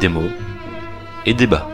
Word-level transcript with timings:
Démo 0.00 0.22
et 1.26 1.34
débat. 1.34 1.68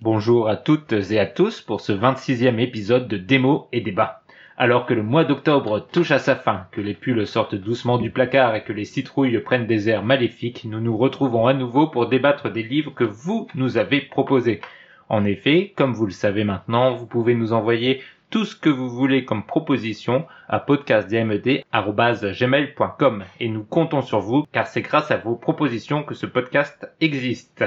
Bonjour 0.00 0.48
à 0.48 0.56
toutes 0.56 0.92
et 0.92 1.18
à 1.18 1.26
tous 1.26 1.60
pour 1.60 1.80
ce 1.80 1.92
26e 1.92 2.58
épisode 2.60 3.08
de 3.08 3.16
Démo 3.16 3.68
et 3.72 3.80
débat. 3.80 4.23
Alors 4.56 4.86
que 4.86 4.94
le 4.94 5.02
mois 5.02 5.24
d'octobre 5.24 5.80
touche 5.80 6.12
à 6.12 6.20
sa 6.20 6.36
fin, 6.36 6.68
que 6.70 6.80
les 6.80 6.94
pulls 6.94 7.26
sortent 7.26 7.56
doucement 7.56 7.98
du 7.98 8.10
placard 8.10 8.54
et 8.54 8.62
que 8.62 8.72
les 8.72 8.84
citrouilles 8.84 9.40
prennent 9.40 9.66
des 9.66 9.88
airs 9.88 10.04
maléfiques, 10.04 10.64
nous 10.64 10.78
nous 10.78 10.96
retrouvons 10.96 11.48
à 11.48 11.54
nouveau 11.54 11.88
pour 11.88 12.08
débattre 12.08 12.52
des 12.52 12.62
livres 12.62 12.94
que 12.94 13.02
vous 13.02 13.48
nous 13.56 13.78
avez 13.78 14.00
proposés. 14.00 14.60
En 15.08 15.24
effet, 15.24 15.72
comme 15.74 15.92
vous 15.92 16.06
le 16.06 16.12
savez 16.12 16.44
maintenant, 16.44 16.94
vous 16.94 17.06
pouvez 17.06 17.34
nous 17.34 17.52
envoyer 17.52 18.00
tout 18.30 18.44
ce 18.44 18.54
que 18.54 18.70
vous 18.70 18.88
voulez 18.88 19.24
comme 19.24 19.44
proposition 19.44 20.24
à 20.48 20.60
podcastdmed.gmail.com 20.60 23.24
et 23.40 23.48
nous 23.48 23.64
comptons 23.64 24.02
sur 24.02 24.20
vous 24.20 24.44
car 24.52 24.68
c'est 24.68 24.82
grâce 24.82 25.10
à 25.10 25.16
vos 25.16 25.34
propositions 25.34 26.04
que 26.04 26.14
ce 26.14 26.26
podcast 26.26 26.88
existe. 27.00 27.64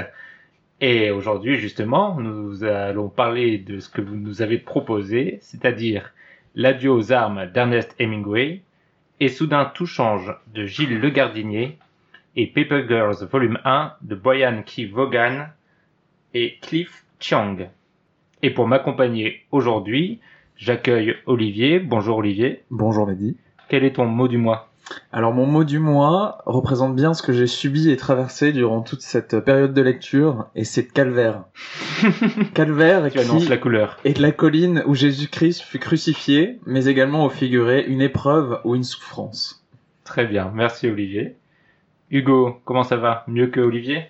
Et 0.80 1.10
aujourd'hui, 1.10 1.56
justement, 1.56 2.18
nous 2.18 2.64
allons 2.64 3.10
parler 3.10 3.58
de 3.58 3.78
ce 3.78 3.90
que 3.90 4.00
vous 4.00 4.16
nous 4.16 4.40
avez 4.40 4.56
proposé, 4.56 5.36
c'est-à-dire 5.42 6.14
L'adieu 6.54 6.90
aux 6.92 7.12
armes 7.12 7.46
d'Ernest 7.46 7.94
Hemingway, 7.98 8.62
Et 9.20 9.28
soudain 9.28 9.64
tout 9.74 9.86
change 9.86 10.34
de 10.54 10.64
Gilles 10.64 10.98
Le 10.98 11.10
Gardinier, 11.10 11.78
et 12.36 12.46
Paper 12.46 12.84
Girls 12.88 13.26
Volume 13.30 13.58
1 13.64 13.94
de 14.02 14.14
Brian 14.14 14.62
K. 14.62 14.88
Vaughan 14.90 15.46
et 16.34 16.58
Cliff 16.62 17.04
Chiang. 17.18 17.56
Et 18.42 18.50
pour 18.50 18.68
m'accompagner 18.68 19.44
aujourd'hui, 19.50 20.20
j'accueille 20.56 21.16
Olivier. 21.26 21.80
Bonjour 21.80 22.18
Olivier. 22.18 22.62
Bonjour 22.70 23.08
Mehdi. 23.08 23.36
Quel 23.68 23.84
est 23.84 23.96
ton 23.96 24.06
mot 24.06 24.28
du 24.28 24.38
mois? 24.38 24.70
Alors 25.12 25.32
mon 25.32 25.46
mot 25.46 25.64
du 25.64 25.78
mois 25.78 26.42
représente 26.46 26.94
bien 26.94 27.14
ce 27.14 27.22
que 27.22 27.32
j'ai 27.32 27.46
subi 27.46 27.90
et 27.90 27.96
traversé 27.96 28.52
durant 28.52 28.82
toute 28.82 29.02
cette 29.02 29.40
période 29.40 29.74
de 29.74 29.82
lecture, 29.82 30.46
et 30.54 30.64
c'est 30.64 30.86
calvaire. 30.86 31.44
calvaire 32.54 33.10
qui 33.10 33.46
la 33.48 33.56
couleur. 33.56 33.98
est 34.04 34.18
la 34.18 34.32
colline 34.32 34.82
où 34.86 34.94
Jésus-Christ 34.94 35.62
fut 35.62 35.78
crucifié, 35.78 36.58
mais 36.66 36.86
également 36.86 37.24
au 37.24 37.30
figuré 37.30 37.84
une 37.86 38.02
épreuve 38.02 38.60
ou 38.64 38.74
une 38.74 38.84
souffrance. 38.84 39.64
Très 40.04 40.26
bien, 40.26 40.50
merci 40.54 40.88
Olivier. 40.88 41.36
Hugo, 42.10 42.60
comment 42.64 42.84
ça 42.84 42.96
va? 42.96 43.24
Mieux 43.28 43.48
que 43.48 43.60
Olivier? 43.60 44.06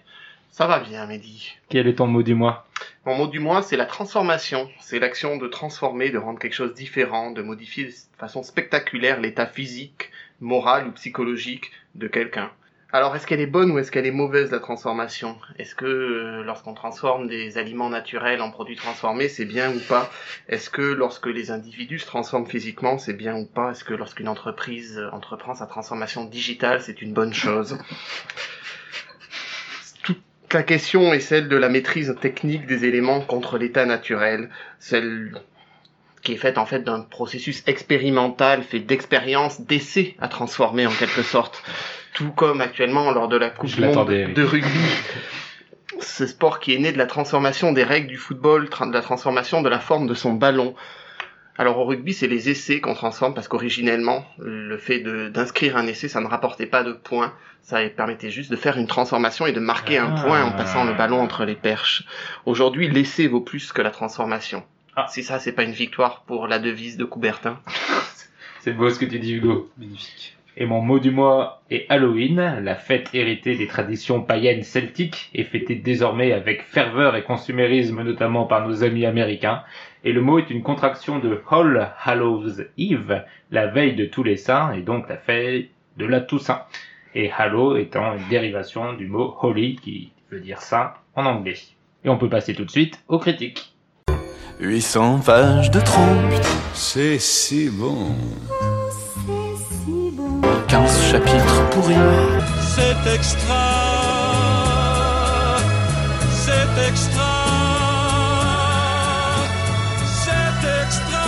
Ça 0.51 0.67
va 0.67 0.81
bien, 0.81 1.07
Mehdi. 1.07 1.57
Quel 1.69 1.87
est 1.87 1.97
ton 1.97 2.07
mot 2.07 2.23
du 2.23 2.35
mois? 2.35 2.67
Mon 3.05 3.17
mot 3.17 3.27
du 3.27 3.39
mois, 3.39 3.63
c'est 3.63 3.77
la 3.77 3.87
transformation. 3.87 4.69
C'est 4.81 4.99
l'action 4.99 5.37
de 5.37 5.47
transformer, 5.47 6.11
de 6.11 6.19
rendre 6.19 6.39
quelque 6.39 6.55
chose 6.55 6.75
différent, 6.75 7.31
de 7.31 7.43
modifier 7.43 7.85
de 7.85 7.93
façon 8.19 8.43
spectaculaire 8.43 9.21
l'état 9.21 9.47
physique, 9.47 10.11
moral 10.41 10.89
ou 10.89 10.93
psychologique 10.93 11.71
de 11.95 12.09
quelqu'un. 12.09 12.51
Alors, 12.91 13.15
est-ce 13.15 13.27
qu'elle 13.27 13.41
est 13.41 13.47
bonne 13.47 13.71
ou 13.71 13.79
est-ce 13.79 13.93
qu'elle 13.93 14.07
est 14.07 14.11
mauvaise, 14.11 14.51
la 14.51 14.61
transformation? 14.61 15.37
Est-ce 15.59 15.75
que 15.75 15.85
euh, 15.85 16.43
lorsqu'on 16.43 16.73
transforme 16.73 17.29
des 17.29 17.59
aliments 17.59 17.91
naturels 17.91 18.41
en 18.41 18.51
produits 18.51 18.77
transformés, 18.77 19.29
c'est 19.29 19.45
bien 19.45 19.71
ou 19.75 19.79
pas? 19.79 20.11
Est-ce 20.49 20.71
que 20.71 20.81
lorsque 20.81 21.27
les 21.27 21.51
individus 21.51 21.99
se 21.99 22.07
transforment 22.07 22.47
physiquement, 22.47 22.97
c'est 22.97 23.13
bien 23.13 23.37
ou 23.37 23.45
pas? 23.45 23.73
Est-ce 23.73 23.85
que 23.85 23.93
lorsqu'une 23.93 24.29
entreprise 24.29 24.99
euh, 24.99 25.11
entreprend 25.11 25.55
sa 25.55 25.67
transformation 25.67 26.25
digitale, 26.25 26.81
c'est 26.81 27.03
une 27.03 27.13
bonne 27.13 27.35
chose? 27.35 27.79
Toute 30.03 30.23
la 30.55 30.63
question 30.63 31.13
est 31.13 31.21
celle 31.21 31.49
de 31.49 31.57
la 31.57 31.69
maîtrise 31.69 32.17
technique 32.23 32.65
des 32.65 32.87
éléments 32.87 33.21
contre 33.21 33.59
l'état 33.59 33.85
naturel, 33.85 34.49
celle 34.79 35.35
qui 36.29 36.35
est 36.35 36.37
faite 36.37 36.59
en 36.59 36.67
fait 36.67 36.81
d'un 36.85 37.01
processus 37.01 37.63
expérimental, 37.67 38.63
fait 38.63 38.81
d'expériences, 38.81 39.63
d'essais 39.63 40.15
à 40.21 40.29
transformer 40.29 40.87
en 40.87 40.91
quelque 40.91 41.23
sorte. 41.23 41.63
Tout 42.13 42.33
comme 42.33 42.61
actuellement 42.61 43.11
lors 43.13 43.29
de 43.29 43.39
la 43.39 43.49
Coupe 43.49 43.71
du 43.71 43.81
Monde 43.81 44.07
oui. 44.11 44.35
de 44.35 44.43
rugby. 44.43 44.79
Ce 46.01 46.27
sport 46.27 46.61
qui 46.61 46.75
est 46.75 46.79
né 46.79 46.93
de 46.93 46.99
la 46.99 47.07
transformation 47.07 47.73
des 47.73 47.83
règles 47.83 48.09
du 48.09 48.19
football, 48.19 48.69
de 48.69 48.93
la 48.93 49.01
transformation 49.01 49.63
de 49.63 49.71
la 49.71 49.79
forme 49.79 50.07
de 50.07 50.13
son 50.13 50.35
ballon. 50.35 50.75
Alors 51.57 51.79
au 51.79 51.87
rugby, 51.87 52.13
c'est 52.13 52.27
les 52.27 52.51
essais 52.51 52.81
qu'on 52.81 52.93
transforme 52.93 53.33
parce 53.33 53.49
qu'originellement, 53.49 54.27
le 54.39 54.77
fait 54.77 55.01
d'inscrire 55.31 55.79
un 55.79 55.87
essai, 55.87 56.09
ça 56.09 56.21
ne 56.21 56.27
rapportait 56.27 56.67
pas 56.67 56.83
de 56.85 56.93
points. 56.93 57.33
Ça 57.63 57.79
permettait 57.89 58.29
juste 58.31 58.51
de 58.51 58.57
faire 58.57 58.77
une 58.77 58.87
transformation 58.87 59.47
et 59.47 59.53
de 59.53 59.61
marquer 59.61 59.97
un 59.97 60.15
Ah. 60.15 60.23
point 60.23 60.45
en 60.45 60.53
passant 60.53 60.85
le 60.85 60.93
ballon 60.93 61.21
entre 61.23 61.47
les 61.47 61.57
perches. 61.57 62.05
Aujourd'hui, 62.45 62.87
l'essai 62.89 63.29
vaut 63.29 63.41
plus 63.41 63.73
que 63.73 63.81
la 63.81 63.91
transformation. 63.91 64.63
Ah. 65.01 65.07
Si 65.09 65.23
ça, 65.23 65.39
c'est 65.39 65.53
pas 65.53 65.63
une 65.63 65.71
victoire 65.71 66.23
pour 66.23 66.49
la 66.49 66.59
devise 66.59 66.97
de 66.97 67.05
Coubertin. 67.05 67.61
C'est 68.59 68.73
beau 68.73 68.91
ce 68.91 68.99
que 68.99 69.05
tu 69.05 69.21
dis 69.21 69.35
Hugo. 69.35 69.71
Magnifique. 69.79 70.37
Et 70.57 70.67
mon 70.67 70.83
mot 70.83 70.99
du 70.99 71.13
mois 71.13 71.63
est 71.71 71.87
Halloween, 71.89 72.59
la 72.65 72.75
fête 72.75 73.11
héritée 73.15 73.55
des 73.55 73.69
traditions 73.69 74.23
païennes 74.23 74.65
celtiques 74.65 75.31
et 75.35 75.45
fêtée 75.45 75.77
désormais 75.77 76.33
avec 76.33 76.63
ferveur 76.63 77.15
et 77.15 77.23
consumérisme 77.23 78.03
notamment 78.03 78.47
par 78.47 78.67
nos 78.67 78.83
amis 78.83 79.07
américains. 79.07 79.63
Et 80.03 80.13
le 80.13 80.21
mot 80.21 80.41
est 80.41 80.51
une 80.51 80.65
contraction 80.65 81.21
de 81.21 81.41
All 81.49 81.93
Hallows 82.03 82.63
Eve, 82.77 83.23
la 83.53 83.69
veille 83.69 83.95
de 83.95 84.05
tous 84.05 84.25
les 84.25 84.37
saints 84.37 84.73
et 84.73 84.83
donc 84.83 85.09
la 85.09 85.17
fête 85.17 85.69
de 85.97 86.07
la 86.07 86.21
Toussaint. 86.21 86.65
Et 87.15 87.31
Hallow 87.31 87.77
étant 87.77 88.17
une 88.17 88.29
dérivation 88.29 88.95
du 88.95 89.07
mot 89.07 89.37
Holy 89.43 89.77
qui 89.77 90.11
veut 90.33 90.41
dire 90.41 90.61
saint 90.61 90.95
en 91.15 91.25
anglais. 91.25 91.59
Et 92.03 92.09
on 92.09 92.19
peut 92.19 92.29
passer 92.29 92.53
tout 92.53 92.65
de 92.65 92.71
suite 92.73 93.01
aux 93.07 93.21
critiques. 93.21 93.78
800 94.61 95.21
pages 95.21 95.71
de 95.71 95.79
trompe, 95.79 96.35
C'est 96.75 97.21
si 97.21 97.71
bon. 97.71 98.09
15 100.67 101.03
chapitres 101.13 101.71
pourris. 101.71 101.95
C'est 102.61 103.15
extra. 103.15 103.55
C'est 106.33 106.89
extra. 106.89 107.23
C'est 110.05 110.85
extra. 110.85 111.21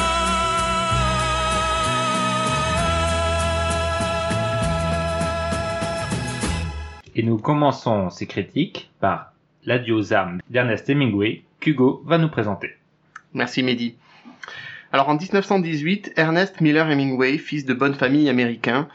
Et 7.15 7.23
nous 7.23 7.39
commençons 7.39 8.11
ces 8.11 8.27
critiques 8.27 8.91
par 8.99 9.33
L'adieu 9.67 9.95
aux 9.95 10.13
armes 10.13 10.41
d'Ernest 10.49 10.89
Hemingway 10.89 11.43
qu'Hugo 11.61 12.03
va 12.07 12.19
nous 12.19 12.31
présenter. 12.31 12.80
Merci 13.35 13.63
Mehdi. 13.63 13.97
Alors 14.93 15.09
en 15.09 15.17
1918, 15.17 16.15
Ernest 16.17 16.61
Miller 16.61 16.91
Hemingway, 16.91 17.39
fils 17.39 17.65
de 17.65 17.75
bonne 17.75 17.95
famille 17.95 18.29
américain, 18.29 18.89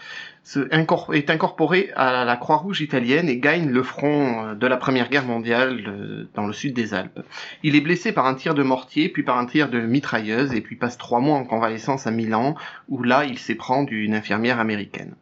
est 1.13 1.29
incorporé 1.29 1.91
à 1.95 2.25
la 2.25 2.35
Croix-Rouge 2.35 2.81
italienne 2.81 3.29
et 3.29 3.37
gagne 3.37 3.69
le 3.69 3.81
front 3.81 4.45
euh, 4.45 4.55
de 4.55 4.67
la 4.67 4.77
Première 4.77 5.09
Guerre 5.09 5.25
mondiale 5.25 5.83
euh, 5.87 6.29
dans 6.35 6.45
le 6.45 6.53
sud 6.53 6.73
des 6.73 6.93
Alpes. 6.93 7.21
Il 7.63 7.75
est 7.75 7.81
blessé 7.81 8.11
par 8.11 8.27
un 8.27 8.35
tir 8.35 8.53
de 8.53 8.61
mortier, 8.61 9.09
puis 9.09 9.23
par 9.23 9.37
un 9.37 9.45
tir 9.45 9.69
de 9.69 9.79
mitrailleuse, 9.79 10.53
et 10.53 10.61
puis 10.61 10.75
passe 10.75 10.97
trois 10.97 11.19
mois 11.19 11.37
en 11.37 11.45
convalescence 11.45 12.05
à 12.05 12.11
Milan, 12.11 12.55
où 12.89 13.01
là 13.01 13.23
il 13.23 13.39
s'éprend 13.39 13.83
d'une 13.83 14.13
infirmière 14.13 14.59
américaine. 14.59 15.15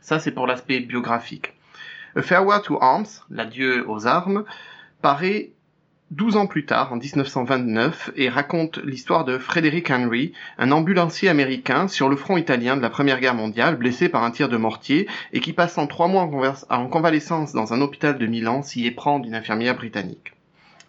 Ça 0.00 0.18
c'est 0.18 0.32
pour 0.32 0.46
l'aspect 0.46 0.80
biographique. 0.80 1.52
A 2.16 2.22
Farewell 2.22 2.62
to 2.62 2.78
Arms, 2.80 3.06
l'adieu 3.30 3.88
aux 3.88 4.06
armes, 4.06 4.44
paraît 5.02 5.50
12 6.10 6.36
ans 6.36 6.46
plus 6.46 6.66
tard, 6.66 6.92
en 6.92 6.96
1929, 6.96 8.12
et 8.16 8.28
raconte 8.28 8.78
l'histoire 8.78 9.24
de 9.24 9.38
Frederick 9.38 9.90
Henry, 9.90 10.32
un 10.58 10.70
ambulancier 10.70 11.28
américain 11.28 11.88
sur 11.88 12.08
le 12.08 12.16
front 12.16 12.36
italien 12.36 12.76
de 12.76 12.82
la 12.82 12.90
Première 12.90 13.20
Guerre 13.20 13.34
mondiale, 13.34 13.76
blessé 13.76 14.10
par 14.10 14.22
un 14.22 14.30
tir 14.30 14.48
de 14.48 14.56
mortier, 14.58 15.08
et 15.32 15.40
qui 15.40 15.54
passant 15.54 15.86
trois 15.86 16.06
mois 16.06 16.22
en, 16.22 16.54
en 16.68 16.86
convalescence 16.88 17.52
dans 17.52 17.72
un 17.72 17.80
hôpital 17.80 18.18
de 18.18 18.26
Milan 18.26 18.62
s'y 18.62 18.86
éprend 18.86 19.18
d'une 19.18 19.34
infirmière 19.34 19.76
britannique. 19.76 20.34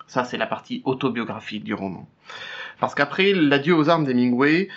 Ça, 0.05 0.25
c'est 0.25 0.37
la 0.37 0.47
partie 0.47 0.81
autobiographique 0.85 1.63
du 1.63 1.73
roman. 1.73 2.07
Parce 2.79 2.93
qu'après 2.93 3.31
l'adieu 3.33 3.75
aux 3.75 3.89
armes 3.89 4.05
d'Hemingway, 4.05 4.67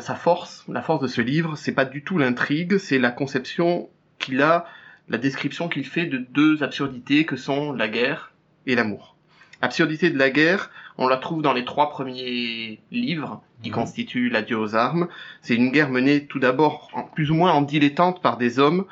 sa 0.00 0.14
force, 0.14 0.64
la 0.68 0.82
force 0.82 1.00
de 1.00 1.08
ce 1.08 1.22
livre, 1.22 1.56
c'est 1.56 1.72
pas 1.72 1.86
du 1.86 2.04
tout 2.04 2.18
l'intrigue, 2.18 2.76
c'est 2.76 2.98
la 2.98 3.10
conception 3.10 3.88
qu'il 4.18 4.42
a, 4.42 4.66
la 5.08 5.18
description 5.18 5.68
qu'il 5.68 5.86
fait 5.86 6.06
de 6.06 6.18
deux 6.18 6.62
absurdités 6.62 7.24
que 7.24 7.36
sont 7.36 7.72
la 7.72 7.88
guerre 7.88 8.32
et 8.66 8.74
l'amour. 8.74 9.16
Absurdité 9.62 10.10
de 10.10 10.18
la 10.18 10.28
guerre, 10.30 10.70
on 10.98 11.08
la 11.08 11.16
trouve 11.16 11.40
dans 11.40 11.52
les 11.52 11.64
trois 11.64 11.88
premiers 11.88 12.80
livres 12.90 13.40
qui 13.62 13.70
Mhm. 13.70 13.74
constituent 13.76 14.28
l'adieu 14.28 14.58
aux 14.58 14.74
armes. 14.74 15.06
C'est 15.40 15.54
une 15.54 15.70
guerre 15.70 15.88
menée 15.88 16.26
tout 16.26 16.40
d'abord 16.40 16.90
plus 17.14 17.30
ou 17.30 17.34
moins 17.34 17.52
en 17.52 17.62
dilettante 17.62 18.20
par 18.20 18.36
des 18.36 18.58
hommes 18.58 18.84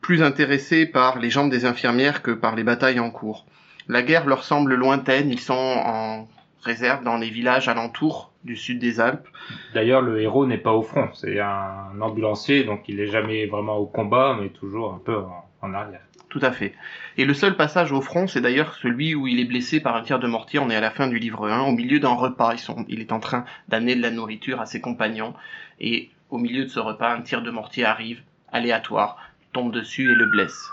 plus 0.00 0.22
intéressés 0.22 0.86
par 0.86 1.18
les 1.18 1.30
jambes 1.30 1.50
des 1.50 1.64
infirmières 1.66 2.22
que 2.22 2.30
par 2.30 2.54
les 2.56 2.64
batailles 2.64 3.00
en 3.00 3.10
cours. 3.10 3.44
La 3.88 4.02
guerre 4.02 4.26
leur 4.26 4.42
semble 4.44 4.74
lointaine, 4.74 5.30
ils 5.30 5.38
sont 5.40 5.52
en 5.54 6.26
réserve 6.62 7.04
dans 7.04 7.16
les 7.16 7.30
villages 7.30 7.68
alentours 7.68 8.32
du 8.42 8.56
sud 8.56 8.78
des 8.78 9.00
Alpes. 9.00 9.28
D'ailleurs, 9.74 10.02
le 10.02 10.20
héros 10.20 10.46
n'est 10.46 10.58
pas 10.58 10.72
au 10.72 10.82
front, 10.82 11.08
c'est 11.14 11.38
un 11.40 12.00
ambulancier, 12.00 12.64
donc 12.64 12.88
il 12.88 13.00
est 13.00 13.08
jamais 13.08 13.46
vraiment 13.46 13.76
au 13.76 13.86
combat, 13.86 14.36
mais 14.40 14.48
toujours 14.48 14.94
un 14.94 15.00
peu 15.04 15.16
en, 15.18 15.44
en 15.62 15.74
arrière. 15.74 16.00
Tout 16.28 16.40
à 16.42 16.50
fait. 16.50 16.74
Et 17.16 17.24
le 17.24 17.34
seul 17.34 17.56
passage 17.56 17.92
au 17.92 18.00
front, 18.00 18.26
c'est 18.26 18.40
d'ailleurs 18.40 18.74
celui 18.74 19.14
où 19.14 19.26
il 19.26 19.38
est 19.38 19.44
blessé 19.44 19.80
par 19.80 19.96
un 19.96 20.02
tir 20.02 20.18
de 20.18 20.26
mortier. 20.26 20.58
On 20.58 20.68
est 20.70 20.76
à 20.76 20.80
la 20.80 20.90
fin 20.90 21.06
du 21.06 21.18
livre 21.18 21.48
1, 21.48 21.62
au 21.62 21.72
milieu 21.72 22.00
d'un 22.00 22.14
repas. 22.14 22.54
Il 22.88 23.00
est 23.00 23.12
en 23.12 23.20
train 23.20 23.44
d'amener 23.68 23.94
de 23.94 24.02
la 24.02 24.10
nourriture 24.10 24.60
à 24.60 24.66
ses 24.66 24.80
compagnons. 24.80 25.34
Et 25.80 26.10
au 26.30 26.38
milieu 26.38 26.64
de 26.64 26.68
ce 26.68 26.80
repas, 26.80 27.14
un 27.14 27.22
tir 27.22 27.42
de 27.42 27.50
mortier 27.50 27.84
arrive, 27.84 28.22
aléatoire, 28.52 29.18
tombe 29.52 29.72
dessus 29.72 30.10
et 30.10 30.14
le 30.14 30.26
blesse. 30.26 30.70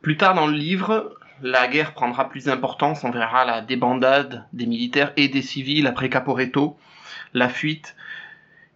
Plus 0.00 0.16
tard 0.16 0.34
dans 0.34 0.46
le 0.46 0.56
livre, 0.56 1.14
la 1.42 1.68
guerre 1.68 1.92
prendra 1.92 2.28
plus 2.28 2.44
d'importance. 2.44 3.04
On 3.04 3.10
verra 3.10 3.44
la 3.44 3.60
débandade 3.60 4.46
des 4.52 4.66
militaires 4.66 5.12
et 5.16 5.28
des 5.28 5.42
civils 5.42 5.86
après 5.86 6.08
Caporetto, 6.08 6.78
la 7.34 7.48
fuite. 7.48 7.96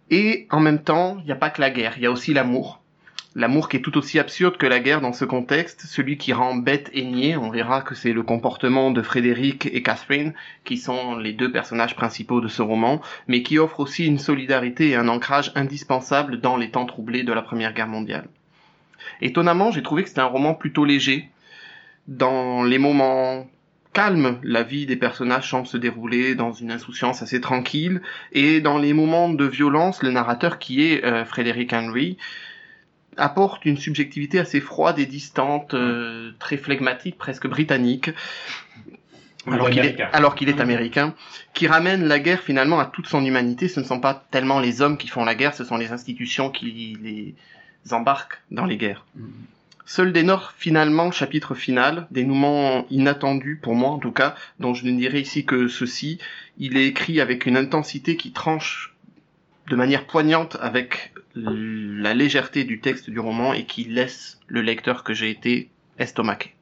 Et 0.09 0.47
en 0.51 0.59
même 0.59 0.83
temps, 0.83 1.17
il 1.19 1.25
n'y 1.25 1.31
a 1.31 1.35
pas 1.35 1.49
que 1.49 1.61
la 1.61 1.71
guerre, 1.71 1.93
il 1.97 2.03
y 2.03 2.05
a 2.05 2.11
aussi 2.11 2.33
l'amour. 2.33 2.80
L'amour 3.33 3.69
qui 3.69 3.77
est 3.77 3.81
tout 3.81 3.97
aussi 3.97 4.19
absurde 4.19 4.57
que 4.57 4.65
la 4.65 4.81
guerre 4.81 4.99
dans 4.99 5.13
ce 5.13 5.23
contexte, 5.23 5.85
celui 5.85 6.17
qui 6.17 6.33
rend 6.33 6.55
bête 6.55 6.89
et 6.93 7.05
niais, 7.05 7.37
on 7.37 7.49
verra 7.49 7.81
que 7.81 7.95
c'est 7.95 8.11
le 8.11 8.23
comportement 8.23 8.91
de 8.91 9.01
Frédéric 9.01 9.69
et 9.71 9.81
Catherine, 9.81 10.33
qui 10.65 10.77
sont 10.77 11.15
les 11.15 11.31
deux 11.31 11.49
personnages 11.49 11.95
principaux 11.95 12.41
de 12.41 12.49
ce 12.49 12.61
roman, 12.61 13.01
mais 13.29 13.41
qui 13.41 13.57
offre 13.57 13.79
aussi 13.79 14.05
une 14.05 14.19
solidarité 14.19 14.89
et 14.89 14.95
un 14.97 15.07
ancrage 15.07 15.53
indispensable 15.55 16.41
dans 16.41 16.57
les 16.57 16.71
temps 16.71 16.85
troublés 16.85 17.23
de 17.23 17.31
la 17.31 17.41
Première 17.41 17.73
Guerre 17.73 17.87
mondiale. 17.87 18.27
Étonnamment, 19.21 19.71
j'ai 19.71 19.81
trouvé 19.81 20.03
que 20.03 20.09
c'était 20.09 20.19
un 20.19 20.25
roman 20.25 20.53
plutôt 20.53 20.83
léger. 20.83 21.29
Dans 22.09 22.63
les 22.63 22.79
moments 22.79 23.47
calmes, 23.93 24.39
la 24.43 24.63
vie 24.63 24.85
des 24.85 24.97
personnages 24.97 25.49
semble 25.49 25.67
se 25.67 25.77
dérouler 25.77 26.35
dans 26.35 26.51
une 26.51 26.71
insouciance 26.71 27.21
assez 27.21 27.39
tranquille, 27.39 28.01
et 28.33 28.59
dans 28.59 28.77
les 28.77 28.91
moments 28.91 29.29
de 29.29 29.45
violence, 29.45 30.03
le 30.03 30.11
narrateur 30.11 30.59
qui 30.59 30.83
est 30.83 31.05
euh, 31.05 31.23
Frédéric 31.23 31.71
Henry, 31.71 32.17
apporte 33.17 33.65
une 33.65 33.77
subjectivité 33.77 34.39
assez 34.39 34.61
froide 34.61 34.99
et 34.99 35.05
distante, 35.05 35.73
euh, 35.73 36.31
très 36.39 36.57
flegmatique, 36.57 37.17
presque 37.17 37.47
britannique, 37.47 38.11
alors 39.47 39.69
qu'il 39.69 39.79
est, 39.79 39.81
Américain. 39.81 40.09
alors 40.13 40.35
qu'il 40.35 40.49
est 40.49 40.59
américain, 40.59 41.15
qui 41.53 41.67
ramène 41.67 42.05
la 42.05 42.19
guerre 42.19 42.41
finalement 42.41 42.79
à 42.79 42.85
toute 42.85 43.07
son 43.07 43.25
humanité. 43.25 43.67
Ce 43.67 43.79
ne 43.79 43.85
sont 43.85 43.99
pas 43.99 44.25
tellement 44.31 44.59
les 44.59 44.81
hommes 44.81 44.97
qui 44.97 45.07
font 45.07 45.25
la 45.25 45.35
guerre, 45.35 45.55
ce 45.55 45.63
sont 45.63 45.77
les 45.77 45.91
institutions 45.91 46.49
qui 46.49 46.97
les 47.01 47.35
embarquent 47.93 48.39
dans 48.51 48.65
les 48.65 48.77
guerres. 48.77 49.05
Seul 49.85 50.13
dénore 50.13 50.53
finalement, 50.57 51.11
chapitre 51.11 51.55
final, 51.55 52.07
dénouement 52.11 52.85
inattendu 52.91 53.59
pour 53.61 53.75
moi 53.75 53.89
en 53.89 53.97
tout 53.97 54.11
cas, 54.11 54.35
dont 54.59 54.73
je 54.73 54.85
ne 54.85 54.97
dirai 54.97 55.19
ici 55.19 55.43
que 55.43 55.67
ceci. 55.67 56.19
Il 56.57 56.77
est 56.77 56.85
écrit 56.85 57.19
avec 57.19 57.45
une 57.45 57.57
intensité 57.57 58.15
qui 58.15 58.31
tranche 58.31 58.93
de 59.69 59.75
manière 59.75 60.05
poignante 60.05 60.57
avec 60.61 61.13
la 61.35 62.13
légèreté 62.13 62.63
du 62.63 62.79
texte 62.79 63.09
du 63.09 63.19
roman 63.19 63.53
et 63.53 63.65
qui 63.65 63.83
laisse 63.85 64.39
le 64.47 64.61
lecteur 64.61 65.03
que 65.03 65.13
j'ai 65.13 65.29
été 65.29 65.69
estomaqué. 65.99 66.53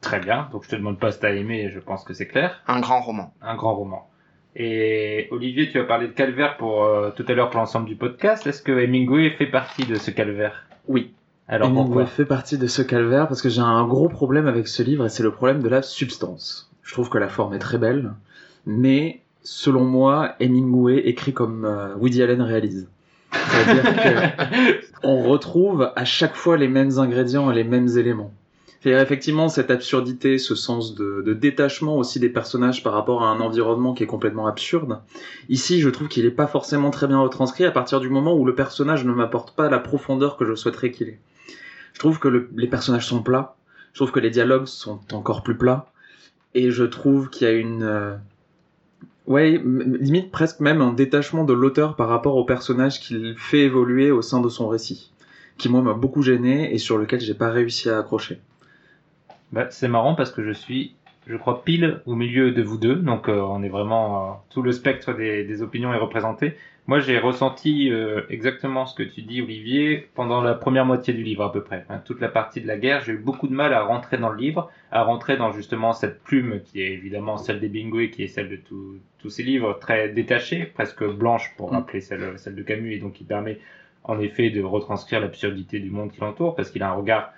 Très 0.00 0.20
bien, 0.20 0.48
donc 0.52 0.64
je 0.64 0.68
te 0.70 0.76
demande 0.76 0.98
pas 0.98 1.10
si 1.12 1.20
t'as 1.20 1.34
aimé, 1.34 1.70
je 1.72 1.80
pense 1.80 2.04
que 2.04 2.14
c'est 2.14 2.26
clair. 2.26 2.62
Un 2.68 2.80
grand 2.80 3.00
roman. 3.00 3.32
Un 3.42 3.56
grand 3.56 3.74
roman. 3.74 4.08
Et 4.54 5.28
Olivier, 5.32 5.70
tu 5.70 5.78
as 5.78 5.84
parlé 5.84 6.06
de 6.06 6.12
calvaire 6.12 6.56
pour 6.56 6.84
euh, 6.84 7.10
tout 7.10 7.24
à 7.28 7.34
l'heure 7.34 7.50
pour 7.50 7.60
l'ensemble 7.60 7.86
du 7.86 7.96
podcast. 7.96 8.46
Est-ce 8.46 8.62
que 8.62 8.72
Hemingway 8.72 9.30
fait 9.30 9.46
partie 9.46 9.84
de 9.84 9.96
ce 9.96 10.10
calvaire 10.10 10.66
Oui. 10.88 11.12
Alors 11.48 11.68
Hemingway 11.68 11.84
pourquoi? 11.86 12.06
fait 12.06 12.24
partie 12.24 12.56
de 12.58 12.66
ce 12.66 12.82
calvaire 12.82 13.28
parce 13.28 13.42
que 13.42 13.48
j'ai 13.48 13.60
un 13.60 13.86
gros 13.86 14.08
problème 14.08 14.46
avec 14.46 14.66
ce 14.66 14.82
livre 14.82 15.04
et 15.06 15.08
c'est 15.08 15.22
le 15.22 15.30
problème 15.30 15.62
de 15.62 15.68
la 15.68 15.82
substance. 15.82 16.70
Je 16.82 16.92
trouve 16.92 17.08
que 17.10 17.18
la 17.18 17.28
forme 17.28 17.54
est 17.54 17.58
très 17.58 17.78
belle, 17.78 18.12
mais 18.64 19.20
selon 19.42 19.84
moi, 19.84 20.34
Hemingway 20.40 20.98
écrit 21.06 21.32
comme 21.34 21.64
euh, 21.64 21.94
Woody 21.96 22.22
Allen 22.22 22.40
réalise. 22.42 22.88
C'est-à-dire 23.32 23.82
que 23.96 24.86
on 25.02 25.22
retrouve 25.22 25.90
à 25.94 26.04
chaque 26.04 26.34
fois 26.36 26.56
les 26.56 26.68
mêmes 26.68 26.98
ingrédients 26.98 27.50
et 27.50 27.54
les 27.54 27.64
mêmes 27.64 27.88
éléments. 27.96 28.32
C'est-à-dire 28.80 29.02
effectivement 29.02 29.48
cette 29.48 29.70
absurdité, 29.70 30.38
ce 30.38 30.54
sens 30.54 30.94
de, 30.94 31.32
détachement 31.32 31.96
aussi 31.96 32.20
des 32.20 32.28
personnages 32.28 32.82
par 32.84 32.92
rapport 32.92 33.24
à 33.24 33.28
un 33.30 33.40
environnement 33.40 33.94
qui 33.94 34.04
est 34.04 34.06
complètement 34.06 34.46
absurde. 34.46 35.00
Ici, 35.48 35.80
je 35.80 35.88
trouve 35.88 36.08
qu'il 36.08 36.24
n'est 36.24 36.30
pas 36.30 36.46
forcément 36.46 36.90
très 36.90 37.08
bien 37.08 37.18
retranscrit 37.18 37.64
à 37.64 37.72
partir 37.72 37.98
du 38.00 38.08
moment 38.10 38.36
où 38.36 38.44
le 38.44 38.54
personnage 38.54 39.04
ne 39.04 39.12
m'apporte 39.12 39.56
pas 39.56 39.68
la 39.68 39.80
profondeur 39.80 40.36
que 40.36 40.44
je 40.44 40.54
souhaiterais 40.54 40.92
qu'il 40.92 41.08
ait. 41.08 41.18
Je 41.94 41.98
trouve 41.98 42.20
que 42.20 42.28
le- 42.28 42.48
les 42.54 42.68
personnages 42.68 43.06
sont 43.06 43.22
plats, 43.22 43.56
je 43.92 43.98
trouve 43.98 44.12
que 44.12 44.20
les 44.20 44.30
dialogues 44.30 44.66
sont 44.66 45.00
encore 45.12 45.42
plus 45.42 45.56
plats, 45.56 45.90
et 46.54 46.70
je 46.70 46.84
trouve 46.84 47.28
qu'il 47.28 47.48
y 47.48 47.50
a 47.50 47.54
une... 47.54 47.82
euh, 47.82 48.14
Ouais, 49.26 49.60
limite 49.64 50.30
presque 50.30 50.60
même 50.60 50.80
un 50.80 50.92
détachement 50.92 51.44
de 51.44 51.52
l'auteur 51.52 51.96
par 51.96 52.08
rapport 52.08 52.36
au 52.36 52.44
personnage 52.44 53.00
qu'il 53.00 53.34
fait 53.36 53.62
évoluer 53.62 54.12
au 54.12 54.22
sein 54.22 54.40
de 54.40 54.48
son 54.48 54.68
récit, 54.68 55.12
qui 55.58 55.68
moi 55.68 55.82
m'a 55.82 55.94
beaucoup 55.94 56.22
gêné 56.22 56.72
et 56.72 56.78
sur 56.78 56.96
lequel 56.96 57.20
j'ai 57.20 57.34
pas 57.34 57.50
réussi 57.50 57.90
à 57.90 57.98
accrocher. 57.98 58.40
Bah, 59.52 59.66
c'est 59.70 59.88
marrant 59.88 60.14
parce 60.14 60.30
que 60.30 60.44
je 60.44 60.52
suis, 60.52 60.94
je 61.26 61.36
crois, 61.36 61.64
pile 61.64 62.02
au 62.06 62.14
milieu 62.14 62.52
de 62.52 62.62
vous 62.62 62.78
deux. 62.78 62.96
Donc, 62.96 63.28
euh, 63.28 63.40
on 63.40 63.62
est 63.62 63.68
vraiment, 63.68 64.30
euh, 64.30 64.34
tout 64.50 64.62
le 64.62 64.72
spectre 64.72 65.12
des, 65.12 65.44
des 65.44 65.62
opinions 65.62 65.92
est 65.92 65.98
représenté. 65.98 66.54
Moi, 66.88 67.00
j'ai 67.00 67.18
ressenti 67.18 67.90
euh, 67.90 68.22
exactement 68.30 68.86
ce 68.86 68.94
que 68.94 69.02
tu 69.02 69.22
dis, 69.22 69.42
Olivier, 69.42 70.08
pendant 70.14 70.40
la 70.40 70.54
première 70.54 70.86
moitié 70.86 71.12
du 71.12 71.24
livre 71.24 71.42
à 71.42 71.50
peu 71.52 71.64
près. 71.64 71.84
Hein, 71.88 72.00
toute 72.04 72.20
la 72.20 72.28
partie 72.28 72.60
de 72.60 72.68
la 72.68 72.76
guerre, 72.78 73.00
j'ai 73.02 73.12
eu 73.14 73.18
beaucoup 73.18 73.48
de 73.48 73.54
mal 73.54 73.74
à 73.74 73.82
rentrer 73.82 74.18
dans 74.18 74.28
le 74.28 74.36
livre, 74.38 74.70
à 74.92 75.02
rentrer 75.02 75.36
dans 75.36 75.50
justement 75.50 75.92
cette 75.92 76.22
plume 76.22 76.60
qui 76.64 76.80
est 76.82 76.92
évidemment 76.92 77.38
celle 77.38 77.58
des 77.58 77.68
Bingway, 77.68 78.10
qui 78.10 78.22
est 78.22 78.28
celle 78.28 78.48
de 78.48 78.56
tout- 78.56 78.98
tous 79.18 79.30
ces 79.30 79.42
livres, 79.42 79.76
très 79.80 80.10
détachée, 80.10 80.64
presque 80.64 81.02
blanche 81.04 81.52
pour 81.56 81.72
Mm. 81.72 81.74
rappeler 81.74 82.00
celle, 82.00 82.38
celle 82.38 82.54
de 82.54 82.62
Camus, 82.62 82.94
et 82.94 82.98
donc 82.98 83.14
qui 83.14 83.24
permet 83.24 83.58
en 84.04 84.20
effet 84.20 84.50
de 84.50 84.62
retranscrire 84.62 85.18
l'absurdité 85.20 85.80
du 85.80 85.90
monde 85.90 86.12
qui 86.12 86.20
l'entoure, 86.20 86.54
parce 86.54 86.70
qu'il 86.70 86.84
a 86.84 86.88
un 86.90 86.94
regard 86.94 87.32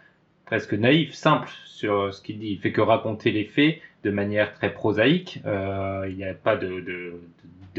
presque 0.45 0.75
naïf, 0.75 1.15
simple 1.15 1.49
sur 1.65 1.95
euh, 1.95 2.11
ce 2.11 2.21
qu'il 2.21 2.39
dit. 2.39 2.51
Il 2.51 2.59
fait 2.59 2.73
que 2.73 2.83
raconter 2.83 3.31
les 3.31 3.45
faits 3.45 3.79
de 4.05 4.11
manière 4.11 4.53
très 4.53 4.73
prosaïque. 4.75 5.41
Euh, 5.47 6.07
il 6.11 6.17
n'y 6.17 6.25
a 6.25 6.35
pas 6.35 6.57
de, 6.57 6.81
de, 6.81 7.15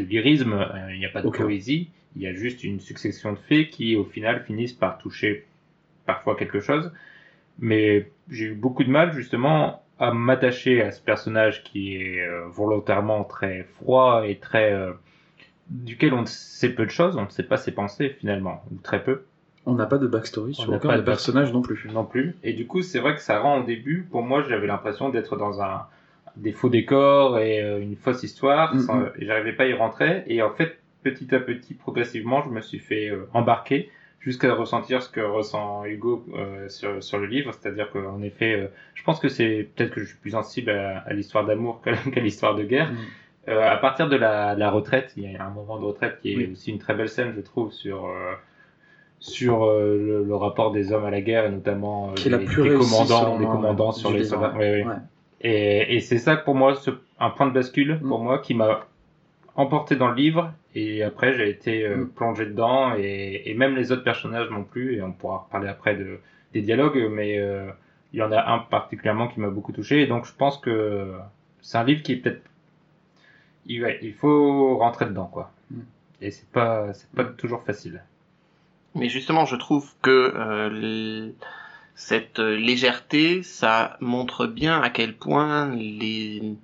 de, 0.04 0.10
lyrisme, 0.10 0.54
euh, 0.54 0.94
il 0.94 1.00
n'y 1.00 1.06
a 1.06 1.10
pas 1.10 1.22
de 1.22 1.30
poésie. 1.30 1.90
Il 2.16 2.22
y 2.22 2.28
a 2.28 2.34
juste 2.34 2.64
une 2.64 2.80
succession 2.80 3.34
de 3.34 3.38
faits 3.38 3.70
qui, 3.70 3.96
au 3.96 4.04
final, 4.04 4.44
finissent 4.46 4.74
par 4.74 4.98
toucher 4.98 5.46
parfois 6.06 6.36
quelque 6.36 6.60
chose. 6.60 6.92
Mais 7.60 8.10
j'ai 8.30 8.46
eu 8.46 8.54
beaucoup 8.54 8.84
de 8.84 8.90
mal, 8.90 9.14
justement, 9.14 9.84
à 10.00 10.12
m'attacher 10.12 10.82
à 10.82 10.92
ce 10.92 11.02
personnage 11.02 11.64
qui 11.64 11.96
est 11.96 12.26
euh, 12.26 12.48
volontairement 12.48 13.24
très 13.24 13.64
froid 13.76 14.24
et 14.28 14.38
très... 14.38 14.74
euh, 14.74 14.94
duquel 15.70 16.14
on 16.14 16.26
sait 16.26 16.74
peu 16.74 16.86
de 16.86 16.92
choses, 16.92 17.16
on 17.18 17.26
ne 17.26 17.30
sait 17.30 17.44
pas 17.44 17.58
ses 17.58 17.72
pensées, 17.72 18.16
finalement, 18.20 18.64
ou 18.72 18.78
très 18.82 19.04
peu. 19.04 19.24
On 19.66 19.76
n'a 19.76 19.86
pas 19.86 19.98
de 19.98 20.08
backstory 20.08 20.56
sur 20.56 20.72
aucun 20.74 20.94
des 20.94 20.98
de 20.98 21.02
personnages 21.02 21.54
non 21.54 21.62
plus. 21.62 21.88
non 21.94 22.06
plus. 22.06 22.36
Et 22.44 22.54
du 22.54 22.66
coup, 22.66 22.82
c'est 22.82 23.00
vrai 23.00 23.14
que 23.14 23.22
ça 23.22 23.40
rend 23.40 23.60
au 23.62 23.64
début, 23.64 24.08
pour 24.10 24.24
moi, 24.24 24.44
j'avais 24.48 24.68
l'impression 24.68 25.10
d'être 25.10 25.38
dans 25.38 25.62
un 25.62 25.86
des 26.42 26.52
faux 26.52 26.70
décors 26.70 27.40
et 27.40 27.62
euh, 27.62 27.80
une 27.82 27.96
fausse 27.96 28.24
histoire, 28.24 28.74
et 29.20 29.26
j'arrivais 29.26 29.54
pas 29.54 29.64
à 29.64 29.68
y 29.68 29.74
rentrer. 29.74 30.24
Et 30.28 30.42
en 30.42 30.52
fait, 30.52 30.80
petit 31.04 31.34
à 31.34 31.40
petit, 31.40 31.74
progressivement, 31.74 32.44
je 32.44 32.50
me 32.50 32.62
suis 32.62 32.80
fait 32.80 33.10
euh, 33.10 33.28
embarquer 33.34 33.90
jusqu'à 34.20 34.54
ressentir 34.54 35.02
ce 35.02 35.10
que 35.10 35.22
ressent 35.22 35.86
Hugo 35.86 36.26
euh, 36.36 36.68
sur, 36.68 37.02
sur 37.02 37.20
le 37.20 37.26
livre, 37.26 37.54
c'est-à-dire 37.54 37.90
qu'en 37.92 38.22
effet, 38.22 38.54
euh, 38.54 38.68
je 38.94 39.04
pense 39.04 39.20
que 39.20 39.30
c'est 39.30 39.70
peut-être 39.76 39.92
que 39.92 40.02
je 40.02 40.08
suis 40.08 40.18
plus 40.18 40.32
sensible 40.32 40.72
à, 40.72 41.00
à 41.00 41.14
l'histoire 41.14 41.46
d'amour 41.46 41.82
qu'à 42.14 42.20
l'histoire 42.20 42.56
de 42.56 42.64
guerre. 42.64 42.92
Mhm. 42.92 42.98
Euh, 43.48 43.68
à 43.68 43.78
partir 43.78 44.10
de 44.10 44.18
la, 44.18 44.56
la 44.56 44.70
retraite, 44.70 45.14
il 45.16 45.32
y 45.32 45.36
a 45.36 45.44
un 45.46 45.50
moment 45.50 45.80
de 45.80 45.86
retraite 45.86 46.20
qui 46.22 46.34
est 46.34 46.38
Oui. 46.38 46.50
aussi 46.52 46.72
une 46.72 46.80
très 46.80 46.94
belle 46.94 47.08
scène, 47.10 47.34
je 47.36 47.42
trouve, 47.42 47.72
sur 47.72 48.06
euh, 48.08 48.34
sur 49.22 49.64
euh, 49.66 49.98
le, 49.98 50.24
le 50.24 50.36
rapport 50.36 50.72
des 50.72 50.92
hommes 50.94 51.06
à 51.06 51.10
la 51.12 51.22
guerre 51.22 51.46
et 51.46 51.50
notamment 51.52 52.12
euh, 52.12 52.16
est 52.26 52.30
la 52.30 52.40
plus 52.40 52.78
commandants, 52.78 53.38
des 53.40 53.46
commandants 53.46 53.92
sur 53.92 54.12
les 54.12 54.24
soldats. 54.24 54.54
ouais. 54.56 54.84
Ouais. 54.86 54.94
Et, 55.42 55.96
et 55.96 56.00
c'est 56.02 56.18
ça 56.18 56.36
pour 56.38 56.56
moi 56.56 56.76
ce, 56.76 56.92
un 57.20 57.30
point 57.30 57.48
de 57.48 57.54
bascule 57.54 58.00
pour 58.00 58.20
Mm. 58.20 58.24
moi 58.24 58.40
qui 58.40 58.54
m'a 58.54 58.86
emporté 59.56 59.96
dans 59.96 60.10
le 60.10 60.16
livre. 60.16 60.54
Et 60.76 61.04
après 61.04 61.34
j'ai 61.34 61.50
été 61.50 61.86
euh, 61.86 61.98
Mm. 61.98 62.10
plongé 62.10 62.46
dedans. 62.46 62.94
Et, 62.98 63.44
et 63.50 63.54
même 63.56 63.76
les 63.76 63.92
autres 63.92 64.04
personnages 64.04 64.50
non 64.50 64.64
plus. 64.64 64.96
Et 64.98 65.02
on 65.02 65.12
pourra 65.14 65.38
reparler 65.40 65.68
après 65.70 65.96
de 65.96 66.20
des 66.54 66.62
dialogues. 66.62 67.08
Mais 67.12 67.40
euh, 67.40 67.70
il 68.14 68.20
y 68.20 68.24
en 68.24 68.32
a 68.32 68.52
un 68.52 68.60
particulièrement 68.60 69.28
qui 69.28 69.40
m'a 69.40 69.50
beaucoup 69.50 69.72
touché. 69.72 70.02
Et 70.02 70.08
donc 70.08 70.26
je 70.26 70.34
pense 70.34 70.58
que 70.58 71.14
c'est 71.62 71.78
un 71.78 71.84
livre 71.84 72.02
qui 72.04 72.14
est 72.14 72.18
peut-être 72.18 72.42
il, 73.66 73.84
ouais, 73.84 74.00
il 74.02 74.14
faut 74.14 74.78
rentrer 74.78 75.06
dedans 75.06 75.28
quoi. 75.28 75.52
Mm. 75.72 75.80
et 76.22 76.32
c'est 76.32 76.50
pas 76.50 76.92
c'est 76.94 77.10
pas 77.12 77.24
toujours 77.26 77.64
facile. 77.64 78.04
Mais 78.96 79.08
justement, 79.10 79.46
je 79.46 79.56
trouve 79.56 79.94
que 80.02 80.34
euh, 80.36 81.30
cette 82.00 82.40
euh, 82.40 82.56
légèreté, 82.56 83.44
ça 83.44 83.98
montre 84.00 84.48
bien 84.48 84.82
à 84.82 84.90
quel 84.90 85.14
point 85.14 85.76
les, 85.76 86.56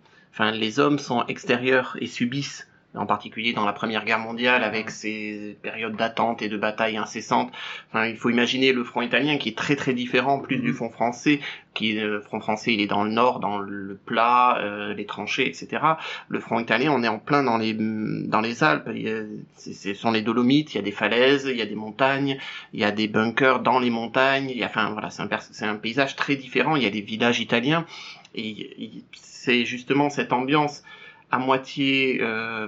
hommes 0.79 0.97
sont 0.97 1.25
extérieurs 1.27 1.97
et 1.99 2.07
subissent 2.07 2.69
en 2.95 3.05
particulier 3.05 3.53
dans 3.53 3.65
la 3.65 3.73
Première 3.73 4.05
Guerre 4.05 4.19
mondiale, 4.19 4.63
avec 4.63 4.89
ses 4.89 5.57
périodes 5.61 5.95
d'attente 5.95 6.41
et 6.41 6.49
de 6.49 6.57
bataille 6.57 6.97
incessantes. 6.97 7.51
Enfin, 7.89 8.05
il 8.07 8.15
faut 8.17 8.29
imaginer 8.29 8.73
le 8.73 8.83
front 8.83 9.01
italien 9.01 9.37
qui 9.37 9.49
est 9.49 9.57
très 9.57 9.75
très 9.75 9.93
différent, 9.93 10.39
plus 10.39 10.57
du 10.57 10.73
front 10.73 10.89
français, 10.89 11.39
qui 11.73 11.93
le 11.93 12.21
front 12.21 12.39
français 12.39 12.73
il 12.73 12.81
est 12.81 12.87
dans 12.87 13.03
le 13.03 13.11
nord, 13.11 13.39
dans 13.39 13.57
le 13.59 13.99
plat, 14.05 14.57
euh, 14.59 14.93
les 14.93 15.05
tranchées, 15.05 15.47
etc. 15.47 15.81
Le 16.29 16.39
front 16.39 16.59
italien, 16.59 16.91
on 16.93 17.03
est 17.03 17.07
en 17.07 17.19
plein 17.19 17.43
dans 17.43 17.57
les 17.57 17.73
dans 17.73 18.41
les 18.41 18.63
Alpes. 18.63 18.89
Il 18.93 19.01
y 19.01 19.09
a- 19.09 19.23
Ce 19.57 19.93
sont 19.93 20.11
les 20.11 20.21
Dolomites, 20.21 20.73
il 20.73 20.77
y 20.77 20.79
a 20.79 20.83
des 20.83 20.91
falaises, 20.91 21.47
il 21.49 21.57
y 21.57 21.61
a 21.61 21.65
des 21.65 21.75
montagnes, 21.75 22.37
il 22.73 22.79
y 22.79 22.83
a 22.83 22.91
des 22.91 23.07
bunkers 23.07 23.59
dans 23.61 23.79
les 23.79 23.89
montagnes. 23.89 24.49
Il 24.49 24.57
y 24.57 24.63
a, 24.63 24.67
enfin 24.67 24.89
voilà, 24.91 25.09
c'est 25.09 25.21
un 25.65 25.69
un 25.69 25.75
paysage 25.75 26.15
très 26.15 26.35
différent. 26.35 26.75
Il 26.75 26.83
y 26.83 26.85
a 26.85 26.89
des 26.91 27.01
villages 27.01 27.39
italiens 27.39 27.85
et 28.35 28.47
il- 28.47 29.03
c'est 29.13 29.65
justement 29.65 30.09
cette 30.09 30.31
ambiance 30.33 30.83
à 31.31 31.37
moitié 31.39 32.19
euh, 32.21 32.67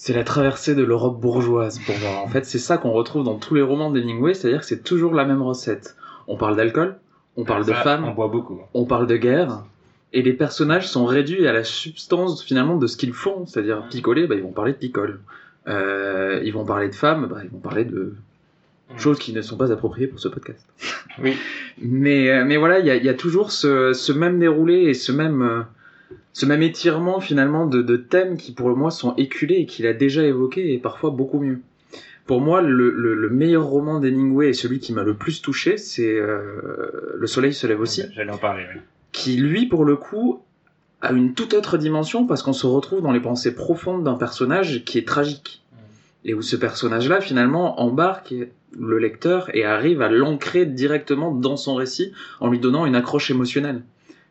C'est 0.00 0.12
la 0.12 0.22
traversée 0.22 0.76
de 0.76 0.84
l'Europe 0.84 1.20
bourgeoise 1.20 1.80
pour 1.80 1.98
moi. 1.98 2.20
En 2.22 2.28
fait, 2.28 2.44
c'est 2.44 2.60
ça 2.60 2.78
qu'on 2.78 2.92
retrouve 2.92 3.24
dans 3.24 3.34
tous 3.34 3.56
les 3.56 3.62
romans 3.62 3.90
d'Hemingway, 3.90 4.32
c'est-à-dire 4.32 4.60
que 4.60 4.64
c'est 4.66 4.84
toujours 4.84 5.12
la 5.12 5.24
même 5.24 5.42
recette. 5.42 5.96
On 6.28 6.36
parle 6.36 6.54
d'alcool, 6.54 6.98
on 7.36 7.42
parle 7.42 7.64
de 7.64 7.72
Ça, 7.72 7.80
On 7.80 7.82
femmes, 7.82 8.14
boit 8.14 8.28
beaucoup. 8.28 8.60
on 8.74 8.84
parle 8.84 9.08
de 9.08 9.16
guerre, 9.16 9.64
et 10.12 10.22
les 10.22 10.34
personnages 10.34 10.86
sont 10.88 11.04
réduits 11.04 11.48
à 11.48 11.52
la 11.52 11.64
substance 11.64 12.44
finalement 12.44 12.76
de 12.76 12.86
ce 12.86 12.96
qu'ils 12.96 13.12
font, 13.12 13.44
c'est-à-dire 13.44 13.88
picoler, 13.90 14.28
bah, 14.28 14.36
ils 14.36 14.42
vont 14.44 14.52
parler 14.52 14.70
de 14.70 14.78
picole. 14.78 15.18
Euh, 15.66 16.40
ils 16.44 16.52
vont 16.52 16.64
parler 16.64 16.88
de 16.88 16.94
femmes, 16.94 17.26
bah, 17.26 17.40
ils 17.42 17.50
vont 17.50 17.58
parler 17.58 17.84
de 17.84 18.14
choses 18.98 19.18
qui 19.18 19.32
ne 19.32 19.42
sont 19.42 19.56
pas 19.56 19.72
appropriées 19.72 20.06
pour 20.06 20.20
ce 20.20 20.28
podcast. 20.28 20.64
Oui. 21.20 21.34
Mais, 21.82 22.30
euh, 22.30 22.44
mais 22.44 22.56
voilà, 22.56 22.78
il 22.78 22.86
y 22.86 22.90
a, 22.90 22.94
il 22.94 23.04
y 23.04 23.08
a 23.08 23.14
toujours 23.14 23.50
ce, 23.50 23.92
ce 23.92 24.12
même 24.12 24.38
déroulé 24.38 24.84
et 24.84 24.94
ce 24.94 25.10
même, 25.10 25.42
euh, 25.42 25.62
ce 26.32 26.46
même 26.46 26.62
étirement 26.62 27.20
finalement 27.20 27.66
de, 27.66 27.82
de 27.82 27.96
thèmes 27.96 28.36
qui 28.36 28.52
pour 28.52 28.68
moi 28.76 28.90
sont 28.90 29.14
éculés 29.16 29.56
et 29.56 29.66
qu'il 29.66 29.86
a 29.86 29.92
déjà 29.92 30.22
évoqué 30.22 30.72
et 30.72 30.78
parfois 30.78 31.10
beaucoup 31.10 31.40
mieux. 31.40 31.60
Pour 32.26 32.40
moi, 32.42 32.60
le, 32.60 32.90
le, 32.90 33.14
le 33.14 33.30
meilleur 33.30 33.64
roman 33.64 34.00
d'Hemingway 34.00 34.50
et 34.50 34.52
celui 34.52 34.80
qui 34.80 34.92
m'a 34.92 35.02
le 35.02 35.14
plus 35.14 35.40
touché, 35.40 35.78
c'est 35.78 36.14
euh, 36.18 37.14
Le 37.16 37.26
Soleil 37.26 37.54
se 37.54 37.66
lève 37.66 37.80
aussi, 37.80 38.02
J'allais 38.12 38.30
en 38.30 38.36
parler, 38.36 38.64
oui. 38.74 38.80
qui 39.12 39.36
lui, 39.36 39.66
pour 39.66 39.86
le 39.86 39.96
coup, 39.96 40.42
a 41.00 41.12
une 41.12 41.32
toute 41.32 41.54
autre 41.54 41.78
dimension 41.78 42.26
parce 42.26 42.42
qu'on 42.42 42.52
se 42.52 42.66
retrouve 42.66 43.00
dans 43.00 43.12
les 43.12 43.20
pensées 43.20 43.54
profondes 43.54 44.04
d'un 44.04 44.14
personnage 44.16 44.84
qui 44.84 44.98
est 44.98 45.08
tragique. 45.08 45.62
Et 46.24 46.34
où 46.34 46.42
ce 46.42 46.56
personnage-là, 46.56 47.20
finalement, 47.22 47.80
embarque 47.80 48.34
le 48.78 48.98
lecteur 48.98 49.48
et 49.54 49.64
arrive 49.64 50.02
à 50.02 50.10
l'ancrer 50.10 50.66
directement 50.66 51.32
dans 51.32 51.56
son 51.56 51.74
récit 51.76 52.12
en 52.40 52.50
lui 52.50 52.58
donnant 52.58 52.84
une 52.84 52.96
accroche 52.96 53.30
émotionnelle 53.30 53.82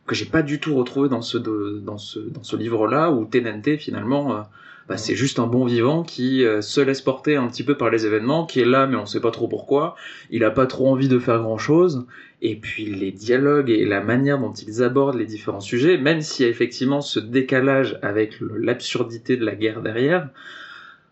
que 0.08 0.16
j'ai 0.16 0.24
pas 0.24 0.42
du 0.42 0.58
tout 0.58 0.74
retrouvé 0.74 1.08
dans 1.08 1.22
ce, 1.22 1.38
de- 1.38 1.80
dans 1.84 1.98
ce, 1.98 2.18
dans 2.18 2.42
ce 2.42 2.56
livre-là 2.56 3.12
où 3.12 3.24
Tenente, 3.24 3.76
finalement, 3.76 4.36
euh, 4.36 4.40
bah, 4.88 4.96
c'est 4.96 5.14
juste 5.14 5.38
un 5.38 5.46
bon 5.46 5.66
vivant 5.66 6.02
qui 6.02 6.44
euh, 6.44 6.62
se 6.62 6.80
laisse 6.80 7.02
porter 7.02 7.36
un 7.36 7.46
petit 7.46 7.62
peu 7.62 7.76
par 7.76 7.90
les 7.90 8.06
événements, 8.06 8.46
qui 8.46 8.58
est 8.60 8.64
là 8.64 8.86
mais 8.86 8.96
on 8.96 9.06
sait 9.06 9.20
pas 9.20 9.30
trop 9.30 9.46
pourquoi, 9.46 9.94
il 10.30 10.42
a 10.44 10.50
pas 10.50 10.66
trop 10.66 10.88
envie 10.88 11.08
de 11.08 11.18
faire 11.18 11.40
grand-chose, 11.40 12.06
et 12.40 12.56
puis 12.56 12.86
les 12.86 13.12
dialogues 13.12 13.68
et 13.70 13.84
la 13.84 14.00
manière 14.00 14.38
dont 14.38 14.52
ils 14.52 14.82
abordent 14.82 15.16
les 15.18 15.26
différents 15.26 15.60
sujets, 15.60 15.98
même 15.98 16.22
s'il 16.22 16.46
y 16.46 16.48
a 16.48 16.50
effectivement 16.50 17.02
ce 17.02 17.20
décalage 17.20 17.98
avec 18.00 18.38
l'absurdité 18.40 19.36
de 19.36 19.44
la 19.44 19.54
guerre 19.54 19.82
derrière, 19.82 20.30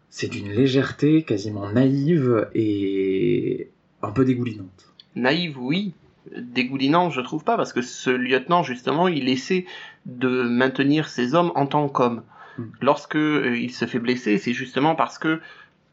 c'est 0.08 0.28
d'une 0.28 0.50
légèreté 0.50 1.22
quasiment 1.22 1.70
naïve 1.70 2.48
et 2.54 3.68
un 4.02 4.10
peu 4.10 4.24
dégoulinante. 4.24 4.94
naïve, 5.14 5.58
oui. 5.60 5.92
Dégoulinant, 6.36 7.10
je 7.10 7.20
trouve 7.20 7.44
pas, 7.44 7.56
parce 7.56 7.72
que 7.72 7.82
ce 7.82 8.10
lieutenant, 8.10 8.62
justement, 8.62 9.08
il 9.08 9.28
essaie 9.28 9.66
de 10.06 10.42
maintenir 10.42 11.08
ses 11.08 11.34
hommes 11.34 11.52
en 11.54 11.66
tant 11.66 11.88
qu'hommes. 11.88 12.22
Mm. 12.58 12.62
Lorsque 12.80 13.16
euh, 13.16 13.56
il 13.56 13.72
se 13.72 13.84
fait 13.84 13.98
blesser, 13.98 14.38
c'est 14.38 14.52
justement 14.52 14.94
parce 14.94 15.18
que 15.18 15.40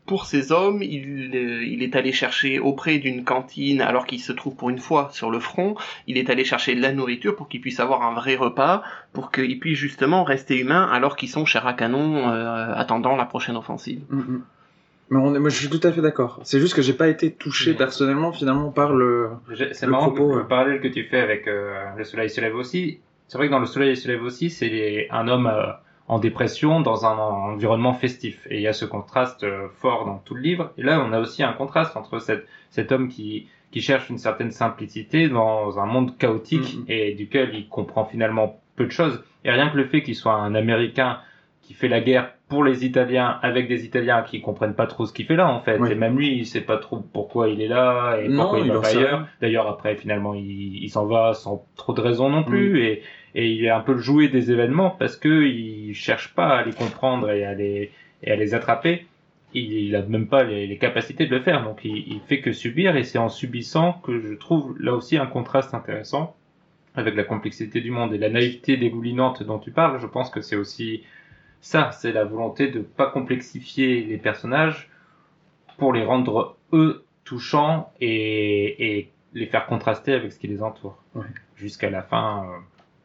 pour 0.06 0.26
ces 0.26 0.52
hommes, 0.52 0.84
il, 0.84 1.32
euh, 1.34 1.66
il 1.66 1.82
est 1.82 1.96
allé 1.96 2.12
chercher 2.12 2.60
auprès 2.60 2.98
d'une 2.98 3.24
cantine, 3.24 3.82
alors 3.82 4.06
qu'il 4.06 4.20
se 4.20 4.34
trouve 4.34 4.56
pour 4.56 4.70
une 4.70 4.80
fois 4.80 5.10
sur 5.12 5.32
le 5.32 5.40
front, 5.40 5.76
il 6.08 6.18
est 6.18 6.30
allé 6.30 6.44
chercher 6.44 6.76
de 6.76 6.82
la 6.82 6.92
nourriture 6.92 7.36
pour 7.36 7.48
qu'il 7.48 7.62
puisse 7.62 7.80
avoir 7.80 8.04
un 8.04 8.14
vrai 8.14 8.36
repas, 8.36 8.84
pour 9.14 9.32
qu'il 9.32 9.60
puisse 9.60 9.78
justement 9.78 10.24
rester 10.24 10.60
humain, 10.60 10.90
alors 10.92 11.16
qu'ils 11.16 11.30
sont 11.30 11.46
chair 11.46 11.66
à 11.68 11.74
canon, 11.74 12.30
euh, 12.30 12.74
attendant 12.76 13.16
la 13.16 13.26
prochaine 13.26 13.56
offensive. 13.56 14.02
Mm, 14.10 14.20
mm. 14.20 14.44
Mais 15.10 15.18
on 15.20 15.36
est- 15.36 15.40
moi 15.40 15.50
je 15.50 15.58
suis 15.58 15.70
tout 15.70 15.86
à 15.86 15.92
fait 15.92 16.02
d'accord. 16.02 16.40
C'est 16.44 16.60
juste 16.60 16.74
que 16.76 16.82
j'ai 16.82 16.94
pas 16.94 17.08
été 17.08 17.32
touché 17.32 17.72
Ouais. 17.72 17.78
personnellement 17.78 18.32
finalement 18.32 18.72
par 18.72 18.94
le. 18.94 19.30
C'est 19.74 19.88
marrant 19.88 20.08
propos, 20.12 20.30
le, 20.32 20.42
ouais. 20.42 20.48
parallèle 20.48 20.82
que 20.82 20.88
tu 20.88 21.04
fais 21.06 21.20
avec 21.20 21.48
euh, 21.48 21.84
Le 21.98 22.04
Soleil 22.04 22.30
se 22.30 22.42
lève 22.42 22.56
aussi. 22.56 23.00
C'est 23.28 23.38
vrai 23.38 23.48
que 23.48 23.52
dans 23.52 23.60
Le 23.60 23.66
Soleil 23.66 23.96
se 23.98 24.08
lève 24.08 24.24
aussi, 24.24 24.50
c'est 24.50 25.08
un 25.12 25.28
homme 25.28 25.48
euh, 25.48 25.72
en 26.08 26.20
dépression 26.20 26.82
dans 26.82 27.06
un 27.06 27.18
environnement 27.18 27.94
festif. 27.94 28.46
Et 28.50 28.58
il 28.58 28.62
y 28.62 28.68
a 28.68 28.74
ce 28.74 28.86
contraste 28.86 29.44
euh, 29.44 29.68
fort 29.82 30.06
dans 30.06 30.18
tout 30.20 30.36
le 30.36 30.42
livre. 30.42 30.72
Et 30.78 30.84
là, 30.84 31.04
on 31.06 31.14
a 31.14 31.20
aussi 31.20 31.44
un 31.44 31.54
contraste 31.54 31.96
entre 31.98 32.20
cette, 32.20 32.46
cet 32.70 32.92
homme 32.92 33.08
qui, 33.08 33.48
qui 33.72 33.82
cherche 33.82 34.10
une 34.10 34.18
certaine 34.18 34.52
simplicité 34.52 35.30
dans 35.30 35.80
un 35.80 35.86
monde 35.86 36.18
chaotique 36.18 36.76
Mhm. 36.78 36.86
et 36.90 37.14
duquel 37.14 37.52
il 37.54 37.68
comprend 37.70 38.06
finalement 38.06 38.60
peu 38.76 38.86
de 38.86 38.92
choses. 38.92 39.24
Et 39.46 39.52
rien 39.52 39.70
que 39.70 39.78
le 39.78 39.86
fait 39.86 40.02
qu'il 40.04 40.16
soit 40.16 40.34
un 40.36 40.54
Américain 40.56 41.20
qui 41.62 41.74
fait 41.74 41.88
la 41.88 42.02
guerre 42.02 42.34
pour 42.54 42.64
les 42.64 42.86
Italiens 42.86 43.40
avec 43.42 43.68
des 43.68 43.84
Italiens 43.84 44.22
qui 44.22 44.40
comprennent 44.40 44.76
pas 44.76 44.86
trop 44.86 45.08
ce 45.08 45.12
qu'il 45.12 45.26
fait 45.26 45.36
là 45.36 45.50
en 45.50 45.60
fait. 45.60 45.80
Oui. 45.80 45.92
Et 45.92 45.96
même 45.96 46.16
lui, 46.16 46.38
il 46.38 46.46
sait 46.46 46.62
pas 46.62 46.78
trop 46.78 47.00
pourquoi 47.00 47.50
il 47.50 47.62
est 47.62 47.68
là 47.68 48.18
et 48.22 48.28
Non, 48.28 48.44
pourquoi 48.44 48.60
il, 48.60 48.66
il 48.68 48.72
va 48.72 48.82
pas 48.82 48.90
ailleurs. 48.90 49.28
D'ailleurs, 49.42 49.68
après, 49.68 49.96
finalement, 49.96 50.36
il, 50.36 50.84
il 50.84 50.90
s'en 50.92 51.08
va 51.08 51.34
sans 51.34 51.66
trop 51.76 51.94
de 51.94 52.02
raison 52.02 52.30
non 52.30 52.44
plus 52.44 52.84
et, 52.84 53.02
et 53.34 53.48
il 53.50 53.66
est 53.66 53.72
un 53.72 53.80
peu 53.80 53.94
le 53.94 54.02
jouet 54.02 54.28
des 54.28 54.52
événements 54.52 54.92
parce 54.92 55.18
que 55.18 55.46
il 55.48 55.96
cherche 55.96 56.36
pas 56.36 56.58
à 56.60 56.64
les 56.64 56.74
comprendre 56.74 57.32
et 57.32 57.44
à 57.44 57.56
les, 57.56 57.90
et 58.22 58.32
à 58.32 58.36
les 58.36 58.54
attraper. 58.54 59.08
Il, 59.56 59.74
il 59.74 59.96
a 59.96 60.04
même 60.04 60.28
pas 60.28 60.44
les, 60.44 60.68
les 60.68 60.78
capacités 60.78 61.26
de 61.26 61.36
le 61.36 61.42
faire, 61.42 61.64
donc 61.64 61.80
il, 61.84 61.98
il 62.08 62.20
fait 62.28 62.40
que 62.42 62.52
subir 62.52 62.96
et 62.96 63.04
c'est 63.04 63.18
en 63.18 63.30
subissant 63.30 63.94
que 64.04 64.20
je 64.20 64.36
trouve 64.36 64.76
là 64.80 64.94
aussi 64.94 65.18
un 65.18 65.26
contraste 65.26 65.74
intéressant 65.74 66.36
avec 66.94 67.16
la 67.16 67.24
complexité 67.24 67.82
du 67.82 67.90
monde 67.90 68.14
et 68.14 68.20
la 68.20 68.30
naïveté 68.30 68.78
dégoulinante 68.78 69.42
dont 69.42 69.58
tu 69.58 69.72
parles. 69.72 70.00
Je 70.00 70.06
pense 70.06 70.30
que 70.30 70.42
c'est 70.42 70.56
aussi 70.56 71.02
ça, 71.64 71.92
c'est 71.94 72.12
la 72.12 72.26
volonté 72.26 72.68
de 72.68 72.82
pas 72.82 73.08
complexifier 73.10 74.04
les 74.04 74.18
personnages 74.18 74.90
pour 75.78 75.94
les 75.94 76.04
rendre 76.04 76.58
eux 76.74 77.06
touchants 77.24 77.90
et, 78.02 78.98
et 78.98 79.10
les 79.34 79.46
faire 79.48 79.66
contraster 79.66 80.14
avec 80.14 80.34
ce 80.34 80.40
qui 80.40 80.48
les 80.48 80.62
entoure 80.62 80.98
Ouais. 81.16 81.26
jusqu'à 81.56 81.90
la 81.90 82.02
fin 82.04 82.44
euh, 82.46 82.58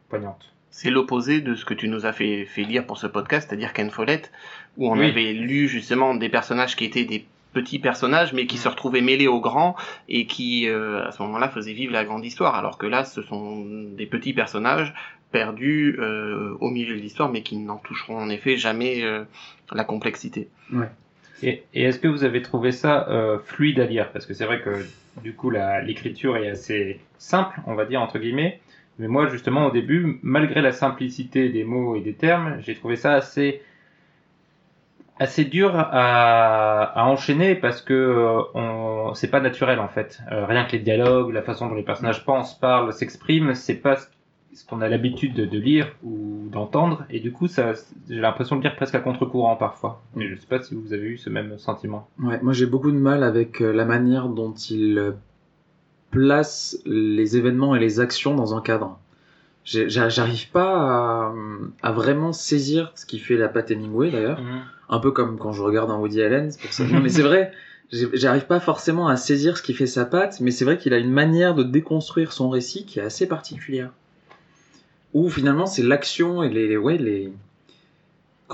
poignante. 0.09 0.53
C'est 0.71 0.91
l'opposé 0.91 1.41
de 1.41 1.55
ce 1.55 1.65
que 1.65 1.73
tu 1.75 1.89
nous 1.89 2.05
as 2.05 2.13
fait, 2.13 2.45
fait 2.47 2.63
lire 2.63 2.85
pour 2.85 2.99
ce 2.99 3.07
podcast, 3.07 3.49
c'est-à-dire 3.49 3.73
Ken 3.73 3.91
Follett, 3.91 4.31
où 4.77 4.91
on 4.91 4.99
Oui. 4.99 5.07
avait 5.07 5.33
lu 5.33 5.69
justement 5.69 6.15
des 6.17 6.29
personnages 6.29 6.75
qui 6.77 6.85
étaient 6.85 7.05
des 7.05 7.25
petits 7.55 7.79
personnages, 7.79 8.33
mais 8.33 8.47
qui 8.47 8.57
Mm. 8.57 8.61
se 8.61 8.69
retrouvaient 8.69 9.01
mêlés 9.01 9.29
aux 9.29 9.41
grands 9.41 9.77
et 10.09 10.27
qui, 10.27 10.69
euh, 10.69 11.07
à 11.07 11.13
ce 11.13 11.23
moment-là, 11.23 11.49
faisaient 11.49 11.73
vivre 11.73 11.93
la 11.93 12.05
grande 12.05 12.25
histoire. 12.25 12.55
Alors 12.57 12.77
que 12.77 12.87
là, 12.87 13.05
ce 13.05 13.23
sont 13.23 13.65
des 13.97 14.07
petits 14.07 14.35
personnages 14.35 14.93
perdus 15.31 15.97
euh, 15.99 16.57
au 16.61 16.71
milieu 16.71 16.95
de 16.97 17.01
l'histoire, 17.01 17.31
mais 17.31 17.43
qui 17.43 17.57
n'en 17.57 17.77
toucheront 17.77 18.17
en 18.19 18.29
effet 18.31 18.57
jamais 18.57 19.03
euh, 19.05 19.25
la 19.73 19.85
complexité. 19.85 20.49
Et, 21.43 21.63
et 21.75 21.83
est-ce 21.85 21.99
que 22.01 22.09
vous 22.09 22.25
avez 22.25 22.43
trouvé 22.43 22.73
ça 22.73 23.07
euh, 23.09 23.39
fluide 23.39 23.79
à 23.81 23.85
lire? 23.87 24.11
Parce 24.13 24.27
que 24.27 24.35
c'est 24.35 24.45
vrai 24.45 24.61
que 24.61 24.85
du 25.23 25.35
coup 25.35 25.51
la- 25.51 25.81
l'écriture 25.83 26.37
est 26.37 26.49
assez 26.49 27.01
simple, 27.19 27.61
on 27.67 27.75
va 27.75 27.85
dire 27.85 28.01
entre 28.03 28.19
guillemets. 28.19 28.61
Mais 28.99 29.07
moi 29.07 29.29
justement 29.29 29.67
au 29.67 29.71
début, 29.71 30.19
malgré 30.23 30.61
la 30.61 30.73
simplicité 30.73 31.49
des 31.51 31.63
mots 31.63 31.95
et 31.95 32.01
des 32.01 32.15
termes, 32.15 32.57
j'ai 32.61 32.75
trouvé 32.75 32.97
ça 32.97 33.13
assez 33.13 33.63
assez 35.21 35.45
dur 35.45 35.73
à, 35.77 36.83
à 37.01 37.05
enchaîner 37.05 37.55
parce 37.57 37.83
que 37.83 37.93
euh, 37.95 38.43
on 38.55 39.15
c'est 39.15 39.31
pas 39.31 39.41
naturel 39.41 39.79
en 39.81 39.89
fait. 39.89 40.21
Euh, 40.33 40.47
rien 40.47 40.65
que 40.65 40.73
les 40.73 40.79
dialogues, 40.79 41.33
la 41.33 41.43
façon 41.43 41.69
dont 41.69 41.75
les 41.75 41.83
personnages 41.83 42.25
pensent, 42.25 42.59
parlent, 42.59 42.93
s'expriment, 42.93 43.55
c'est 43.55 43.75
pas 43.77 43.97
ce- 44.55 44.65
qu'on 44.67 44.81
a 44.81 44.89
l'habitude 44.89 45.35
de, 45.35 45.45
de 45.45 45.59
lire 45.59 45.89
ou 46.03 46.49
d'entendre 46.51 47.05
et 47.11 47.21
du 47.21 47.33
coup 47.33 47.49
ça 47.49 47.73
j'ai 48.09 48.21
l'impression 48.21 48.57
de 48.57 48.63
lire 48.63 48.77
presque 48.77 48.95
à 48.95 49.01
contre-courant 49.01 49.57
parfois. 49.57 50.03
Mm. 50.15 50.21
Et 50.23 50.29
je 50.29 50.37
sais 50.41 50.47
pas 50.47 50.63
si 50.63 50.75
vous 50.75 50.93
avez 50.93 51.07
eu 51.07 51.19
ce 51.19 51.31
même 51.31 51.59
sentiment. 51.59 52.09
Ouais, 52.21 52.39
moi 52.43 52.53
j'ai 52.53 52.67
beaucoup 52.67 52.91
de 52.91 52.97
mal 52.99 53.23
avec 53.23 53.61
euh, 53.61 53.73
la 53.73 53.85
manière 53.85 54.29
dont 54.29 54.53
il 54.53 54.99
euh, 54.99 55.13
place 56.11 56.79
les 56.87 57.37
événements 57.37 57.75
et 57.77 57.79
les 57.81 58.01
actions 58.01 58.35
dans 58.35 58.55
un 58.57 58.61
cadre. 58.61 58.99
J'arrive 59.65 60.51
pas 60.51 61.29
à, 61.29 61.35
à 61.83 61.93
vraiment 61.93 62.33
saisir 62.33 62.91
ce 62.95 63.05
qui 63.05 63.19
fait 63.19 63.37
la 63.37 63.49
patte 63.49 63.71
Hemingway 63.71 64.11
d'ailleurs. 64.11 64.41
Un 64.89 64.99
peu 64.99 65.11
comme 65.11 65.37
quand 65.39 65.53
je 65.53 65.61
regarde 65.61 65.91
un 65.91 65.99
Woody 65.99 66.23
Allen, 66.23 66.51
c'est 66.51 66.63
pour 66.63 66.73
ça. 66.73 66.85
Non 66.85 67.01
mais 67.01 67.11
c'est 67.11 67.21
vrai, 67.23 67.53
j'arrive 67.93 68.47
pas 68.47 68.61
forcément 68.61 69.09
à 69.09 69.17
saisir 69.17 69.59
ce 69.59 69.63
qui 69.63 69.75
fait 69.75 69.87
sa 69.87 70.07
patte, 70.07 70.41
mais 70.41 70.51
c'est 70.53 70.65
vrai 70.65 70.79
qu'il 70.79 70.95
a 70.95 70.99
une 70.99 71.11
manière 71.11 71.55
de 71.55 71.63
déconstruire 71.63 72.33
son 72.33 72.49
récit 72.49 72.87
qui 72.87 72.99
est 72.99 73.03
assez 73.03 73.29
particulière. 73.29 73.91
Où 75.15 75.29
finalement 75.31 75.67
c'est 75.67 75.83
l'action 75.83 76.43
et 76.43 76.51
les, 76.51 76.77
ouais 76.77 76.99
les 76.99 77.33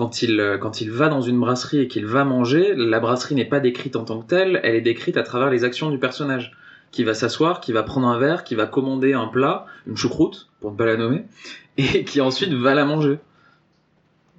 euh, 0.00 0.58
quand 0.58 0.80
il 0.80 0.90
va 0.90 1.08
dans 1.08 1.20
une 1.20 1.38
brasserie 1.38 1.80
et 1.80 1.88
qu'il 1.88 2.06
va 2.06 2.24
manger, 2.24 2.74
la 2.74 2.98
brasserie 2.98 3.34
n'est 3.34 3.44
pas 3.44 3.60
décrite 3.60 3.96
en 3.96 4.04
tant 4.04 4.20
que 4.20 4.26
telle, 4.26 4.60
elle 4.64 4.74
est 4.74 4.80
décrite 4.80 5.16
à 5.16 5.22
travers 5.22 5.50
les 5.50 5.64
actions 5.64 5.90
du 5.90 5.98
personnage 5.98 6.52
qui 6.90 7.04
va 7.04 7.14
s'asseoir, 7.14 7.60
qui 7.60 7.72
va 7.72 7.82
prendre 7.82 8.08
un 8.08 8.18
verre, 8.18 8.44
qui 8.44 8.54
va 8.54 8.66
commander 8.66 9.14
un 9.14 9.26
plat, 9.26 9.66
une 9.86 9.96
choucroute 9.96 10.48
pour 10.60 10.72
ne 10.72 10.76
pas 10.76 10.86
la 10.86 10.96
nommer, 10.96 11.24
et 11.76 12.04
qui 12.04 12.20
ensuite 12.20 12.52
va 12.52 12.74
la 12.74 12.84
manger. 12.84 13.18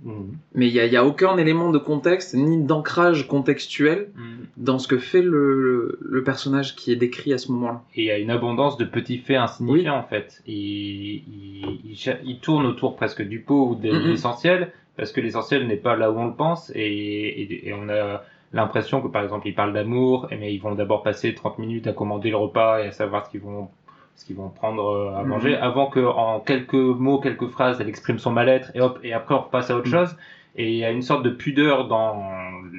Mhm. 0.05 0.37
Mais 0.53 0.67
il 0.67 0.73
y 0.73 0.95
a, 0.97 1.03
aucun 1.05 1.35
élément 1.37 1.71
de 1.71 1.77
contexte 1.79 2.35
ni 2.35 2.63
d'ancrage 2.63 3.27
contextuel 3.27 4.09
Mhm. 4.15 4.45
dans 4.57 4.79
ce 4.79 4.87
que 4.87 4.97
fait 4.97 5.21
le, 5.23 5.97
le 6.01 6.23
personnage 6.23 6.75
qui 6.75 6.91
est 6.91 6.95
décrit 6.95 7.33
à 7.33 7.37
ce 7.37 7.51
moment-là. 7.51 7.81
Et 7.95 8.01
il 8.03 8.05
y 8.05 8.11
a 8.11 8.17
une 8.19 8.29
abondance 8.31 8.77
de 8.77 8.85
petits 8.85 9.17
faits 9.17 9.37
insignifiants 9.37 9.97
en 9.97 10.03
fait. 10.03 10.41
Il, 10.45 10.53
il, 10.55 11.79
il, 11.83 12.17
il 12.23 12.39
tourne 12.39 12.65
autour 12.65 12.95
presque 12.95 13.21
du 13.23 13.39
pot 13.41 13.69
ou 13.69 13.75
de 13.75 13.91
Mhm. 13.91 14.07
l'essentiel, 14.09 14.71
parce 14.95 15.11
que 15.11 15.19
l'essentiel 15.21 15.67
n'est 15.67 15.75
pas 15.75 15.95
là 15.97 16.11
où 16.11 16.17
on 16.19 16.27
le 16.27 16.33
pense, 16.35 16.71
et, 16.75 16.81
et, 16.85 17.67
et 17.69 17.73
on 17.73 17.89
a 17.89 18.21
l'impression 18.53 19.01
que 19.01 19.07
par 19.09 19.23
exemple 19.23 19.47
ils 19.47 19.55
parlent 19.55 19.73
d'amour, 19.73 20.27
et 20.31 20.37
mais 20.37 20.53
ils 20.53 20.59
vont 20.61 20.75
d'abord 20.75 21.03
passer 21.03 21.33
30 21.33 21.59
minutes 21.59 21.87
à 21.87 21.93
commander 21.93 22.29
le 22.29 22.37
repas 22.37 22.79
et 22.83 22.87
à 22.87 22.91
savoir 22.91 23.25
ce 23.25 23.31
qu'ils 23.31 23.41
vont 23.41 23.69
ce 24.15 24.25
qu'ils 24.25 24.35
vont 24.35 24.49
prendre 24.49 24.83
euh, 24.87 25.15
à 25.17 25.23
Mhm. 25.23 25.29
manger, 25.29 25.55
avant 25.57 25.87
que 25.87 25.99
en 25.99 26.39
quelques 26.39 26.73
mots, 26.73 27.19
quelques 27.19 27.47
phrases, 27.49 27.79
elle 27.81 27.89
exprime 27.89 28.17
son 28.17 28.31
mal-être, 28.31 28.71
et 28.73 28.81
hop, 28.81 28.99
et 29.03 29.13
après 29.13 29.35
on 29.35 29.39
repasse 29.41 29.69
à 29.69 29.75
autre 29.75 29.87
Mhm. 29.87 29.91
chose. 29.93 30.15
Et 30.57 30.69
il 30.71 30.77
y 30.77 30.85
a 30.85 30.91
une 30.91 31.01
sorte 31.01 31.23
de 31.23 31.29
pudeur 31.29 31.87
dans 31.87 32.23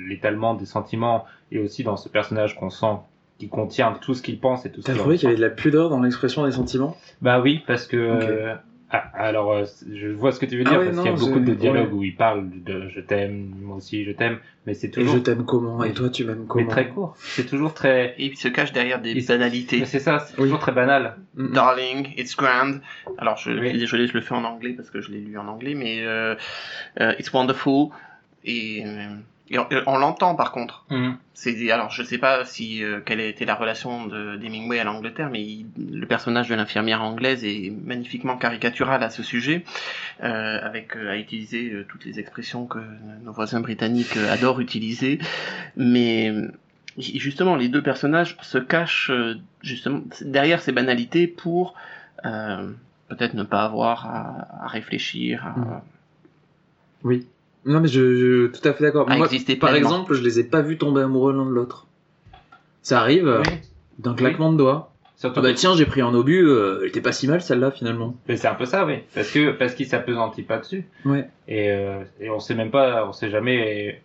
l'étalement 0.09 0.55
des 0.55 0.65
sentiments, 0.65 1.25
et 1.53 1.59
aussi 1.59 1.85
dans 1.85 1.97
ce 1.97 2.09
personnage 2.09 2.55
qu'on 2.57 2.71
sent 2.71 2.97
qui 3.39 3.49
contient 3.49 3.93
tout 3.93 4.15
ce 4.15 4.23
qu'il 4.23 4.39
pense 4.39 4.65
et 4.65 4.71
tout 4.73 4.81
ce 4.81 4.87
T'as 4.87 4.95
trouvé 4.95 5.17
qu'il 5.19 5.25
y 5.29 5.33
avait 5.33 5.37
de 5.37 5.43
la 5.43 5.51
pudeur 5.51 5.91
dans 5.91 6.01
l'expression 6.01 6.47
des 6.47 6.53
sentiments? 6.53 6.97
Bah 7.21 7.39
oui, 7.39 7.63
parce 7.67 7.87
que 7.87 7.97
euh, 7.99 8.55
ah, 8.91 9.11
alors 9.15 9.53
euh, 9.53 9.65
je 9.93 10.07
vois 10.09 10.31
ce 10.33 10.39
que 10.39 10.47
tu 10.47 10.57
veux 10.57 10.65
Ah 10.67 10.71
dire 10.71 10.79
ouais, 10.79 10.85
parce 10.87 10.97
qu'il 10.99 11.07
y 11.11 11.15
a 11.15 11.17
beaucoup 11.17 11.41
de 11.41 11.55
dialogues 11.55 11.93
ouais. 11.93 11.99
où 11.99 12.05
il 12.05 12.15
parle 12.15 12.49
de 12.63 12.89
je 12.89 13.01
t'aime, 13.01 13.53
moi 13.61 13.77
aussi 13.77 14.05
je 14.05 14.13
t'aime, 14.13 14.39
mais 14.67 14.75
c'est 14.75 14.87
Et 14.87 14.91
toujours 14.91 15.15
je 15.15 15.19
t'aime 15.19 15.45
comment? 15.45 15.83
Et 15.83 15.93
toi 15.93 16.09
tu 16.09 16.25
m'aimes 16.25 16.41
mais 16.43 16.47
comment? 16.47 16.69
très 16.71 16.89
court. 16.89 17.15
C'est 17.19 17.47
toujours 17.47 17.75
très 17.75 18.15
Et 18.19 18.27
il 18.27 18.37
se 18.37 18.47
cache 18.49 18.73
derrière 18.73 19.01
des 19.01 19.13
Il 19.13 19.27
banalités. 19.27 19.81
mais 19.81 19.87
c'est 19.87 19.99
ça, 19.99 20.21
c'est 20.21 20.37
Oui. 20.39 20.45
toujours 20.45 20.61
très 20.61 20.73
banal. 20.73 21.17
Mm. 21.35 21.53
Darling, 21.53 22.09
it's 22.17 22.37
grand. 22.37 22.75
Alors, 23.19 23.37
je 23.39 23.51
Oui. 23.51 23.73
désolé, 23.77 24.07
je 24.07 24.15
le 24.15 24.21
fais 24.21 24.35
en 24.35 24.45
anglais 24.45 24.73
parce 24.73 24.91
que 24.91 25.01
je 25.01 25.11
l'ai 25.11 25.21
lu 25.21 25.37
en 25.37 25.49
anglais, 25.49 25.75
mais 25.75 26.03
euh, 26.05 26.35
euh, 27.01 27.13
it's 27.19 27.33
wonderful. 27.33 27.89
Et, 28.45 28.85
euh, 28.87 29.09
et 29.11 29.17
on, 29.87 29.97
l'entend 29.99 30.35
par 30.35 30.51
contre. 30.53 30.85
Mhm. 30.91 31.17
C'est 31.35 31.71
alors 31.71 31.91
je 31.91 32.03
sais 32.03 32.19
pas 32.19 32.45
si 32.45 32.83
euh, 32.83 33.01
quelle 33.05 33.21
a 33.21 33.27
été 33.27 33.45
la 33.45 33.55
relation 33.55 34.07
de 34.07 34.37
d'Hemingway 34.37 34.81
à 34.81 34.85
l'Angleterre, 34.85 35.29
mais 35.31 35.43
il- 35.43 35.67
le 35.93 36.07
personnage 36.07 36.49
de 36.49 36.55
l'infirmière 36.55 37.03
anglaise 37.03 37.45
est 37.45 37.71
magnifiquement 37.85 38.37
caricatural 38.37 39.03
à 39.03 39.11
ce 39.11 39.23
sujet, 39.23 39.65
euh, 40.25 40.59
avec 40.63 40.97
euh, 40.97 41.11
à 41.13 41.17
utiliser 41.17 41.73
toutes 41.89 42.05
les 42.05 42.19
expressions 42.19 42.67
que 42.67 42.79
nos 43.23 43.33
voisins 43.33 43.61
britanniques 43.61 44.17
adorent 44.17 44.61
utiliser, 44.61 45.19
mais 45.77 46.33
justement 46.99 47.55
les 47.57 47.69
deux 47.69 47.83
personnages 47.83 48.37
se 48.41 48.59
cachent 48.59 49.11
justement 49.63 50.01
derrière 50.23 50.63
ces 50.63 50.73
banalités 50.73 51.27
pour 51.27 51.75
peut-être 52.23 53.35
ne 53.35 53.45
pas 53.45 53.63
avoir 53.65 54.07
à, 54.07 54.65
à 54.65 54.67
réfléchir, 54.69 55.47
à, 55.47 55.51
Mm. 55.59 55.81
Oui. 57.05 57.27
Non 57.67 57.81
mais 57.81 57.89
je, 57.89 58.15
je 58.17 58.47
tout 58.47 58.67
à 58.69 58.73
fait 58.73 58.85
d'accord. 58.85 59.09
Moi, 59.09 59.27
exister 59.27 59.57
par 59.57 59.75
exemple, 59.75 60.15
je 60.15 60.23
les 60.23 60.39
ai 60.41 60.45
pas 60.45 60.63
vus 60.63 60.79
tomber 60.79 61.03
amoureux 61.03 61.33
l'un 61.33 61.45
de 61.47 61.51
l'autre. 61.51 61.87
Ça 62.83 63.01
arrive 63.01 63.27
euh, 63.29 63.43
Oui. 63.45 63.53
d'un 63.99 64.15
claquement 64.15 64.53
de 64.53 64.59
doigts. 64.59 64.93
Surtout 65.17 65.41
Ah 65.41 65.43
bah 65.43 65.55
tiens, 65.55 65.75
j'ai 65.75 65.87
pris 65.87 66.01
un 66.03 66.15
obus, 66.15 66.47
euh, 66.47 66.81
elle 66.83 66.89
était 66.89 67.01
pas 67.01 67.13
si 67.13 67.27
mal 67.27 67.41
celle-là 67.41 67.71
finalement. 67.71 68.15
mais 68.29 68.37
c'est 68.37 68.49
un 68.49 68.55
peu 68.55 68.67
ça, 68.67 68.85
oui, 68.85 68.97
parce 69.15 69.31
que 69.31 69.51
parce 69.53 69.75
qu'il 69.75 69.87
s'apesantit 69.87 70.43
pas 70.43 70.59
dessus. 70.59 70.85
Ouais. 71.07 71.29
Et, 71.49 71.71
euh, 71.71 72.03
et 72.21 72.29
on 72.31 72.39
sait 72.39 72.55
même 72.55 72.71
pas, 72.71 73.07
on 73.09 73.13
sait 73.13 73.31
jamais. 73.31 74.03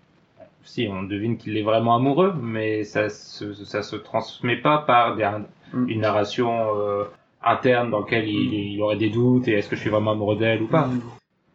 Si 0.63 0.88
on 0.89 1.03
devine 1.03 1.38
qu'il 1.38 1.58
est 1.58 1.63
vraiment 1.63 1.96
amoureux, 1.96 2.34
mais 2.41 2.84
ça 2.84 3.10
se, 3.10 3.53
ça 3.65 3.82
se 3.82 3.96
transmet 3.96 4.58
pas 4.58 4.77
par 4.80 5.15
des, 5.15 5.27
Mm. 5.74 5.89
une 5.89 6.01
narration 6.01 6.51
euh, 6.77 7.06
interne 7.44 7.91
dans 7.91 8.01
laquelle 8.01 8.27
il, 8.27 8.53
il 8.74 8.82
aurait 8.82 8.98
des 8.98 9.10
doutes 9.10 9.48
et 9.48 9.53
est-ce 9.53 9.70
que 9.70 9.75
je 9.77 9.82
suis 9.82 9.89
vraiment 9.89 10.12
amoureux 10.12 10.36
d'elle 10.36 10.62
ou 10.63 10.68
pas. 10.68 10.88
Mm. 10.88 11.01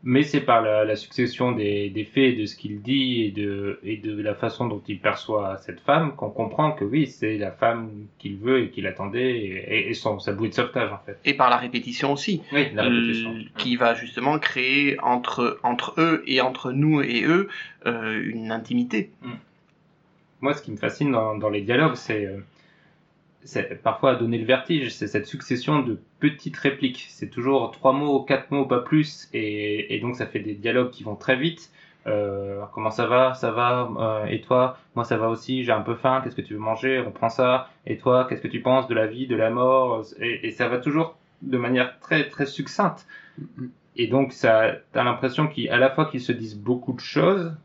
Mais 0.09 0.23
c'est 0.23 0.41
par 0.41 0.63
la, 0.63 0.85
la 0.85 0.95
succession 0.95 1.51
des, 1.51 1.91
des 1.91 2.05
faits, 2.05 2.39
de 2.39 2.47
ce 2.47 2.55
qu'il 2.55 2.81
dit 2.81 3.25
et 3.25 3.33
de, 3.33 3.81
et 3.83 3.97
de 3.97 4.23
la 4.23 4.37
façon 4.37 4.69
dont 4.69 4.81
il 4.87 5.01
perçoit 5.01 5.57
cette 5.57 5.81
femme 5.81 6.15
qu'on 6.15 6.31
comprend 6.31 6.71
que 6.71 6.85
oui, 6.85 7.09
c'est 7.09 7.37
la 7.39 7.51
femme 7.51 7.91
qu'il 8.19 8.37
veut 8.37 8.61
et 8.63 8.71
qu'il 8.71 8.87
attendait 8.87 9.37
et, 9.37 9.91
et 9.91 9.95
son, 9.95 10.21
sa 10.21 10.31
bouée 10.33 10.49
de 10.49 10.55
sauvetage 10.55 10.93
en 10.93 10.99
fait. 11.05 11.19
et 11.25 11.35
par 11.35 11.51
la 11.51 11.57
répétition 11.57 12.13
aussi. 12.13 12.41
Oui, 12.53 12.69
la 12.73 12.85
répétition. 12.85 13.31
Euh, 13.35 13.43
qui 13.59 13.75
va 13.75 13.95
justement 13.95 14.39
créer 14.39 14.97
entre 15.01 15.59
entre 15.65 15.95
eux 15.99 16.23
et 16.29 16.41
entre 16.41 16.71
nous 16.71 17.03
et 17.03 17.25
eux 17.25 17.49
euh, 17.87 18.23
une 18.25 18.53
intimité. 18.53 19.11
Moi, 20.41 20.55
ce 20.55 20.63
qui 20.63 20.71
me 20.71 20.77
fascine 20.77 21.11
dans, 21.11 21.37
dans 21.37 21.51
les 21.51 21.63
dialogues, 21.63 21.97
c'est 21.97 22.27
euh, 22.27 22.39
c'est 22.55 22.56
parfois 23.83 24.13
à 24.13 24.15
donner 24.17 24.39
le 24.39 24.45
vertige, 24.45 24.95
c'est 24.95 25.07
cette 25.07 25.27
succession 25.27 25.81
de 25.81 25.99
petites 26.21 26.57
répliques. 26.57 27.07
C'est 27.11 27.31
toujours 27.31 27.71
trois 27.71 27.93
mots, 27.93 28.23
quatre 28.23 28.51
mots, 28.51 28.67
pas 28.67 28.81
plus, 28.81 29.29
et, 29.33 29.99
donc 30.01 30.17
ça 30.17 30.27
fait 30.27 30.41
des 30.41 30.55
dialogues 30.55 30.91
qui 30.91 31.05
vont 31.05 31.17
très 31.17 31.37
vite. 31.37 31.71
Euh, 32.07 32.63
comment 32.73 32.91
ça 32.91 33.07
va, 33.07 33.35
ça 33.35 33.51
va, 33.51 33.91
euh, 33.99 34.27
et 34.27 34.41
toi, 34.41 34.79
moi 34.95 35.05
ça 35.05 35.17
va 35.17 35.29
aussi, 35.29 35.65
j'ai 35.65 35.73
un 35.73 35.81
peu 35.81 35.97
faim, 35.97 36.21
qu'est-ce 36.23 36.37
que 36.37 36.43
tu 36.43 36.55
veux 36.55 36.61
manger, 36.61 37.03
on 37.05 37.11
prend 37.11 37.29
ça, 37.29 37.69
et 37.85 37.99
toi, 37.99 38.27
qu'est-ce 38.29 38.41
que 38.41 38.47
tu 38.47 38.61
penses 38.61 38.87
de 38.87 38.95
la 38.95 39.09
vie, 39.09 39.27
de 39.27 39.35
la 39.35 39.51
mort, 39.51 40.05
et, 40.21 40.47
et 40.47 40.51
ça 40.53 40.69
va 40.69 40.79
toujours 40.79 41.17
de 41.43 41.59
manière 41.59 41.99
très 41.99 42.29
très 42.29 42.47
succincte. 42.47 43.09
Et 43.97 44.07
donc 44.07 44.33
ça, 44.33 44.77
t'as 44.93 45.03
l'impression 45.03 45.49
qu'à 45.49 45.79
la 45.79 45.91
fois 45.91 46.05
qu'ils 46.07 46.21
se 46.21 46.31
disent 46.31 46.57
beaucoup 46.57 46.93
de 46.93 47.01
choses, 47.01 47.57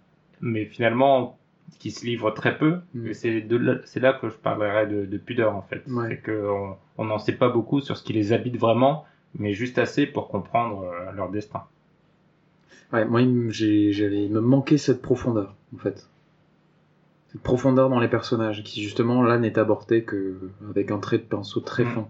mais 0.41 0.65
finalement 0.65 1.37
qui 1.79 1.91
se 1.91 2.05
livrent 2.05 2.31
très 2.33 2.57
peu. 2.57 2.79
Mm. 2.93 3.07
Et 3.07 3.13
c'est 3.13 3.41
de 3.41 3.57
là, 3.57 3.75
c'est 3.85 3.99
là 3.99 4.13
que 4.13 4.29
je 4.29 4.35
parlerai 4.35 4.87
de, 4.87 5.05
de 5.05 5.17
pudeur 5.17 5.55
en 5.55 5.61
fait. 5.63 5.83
Ouais. 5.87 6.09
C'est 6.09 6.17
que 6.17 6.47
on- 6.49 6.75
on 6.97 7.05
n'en 7.05 7.19
sait 7.19 7.33
pas 7.33 7.49
beaucoup 7.49 7.81
sur 7.81 7.97
ce 7.97 8.03
qui 8.03 8.13
les 8.13 8.33
habite 8.33 8.57
vraiment, 8.57 9.05
mais 9.37 9.53
juste 9.53 9.77
assez 9.79 10.05
pour 10.05 10.27
comprendre 10.27 10.83
euh, 10.83 11.11
leur 11.13 11.29
destin. 11.29 11.63
Ouais, 12.93 13.05
moi, 13.05 13.21
il 13.21 13.29
me- 13.29 13.51
j'ai- 13.51 13.91
j'avais, 13.93 14.27
me 14.27 14.41
manquait 14.41 14.77
cette 14.77 15.01
profondeur, 15.01 15.55
en 15.73 15.77
fait. 15.79 16.07
Cette 17.31 17.41
profondeur 17.41 17.89
dans 17.89 17.99
les 18.01 18.09
personnages, 18.09 18.61
qui 18.63 18.83
justement, 18.83 19.23
là, 19.23 19.37
n'est 19.37 19.57
abordée 19.57 20.03
que 20.03 20.37
avec 20.69 20.91
un 20.91 20.99
trait 20.99 21.17
de 21.17 21.23
pinceau 21.23 21.61
très 21.61 21.83
Mm. 21.85 21.91
fin. 21.93 22.07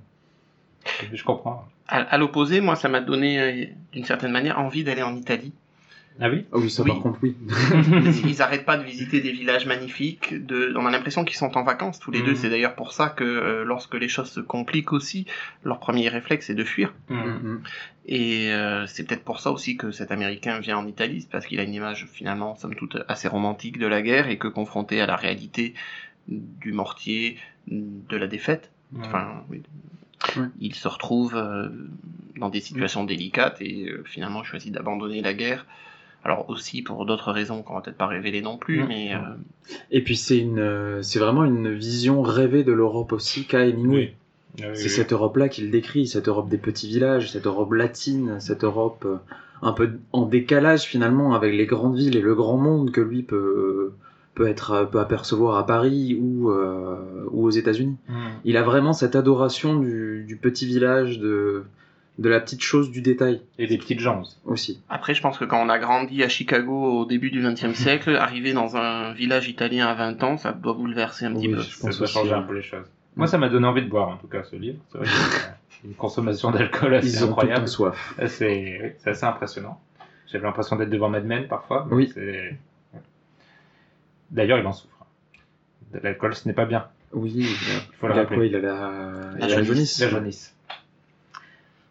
Je 1.14 1.24
comprends. 1.24 1.66
À, 1.88 1.98
à 2.02 2.18
l'opposé, 2.18 2.60
moi, 2.62 2.76
ça 2.76 2.90
m'a 2.90 3.02
donné 3.02 3.40
euh, 3.40 3.66
d'une 3.92 4.04
certaine 4.06 4.32
manière 4.32 4.60
envie 4.60 4.84
d'aller 4.84 5.04
en 5.04 5.16
Italie. 5.16 5.54
Ah 6.20 6.30
oui 6.30 6.46
Ah 6.52 6.58
oui, 6.58 6.70
ça, 6.70 6.84
Oui. 6.84 6.90
par 6.90 7.00
contre, 7.00 7.20
oui. 7.24 7.36
Ils, 7.48 8.28
ils 8.30 8.42
arrêtent 8.42 8.66
pas 8.66 8.78
de 8.78 8.84
visiter 8.84 9.22
des 9.22 9.32
villages 9.32 9.66
magnifiques. 9.66 10.46
De, 10.46 10.74
on 10.76 10.86
a 10.86 10.92
l'impression 10.92 11.24
qu'ils 11.26 11.38
sont 11.38 11.58
en 11.58 11.64
vacances 11.64 12.00
tous 12.00 12.12
les 12.12 12.22
deux. 12.22 12.36
C'est 12.36 12.50
d'ailleurs 12.50 12.76
pour 12.76 12.94
ça 12.94 13.10
que 13.10 13.24
euh, 13.24 13.64
lorsque 13.64 13.96
les 13.96 14.08
choses 14.08 14.30
se 14.30 14.40
compliquent 14.40 14.94
aussi, 14.94 15.26
leur 15.64 15.80
premier 15.80 16.10
réflexe 16.10 16.50
est 16.50 16.56
de 16.56 16.64
fuir. 16.64 16.94
Mm. 17.10 17.16
Mm, 17.16 17.62
Et 18.06 18.52
euh, 18.52 18.86
c'est 18.88 19.04
peut-être 19.06 19.24
pour 19.24 19.40
ça 19.40 19.52
aussi 19.52 19.78
que 19.78 19.92
cet 19.92 20.12
Américain 20.12 20.60
vient 20.60 20.78
en 20.78 20.86
Italie, 20.88 21.28
parce 21.32 21.46
qu'il 21.48 21.60
a 21.60 21.64
une 21.64 21.74
image 21.74 22.06
finalement, 22.12 22.56
somme 22.56 22.76
toute, 22.76 22.98
assez 23.08 23.28
romantique 23.28 23.80
de 23.80 23.88
la 23.88 24.02
guerre 24.02 24.28
et 24.30 24.38
que 24.38 24.48
confronté 24.48 25.02
à 25.02 25.06
la 25.08 25.16
réalité 25.16 25.74
du 26.28 26.72
mortier, 26.72 27.38
de 27.68 28.18
la 28.18 28.28
défaite, 28.28 28.72
Mm. 28.92 29.02
enfin, 29.06 29.44
oui, 29.50 29.64
il 30.60 30.76
se 30.76 30.88
retrouve 30.90 31.36
euh, 31.38 31.70
dans 32.38 32.50
des 32.50 32.60
situations 32.60 33.06
délicates 33.06 33.62
et 33.62 33.88
euh, 33.88 34.04
finalement 34.06 34.44
choisit 34.44 34.72
d'abandonner 34.74 35.22
la 35.22 35.34
guerre. 35.34 35.66
Alors 36.24 36.50
aussi 36.50 36.82
pour 36.84 37.06
d'autres 37.06 37.32
raisons 37.32 37.64
qu'on 37.64 37.74
va 37.76 37.82
peut-être 37.82 37.98
pas 37.98 38.08
révéler 38.08 38.42
non 38.42 38.58
plus, 38.58 38.84
Mm. 38.84 38.88
mais 38.88 39.16
euh, 39.16 39.20
Et 39.90 40.04
puis, 40.04 40.16
c'est 40.16 40.38
une, 40.38 40.60
euh, 40.60 41.02
c'est 41.02 41.20
vraiment 41.20 41.46
une 41.46 41.74
vision 41.74 42.22
rêvée 42.22 42.64
de 42.64 42.72
l'Europe 42.72 43.12
aussi 43.14 43.46
qu'a 43.46 43.66
Hemingway. 43.66 44.14
Oui. 44.60 44.64
Euh, 44.66 44.72
C'est 44.76 44.90
cette 44.90 45.14
Europe-là 45.14 45.48
qu'il 45.50 45.72
décrit, 45.72 46.08
cette 46.08 46.28
Europe 46.28 46.50
des 46.50 46.58
petits 46.58 46.88
villages, 46.88 47.32
cette 47.32 47.48
Europe 47.48 47.72
latine, 47.74 48.40
cette 48.40 48.64
Europe 48.66 49.04
euh, 49.06 49.16
un 49.62 49.72
peu 49.72 49.92
en 50.12 50.26
décalage 50.26 50.84
finalement 50.84 51.34
avec 51.34 51.54
les 51.56 51.66
grandes 51.66 51.96
villes 51.96 52.18
et 52.18 52.22
le 52.22 52.36
grand 52.36 52.58
monde 52.58 52.92
que 52.92 53.00
lui 53.02 53.24
peut 53.24 53.94
peut 54.36 54.48
être 54.48 54.90
peut 54.92 55.00
apercevoir 55.00 55.58
à 55.58 55.66
Paris 55.66 56.18
ou 56.20 56.50
euh, 56.52 56.98
ou 57.32 57.46
aux 57.46 57.50
États-Unis. 57.52 57.96
Mm. 58.10 58.14
Il 58.46 58.58
a 58.58 58.64
vraiment 58.64 58.92
cette 58.94 59.16
adoration 59.16 59.80
du, 59.80 60.26
du 60.28 60.36
petit 60.36 60.66
village, 60.66 61.20
de 61.20 61.64
de 62.20 62.30
la 62.30 62.40
petite 62.40 62.62
chose, 62.62 62.92
du 62.92 63.02
détail 63.02 63.42
Et 63.58 63.68
des 63.68 63.78
petites 63.78 64.00
jambes. 64.00 64.26
aussi. 64.46 64.80
après 64.90 65.14
je 65.14 65.22
pense 65.22 65.38
que 65.38 65.46
quand 65.46 65.60
on 65.66 65.70
a 65.70 65.80
grandi 65.80 66.24
à 66.24 66.30
Chicago 66.30 67.00
au 67.02 67.06
début 67.06 67.32
du 67.32 67.42
XXe 67.42 67.74
siècle, 67.80 68.16
arriver 68.16 68.54
dans 68.54 68.76
un 68.78 69.14
village 69.14 69.48
italien 69.48 69.88
à 69.88 69.94
20 69.96 70.24
ans, 70.24 70.38
ça 70.38 70.52
doit 70.52 70.74
bouleverser 70.74 71.26
un 71.26 71.34
petit 71.34 71.48
Oui, 71.48 71.56
peu. 71.56 71.62
je 71.62 71.70
Ça 71.76 71.88
pense 71.88 71.98
doit 71.98 72.04
aussi, 72.06 72.14
changer 72.14 72.34
un 72.34 72.42
ouais. 72.42 72.48
peu 72.48 72.56
les 72.56 72.62
choses. 72.62 72.86
Moi, 73.16 73.28
ça 73.28 73.38
m'a 73.38 73.50
donné 73.50 73.68
envie 73.68 73.82
de 73.82 73.90
boire, 73.90 74.08
en 74.10 74.18
tout 74.18 74.28
cas, 74.28 74.44
ce 74.44 74.56
livre. 74.56 74.78
C'est 74.92 74.98
vrai 75.00 75.08
que 75.08 75.12
c'est 75.12 75.88
une 75.88 75.96
consommation 75.96 76.50
d'alcool 76.52 76.94
assez 76.96 77.10
Ils 77.10 77.24
ont 77.26 77.30
incroyable. 77.30 77.62
temps 77.66 77.68
soif. 77.68 78.14
C'est 78.28 78.96
assez 79.06 79.26
impressionnant. 79.26 79.80
J'avais 80.32 80.46
l'impression 80.46 80.78
d'être 80.78 80.90
devant 80.90 81.10
Mad 81.10 81.26
Men 81.26 81.48
parfois. 81.48 81.86
mais 81.90 81.96
Oui. 81.96 82.12
c'est- 82.14 82.56
D'ailleurs, 84.32 84.60
il 84.60 84.66
en 84.66 84.72
souffre. 84.74 85.06
De 85.94 86.00
L'alcool, 86.00 86.36
ce 86.36 86.48
n'est 86.48 86.54
pas 86.54 86.66
bien. 86.66 86.86
Oui, 87.14 87.34
il 87.36 87.46
faut 88.00 88.08
le 88.08 88.14
a 88.14 88.16
rappeler. 88.18 88.36
quoi 88.38 88.46
Il 88.46 88.56
a 88.56 88.60
la, 88.60 89.12
il 89.38 89.44
a 89.44 89.48
la 89.48 89.56
jaunisse. 89.56 89.68
jaunisse. 89.68 90.00
La 90.00 90.08
jaunisse. 90.10 90.56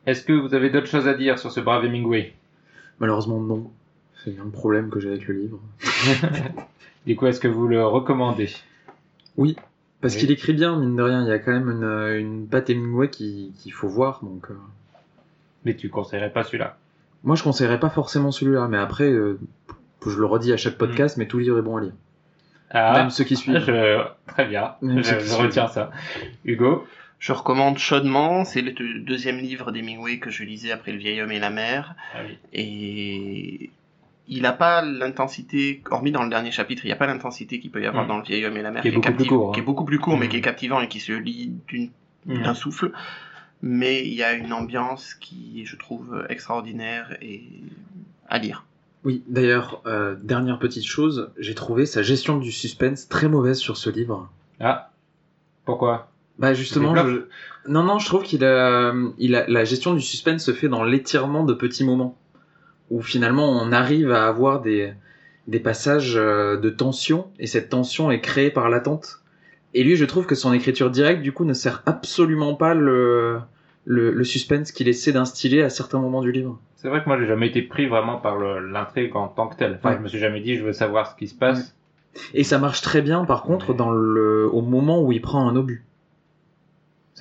Est-ce 0.07 0.25
que 0.25 0.33
vous 0.33 0.55
avez 0.55 0.71
d'autres 0.71 0.87
choses 0.87 1.07
à 1.09 1.15
dire 1.15 1.39
sur 1.39 1.53
ce 1.53 1.61
brave 1.61 1.85
Hemingway? 1.85 2.35
Malheureusement 3.01 3.41
non. 3.41 3.71
C'est 4.25 4.39
un 4.39 4.51
problème 4.51 4.91
que 4.91 5.01
j'ai 5.01 5.09
avec 5.11 5.27
le 5.29 5.35
livre. 5.35 5.61
Du 7.07 7.17
coup, 7.17 7.27
est-ce 7.27 7.41
que 7.41 7.49
vous 7.49 7.67
le 7.67 7.83
recommandez? 7.87 8.51
Oui, 9.39 9.57
parce 10.03 10.15
Oui. 10.15 10.21
qu'il 10.21 10.31
écrit 10.33 10.53
bien, 10.53 10.77
mine 10.79 10.97
de 10.97 11.03
rien. 11.03 11.23
Il 11.23 11.29
y 11.29 11.33
a 11.33 11.39
quand 11.39 11.51
même 11.53 11.71
une, 11.71 12.19
une 12.21 12.47
patte 12.47 12.69
Hemingway 12.69 13.09
qui- 13.09 13.55
qu'il 13.59 13.73
faut 13.73 13.89
voir. 13.89 14.21
Donc, 14.23 14.51
euh, 14.51 14.55
Mais 15.65 15.75
tu 15.75 15.89
conseillerais 15.89 16.31
pas 16.31 16.45
celui-là? 16.45 16.77
Moi, 17.25 17.37
je 17.37 17.43
conseillerais 17.43 17.81
pas 17.81 17.89
forcément 17.89 18.33
celui-là, 18.33 18.69
mais 18.69 18.77
après, 18.79 19.11
euh, 19.11 19.39
Je 20.07 20.19
le 20.19 20.27
redis 20.27 20.53
à 20.53 20.57
chaque 20.59 20.77
podcast, 20.77 21.17
mais 21.17 21.27
tout 21.27 21.39
livre 21.39 21.59
est 21.59 21.63
bon 21.63 21.77
à 21.79 21.81
lire. 21.83 21.93
Ah, 22.71 22.99
Même 22.99 23.11
ceux 23.11 23.25
qui 23.25 23.37
suivent. 23.37 23.63
je... 23.67 24.03
très 24.27 24.47
bien. 24.47 24.75
Même 24.83 25.03
Je, 25.03 25.15
qui 25.17 25.35
retiens 25.35 25.69
ça. 25.69 25.91
Hugo? 26.45 26.87
Je 27.21 27.33
recommande 27.33 27.79
chaudement. 27.79 28.45
C'est 28.45 28.63
le 28.63 28.73
deux- 28.73 28.99
deuxième 29.01 29.39
livre 29.39 29.71
d'Hemingway 29.73 30.19
que 30.19 30.31
je 30.31 30.43
lisais 30.43 30.73
après 30.73 30.91
Le 30.91 30.99
vieil 30.99 31.21
homme 31.21 31.31
et 31.31 31.39
la 31.39 31.51
mer. 31.51 31.95
Ah 32.15 32.19
oui. 32.27 32.39
Et 32.53 33.71
il 34.27 34.43
n'a 34.43 34.53
pas 34.53 34.83
l'intensité, 34.83 35.83
hormis 35.91 36.13
dans 36.13 36.23
le 36.25 36.31
dernier 36.31 36.51
chapitre, 36.51 36.85
il 36.85 36.89
n'y 36.89 36.93
a 36.93 36.97
pas 36.97 37.07
l'intensité 37.07 37.61
qu'il 37.61 37.71
peut 37.71 37.83
y 37.83 37.87
avoir 37.87 38.05
Mm. 38.05 38.09
dans 38.09 38.17
Le 38.19 38.25
vieil 38.25 38.45
homme 38.47 38.57
et 38.57 38.63
la 38.63 38.71
mer, 38.71 38.81
Qui 38.83 38.89
est 38.89 38.93
beaucoup 38.93 39.03
plus 39.09 39.13
captive- 39.13 39.29
court, 39.29 39.49
hein. 39.51 39.53
qui 39.53 39.61
est 39.61 39.63
beaucoup 39.63 39.85
plus 39.85 39.99
court, 39.99 40.17
mais 40.17 40.27
Mm. 40.27 40.31
qui 40.31 40.37
est 40.39 40.41
captivant 40.41 40.81
et 40.81 40.89
qui 40.89 41.01
se 41.01 41.13
lit 41.13 41.53
Mm. 42.27 42.43
d'un 42.43 42.55
souffle. 42.55 42.91
Mais 43.63 44.07
il 44.07 44.15
y 44.15 44.23
a 44.23 44.33
une 44.33 44.55
ambiance 44.55 45.13
qui, 45.15 45.63
je 45.67 45.77
trouve, 45.77 46.25
extraordinaire 46.31 47.17
et 47.21 47.43
à 48.29 48.39
lire. 48.39 48.65
Oui, 49.05 49.23
d'ailleurs, 49.29 49.83
euh, 49.85 50.15
dernière 50.23 50.59
petite 50.59 50.87
chose, 50.87 51.31
j'ai 51.39 51.55
trouvé 51.55 51.85
sa 51.85 52.03
gestion 52.03 52.39
du 52.39 52.51
suspense 52.53 53.09
très 53.09 53.29
mauvaise 53.29 53.59
sur 53.59 53.77
ce 53.77 53.91
livre. 53.91 54.31
Ah, 54.61 54.91
pourquoi? 55.67 56.11
Bah 56.41 56.55
justement, 56.55 56.97
je- 56.97 57.27
non 57.69 57.83
non, 57.85 57.99
je 57.99 58.07
trouve 58.07 58.23
qu'il 58.25 58.45
a, 58.45 58.93
il 59.19 59.37
a, 59.37 59.47
la 59.47 59.65
gestion 59.65 59.95
du 59.95 60.01
suspense 60.01 60.43
se 60.45 60.53
fait 60.53 60.69
dans 60.69 60.83
l'étirement 60.83 61.45
de 61.45 61.53
petits 61.55 61.85
moments, 61.85 62.17
où 62.91 63.03
finalement 63.03 63.49
on 63.51 63.71
arrive 63.73 64.11
à 64.11 64.27
avoir 64.27 64.61
des 64.63 64.93
des 65.47 65.61
passages 65.61 66.15
euh, 66.17 66.57
de 66.57 66.71
tension 66.71 67.29
et 67.39 67.47
cette 67.47 67.69
tension 67.71 68.11
est 68.11 68.21
créée 68.21 68.51
par 68.51 68.69
l'attente. 68.71 69.21
Et 69.75 69.85
lui, 69.85 69.97
je 69.97 70.05
trouve 70.05 70.27
que 70.27 70.35
son 70.35 70.53
écriture 70.53 70.91
directe 70.91 71.23
du 71.23 71.33
coup 71.33 71.45
ne 71.45 71.53
sert 71.55 71.83
absolument 71.87 72.55
pas 72.55 72.75
le 72.75 73.39
le, 73.85 74.11
le 74.13 74.25
suspense 74.25 74.73
qu'il 74.73 74.89
essaie 74.89 75.13
d'instiller 75.13 75.63
à 75.63 75.71
certains 75.71 75.99
moments 76.01 76.21
du 76.23 76.33
livre. 76.33 76.59
C'est 76.77 76.89
vrai 76.89 77.03
que 77.03 77.07
moi 77.09 77.19
j'ai 77.19 77.27
jamais 77.27 77.49
été 77.49 77.63
pris 77.63 77.87
vraiment 77.87 78.17
par 78.19 78.39
l'intrigue 78.39 79.15
en 79.17 79.29
tant 79.29 79.49
que 79.49 79.57
telle. 79.57 79.75
Enfin, 79.79 79.91
Ouais. 79.91 79.97
je 79.99 80.03
me 80.03 80.09
suis 80.09 80.19
jamais 80.19 80.41
dit 80.41 80.57
je 80.57 80.65
veux 80.65 80.73
savoir 80.73 81.11
ce 81.11 81.17
qui 81.17 81.29
se 81.29 81.35
passe. 81.35 81.75
Et 82.35 82.43
ça 82.45 82.59
marche 82.59 82.81
très 82.83 83.03
bien, 83.03 83.25
par 83.25 83.43
contre, 83.43 83.71
Ouais. 83.71 83.77
dans 83.77 83.91
le, 83.93 84.49
au 84.53 84.63
moment 84.63 85.01
où 85.03 85.13
il 85.13 85.21
prend 85.21 85.49
un 85.49 85.55
obus. 85.57 85.85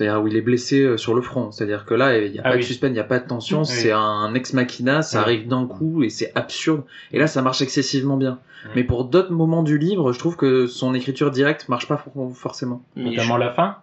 C'est-à-dire 0.00 0.22
où 0.22 0.28
il 0.28 0.36
est 0.36 0.40
blessé 0.40 0.80
euh, 0.80 0.96
sur 0.96 1.14
le 1.14 1.20
front. 1.20 1.50
C'est-à-dire 1.52 1.84
que 1.84 1.92
là, 1.92 2.16
il 2.16 2.32
n'y 2.32 2.38
a 2.38 2.42
Ah 2.44 2.48
pas 2.50 2.54
oui. 2.54 2.62
de 2.62 2.66
suspense, 2.66 2.88
il 2.88 2.94
n'y 2.94 3.00
a 3.00 3.04
pas 3.04 3.18
de 3.18 3.26
tension, 3.28 3.60
Oui. 3.60 3.66
c'est 3.66 3.92
un 3.92 4.32
ex 4.34 4.54
machina, 4.54 5.02
ça 5.02 5.20
arrive 5.20 5.46
d'un 5.46 5.66
coup 5.66 6.02
et 6.02 6.08
c'est 6.08 6.32
absurde. 6.34 6.84
Et 7.12 7.18
là, 7.18 7.26
ça 7.26 7.42
marche 7.42 7.60
excessivement 7.60 8.16
bien. 8.16 8.38
Mais 8.74 8.82
pour 8.84 9.04
d'autres 9.04 9.30
moments 9.32 9.62
du 9.62 9.76
livre, 9.76 10.12
je 10.14 10.18
trouve 10.18 10.36
que 10.36 10.66
son 10.66 10.94
écriture 10.94 11.30
directe 11.30 11.68
marche 11.68 11.86
pas 11.86 11.98
for- 11.98 12.34
forcément. 12.34 12.82
Mais 12.96 13.10
Notamment 13.10 13.36
la 13.36 13.50
fin? 13.52 13.76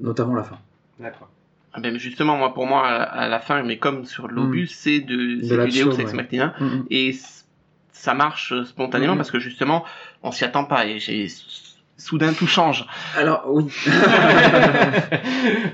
Notamment 0.00 0.34
la 0.34 0.44
fin. 0.44 0.58
D'accord. 1.00 1.28
Ah 1.72 1.80
ben 1.80 1.98
justement, 1.98 2.36
moi, 2.36 2.54
pour 2.54 2.66
moi, 2.66 2.86
à, 2.86 3.26
la 3.28 3.40
fin, 3.40 3.62
mais 3.64 3.76
comme 3.78 4.04
sur 4.04 4.28
l'obus, 4.28 4.68
c'est 4.68 5.00
de, 5.00 5.40
c'est 5.42 5.56
du 5.66 5.82
Deus 5.84 6.00
Ex 6.00 6.10
ouais. 6.10 6.16
Machina. 6.16 6.54
Mhm. 6.60 6.84
Et 6.90 7.12
c- 7.12 7.42
ça 7.92 8.14
marche 8.14 8.52
euh, 8.52 8.64
spontanément 8.64 9.16
parce 9.16 9.30
que 9.32 9.38
justement, 9.40 9.84
on 10.22 10.30
s'y 10.30 10.44
attend 10.44 10.64
pas 10.64 10.86
et 10.86 10.98
j'ai 11.00 11.26
soudain 11.98 12.32
tout 12.32 12.46
change. 12.46 12.86
Alors, 13.16 13.42
oui. 13.48 13.64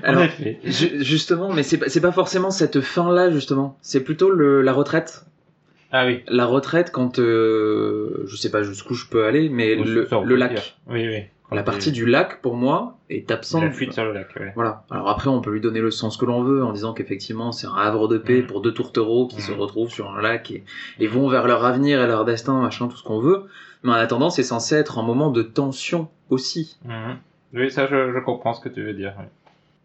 en 0.03 0.07
Alors, 0.07 0.23
effet. 0.23 0.59
Ju- 0.63 1.03
justement, 1.03 1.51
mais 1.53 1.63
c'est 1.63 2.01
pas, 2.01 2.11
forcément 2.11 2.51
cette 2.51 2.81
fin-là, 2.81 3.31
justement. 3.31 3.77
C'est 3.81 4.03
plutôt 4.03 4.29
le, 4.29 4.61
la 4.61 4.73
retraite. 4.73 5.25
Ah 5.91 6.05
oui. 6.05 6.23
La 6.27 6.45
retraite 6.45 6.91
quand, 6.91 7.19
euh, 7.19 8.23
je 8.27 8.35
sais 8.35 8.51
pas 8.51 8.63
jusqu'où 8.63 8.95
je 8.95 9.05
peux 9.07 9.25
aller, 9.25 9.49
mais 9.49 9.75
le, 9.75 10.07
lac. 10.35 10.53
dire. 10.53 10.63
Oui, 10.89 11.07
oui. 11.07 11.23
La 11.51 11.61
partie 11.61 11.91
du 11.91 12.05
lac, 12.07 12.41
pour 12.41 12.55
moi, 12.55 12.97
est 13.09 13.29
absente. 13.29 13.61
La 13.63 13.71
fuite 13.71 13.93
sur 13.93 14.03
le 14.03 14.11
lac, 14.13 14.35
ouais. 14.39 14.51
Voilà. 14.55 14.83
Alors 14.89 15.09
après, 15.09 15.29
on 15.29 15.41
peut 15.41 15.51
lui 15.51 15.61
donner 15.61 15.79
le 15.79 15.91
sens 15.91 16.17
que 16.17 16.25
l'on 16.25 16.41
veut 16.43 16.63
en 16.65 16.73
disant 16.73 16.91
qu'effectivement, 16.93 17.51
c'est 17.51 17.67
un 17.67 17.75
havre 17.75 18.07
de 18.07 18.17
paix 18.17 18.41
Mm. 18.41 18.47
pour 18.47 18.61
deux 18.61 18.73
tourtereaux 18.73 19.27
qui 19.27 19.37
Mm. 19.37 19.41
se 19.41 19.51
retrouvent 19.51 19.91
sur 19.91 20.09
un 20.09 20.21
lac 20.21 20.49
et, 20.49 20.63
et 20.99 21.05
vont 21.07 21.29
vers 21.29 21.45
leur 21.47 21.63
avenir 21.63 22.01
et 22.01 22.07
leur 22.07 22.25
destin, 22.25 22.59
machin, 22.61 22.87
tout 22.87 22.97
ce 22.97 23.03
qu'on 23.03 23.19
veut. 23.19 23.43
Mais 23.85 23.91
en 23.91 23.95
attendant, 23.95 24.31
c'est 24.31 24.43
censé 24.43 24.75
être 24.75 24.97
un 24.97 25.03
moment 25.03 25.29
de 25.29 25.43
tension 25.43 26.09
aussi. 26.31 26.77
Mhm. 26.85 27.17
Oui, 27.53 27.71
ça, 27.71 27.85
je, 27.85 28.19
comprends 28.19 28.53
ce 28.53 28.61
que 28.61 28.69
tu 28.69 28.83
veux 28.83 28.93
dire. 28.93 29.13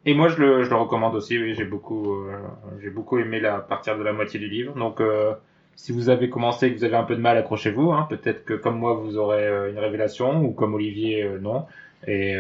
Et 0.07 0.15
moi, 0.15 0.29
je 0.29 0.39
le, 0.39 0.75
recommande 0.75 1.15
aussi. 1.15 1.39
Oui, 1.39 1.55
j'ai 1.55 1.67
beaucoup, 1.67 2.15
euh, 2.15 2.39
j'ai 2.83 2.89
beaucoup 2.89 3.19
aimé 3.19 3.41
la 3.41 3.59
partir 3.59 3.99
de 3.99 4.03
la 4.03 4.15
moitié 4.15 4.41
du 4.41 4.49
livre. 4.49 4.75
Donc, 4.75 5.03
euh, 5.03 5.35
si 5.77 5.93
vous 5.93 6.09
avez 6.09 6.31
commencé 6.31 6.67
et 6.67 6.73
que 6.73 6.79
vous 6.79 6.85
avez 6.85 6.97
un 6.97 7.05
peu 7.05 7.15
de 7.15 7.21
mal, 7.21 7.37
accrochez-vous. 7.37 7.93
Hein. 7.93 8.07
Peut-être 8.09 8.47
que 8.47 8.55
comme 8.55 8.79
moi, 8.79 8.95
vous 8.95 9.19
aurez 9.19 9.47
euh, 9.47 9.71
une 9.71 9.79
révélation, 9.79 10.43
ou 10.43 10.53
comme 10.53 10.73
Olivier, 10.73 11.29
non. 11.39 11.67
Et 12.07 12.35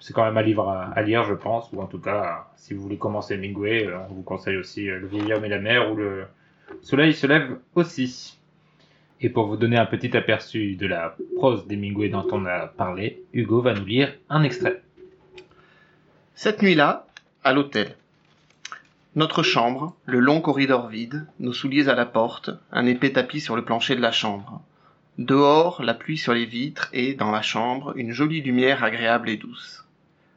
c'est 0.00 0.12
quand 0.12 0.24
même 0.24 0.36
un 0.36 0.42
livre 0.42 0.68
à, 0.68 1.02
lire, 1.02 1.24
je 1.24 1.32
pense. 1.32 1.72
Ou 1.72 1.80
en 1.80 1.86
tout 1.86 1.98
cas, 1.98 2.48
si 2.56 2.74
vous 2.74 2.82
voulez 2.82 2.98
commencer 2.98 3.34
Hemingway, 3.34 3.88
on 4.10 4.12
vous 4.12 4.22
conseille 4.22 4.58
aussi 4.58 4.84
Le 4.84 5.06
vieil 5.06 5.32
homme 5.32 5.46
et 5.46 5.48
la 5.48 5.58
mer 5.58 5.90
ou 5.90 5.96
Le 5.96 6.26
Soleil 6.82 7.14
se 7.14 7.26
lève 7.26 7.56
aussi. 7.74 8.37
Et 9.20 9.28
pour 9.28 9.46
vous 9.46 9.56
donner 9.56 9.76
un 9.76 9.86
petit 9.86 10.16
aperçu 10.16 10.76
de 10.76 10.86
la 10.86 11.16
prose 11.36 11.66
d'Hemingway 11.66 12.08
dont 12.08 12.26
on 12.30 12.46
a 12.46 12.66
parlé, 12.66 13.22
Hugo 13.32 13.60
va 13.60 13.74
nous 13.74 13.84
lire 13.84 14.14
un 14.30 14.42
extrait. 14.42 14.82
Cette 16.34 16.62
nuit-là, 16.62 17.06
à 17.42 17.52
l'hôtel. 17.52 17.96
Notre 19.16 19.42
chambre, 19.42 19.96
le 20.06 20.20
long 20.20 20.40
corridor 20.40 20.86
vide, 20.86 21.26
nos 21.40 21.52
souliers 21.52 21.88
à 21.88 21.96
la 21.96 22.06
porte, 22.06 22.50
un 22.70 22.86
épais 22.86 23.10
tapis 23.10 23.40
sur 23.40 23.56
le 23.56 23.64
plancher 23.64 23.96
de 23.96 24.00
la 24.00 24.12
chambre. 24.12 24.62
Dehors, 25.18 25.82
la 25.82 25.94
pluie 25.94 26.18
sur 26.18 26.32
les 26.32 26.44
vitres 26.44 26.88
et, 26.92 27.14
dans 27.14 27.32
la 27.32 27.42
chambre, 27.42 27.92
une 27.96 28.12
jolie 28.12 28.40
lumière 28.40 28.84
agréable 28.84 29.28
et 29.28 29.36
douce. 29.36 29.84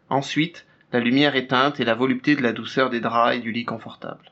Ensuite, 0.09 0.65
la 0.91 0.99
lumière 0.99 1.35
éteinte 1.35 1.79
et 1.79 1.85
la 1.85 1.93
volupté 1.93 2.35
de 2.35 2.41
la 2.41 2.51
douceur 2.51 2.89
des 2.89 2.99
draps 2.99 3.35
et 3.35 3.39
du 3.39 3.51
lit 3.51 3.65
confortable. 3.65 4.31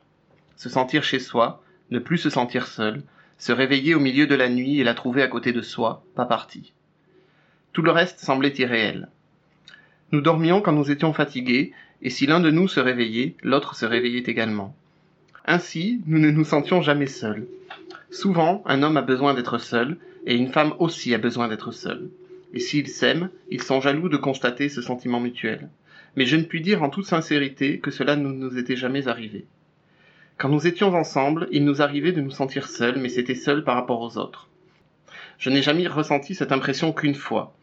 Se 0.56 0.70
sentir 0.70 1.04
chez 1.04 1.20
soi, 1.20 1.62
ne 1.92 2.00
plus 2.00 2.18
se 2.18 2.32
sentir 2.32 2.66
seul, 2.66 3.04
se 3.40 3.54
réveiller 3.54 3.96
au 3.96 4.00
milieu 4.00 4.28
de 4.28 4.36
la 4.36 4.50
nuit 4.50 4.80
et 4.80 4.84
la 4.84 4.94
trouver 4.94 5.24
à 5.24 5.28
côté 5.28 5.54
de 5.54 5.62
soi, 5.62 6.04
pas 6.14 6.26
partie. 6.26 6.74
Tout 7.74 7.82
le 7.82 7.92
reste 7.92 8.20
semblait 8.20 8.54
irréel. 8.58 9.08
Nous 10.12 10.22
dormions 10.22 10.62
quand 10.62 10.74
nous 10.74 10.92
étions 10.92 11.14
fatigués, 11.14 11.72
et 12.02 12.10
si 12.10 12.28
l'un 12.28 12.42
de 12.42 12.52
nous 12.52 12.68
se 12.68 12.80
réveillait, 12.80 13.36
l'autre 13.42 13.76
se 13.76 13.86
réveillait 13.86 14.24
également. 14.28 14.76
Ainsi, 15.46 16.02
nous 16.06 16.20
ne 16.20 16.32
nous 16.32 16.44
sentions 16.44 16.82
jamais 16.82 17.08
seuls. 17.08 17.48
Souvent, 18.12 18.62
un 18.66 18.84
homme 18.84 18.98
a 18.98 19.02
besoin 19.02 19.34
d'être 19.34 19.58
seul, 19.58 19.98
et 20.26 20.36
une 20.36 20.52
femme 20.52 20.74
aussi 20.80 21.14
a 21.14 21.18
besoin 21.18 21.48
d'être 21.48 21.72
seule. 21.72 22.10
Et 22.54 22.60
s'ils 22.60 22.88
s'aiment, 22.88 23.30
ils 23.50 23.64
sont 23.64 23.80
jaloux 23.80 24.10
de 24.10 24.18
constater 24.18 24.68
ce 24.68 24.82
sentiment 24.82 25.20
mutuel. 25.20 25.70
Mais 26.16 26.26
je 26.26 26.36
ne 26.36 26.44
puis 26.44 26.62
dire 26.62 26.84
en 26.84 26.90
toute 26.90 27.06
sincérité 27.06 27.80
que 27.80 27.92
cela 27.92 28.16
ne 28.16 28.28
nous 28.28 28.58
était 28.58 28.76
jamais 28.76 29.08
arrivé. 29.08 29.46
Quand 30.40 30.48
nous 30.48 30.68
étions 30.68 30.96
ensemble, 30.96 31.50
il 31.52 31.66
nous 31.66 31.82
arrivait 31.82 32.14
de 32.14 32.22
nous 32.22 32.32
sentir 32.32 32.70
seuls, 32.70 32.98
mais 32.98 33.10
c'était 33.10 33.36
seul 33.36 33.66
par 33.66 33.76
rapport 33.76 34.00
aux 34.00 34.18
autres. 34.18 34.48
Je 35.38 35.50
n'ai 35.50 35.62
jamais 35.62 35.86
ressenti 35.86 36.34
cette 36.34 36.54
impression 36.54 36.94
qu'une 36.94 37.14
fois. 37.14 37.54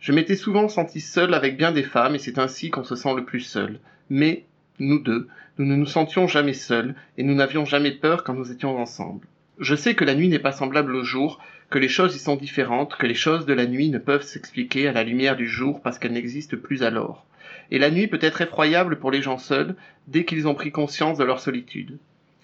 Je 0.00 0.12
m'étais 0.12 0.36
souvent 0.36 0.68
senti 0.68 1.02
seul 1.02 1.34
avec 1.34 1.58
bien 1.58 1.70
des 1.70 1.82
femmes, 1.82 2.14
et 2.14 2.18
c'est 2.18 2.38
ainsi 2.38 2.70
qu'on 2.70 2.82
se 2.82 2.96
sent 2.96 3.14
le 3.14 3.26
plus 3.26 3.40
seul. 3.40 3.78
Mais, 4.08 4.46
nous 4.78 5.00
deux, 5.00 5.28
nous 5.58 5.66
ne 5.66 5.76
nous 5.76 5.84
sentions 5.84 6.26
jamais 6.26 6.54
seuls, 6.54 6.94
et 7.18 7.24
nous 7.24 7.34
n'avions 7.34 7.66
jamais 7.66 7.92
peur 7.92 8.24
quand 8.24 8.32
nous 8.32 8.50
étions 8.50 8.78
ensemble. 8.78 9.26
Je 9.58 9.74
sais 9.74 9.94
que 9.94 10.06
la 10.06 10.14
nuit 10.14 10.28
n'est 10.28 10.38
pas 10.38 10.52
semblable 10.52 10.96
au 10.96 11.04
jour, 11.04 11.40
que 11.68 11.78
les 11.78 11.88
choses 11.88 12.16
y 12.16 12.18
sont 12.18 12.36
différentes, 12.36 12.96
que 12.96 13.06
les 13.06 13.14
choses 13.14 13.44
de 13.44 13.52
la 13.52 13.66
nuit 13.66 13.90
ne 13.90 13.98
peuvent 13.98 14.22
s'expliquer 14.22 14.88
à 14.88 14.92
la 14.92 15.04
lumière 15.04 15.36
du 15.36 15.46
jour 15.46 15.82
parce 15.82 15.98
qu'elles 15.98 16.14
n'existent 16.14 16.56
plus 16.56 16.84
alors. 16.84 17.26
Et 17.72 17.78
la 17.78 17.90
nuit 17.90 18.06
peut 18.06 18.18
être 18.20 18.42
effroyable 18.42 18.98
pour 18.98 19.10
les 19.10 19.22
gens 19.22 19.38
seuls 19.38 19.74
dès 20.06 20.26
qu'ils 20.26 20.46
ont 20.46 20.54
pris 20.54 20.70
conscience 20.70 21.16
de 21.16 21.24
leur 21.24 21.40
solitude. 21.40 21.98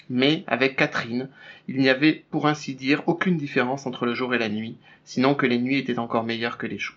Mais, 0.08 0.42
avec 0.46 0.74
Catherine, 0.74 1.28
il 1.68 1.76
n'y 1.76 1.90
avait, 1.90 2.24
pour 2.30 2.46
ainsi 2.46 2.74
dire, 2.74 3.02
aucune 3.06 3.36
différence 3.36 3.86
entre 3.86 4.06
le 4.06 4.14
jour 4.14 4.34
et 4.34 4.38
la 4.38 4.48
nuit, 4.48 4.78
sinon 5.04 5.34
que 5.34 5.44
les 5.44 5.58
nuits 5.58 5.76
étaient 5.76 5.98
encore 5.98 6.24
meilleures 6.24 6.56
que 6.56 6.66
les 6.66 6.78
jours. 6.78 6.96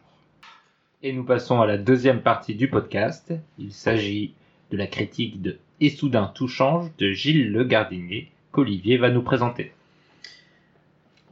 Et 1.04 1.12
nous 1.12 1.26
passons 1.26 1.60
à 1.60 1.67
la 1.67 1.78
deuxième 1.78 2.22
partie 2.22 2.56
du 2.56 2.70
podcast. 2.70 3.34
Il 3.60 3.74
s'agit 3.74 4.34
de 4.72 4.78
la 4.78 4.88
critique 4.88 5.41
de 5.41 5.58
Et 5.82 5.89
soudain 5.89 6.32
tout 6.34 6.48
change 6.48 6.89
de 7.00 7.12
Gilles 7.12 7.52
Le 7.52 7.65
Gardinier 7.65 8.32
qu'Olivier 8.54 8.98
va 8.98 9.10
nous 9.10 9.24
présenter. 9.24 9.74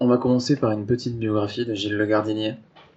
On 0.01 0.07
va 0.07 0.17
commencer 0.17 0.59
par 0.59 0.71
une 0.71 0.85
petite 0.85 1.17
biographie 1.17 1.65
de 1.65 1.75
Gilles 1.75 1.97
Le 1.97 2.05
Gardinier, 2.05 2.55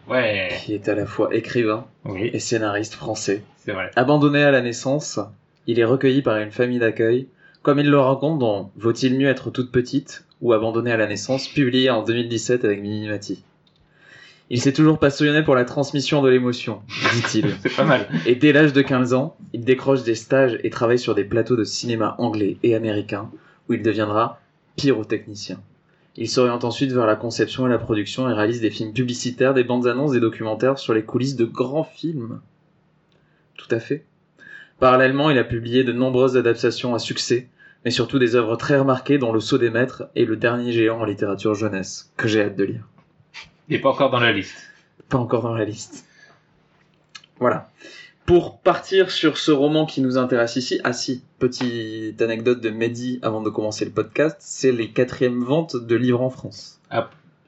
Ouais, 0.09 0.51
qui 0.65 0.75
est 0.75 0.89
à 0.89 0.95
la 0.95 1.07
fois 1.07 1.35
écrivain 1.35 1.87
oui, 2.05 2.31
et 2.33 2.39
scénariste 2.41 2.95
français. 2.95 3.43
c'est 3.65 3.73
vrai. 3.73 3.91
Abandonné 3.97 4.43
à 4.43 4.51
la 4.51 4.61
naissance, 4.61 5.21
il 5.67 5.79
est 5.79 5.85
recueilli 5.85 6.23
par 6.23 6.39
une 6.39 6.51
famille 6.51 6.81
d'accueil, 6.81 7.29
comme 7.63 7.79
il 7.79 7.89
le 7.89 7.99
raconte 7.99 8.39
dans 8.39 8.73
Vaut-il 8.77 9.17
mieux 9.17 9.29
être 9.29 9.51
toute 9.51 9.71
petite 9.71 10.25
ou 10.41 10.53
Abandonné 10.53 10.91
à 10.91 10.97
la 10.97 11.07
naissance, 11.07 11.47
publié 11.47 11.89
en 11.91 12.03
2017 12.03 12.65
avec 12.65 12.83
Minimati. 12.83 13.45
Il 14.51 14.61
s'est 14.61 14.73
toujours 14.73 14.99
passionné 14.99 15.43
pour 15.43 15.55
la 15.55 15.65
transmission 15.65 16.21
de 16.21 16.29
l'émotion, 16.29 16.83
dit-il. 17.15 17.55
C'est 17.63 17.75
pas 17.75 17.85
mal. 17.85 18.09
Et 18.27 18.35
dès 18.35 18.53
l'âge 18.53 18.73
de 18.73 18.83
15 18.83 19.15
ans, 19.15 19.37
il 19.53 19.65
décroche 19.65 20.03
des 20.03 20.17
stages 20.17 20.59
et 20.63 20.69
travaille 20.69 20.99
sur 20.99 21.15
des 21.15 21.25
plateaux 21.25 21.57
de 21.57 21.65
cinéma 21.65 22.17
anglais 22.19 22.59
et 22.63 22.75
américains, 22.75 23.31
où 23.69 23.75
il 23.75 23.83
deviendra 23.83 24.41
pyrotechnicien. 24.77 25.61
Il 26.17 26.29
s'oriente 26.29 26.65
ensuite 26.65 26.93
vers 26.93 27.07
la 27.07 27.17
conception 27.17 27.67
et 27.67 27.71
la 27.71 27.79
production 27.79 28.29
et 28.29 28.35
réalise 28.35 28.61
des 28.61 28.71
films 28.71 28.93
publicitaires, 28.93 29.55
des 29.55 29.65
bandes 29.65 29.87
annonces, 29.87 30.13
des 30.13 30.21
documentaires 30.21 30.79
sur 30.79 30.93
les 30.93 31.05
coulisses 31.05 31.37
de 31.37 31.47
grands 31.47 31.85
films. 31.85 32.41
Tout 33.57 33.75
à 33.75 33.81
fait. 33.81 34.05
Parallèlement, 34.79 35.31
il 35.31 35.39
a 35.39 35.45
publié 35.45 35.85
de 35.85 35.93
nombreuses 35.93 36.37
adaptations 36.37 36.95
à 36.95 36.99
succès, 36.99 37.49
mais 37.85 37.91
surtout 37.91 38.19
des 38.19 38.37
œuvres 38.37 38.57
très 38.57 38.79
remarquées 38.79 39.17
dont 39.17 39.33
Le 39.33 39.41
Sceau 39.41 39.57
des 39.57 39.71
Maîtres 39.71 40.11
et 40.15 40.25
Le 40.25 40.37
Dernier 40.37 40.73
Géant 40.73 41.01
en 41.01 41.05
littérature 41.05 41.55
jeunesse, 41.55 42.13
que 42.17 42.29
j'ai 42.29 42.43
hâte 42.43 42.57
de 42.57 42.65
lire. 42.65 42.89
Il 43.69 43.77
est 43.77 43.81
pas 43.81 43.91
encore 43.91 44.11
dans 44.11 44.21
la 44.21 44.33
liste. 44.33 44.71
Pas 45.09 45.19
encore 45.19 45.43
dans 45.43 45.55
la 45.55 45.65
liste. 45.65 46.05
Voilà. 47.39 47.71
Pour 48.27 48.61
partir 48.61 49.11
sur 49.11 49.37
ce 49.37 49.51
roman 49.51 49.85
qui 49.85 50.01
nous 50.01 50.17
intéresse 50.17 50.57
ici, 50.57 50.81
ah 50.85 50.93
si, 50.93 51.25
petite 51.39 52.23
anecdote 52.23 52.61
de 52.61 52.71
Mehdi 52.71 53.19
avant 53.23 53.43
de 53.43 53.51
commencer 53.51 53.85
le 53.85 53.91
podcast, 53.91 54.37
c'est 54.41 54.71
les 54.71 54.91
quatrièmes 54.91 55.43
ventes 55.43 55.77
de 55.77 55.97
livres 55.97 56.23
en 56.23 56.31
France. 56.31 56.81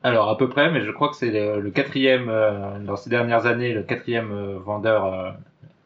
Alors 0.03 0.29
à 0.29 0.37
peu 0.37 0.49
près, 0.49 0.71
mais 0.71 0.83
je 0.83 0.91
crois 0.91 1.09
que 1.09 1.17
c'est 1.17 1.31
le, 1.31 1.61
le 1.61 1.71
quatrième 1.71 2.29
euh, 2.29 2.79
dans 2.81 2.97
ces 2.97 3.09
dernières 3.09 3.47
années, 3.47 3.73
le 3.73 3.83
quatrième 3.83 4.33
euh, 4.33 4.59
vendeur, 4.59 5.07
euh, 5.07 5.31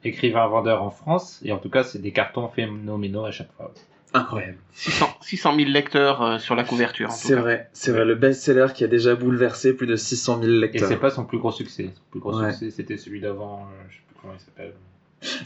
écrivain 0.04 0.46
vendeur 0.48 0.82
en 0.82 0.90
France. 0.90 1.40
Et 1.44 1.52
en 1.52 1.58
tout 1.58 1.70
cas, 1.70 1.84
c'est 1.84 2.00
des 2.00 2.10
cartons 2.10 2.48
phénoménaux 2.48 3.26
à 3.26 3.30
chaque 3.30 3.52
fois. 3.52 3.72
Incroyable. 4.14 4.56
600, 4.74 5.06
600 5.20 5.56
000 5.56 5.70
lecteurs 5.70 6.22
euh, 6.22 6.38
sur 6.38 6.54
la 6.54 6.64
couverture. 6.64 7.10
C'est 7.10 7.34
vrai, 7.34 7.68
c'est 7.72 7.90
vrai, 7.92 8.04
le 8.04 8.14
best-seller 8.14 8.68
qui 8.74 8.82
a 8.84 8.86
déjà 8.86 9.14
bouleversé 9.14 9.74
plus 9.74 9.86
de 9.86 9.96
600 9.96 10.40
000 10.42 10.52
Et 10.52 10.58
lecteurs. 10.60 10.88
c'est 10.88 10.96
pas 10.96 11.10
son 11.10 11.24
plus 11.24 11.38
gros 11.38 11.52
succès. 11.52 11.90
Son 11.94 12.02
plus 12.10 12.20
gros 12.20 12.38
Ouais. 12.40 12.52
succès, 12.52 12.70
c'était 12.70 12.96
celui 12.96 13.20
d'avant. 13.20 13.66
euh, 13.70 13.84
je 13.90 13.96
sais 13.96 14.00
plus 14.08 14.16
comment 14.22 14.34
il 14.34 14.40
s'appelle. 14.40 14.72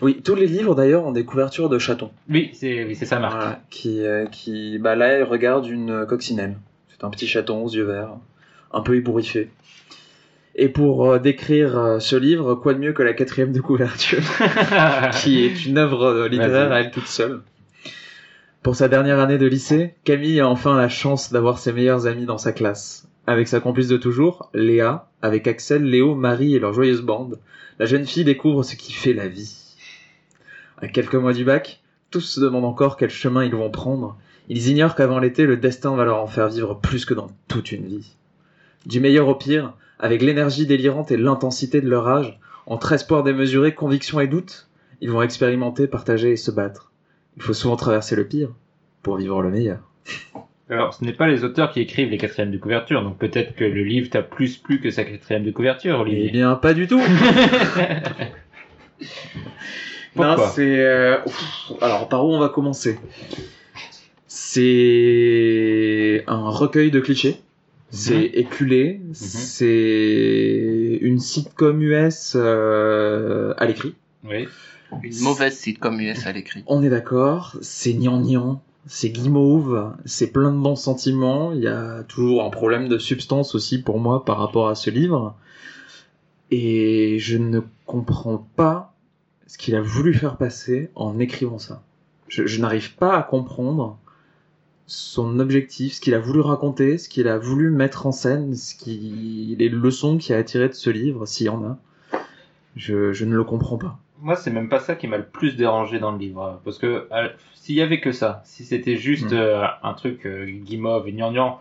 Oui, 0.02 0.20
tous 0.22 0.34
les 0.34 0.46
livres 0.46 0.74
d'ailleurs 0.74 1.04
ont 1.04 1.12
des 1.12 1.24
couvertures 1.24 1.68
de 1.70 1.78
chatons. 1.78 2.10
Oui, 2.28 2.50
c'est 2.54 2.84
oui, 2.84 2.94
sa 2.94 3.18
marque. 3.18 3.36
Voilà, 3.36 3.60
qui, 3.70 4.04
euh, 4.04 4.26
qui, 4.26 4.78
bah 4.78 4.94
là, 4.96 5.06
elle 5.08 5.24
regarde 5.24 5.66
une 5.66 6.04
coccinelle. 6.06 6.56
C'est 6.90 7.04
un 7.04 7.10
petit 7.10 7.26
chaton 7.26 7.64
aux 7.64 7.70
yeux 7.70 7.84
verts, 7.84 8.10
un 8.72 8.82
peu 8.82 8.94
ébouriffé. 8.96 9.50
Et 10.54 10.68
pour 10.68 11.10
euh, 11.10 11.18
décrire 11.18 11.78
euh, 11.78 11.98
ce 12.00 12.14
livre, 12.14 12.54
quoi 12.54 12.74
de 12.74 12.78
mieux 12.78 12.92
que 12.92 13.02
la 13.02 13.14
quatrième 13.14 13.52
de 13.52 13.60
couverture, 13.60 14.20
qui 15.22 15.44
est 15.46 15.64
une 15.64 15.78
œuvre 15.78 16.04
euh, 16.04 16.28
littéraire 16.28 16.70
à 16.70 16.80
elle 16.80 16.90
toute 16.90 17.06
seule. 17.06 17.40
Pour 18.62 18.76
sa 18.76 18.86
dernière 18.86 19.18
année 19.18 19.38
de 19.38 19.46
lycée, 19.46 19.94
Camille 20.04 20.38
a 20.38 20.48
enfin 20.48 20.76
la 20.76 20.88
chance 20.88 21.32
d'avoir 21.32 21.58
ses 21.58 21.72
meilleurs 21.72 22.06
amis 22.06 22.26
dans 22.26 22.38
sa 22.38 22.52
classe. 22.52 23.08
Avec 23.26 23.48
sa 23.48 23.58
complice 23.58 23.88
de 23.88 23.96
toujours, 23.96 24.50
Léa, 24.54 25.08
avec 25.20 25.48
Axel, 25.48 25.82
Léo, 25.82 26.14
Marie 26.14 26.54
et 26.54 26.60
leur 26.60 26.72
joyeuse 26.72 27.02
bande, 27.02 27.40
la 27.80 27.86
jeune 27.86 28.06
fille 28.06 28.22
découvre 28.22 28.62
ce 28.62 28.76
qui 28.76 28.92
fait 28.92 29.14
la 29.14 29.26
vie. 29.26 29.74
À 30.80 30.86
quelques 30.86 31.16
mois 31.16 31.32
du 31.32 31.44
bac, 31.44 31.82
tous 32.12 32.20
se 32.20 32.38
demandent 32.38 32.64
encore 32.64 32.96
quel 32.96 33.10
chemin 33.10 33.42
ils 33.42 33.52
vont 33.52 33.68
prendre. 33.68 34.16
Ils 34.48 34.68
ignorent 34.68 34.94
qu'avant 34.94 35.18
l'été, 35.18 35.44
le 35.44 35.56
destin 35.56 35.96
va 35.96 36.04
leur 36.04 36.22
en 36.22 36.28
faire 36.28 36.48
vivre 36.48 36.78
plus 36.78 37.04
que 37.04 37.14
dans 37.14 37.32
toute 37.48 37.72
une 37.72 37.88
vie. 37.88 38.14
Du 38.86 39.00
meilleur 39.00 39.26
au 39.26 39.34
pire, 39.34 39.74
avec 39.98 40.22
l'énergie 40.22 40.66
délirante 40.66 41.10
et 41.10 41.16
l'intensité 41.16 41.80
de 41.80 41.90
leur 41.90 42.06
âge, 42.06 42.38
entre 42.66 42.92
espoir 42.92 43.24
démesuré, 43.24 43.74
conviction 43.74 44.20
et 44.20 44.28
doute, 44.28 44.68
ils 45.00 45.10
vont 45.10 45.22
expérimenter, 45.22 45.88
partager 45.88 46.30
et 46.30 46.36
se 46.36 46.52
battre. 46.52 46.91
Il 47.36 47.42
faut 47.42 47.54
souvent 47.54 47.76
traverser 47.76 48.14
le 48.16 48.26
pire 48.26 48.50
pour 49.02 49.16
vivre 49.16 49.42
le 49.42 49.50
meilleur. 49.50 49.78
Alors, 50.70 50.94
ce 50.94 51.04
n'est 51.04 51.12
pas 51.12 51.26
les 51.28 51.44
auteurs 51.44 51.70
qui 51.72 51.80
écrivent 51.80 52.08
les 52.10 52.18
quatrièmes 52.18 52.50
de 52.50 52.58
couverture, 52.58 53.02
donc 53.02 53.18
peut-être 53.18 53.54
que 53.54 53.64
le 53.64 53.82
livre 53.84 54.08
t'a 54.10 54.22
plus 54.22 54.56
plu 54.56 54.80
que 54.80 54.90
sa 54.90 55.04
quatrième 55.04 55.44
de 55.44 55.50
couverture, 55.50 55.96
Eh 55.98 56.00
Olivier. 56.00 56.30
bien, 56.30 56.54
pas 56.54 56.72
du 56.74 56.86
tout. 56.86 57.00
Non, 60.14 60.36
c'est. 60.54 60.78
euh. 60.84 61.16
Alors, 61.80 62.06
par 62.08 62.26
où 62.26 62.34
on 62.34 62.38
va 62.38 62.50
commencer? 62.50 62.98
C'est 64.26 66.22
un 66.26 66.50
recueil 66.50 66.90
de 66.90 67.00
clichés. 67.00 67.36
C'est 67.90 68.14
Mhm. 68.14 68.30
éculé. 68.34 69.00
C'est 69.12 70.98
une 71.00 71.18
sitcom 71.18 71.80
US 71.82 72.34
euh, 72.36 73.54
à 73.56 73.64
l'écrit. 73.66 73.94
Oui. 74.24 74.48
Une 75.02 75.20
mauvaise 75.20 75.56
sitcom 75.56 76.00
US 76.00 76.26
à 76.26 76.32
l'écrit. 76.32 76.64
On 76.66 76.82
est 76.82 76.90
d'accord. 76.90 77.56
C'est 77.60 77.94
gnangnan. 77.94 78.62
C'est 78.86 79.10
guimauve. 79.10 79.94
C'est 80.04 80.32
plein 80.32 80.52
de 80.52 80.58
bons 80.58 80.76
sentiments. 80.76 81.52
Il 81.52 81.60
y 81.60 81.68
a 81.68 82.02
toujours 82.04 82.44
un 82.44 82.50
problème 82.50 82.88
de 82.88 82.98
substance 82.98 83.54
aussi 83.54 83.80
pour 83.80 83.98
moi 83.98 84.24
par 84.24 84.38
rapport 84.38 84.68
à 84.68 84.74
ce 84.74 84.90
livre. 84.90 85.36
Et 86.50 87.18
je 87.18 87.38
ne 87.38 87.60
comprends 87.86 88.46
pas 88.56 88.94
ce 89.46 89.56
qu'il 89.58 89.74
a 89.74 89.80
voulu 89.80 90.14
faire 90.14 90.36
passer 90.36 90.90
en 90.94 91.18
écrivant 91.18 91.58
ça. 91.58 91.82
Je, 92.28 92.60
n'arrive 92.60 92.94
pas 92.94 93.16
à 93.18 93.22
comprendre 93.22 93.98
son 94.86 95.38
objectif, 95.38 95.94
ce 95.94 96.00
qu'il 96.00 96.14
a 96.14 96.18
voulu 96.18 96.40
raconter, 96.40 96.96
ce 96.96 97.10
qu'il 97.10 97.28
a 97.28 97.38
voulu 97.38 97.70
mettre 97.70 98.06
en 98.06 98.12
scène, 98.12 98.54
ce 98.56 98.74
qui, 98.74 99.54
les 99.58 99.68
leçons 99.68 100.16
qu'il 100.16 100.34
a 100.34 100.38
attirées 100.38 100.68
de 100.68 100.74
ce 100.74 100.88
livre, 100.88 101.26
s'il 101.26 101.46
y 101.46 101.50
en 101.50 101.62
a. 101.64 101.78
Je 102.76 103.24
ne 103.24 103.36
le 103.36 103.44
comprends 103.44 103.76
pas. 103.76 103.98
Moi, 104.22 104.36
c'est 104.36 104.50
même 104.52 104.68
pas 104.68 104.78
ça 104.80 104.94
qui 104.94 105.08
m'a 105.08 105.18
le 105.18 105.26
plus 105.26 105.56
dérangé 105.56 105.98
dans 105.98 106.12
le 106.12 106.18
livre. 106.18 106.60
Parce 106.64 106.78
que 106.78 107.08
euh, 107.12 107.28
s'il 107.54 107.74
y 107.74 107.82
avait 107.82 108.00
que 108.00 108.12
ça, 108.12 108.40
si 108.44 108.64
c'était 108.64 108.96
juste 108.96 109.32
Mm. 109.32 109.36
euh, 109.36 109.64
un 109.82 109.94
truc 109.94 110.24
euh, 110.26 110.46
guimauve 110.48 111.08
et 111.08 111.12
gnangnan, 111.12 111.58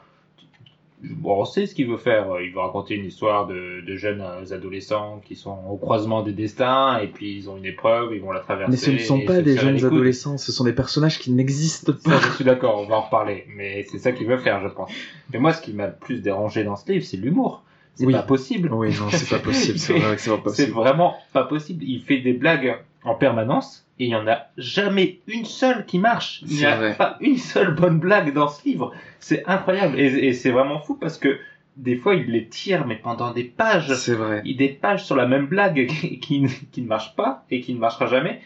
bon, 1.03 1.41
on 1.41 1.45
sait 1.45 1.65
ce 1.65 1.73
qu'il 1.73 1.87
veut 1.87 1.97
faire. 1.97 2.27
Il 2.41 2.51
veut 2.53 2.59
raconter 2.59 2.93
une 2.95 3.05
histoire 3.05 3.47
de, 3.47 3.81
de 3.85 3.95
jeunes 3.95 4.23
adolescents 4.51 5.21
qui 5.25 5.35
sont 5.35 5.57
au 5.69 5.75
croisement 5.77 6.21
des 6.21 6.33
destins 6.33 6.99
et 6.99 7.07
puis 7.07 7.35
ils 7.35 7.49
ont 7.49 7.57
une 7.57 7.65
épreuve, 7.65 8.13
ils 8.13 8.21
vont 8.21 8.31
la 8.31 8.41
traverser. 8.41 8.71
Mais 8.71 8.77
ce 8.77 8.91
ne 8.91 8.97
sont 8.99 9.21
pas 9.25 9.41
des 9.41 9.57
jeunes 9.57 9.83
adolescents, 9.83 10.37
ce 10.37 10.51
sont 10.51 10.63
des 10.63 10.73
personnages 10.73 11.17
qui 11.19 11.31
n'existent 11.31 11.93
Ça, 11.97 12.09
pas. 12.11 12.19
je 12.19 12.35
suis 12.35 12.45
d'accord, 12.45 12.79
on 12.79 12.85
va 12.85 12.97
en 12.97 13.01
reparler. 13.01 13.45
Mais 13.55 13.83
c'est 13.89 13.97
ça 13.97 14.11
qu'il 14.11 14.27
veut 14.27 14.37
faire, 14.37 14.61
je 14.61 14.67
pense. 14.67 14.91
Mais 15.33 15.39
moi, 15.39 15.53
ce 15.53 15.61
qui 15.61 15.73
m'a 15.73 15.87
le 15.87 15.95
plus 15.99 16.21
dérangé 16.21 16.63
dans 16.63 16.75
ce 16.75 16.91
livre, 16.91 17.05
c'est 17.05 17.17
l'humour. 17.17 17.63
C'est 17.95 18.05
Oui. 18.05 18.13
pas 18.13 18.23
possible. 18.23 18.73
Oui, 18.73 18.89
non, 18.99 19.09
c'est 19.11 19.29
pas 19.29 19.39
possible, 19.39 19.77
c'est 19.79 19.93
vrai 19.99 20.15
que 20.15 20.21
c'est 20.21 20.29
pas 20.31 20.37
C'est 20.37 20.43
possible. 20.43 20.71
vraiment 20.73 21.15
pas 21.33 21.43
possible. 21.43 21.83
Il 21.83 22.01
fait 22.01 22.19
des 22.19 22.33
blagues 22.33 22.77
en 23.03 23.15
permanence 23.15 23.85
et 23.99 24.05
il 24.05 24.11
y 24.11 24.15
en 24.15 24.27
a 24.27 24.47
jamais 24.57 25.19
une 25.27 25.45
seule 25.45 25.85
qui 25.85 25.99
marche. 25.99 26.41
Il 26.43 26.49
n'y 26.49 26.53
C'est 26.57 26.65
a 26.65 26.77
vrai. 26.77 26.95
pas 26.95 27.17
une 27.19 27.37
seule 27.37 27.75
bonne 27.75 27.99
blague 27.99 28.33
dans 28.33 28.47
ce 28.47 28.63
livre. 28.67 28.93
C'est 29.19 29.43
incroyable 29.47 29.99
et, 29.99 30.05
et 30.27 30.33
c'est 30.33 30.51
vraiment 30.51 30.79
fou 30.79 30.95
parce 30.99 31.17
que 31.17 31.37
des 31.77 31.95
fois 31.95 32.15
il 32.15 32.25
les 32.31 32.47
tire 32.47 32.85
mais 32.87 32.95
pendant 32.95 33.31
des 33.31 33.43
pages. 33.43 33.93
C'est 33.95 34.13
vrai. 34.15 34.41
Il 34.45 34.57
des 34.57 34.69
pages 34.69 35.03
sur 35.05 35.15
la 35.15 35.25
même 35.27 35.47
blague 35.47 35.87
qui, 35.89 36.19
qui, 36.19 36.45
qui 36.71 36.81
ne 36.81 36.87
marche 36.87 37.15
pas 37.15 37.43
et 37.51 37.59
qui 37.61 37.73
ne 37.73 37.79
marchera 37.79 38.07
jamais. 38.07 38.41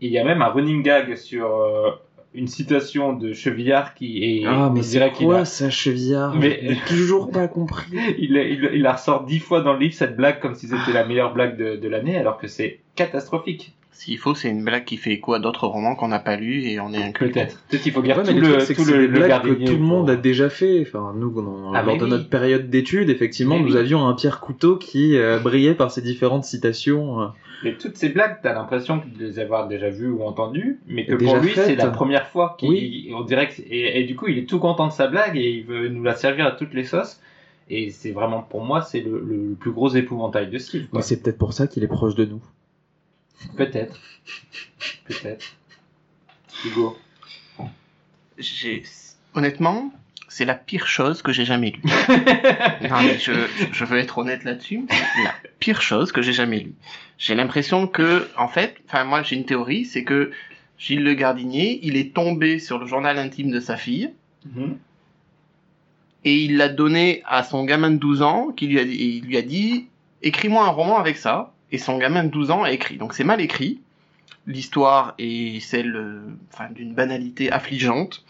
Et 0.00 0.06
il 0.06 0.12
y 0.12 0.18
a 0.18 0.24
même 0.24 0.42
un 0.42 0.48
running 0.48 0.82
gag 0.82 1.14
sur 1.16 1.46
euh, 1.46 1.90
une 2.34 2.46
citation 2.48 3.12
de 3.12 3.32
Chevillard 3.32 3.94
qui 3.94 4.22
est. 4.24 4.44
Ah, 4.46 4.70
mais 4.74 4.82
c'est 4.82 5.10
quoi 5.12 5.40
a- 5.40 5.44
ça, 5.44 5.68
chevillard 5.70 6.34
Mais- 6.34 6.76
toujours 6.88 7.30
pas 7.30 7.46
compris. 7.48 7.86
il, 8.18 8.36
il, 8.36 8.70
il 8.74 8.82
la 8.82 8.94
ressort 8.94 9.24
dix 9.24 9.38
fois 9.38 9.60
dans 9.60 9.74
le 9.74 9.78
livre 9.80 9.94
cette 9.94 10.16
blague 10.16 10.40
comme 10.40 10.54
si 10.54 10.66
c'était 10.68 10.92
la 10.92 11.04
meilleure 11.06 11.34
blague 11.34 11.56
de, 11.58 11.76
de 11.76 11.88
l'année 11.88 12.16
alors 12.16 12.38
que 12.38 12.46
c'est 12.48 12.80
catastrophique. 12.94 13.74
S'il 13.94 14.18
faut, 14.18 14.34
c'est 14.34 14.48
une 14.48 14.64
blague 14.64 14.84
qui 14.84 14.96
fait 14.96 15.12
écho 15.12 15.34
à 15.34 15.38
d'autres 15.38 15.66
romans 15.66 15.94
qu'on 15.94 16.08
n'a 16.08 16.18
pas 16.18 16.36
lus 16.36 16.64
et 16.64 16.80
on 16.80 16.92
est 16.92 17.02
inculte. 17.02 17.34
Peut-être. 17.34 17.62
Peut-être 17.68 17.82
qu'il 17.82 17.92
faut 17.92 18.00
Ouais, 18.00 18.08
mais 18.16 18.24
tout 18.24 18.32
le 18.40 18.74
tout 18.74 18.84
le, 18.90 19.28
Gardinier 19.28 19.64
que 19.66 19.70
tout 19.70 19.76
le 19.76 19.82
monde 19.82 20.06
pour- 20.06 20.14
a 20.14 20.16
déjà 20.16 20.48
fait. 20.48 20.80
Enfin, 20.80 21.12
nous, 21.14 21.30
Ah, 21.74 21.82
lors 21.82 21.86
mais 21.94 21.98
de 21.98 22.04
oui. 22.04 22.10
notre 22.10 22.28
période 22.28 22.70
d'études, 22.70 23.10
effectivement, 23.10 23.56
Mais 23.58 23.62
nous 23.64 23.72
oui. 23.74 23.78
avions 23.78 24.06
un 24.08 24.14
Pierre 24.14 24.40
Couteau 24.40 24.76
qui 24.76 25.16
euh, 25.16 25.38
brillait 25.38 25.74
par 25.74 25.90
ses 25.90 26.00
différentes 26.02 26.44
citations. 26.44 27.20
euh. 27.20 27.26
Mais 27.64 27.76
toutes 27.76 27.96
ces 27.96 28.08
blagues, 28.08 28.38
t'as 28.42 28.54
l'impression 28.54 28.96
de 28.96 29.02
les 29.24 29.38
avoir 29.38 29.68
déjà 29.68 29.88
vues 29.90 30.08
ou 30.10 30.22
entendues, 30.24 30.80
mais 30.88 31.04
que 31.06 31.14
Déjà 31.14 31.34
pour 31.34 31.42
lui, 31.42 31.52
c'est 31.54 31.76
la 31.76 31.88
première 31.88 32.26
fois 32.26 32.56
qu'il, 32.58 32.70
Oui. 32.70 33.12
on 33.14 33.20
dirait 33.22 33.48
que, 33.48 33.60
et, 33.70 34.00
et 34.00 34.04
du 34.04 34.16
coup, 34.16 34.26
il 34.26 34.38
est 34.38 34.48
tout 34.48 34.58
content 34.58 34.88
de 34.88 34.92
sa 34.92 35.06
blague 35.06 35.36
et 35.36 35.48
il 35.50 35.64
veut 35.64 35.88
nous 35.88 36.02
la 36.02 36.14
servir 36.16 36.46
à 36.46 36.52
toutes 36.52 36.74
les 36.74 36.84
sauces. 36.84 37.20
Et 37.70 37.90
c'est 37.90 38.10
vraiment, 38.10 38.42
pour 38.42 38.64
moi, 38.64 38.82
c'est 38.82 39.00
le, 39.00 39.20
le 39.24 39.54
plus 39.54 39.70
gros 39.70 39.90
épouvantail 39.90 40.48
de 40.50 40.58
quoi. 40.58 40.80
Mais 40.94 41.02
c'est 41.02 41.22
peut-être 41.22 41.38
pour 41.38 41.52
ça 41.52 41.66
qu'il 41.68 41.84
est 41.84 41.88
proche 41.88 42.14
de 42.16 42.24
nous. 42.24 42.42
Peut-être. 43.56 43.98
Peut-être. 45.04 45.44
Hugo. 46.64 46.98
J'ai, 48.38 48.82
honnêtement, 49.34 49.92
c'est 50.28 50.44
la 50.44 50.54
pire 50.54 50.86
chose 50.86 51.22
que 51.22 51.32
j'ai 51.32 51.44
jamais 51.44 51.70
lue. 51.70 51.82
non, 52.88 53.02
mais 53.02 53.18
je, 53.18 53.32
je 53.72 53.84
veux 53.84 53.98
être 53.98 54.18
honnête 54.18 54.44
là-dessus. 54.44 54.86
C'est 54.90 55.24
la 55.24 55.34
pire 55.58 55.82
chose 55.82 56.12
que 56.12 56.22
j'ai 56.22 56.32
jamais 56.32 56.60
lue. 56.60 56.74
J'ai 57.18 57.34
l'impression 57.34 57.86
que, 57.86 58.28
en 58.36 58.48
fait, 58.48 58.76
enfin, 58.88 59.04
moi, 59.04 59.22
j'ai 59.22 59.36
une 59.36 59.44
théorie, 59.44 59.84
c'est 59.84 60.04
que 60.04 60.32
Gilles 60.78 61.04
Le 61.04 61.14
Gardinier, 61.14 61.78
il 61.82 61.96
est 61.96 62.14
tombé 62.14 62.58
sur 62.58 62.78
le 62.78 62.86
journal 62.86 63.18
intime 63.18 63.50
de 63.50 63.60
sa 63.60 63.76
fille, 63.76 64.10
Mhm. 64.44 64.76
et 66.24 66.36
il 66.36 66.56
l'a 66.56 66.68
donné 66.68 67.22
à 67.26 67.44
son 67.44 67.64
gamin 67.64 67.90
de 67.92 67.96
12 67.98 68.22
ans, 68.22 68.48
qui 68.50 68.66
lui 68.66 68.80
a, 68.80 68.82
il 68.82 69.24
lui 69.24 69.36
a 69.36 69.42
dit, 69.42 69.86
écris-moi 70.22 70.64
un 70.64 70.70
roman 70.70 70.98
avec 70.98 71.16
ça, 71.16 71.51
et 71.72 71.78
son 71.78 71.98
gamin 71.98 72.24
de 72.24 72.28
12 72.28 72.50
ans 72.50 72.62
a 72.62 72.70
écrit. 72.70 72.96
Donc 72.98 73.14
c'est 73.14 73.24
mal 73.24 73.40
écrit. 73.40 73.80
L'histoire 74.46 75.14
est 75.18 75.60
celle, 75.60 75.94
euh, 75.96 76.20
enfin, 76.52 76.68
d'une 76.70 76.94
banalité 76.94 77.50
affligeante. 77.52 78.24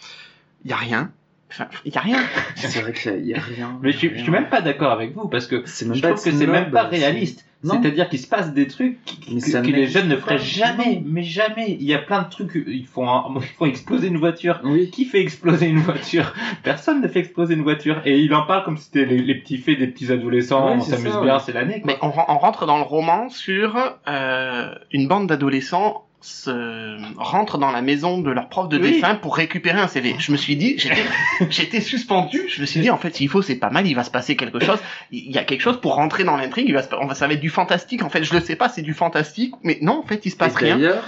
Il 0.64 0.70
y 0.70 0.74
a 0.74 0.76
rien. 0.76 1.10
Enfin, 1.50 1.68
il 1.84 1.92
y 1.94 1.98
a 1.98 2.00
rien. 2.00 2.22
C'est 2.56 2.80
vrai 2.80 2.92
qu'il 2.92 3.26
y, 3.26 3.34
a 3.34 3.40
rien. 3.40 3.78
Mais 3.82 3.92
je, 3.92 3.98
suis- 3.98 4.10
je 4.16 4.22
suis 4.22 4.30
même 4.30 4.48
pas 4.48 4.60
d'accord 4.62 4.92
avec 4.92 5.14
vous 5.14 5.28
parce 5.28 5.46
que 5.46 5.62
C'est 5.66 5.84
même 5.86 5.96
je 5.96 6.02
pas 6.02 6.08
trouve 6.12 6.24
que 6.24 6.30
c'est 6.30 6.46
même 6.46 6.70
pas 6.70 6.84
réaliste. 6.84 7.44
C'est-à-dire 7.64 8.08
qu'il 8.08 8.18
se 8.18 8.26
passe 8.26 8.52
des 8.52 8.66
trucs 8.66 9.04
qui- 9.04 9.34
Mais 9.34 9.40
que, 9.40 9.66
les 9.68 9.86
jeunes 9.86 10.08
ne 10.08 10.16
feraient 10.16 10.38
jamais, 10.38 10.96
Non. 10.96 11.02
mais 11.06 11.22
jamais. 11.22 11.76
Il 11.78 11.84
y 11.86 11.94
a 11.94 11.98
plein 11.98 12.22
de 12.22 12.28
trucs, 12.28 12.50
ils 12.66 12.86
font, 12.86 13.08
un- 13.08 13.24
ils 13.36 13.42
font 13.42 13.66
exploser 13.66 14.08
une 14.08 14.16
voiture. 14.18 14.60
Oui. 14.64 14.90
Qui 14.90 15.04
fait 15.04 15.20
exploser 15.20 15.66
une 15.68 15.78
voiture? 15.78 16.32
Personne 16.64 17.00
ne 17.00 17.08
fait 17.08 17.20
exploser 17.20 17.54
une 17.54 17.62
voiture. 17.62 18.00
Et 18.04 18.18
il 18.20 18.34
en 18.34 18.46
parle 18.46 18.64
comme 18.64 18.76
si 18.76 18.84
c'était 18.86 19.04
les, 19.04 19.18
les 19.22 19.34
petits 19.36 19.58
faits 19.58 19.78
des 19.78 19.86
petits 19.86 20.10
adolescents. 20.10 20.66
Ouais, 20.66 20.74
on 20.76 20.80
s'amuse 20.80 21.12
ça, 21.12 21.20
bien, 21.20 21.34
ouais. 21.34 21.40
c'est 21.44 21.52
l'année. 21.52 21.80
quoi. 21.80 21.92
Mais 21.92 21.98
on 22.02 22.10
rentre 22.10 22.66
dans 22.66 22.78
le 22.78 22.82
roman 22.84 23.28
sur 23.28 23.76
euh, 24.08 24.74
une 24.90 25.06
bande 25.06 25.28
d'adolescents 25.28 26.04
se 26.22 26.96
rentrent 27.18 27.58
dans 27.58 27.70
la 27.70 27.82
maison 27.82 28.18
de 28.18 28.30
leur 28.30 28.48
prof 28.48 28.68
de 28.68 28.78
Oui. 28.78 28.92
dessin 28.92 29.16
pour 29.16 29.36
récupérer 29.36 29.80
un 29.80 29.88
CV. 29.88 30.14
Je 30.18 30.32
me 30.32 30.36
suis 30.36 30.56
dit, 30.56 30.76
j'étais, 31.50 31.80
suspendu. 31.80 32.42
Je 32.48 32.60
me 32.60 32.66
suis 32.66 32.80
dit, 32.80 32.90
en 32.90 32.96
fait, 32.96 33.14
s'il 33.14 33.28
faut, 33.28 33.42
c'est 33.42 33.56
pas 33.56 33.70
mal. 33.70 33.86
Il 33.86 33.94
va 33.94 34.04
se 34.04 34.10
passer 34.10 34.36
quelque 34.36 34.60
chose. 34.60 34.78
Il 35.10 35.30
y 35.30 35.38
a 35.38 35.44
quelque 35.44 35.60
chose 35.60 35.80
pour 35.80 35.94
rentrer 35.96 36.24
dans 36.24 36.36
l'intrigue. 36.36 36.66
Il 36.68 36.74
va 36.74 36.82
se, 36.82 36.94
on 36.94 37.06
va, 37.06 37.14
ça 37.14 37.26
va 37.26 37.34
être 37.34 37.40
du 37.40 37.50
fantastique. 37.50 38.02
En 38.02 38.08
fait, 38.08 38.24
je 38.24 38.32
le 38.34 38.40
sais 38.40 38.56
pas, 38.56 38.68
c'est 38.68 38.82
du 38.82 38.94
fantastique. 38.94 39.54
Mais 39.62 39.78
non, 39.82 39.98
en 39.98 40.06
fait, 40.06 40.24
il 40.24 40.30
se 40.30 40.36
passe 40.36 40.54
Et 40.54 40.64
rien. 40.64 40.76
D'ailleurs, 40.78 41.04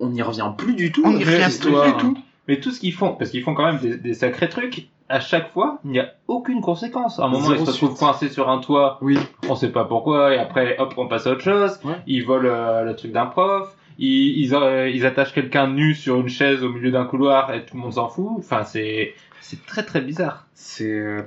on 0.00 0.08
n'y 0.10 0.22
revient 0.22 0.50
plus 0.56 0.74
du 0.74 0.92
tout. 0.92 1.02
On 1.04 1.12
n'y 1.12 1.24
revient 1.24 1.46
histoire. 1.48 1.84
plus 1.84 1.92
du 1.92 1.98
tout. 1.98 2.18
Mais 2.48 2.60
tout 2.60 2.70
ce 2.72 2.80
qu'ils 2.80 2.92
font, 2.92 3.14
parce 3.14 3.30
qu'ils 3.30 3.42
font 3.42 3.54
quand 3.54 3.64
même 3.66 3.78
des, 3.78 3.96
des 3.96 4.14
sacrés 4.14 4.48
trucs, 4.48 4.88
à 5.08 5.20
chaque 5.20 5.50
fois, 5.52 5.78
il 5.84 5.90
n'y 5.92 6.00
a 6.00 6.12
aucune 6.26 6.60
conséquence. 6.60 7.18
À 7.20 7.24
un 7.24 7.28
moment, 7.28 7.52
ils 7.52 7.58
se 7.64 7.70
retrouvent 7.70 7.96
coincés 7.96 8.28
sur 8.30 8.48
un 8.50 8.58
toit, 8.58 8.98
Oui. 9.02 9.18
on 9.48 9.54
sait 9.54 9.68
pas 9.70 9.84
pourquoi, 9.84 10.34
et 10.34 10.38
après, 10.38 10.76
hop, 10.78 10.94
on 10.96 11.06
passe 11.06 11.26
à 11.26 11.32
autre 11.32 11.42
chose. 11.42 11.78
Ouais. 11.84 11.94
Ils 12.06 12.24
volent 12.24 12.48
euh, 12.48 12.82
le 12.82 12.96
truc 12.96 13.12
d'un 13.12 13.26
prof. 13.26 13.76
Ils, 13.98 14.54
euh, 14.54 14.88
ils 14.88 15.06
attachent 15.06 15.32
quelqu'un 15.34 15.68
nu 15.68 15.94
sur 15.94 16.20
une 16.20 16.28
chaise 16.28 16.62
au 16.64 16.70
milieu 16.70 16.90
d'un 16.90 17.04
couloir 17.04 17.52
et 17.54 17.64
tout 17.64 17.76
le 17.76 17.82
monde 17.82 17.94
s'en 17.94 18.08
fout. 18.08 18.30
Enfin, 18.38 18.64
c'est, 18.64 19.14
c'est 19.40 19.64
très 19.66 19.84
très 19.84 20.00
bizarre. 20.00 20.46
C'est. 20.54 20.84
euh, 20.90 21.22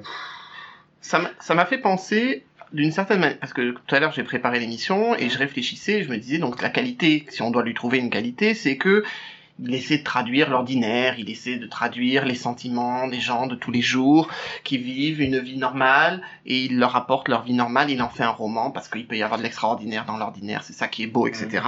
ça 1.02 1.54
m'a 1.54 1.66
fait 1.66 1.78
penser 1.78 2.46
d'une 2.74 2.92
certaine 2.92 3.20
manière 3.20 3.40
parce 3.40 3.54
que 3.54 3.72
tout 3.72 3.96
à 3.96 4.00
l'heure 4.00 4.12
j'ai 4.12 4.24
préparé 4.24 4.60
l'émission 4.60 5.16
et 5.16 5.30
je 5.30 5.38
réfléchissais 5.38 6.04
je 6.04 6.10
me 6.10 6.18
disais 6.18 6.40
donc 6.40 6.62
la 6.62 6.70
qualité 6.70 7.26
si 7.30 7.42
on 7.44 7.52
doit 7.52 7.64
lui 7.64 7.76
trouver 7.76 8.00
une 8.00 8.10
qualité 8.10 8.54
c'est 8.56 8.76
que 8.78 9.04
il 9.60 9.74
essaie 9.74 10.00
de 10.00 10.04
traduire 10.04 10.50
l'ordinaire, 10.50 11.16
il 11.18 11.30
essaie 11.30 11.58
de 11.58 11.66
traduire 11.66 12.26
les 12.26 12.36
sentiments 12.36 13.08
des 13.08 13.22
gens 13.22 13.48
de 13.48 13.56
tous 13.56 13.72
les 13.72 13.82
jours 13.82 14.28
qui 14.64 14.78
vivent 14.78 15.22
une 15.22 15.40
vie 15.40 15.58
normale 15.58 16.22
et 16.46 16.64
il 16.66 16.78
leur 16.78 16.96
apporte 16.96 17.30
leur 17.30 17.44
vie 17.44 17.54
normale, 17.54 17.90
il 17.90 18.02
en 18.02 18.10
fait 18.10 18.24
un 18.24 18.30
roman 18.30 18.72
parce 18.72 18.90
qu'il 18.90 19.08
peut 19.08 19.16
y 19.16 19.24
avoir 19.24 19.38
de 19.38 19.44
l'extraordinaire 19.44 20.06
dans 20.06 20.18
l'ordinaire, 20.18 20.64
c'est 20.64 20.74
ça 20.74 20.88
qui 20.88 21.04
est 21.04 21.08
beau, 21.08 21.28
etc. 21.28 21.64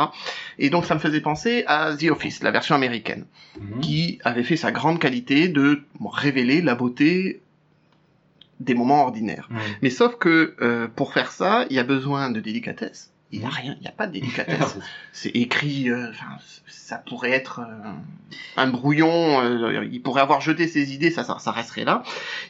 Et 0.59 0.69
donc 0.69 0.85
ça 0.85 0.95
me 0.95 0.99
faisait 0.99 1.21
penser 1.21 1.63
à 1.67 1.95
The 1.95 2.11
Office, 2.11 2.43
la 2.43 2.51
version 2.51 2.75
américaine 2.75 3.25
qui 3.81 4.19
avait 4.23 4.43
fait 4.43 4.57
sa 4.57 4.71
grande 4.71 4.99
qualité 4.99 5.47
de 5.47 5.83
révéler 6.03 6.61
la 6.61 6.75
beauté 6.75 7.41
des 8.59 8.73
moments 8.73 9.03
ordinaires. 9.03 9.49
Mais 9.81 9.89
sauf 9.89 10.17
que 10.17 10.55
euh, 10.61 10.87
pour 10.87 11.13
faire 11.13 11.31
ça, 11.31 11.65
il 11.69 11.75
y 11.75 11.79
a 11.79 11.83
besoin 11.83 12.31
de 12.31 12.39
délicatesse. 12.39 13.11
Il 13.31 13.39
n'y 13.39 13.45
a 13.45 13.49
rien, 13.49 13.75
il 13.77 13.81
n'y 13.81 13.87
a 13.87 13.91
pas 13.91 14.07
de 14.07 14.13
délicatesse. 14.19 14.77
C'est 15.11 15.29
écrit, 15.29 15.89
euh, 15.89 16.11
ça 16.67 16.97
pourrait 16.97 17.31
être 17.31 17.59
euh, 17.59 17.91
un 18.55 18.67
brouillon. 18.67 19.41
euh, 19.41 19.87
il 19.91 20.01
pourrait 20.01 20.21
avoir 20.21 20.41
jeté 20.41 20.67
ses 20.67 20.93
idées, 20.93 21.11
ça, 21.11 21.23
ça, 21.23 21.37
ça 21.39 21.51
resterait 21.51 21.83
là. 21.83 22.03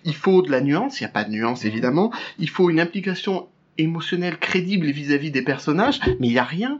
Il 0.03 0.15
faut 0.15 0.41
de 0.41 0.51
la 0.51 0.61
nuance. 0.61 0.99
Il 0.99 1.03
n'y 1.03 1.09
a 1.09 1.13
pas 1.13 1.23
de 1.23 1.31
nuance 1.31 1.65
évidemment. 1.65 2.11
Il 2.37 2.49
faut 2.49 2.69
une 2.69 2.79
implication 2.79 3.47
émotionnelle 3.77 4.37
crédible 4.37 4.87
vis-à-vis 4.87 5.31
des 5.31 5.41
personnages, 5.41 5.99
mais 6.19 6.27
il 6.27 6.31
n'y 6.33 6.37
a 6.39 6.43
rien. 6.43 6.79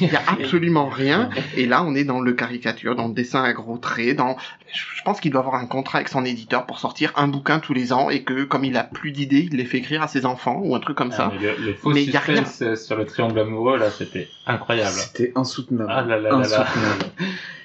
Il 0.00 0.08
n'y 0.08 0.16
a 0.16 0.22
absolument 0.26 0.88
rien. 0.88 1.30
Et 1.56 1.66
là, 1.66 1.82
on 1.84 1.94
est 1.94 2.04
dans 2.04 2.20
le 2.20 2.32
caricature, 2.32 2.94
dans 2.96 3.08
le 3.08 3.14
dessin 3.14 3.42
à 3.42 3.52
gros 3.52 3.78
traits, 3.78 4.16
dans. 4.16 4.36
Je 4.72 5.02
pense 5.04 5.20
qu'il 5.20 5.30
doit 5.30 5.40
avoir 5.40 5.54
un 5.56 5.66
contrat 5.66 5.98
avec 5.98 6.08
son 6.08 6.24
éditeur 6.24 6.66
pour 6.66 6.78
sortir 6.80 7.12
un 7.16 7.28
bouquin 7.28 7.60
tous 7.60 7.72
les 7.72 7.92
ans 7.92 8.10
et 8.10 8.22
que 8.24 8.44
comme 8.44 8.64
il 8.64 8.76
a 8.76 8.82
plus 8.84 9.12
d'idées, 9.12 9.48
il 9.50 9.56
les 9.56 9.64
fait 9.64 9.78
écrire 9.78 10.02
à 10.02 10.08
ses 10.08 10.26
enfants 10.26 10.60
ou 10.64 10.74
un 10.74 10.80
truc 10.80 10.96
comme 10.96 11.12
ça. 11.12 11.30
Ah, 11.32 11.34
mais 11.40 11.46
le, 11.56 11.66
le 11.66 11.74
faux 11.74 11.90
Mais 11.90 12.04
y 12.04 12.16
a 12.16 12.20
suspense 12.20 12.62
euh, 12.62 12.74
sur 12.76 12.96
le 12.96 13.06
triangle 13.06 13.38
amoureux, 13.38 13.78
là, 13.78 13.90
c'était 13.90 14.28
incroyable. 14.46 14.90
C'était 14.90 15.32
insoutenable. 15.36 15.90
Ah 15.94 16.02
là 16.02 16.18
là 16.18 16.30
là 16.30 16.38
là. 16.38 16.40
insoutenable. 16.40 17.04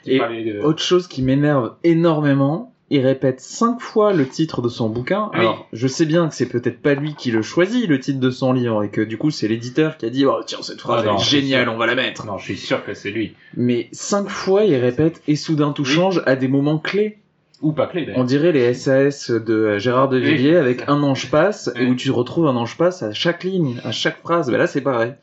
Tu 0.06 0.12
Et 0.12 0.20
de- 0.54 0.60
Autre 0.62 0.82
chose 0.84 1.08
qui 1.08 1.22
m'énerve 1.24 1.76
énormément, 1.84 2.71
il 2.92 3.04
répète 3.06 3.40
cinq 3.40 3.80
fois 3.82 4.14
le 4.14 4.28
titre 4.28 4.62
de 4.62 4.70
son 4.70 4.90
bouquin. 4.90 5.30
Oui. 5.34 5.40
Alors, 5.40 5.68
je 5.74 5.88
sais 5.88 6.06
bien 6.06 6.28
que 6.28 6.36
c'est 6.36 6.46
peut-être 6.50 6.82
pas 6.82 6.94
lui 6.94 7.16
qui 7.16 7.32
le 7.32 7.42
choisit, 7.42 7.88
le 7.88 8.00
titre 8.00 8.20
de 8.20 8.30
son 8.30 8.54
livre, 8.54 8.84
et 8.84 8.90
que 8.90 9.02
du 9.02 9.18
coup, 9.18 9.32
c'est 9.32 9.48
l'éditeur 9.48 9.98
qui 9.98 10.06
a 10.06 10.10
dit, 10.10 10.26
oh, 10.26 10.42
tiens, 10.46 10.60
cette 10.62 10.82
phrase, 10.82 11.04
Ah 11.04 11.12
non, 11.12 11.16
elle 11.18 11.22
est 11.22 11.26
géniale, 11.26 11.70
on 11.70 11.78
va 11.78 11.88
la 11.88 11.96
mettre. 11.96 12.26
Non, 12.26 12.38
je 12.38 12.44
suis 12.44 12.58
sûr 12.58 12.84
que 12.86 12.94
c'est 12.94 13.10
lui. 13.12 13.34
Mais 13.58 13.90
cinq 13.92 14.30
fois, 14.30 14.66
il 14.66 14.76
répète, 14.76 15.22
et 15.28 15.36
soudain 15.36 15.72
tout 15.72 15.84
Oui. 15.84 15.90
change 15.90 16.22
à 16.26 16.36
des 16.36 16.48
moments 16.48 16.78
clés. 16.78 17.18
Ou 17.62 17.72
pas 17.74 17.88
clé, 17.88 18.06
d'ailleurs. 18.06 18.20
On 18.20 18.24
dirait 18.24 18.52
les 18.52 18.74
SAS 18.74 19.30
de 19.32 19.78
Gérard 19.78 20.10
de 20.10 20.18
Villiers 20.18 20.52
Oui. 20.52 20.56
avec 20.58 20.84
un 20.88 21.02
ange 21.04 21.30
passe, 21.32 21.72
Oui. 21.76 21.86
où 21.88 21.96
tu 21.96 22.12
retrouves 22.12 22.48
un 22.48 22.56
ange 22.56 22.76
passe 22.78 23.04
à 23.04 23.14
chaque 23.14 23.44
ligne, 23.44 23.80
à 23.86 23.92
chaque 23.92 24.20
phrase. 24.20 24.50
Ben 24.52 24.58
là, 24.58 24.68
c'est 24.68 24.82
pareil. 24.82 25.14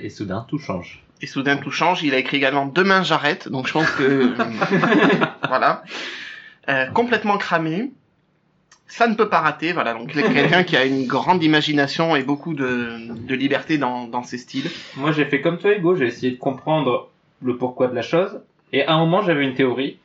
Et 0.00 0.10
soudain, 0.10 0.44
tout 0.48 0.58
change. 0.58 1.02
Et 1.22 1.26
soudain 1.26 1.56
tout 1.58 1.70
change. 1.70 2.02
Il 2.02 2.12
a 2.14 2.18
écrit 2.18 2.38
également 2.38 2.66
Demain 2.66 3.02
j'arrête. 3.04 3.48
Donc 3.48 3.66
je 3.68 3.72
pense 3.72 3.90
que 3.92 4.30
voilà, 5.48 5.82
Euh, 6.70 6.86
complètement 6.86 7.36
cramé. 7.36 7.90
Ça 8.86 9.06
ne 9.06 9.14
peut 9.14 9.28
pas 9.28 9.40
rater. 9.40 9.72
Voilà. 9.72 9.94
Donc 9.94 10.12
quelqu'un 10.12 10.62
qui 10.64 10.76
a 10.76 10.84
une 10.84 11.06
grande 11.06 11.42
imagination 11.42 12.16
et 12.16 12.22
beaucoup 12.22 12.54
de, 12.54 13.12
de 13.14 13.34
liberté 13.34 13.78
dans, 13.78 14.06
dans 14.06 14.22
ses 14.22 14.38
styles. 14.38 14.70
Moi, 14.96 15.12
j'ai 15.12 15.24
fait 15.24 15.40
comme 15.40 15.58
toi, 15.58 15.72
Hugo. 15.76 15.94
J'ai 15.96 16.06
essayé 16.06 16.32
de 16.32 16.38
comprendre 16.38 17.10
le 17.42 17.56
pourquoi 17.56 17.88
de 17.88 17.94
la 17.94 18.02
chose. 18.02 18.40
Et 18.72 18.84
à 18.84 18.94
un 18.94 18.98
moment, 18.98 19.22
j'avais 19.22 19.44
une 19.44 19.54
théorie. 19.54 19.98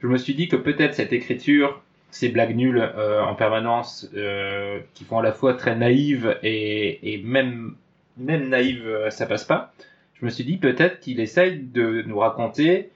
Je 0.00 0.06
me 0.08 0.18
suis 0.18 0.34
dit 0.34 0.48
que 0.48 0.56
peut-être 0.56 0.94
cette 0.94 1.12
écriture, 1.12 1.80
ces 2.10 2.28
blagues 2.28 2.56
nulles 2.56 2.92
euh, 2.96 3.22
en 3.22 3.34
permanence, 3.34 4.08
euh, 4.16 4.80
qui 4.94 5.04
font 5.04 5.18
à 5.18 5.22
la 5.22 5.32
fois 5.32 5.54
très 5.54 5.76
naïves 5.76 6.38
et, 6.42 7.14
et 7.14 7.18
même, 7.22 7.74
même 8.18 8.48
naïves, 8.48 8.86
euh, 8.86 9.10
ça 9.10 9.26
passe 9.26 9.44
pas. 9.44 9.72
Je 10.14 10.24
me 10.24 10.30
suis 10.30 10.44
dit 10.44 10.56
peut-être 10.56 11.00
qu'il 11.00 11.20
essaye 11.20 11.58
de 11.58 12.02
nous 12.06 12.18
raconter 12.18 12.90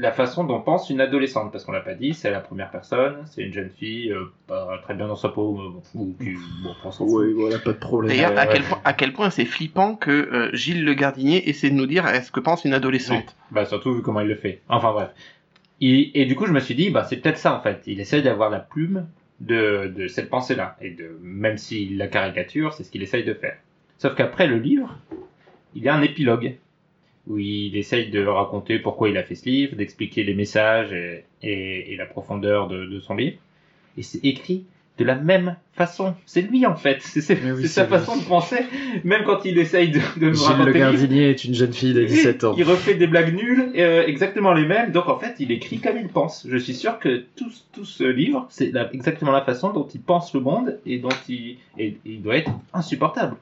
la 0.00 0.12
façon 0.12 0.44
dont 0.44 0.60
pense 0.60 0.90
une 0.90 1.00
adolescente, 1.00 1.50
parce 1.50 1.64
qu'on 1.64 1.72
l'a 1.72 1.80
pas 1.80 1.94
dit, 1.94 2.14
c'est 2.14 2.30
la 2.30 2.38
première 2.40 2.70
personne, 2.70 3.16
c'est 3.26 3.42
une 3.42 3.52
jeune 3.52 3.70
fille, 3.70 4.12
euh, 4.12 4.32
pas 4.46 4.78
très 4.84 4.94
bien 4.94 5.08
dans 5.08 5.16
sa 5.16 5.28
peau, 5.28 5.52
mais 5.54 5.68
bon, 5.70 5.82
ou 6.00 6.14
qui, 6.22 6.34
bon, 6.62 6.72
on 6.84 6.90
s'en 6.92 7.04
fout. 7.06 7.26
voilà, 7.34 7.58
pas 7.58 7.72
de 7.72 7.78
problème. 7.78 8.10
D'ailleurs, 8.16 8.30
Ouais, 8.32 8.38
à, 8.38 8.46
ouais. 8.46 8.52
quel 8.52 8.62
point, 8.62 8.80
à 8.84 8.92
quel 8.92 9.12
point 9.12 9.30
c'est 9.30 9.44
flippant 9.44 9.96
que 9.96 10.10
euh, 10.10 10.50
Gilles 10.54 10.84
Le 10.84 10.94
Gardinier 10.94 11.48
essaie 11.48 11.70
de 11.70 11.74
nous 11.74 11.86
dire 11.86 12.06
est-ce 12.06 12.30
que 12.30 12.38
pense 12.40 12.64
une 12.64 12.74
adolescente? 12.74 13.34
Bah 13.50 13.64
surtout 13.66 13.92
vu 13.94 14.02
comment 14.02 14.20
il 14.20 14.28
le 14.28 14.36
fait. 14.36 14.60
Enfin 14.68 14.92
bref. 14.92 15.08
Et, 15.80 16.20
et 16.20 16.26
du 16.26 16.36
coup 16.36 16.46
je 16.46 16.52
me 16.52 16.60
suis 16.60 16.74
dit 16.76 16.90
bah 16.90 17.04
c'est 17.04 17.16
peut-être 17.16 17.38
ça 17.38 17.54
en 17.56 17.60
fait. 17.60 17.82
Il 17.86 17.98
essaye 18.00 18.22
d'avoir 18.22 18.50
la 18.50 18.60
plume 18.60 19.06
de, 19.40 19.92
de 19.96 20.06
cette 20.08 20.28
pensée-là 20.30 20.76
et 20.80 20.90
de 20.90 21.18
même 21.22 21.58
s'il 21.58 21.96
la 21.98 22.06
caricature 22.08 22.72
c'est 22.72 22.84
ce 22.84 22.90
qu'il 22.90 23.02
essaye 23.02 23.24
de 23.24 23.34
faire. 23.34 23.56
Sauf 23.98 24.14
qu'après 24.14 24.46
le 24.46 24.58
livre 24.58 24.96
il 25.74 25.82
y 25.82 25.88
a 25.88 25.94
un 25.94 26.02
épilogue 26.02 26.54
où 27.28 27.38
il 27.38 27.76
essaye 27.76 28.10
de 28.10 28.24
raconter 28.26 28.78
pourquoi 28.78 29.08
il 29.08 29.16
a 29.18 29.22
fait 29.22 29.34
ce 29.34 29.48
livre, 29.48 29.76
d'expliquer 29.76 30.24
les 30.24 30.34
messages 30.34 30.92
et, 30.92 31.24
et, 31.42 31.92
et 31.92 31.96
la 31.96 32.06
profondeur 32.06 32.68
de, 32.68 32.86
de 32.86 33.00
son 33.00 33.14
livre. 33.14 33.36
Et 33.96 34.02
c'est 34.02 34.24
écrit 34.24 34.64
de 34.98 35.04
la 35.04 35.14
même 35.14 35.56
façon. 35.74 36.14
C'est 36.26 36.42
lui 36.42 36.66
en 36.66 36.74
fait. 36.74 36.98
C'est 37.02 37.38
oui, 37.52 37.68
sa 37.68 37.84
lui. 37.84 37.90
façon 37.90 38.16
de 38.16 38.24
penser. 38.24 38.58
Même 39.04 39.22
quand 39.24 39.44
il 39.44 39.56
essaye 39.58 39.90
de, 39.90 40.00
de 40.18 40.28
nous 40.30 40.34
Gilles 40.34 40.46
raconter 40.46 40.72
Le 40.72 40.78
Gardinier 40.78 41.30
est 41.30 41.44
une 41.44 41.54
jeune 41.54 41.72
fille 41.72 41.94
de 41.94 42.04
17 42.04 42.44
ans. 42.44 42.54
il 42.56 42.64
refait 42.64 42.94
des 42.94 43.06
blagues 43.06 43.34
nulles, 43.34 43.72
euh, 43.76 44.04
exactement 44.06 44.52
les 44.52 44.66
mêmes. 44.66 44.90
Donc 44.90 45.08
en 45.08 45.18
fait, 45.18 45.36
il 45.38 45.52
écrit 45.52 45.78
comme 45.78 45.96
il 45.98 46.08
pense. 46.08 46.46
Je 46.48 46.56
suis 46.56 46.74
sûr 46.74 46.98
que 46.98 47.24
tout, 47.36 47.50
tout 47.72 47.84
ce 47.84 48.04
livre, 48.04 48.46
c'est 48.50 48.72
exactement 48.92 49.30
la 49.32 49.42
façon 49.42 49.72
dont 49.72 49.86
il 49.86 50.00
pense 50.00 50.34
le 50.34 50.40
monde 50.40 50.78
et 50.84 50.98
dont 50.98 51.08
il, 51.28 51.58
et, 51.78 51.86
et 51.86 51.98
il 52.04 52.22
doit 52.22 52.36
être 52.36 52.50
insupportable. 52.72 53.36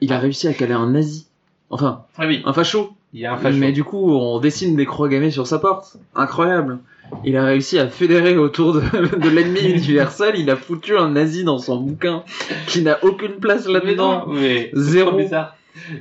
Il 0.00 0.12
a 0.12 0.18
réussi 0.18 0.48
à 0.48 0.54
caler 0.54 0.72
un 0.74 0.90
nazi. 0.90 1.26
Enfin, 1.70 2.02
Ah 2.18 2.26
oui, 2.26 2.42
un 2.44 2.52
facho. 2.52 2.90
il 3.12 3.20
y 3.20 3.26
a 3.26 3.34
un 3.34 3.38
facho. 3.38 3.56
Mais 3.58 3.72
du 3.72 3.82
coup, 3.84 4.12
on 4.12 4.38
dessine 4.38 4.76
des 4.76 4.86
croix 4.86 5.08
gammées 5.08 5.30
sur 5.30 5.46
sa 5.46 5.58
porte. 5.58 5.96
Incroyable. 6.14 6.78
Il 7.24 7.36
a 7.36 7.44
réussi 7.44 7.78
à 7.78 7.88
fédérer 7.88 8.36
autour 8.36 8.72
de, 8.74 8.80
de 9.18 9.28
l'ennemi 9.28 9.60
universel. 9.64 10.34
Il 10.36 10.50
a 10.50 10.56
foutu 10.56 10.96
un 10.96 11.10
nazi 11.10 11.44
dans 11.44 11.58
son 11.58 11.76
bouquin 11.78 12.22
qui 12.66 12.82
n'a 12.82 12.98
aucune 13.04 13.34
place 13.40 13.66
là-dedans. 13.66 14.26
Zéro. 14.74 15.10
trop 15.10 15.18
bizarre. 15.18 15.55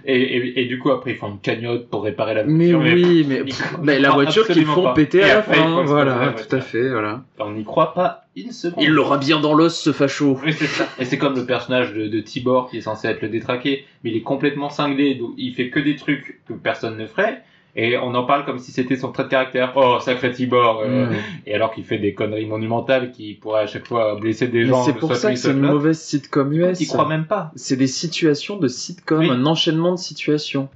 Et, 0.06 0.20
et, 0.38 0.62
et 0.62 0.66
du 0.66 0.80
coup, 0.80 0.92
après, 0.92 1.12
ils 1.12 1.18
font 1.18 1.30
une 1.30 1.40
cagnotte 1.40 1.90
pour 1.90 2.04
réparer 2.04 2.34
la 2.34 2.44
Mais 2.44 2.72
voiture. 2.72 2.94
oui, 2.96 3.26
mais, 3.28 3.44
pff, 3.44 3.74
il 3.80 3.84
mais 3.84 4.00
la 4.00 4.12
voiture 4.12 4.48
qu'ils 4.48 4.66
font 4.66 4.84
pas. 4.84 4.94
péter 4.94 5.20
Et 5.20 5.24
à 5.24 5.28
la 5.28 5.38
après, 5.40 5.56
fin. 5.56 5.84
Voilà, 5.84 6.34
tout 6.38 6.56
à 6.56 6.62
fait, 6.62 6.90
voilà. 6.90 7.24
On 7.40 7.52
n'y 7.52 7.64
croit 7.64 7.94
pas 7.94 8.26
une 8.36 8.52
seconde. 8.52 8.84
Il 8.84 8.90
l'aura 8.92 9.18
bien 9.18 9.40
dans 9.40 9.54
l'os, 9.54 9.78
ce 9.80 9.92
facho. 9.92 10.40
Oui, 10.46 10.54
c'est 10.54 10.66
ça. 10.68 10.88
Et 11.00 11.06
c'est 11.06 11.18
comme 11.18 11.36
le 11.36 11.46
personnage 11.46 11.94
de, 11.94 12.08
de 12.08 12.20
Tibor 12.20 12.70
qui 12.70 12.78
est 12.78 12.82
censé 12.82 13.08
être 13.08 13.22
le 13.22 13.30
détraqué, 13.30 13.86
mais 14.04 14.12
il 14.12 14.18
est 14.18 14.22
complètement 14.22 14.70
cinglé, 14.70 15.16
donc 15.16 15.32
il 15.38 15.54
fait 15.54 15.70
que 15.70 15.80
des 15.80 15.96
trucs 15.96 16.40
que 16.48 16.54
personne 16.54 16.98
ne 16.98 17.06
ferait, 17.08 17.44
et 17.76 17.98
on 17.98 18.14
en 18.16 18.24
parle 18.24 18.46
comme 18.46 18.60
si 18.60 18.72
c'était 18.72 18.96
son 18.96 19.12
trait 19.12 19.24
de 19.26 19.30
caractère. 19.30 19.74
Oh, 19.76 19.98
sacré 20.00 20.32
Tibor 20.32 20.80
euh, 20.82 21.08
Mm. 21.08 21.16
Et 21.48 21.54
alors 21.56 21.74
qu'il 21.74 21.84
fait 21.84 21.98
des 21.98 22.14
conneries 22.14 22.46
monumentales 22.46 23.12
qui 23.12 23.34
pourraient 23.34 23.64
à 23.64 23.68
chaque 23.68 23.86
fois 23.88 24.16
blesser 24.20 24.48
des 24.48 24.60
Mais 24.64 24.66
gens. 24.70 24.84
c'est 24.84 24.94
pour 24.94 25.14
ça 25.16 25.32
que 25.32 25.38
c'est 25.38 25.52
une 25.52 25.60
mauvaise 25.60 26.00
sitcom 26.00 26.52
US. 26.54 26.80
Il 26.80 26.88
croit 26.88 27.08
même 27.08 27.26
pas, 27.26 27.52
C'est 27.56 27.76
des 27.76 27.88
situations 27.88 28.58
de 28.58 28.68
sitcom, 28.68 29.20
Oui. 29.20 29.30
un 29.30 29.46
enchaînement 29.46 29.92
de 29.92 30.00
situations. 30.00 30.70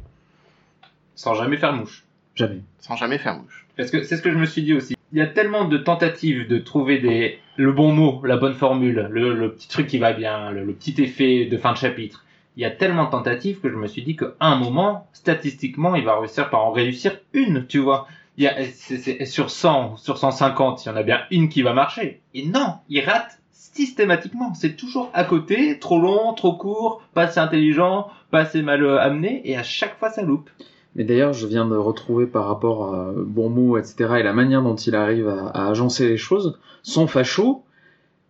sans 1.16 1.34
jamais 1.36 1.58
faire 1.58 1.74
mouche. 1.74 2.04
Jamais. 2.36 2.62
Sans 2.80 2.96
jamais 2.96 3.18
faire 3.18 3.36
mouche. 3.38 3.66
Parce 3.78 3.92
que 3.92 4.04
c'est 4.04 4.18
ce 4.18 4.22
que 4.22 4.32
je 4.32 4.38
me 4.38 4.46
suis 4.46 4.62
dit 4.64 4.74
aussi. 4.74 4.96
Il 5.12 5.18
y 5.18 5.22
a 5.22 5.28
tellement 5.28 5.66
de 5.66 5.78
tentatives 5.78 6.48
de 6.48 6.58
trouver 6.60 7.00
des 7.00 7.40
le 7.56 7.72
bon 7.74 7.92
mot, 7.92 8.22
la 8.26 8.38
bonne 8.38 8.54
formule, 8.54 9.08
le, 9.12 9.34
le 9.34 9.52
petit 9.52 9.68
truc 9.68 9.88
qui 9.88 9.98
va 9.98 10.14
bien, 10.14 10.52
le, 10.52 10.64
le 10.64 10.74
petit 10.74 11.02
effet 11.02 11.46
de 11.46 11.58
fin 11.58 11.74
de 11.74 11.78
chapitre. 11.78 12.24
Il 12.60 12.64
y 12.64 12.66
a 12.66 12.72
tellement 12.72 13.06
de 13.06 13.12
tentatives 13.12 13.62
que 13.62 13.70
je 13.70 13.78
me 13.78 13.88
suis 13.88 14.02
dit 14.02 14.18
qu'à 14.18 14.34
un 14.42 14.58
moment, 14.58 15.08
statistiquement, 15.14 15.96
il 15.96 16.04
va 16.04 16.20
réussir 16.20 16.50
par 16.50 16.66
en 16.66 16.72
réussir 16.72 17.18
une, 17.32 17.66
tu 17.68 17.80
vois. 17.80 18.06
Il 18.36 18.44
y 18.44 18.48
a, 18.48 19.26
sur 19.26 19.50
100, 19.50 19.96
sur 19.96 20.18
150, 20.18 20.84
il 20.84 20.90
y 20.90 20.92
en 20.92 20.98
a 20.98 21.04
bien 21.04 21.22
une 21.32 21.48
qui 21.48 21.62
va 21.62 21.72
marcher. 21.72 22.20
Et 22.34 22.46
non, 22.46 22.74
il 22.90 23.00
rate 23.00 23.40
systématiquement. 23.54 24.54
C'est 24.56 24.76
toujours 24.76 25.10
à 25.14 25.24
côté, 25.24 25.80
trop 25.80 26.02
long, 26.02 26.34
trop 26.34 26.52
court, 26.52 27.02
pas 27.14 27.22
assez 27.24 27.40
intelligent, 27.40 28.10
pas 28.30 28.40
assez 28.40 28.62
mal 28.62 28.84
euh, 28.84 29.00
amené, 29.00 29.42
et 29.50 29.56
à 29.56 29.64
chaque 29.64 29.98
fois 29.98 30.10
ça 30.10 30.22
loupe. 30.22 30.50
Mais 30.98 31.06
d'ailleurs, 31.06 31.32
je 31.32 31.48
viens 31.48 31.66
de 31.66 31.78
retrouver 31.78 32.28
par 32.28 32.46
rapport 32.46 32.94
à 32.94 33.14
Bourmou, 33.16 33.78
etc., 33.78 34.16
et 34.20 34.24
la 34.24 34.34
manière 34.34 34.64
dont 34.64 34.76
il 34.76 34.96
arrive 34.96 35.30
à, 35.30 35.48
à 35.48 35.70
agencer 35.70 36.10
les 36.10 36.18
choses, 36.18 36.60
son 36.84 37.08
facho, 37.08 37.64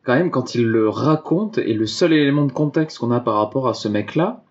quand 0.10 0.16
même, 0.16 0.32
quand 0.32 0.56
il 0.56 0.66
le 0.66 0.90
raconte, 0.90 1.60
et 1.60 1.76
le 1.76 1.86
seul 1.86 2.14
élément 2.14 2.46
de 2.46 2.52
contexte 2.52 2.98
qu'on 2.98 3.12
a 3.12 3.20
par 3.20 3.36
rapport 3.36 3.68
à 3.68 3.76
ce 3.76 3.88
mec-là, 3.88 4.44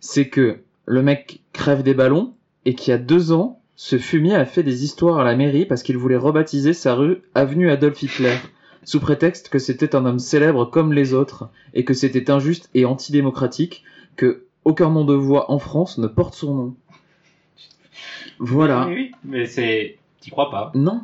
c'est 0.00 0.30
que 0.30 0.60
le 0.86 1.02
mec 1.02 1.42
crève 1.52 1.82
des 1.82 1.92
ballons, 1.92 2.32
et 2.64 2.74
qu'il 2.74 2.92
y 2.92 2.94
a 2.94 2.98
deux 2.98 3.30
ans, 3.30 3.60
ce 3.76 3.98
fumier 3.98 4.34
a 4.34 4.46
fait 4.46 4.62
des 4.62 4.84
histoires 4.84 5.18
à 5.18 5.24
la 5.24 5.36
mairie 5.36 5.66
parce 5.66 5.82
qu'il 5.82 5.98
voulait 5.98 6.16
rebaptiser 6.16 6.72
sa 6.72 6.94
rue 6.94 7.20
Avenue 7.34 7.70
Adolf 7.70 8.02
Hitler, 8.02 8.36
sous 8.84 9.00
prétexte 9.00 9.50
que 9.50 9.58
c'était 9.58 9.94
un 9.94 10.06
homme 10.06 10.18
célèbre 10.18 10.64
comme 10.64 10.94
les 10.94 11.12
autres, 11.12 11.50
et 11.74 11.84
que 11.84 11.92
c'était 11.92 12.30
injuste 12.30 12.70
et 12.72 12.86
antidémocratique, 12.86 13.84
que 14.16 14.46
aucun 14.64 14.88
nom 14.88 15.04
de 15.04 15.12
voix 15.12 15.50
en 15.50 15.58
France 15.58 15.98
ne 15.98 16.06
porte 16.06 16.34
son 16.34 16.54
nom. 16.54 16.74
Voilà. 18.38 18.86
Oui, 18.86 18.94
oui, 18.94 19.12
mais 19.24 19.44
c'est. 19.44 19.98
T'y 20.20 20.30
crois 20.30 20.50
pas 20.50 20.72
Non, 20.74 21.02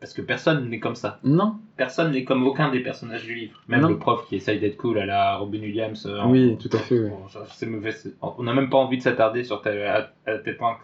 Parce 0.00 0.12
que 0.12 0.20
personne 0.22 0.68
n'est 0.68 0.78
comme 0.78 0.94
ça. 0.94 1.18
non. 1.24 1.56
Personne 1.76 2.12
n'est 2.12 2.24
comme 2.24 2.46
aucun 2.46 2.70
des 2.70 2.80
personnages 2.80 3.24
du 3.24 3.34
livre. 3.34 3.62
Même 3.68 3.80
Non. 3.82 3.88
le 3.88 3.98
prof 3.98 4.26
qui 4.28 4.36
essaye 4.36 4.58
d'être 4.60 4.76
cool 4.76 4.98
à 4.98 5.06
la 5.06 5.36
Robin 5.36 5.58
Williams. 5.60 6.06
euh, 6.06 6.20
en- 6.20 6.30
Oui, 6.30 6.56
tout 6.58 6.70
à 6.74 6.78
fait. 6.78 6.98
oui. 6.98 7.10
Mauvais. 7.66 7.94
On 8.22 8.42
n'a 8.42 8.52
même 8.54 8.68
pas 8.70 8.78
envie 8.78 8.98
de 8.98 9.02
s'attarder 9.02 9.42
sur 9.44 9.60
tel, 9.62 9.82
à, 9.86 10.10
à 10.26 10.38
tel 10.38 10.56
point, 10.56 10.76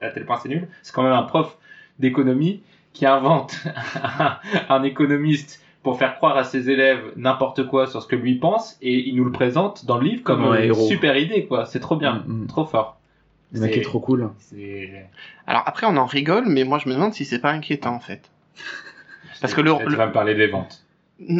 à 0.00 0.08
tel 0.10 0.24
point 0.26 0.36
c'est 0.42 0.48
nul. 0.48 0.68
C'est 0.82 0.92
quand 0.94 1.02
même 1.02 1.12
un 1.12 1.22
prof 1.24 1.56
d'économie 1.98 2.62
qui 2.92 3.04
invente 3.06 3.56
un, 4.02 4.38
un 4.68 4.82
économiste 4.84 5.64
pour 5.82 5.98
faire 5.98 6.14
croire 6.16 6.36
à 6.36 6.44
ses 6.44 6.70
élèves 6.70 7.02
n'importe 7.16 7.66
quoi 7.66 7.86
sur 7.88 8.00
ce 8.02 8.06
que 8.06 8.14
lui 8.16 8.36
pense 8.36 8.78
et 8.82 9.08
il 9.08 9.16
nous 9.16 9.24
le 9.24 9.32
présente 9.32 9.84
dans 9.86 9.98
le 9.98 10.04
livre 10.04 10.22
comme 10.22 10.42
Comme 10.42 10.52
un 10.52 10.58
une 10.58 10.64
héros. 10.66 10.86
super 10.86 11.16
idée 11.16 11.46
quoi. 11.46 11.66
C'est 11.66 11.80
trop 11.80 11.96
bien, 11.96 12.22
Mm, 12.26 12.42
mm. 12.42 12.46
trop 12.46 12.64
fort. 12.64 13.00
Le 13.52 13.60
mec 13.60 13.72
C'est- 13.74 13.80
est 13.80 13.82
trop 13.82 13.98
cool. 14.00 14.30
Alors 15.46 15.62
après, 15.66 15.86
on 15.88 15.96
en 15.96 16.06
rigole, 16.06 16.44
mais 16.46 16.64
moi 16.64 16.78
je 16.78 16.88
me 16.88 16.94
demande 16.94 17.12
si 17.12 17.24
c'est 17.24 17.40
pas 17.40 17.50
inquiétant 17.50 17.94
en 17.94 18.00
fait. 18.00 18.30
Parce 19.40 19.54
que 19.54 19.60
le- 19.60 19.72
tu 19.84 19.90
le- 19.90 19.96
vas 19.96 20.06
me 20.06 20.12
parler 20.12 20.34
des 20.34 20.46
ventes. 20.46 20.84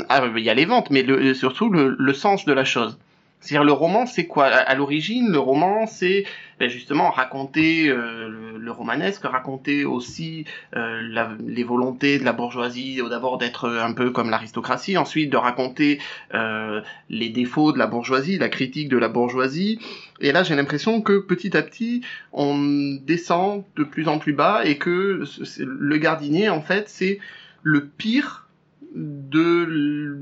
Ah, 0.08 0.24
il 0.36 0.42
y 0.42 0.50
a 0.50 0.54
les 0.54 0.64
ventes, 0.64 0.90
mais 0.90 1.02
le, 1.02 1.34
surtout 1.34 1.68
le, 1.70 1.96
le 1.98 2.12
sens 2.14 2.44
de 2.44 2.52
la 2.52 2.64
chose. 2.64 2.98
C'est-à-dire 3.42 3.64
le 3.64 3.72
roman, 3.72 4.06
c'est 4.06 4.26
quoi? 4.26 4.46
À 4.46 4.74
l'origine, 4.76 5.30
le 5.30 5.38
roman, 5.40 5.86
c'est 5.88 6.24
ben, 6.60 6.68
justement 6.70 7.10
raconter 7.10 7.88
euh, 7.88 8.56
le, 8.56 8.70
romanesque, 8.70 9.24
raconter 9.24 9.84
aussi 9.84 10.44
euh, 10.76 11.34
les 11.44 11.64
volontés 11.64 12.20
de 12.20 12.24
la 12.24 12.32
bourgeoisie, 12.32 13.00
d'abord 13.10 13.38
d'être 13.38 13.68
un 13.68 13.92
peu 13.94 14.10
comme 14.10 14.30
l'aristocratie, 14.30 14.96
ensuite 14.96 15.28
de 15.28 15.36
raconter 15.36 15.98
euh, 16.34 16.80
les 17.10 17.30
défauts 17.30 17.72
de 17.72 17.78
la 17.78 17.88
bourgeoisie, 17.88 18.38
la 18.38 18.48
critique 18.48 18.88
de 18.88 18.96
la 18.96 19.08
bourgeoisie. 19.08 19.80
Et 20.20 20.30
là, 20.30 20.44
j'ai 20.44 20.54
l'impression 20.54 21.02
que 21.02 21.18
petit 21.18 21.56
à 21.56 21.62
petit, 21.62 22.02
on 22.32 22.96
descend 23.02 23.64
de 23.74 23.82
plus 23.82 24.06
en 24.06 24.20
plus 24.20 24.34
bas 24.34 24.64
et 24.64 24.78
que 24.78 25.24
le 25.58 25.96
gardinier, 25.96 26.48
en 26.48 26.62
fait, 26.62 26.88
c'est 26.88 27.18
le 27.64 27.86
pire 27.86 28.46
de 28.94 30.18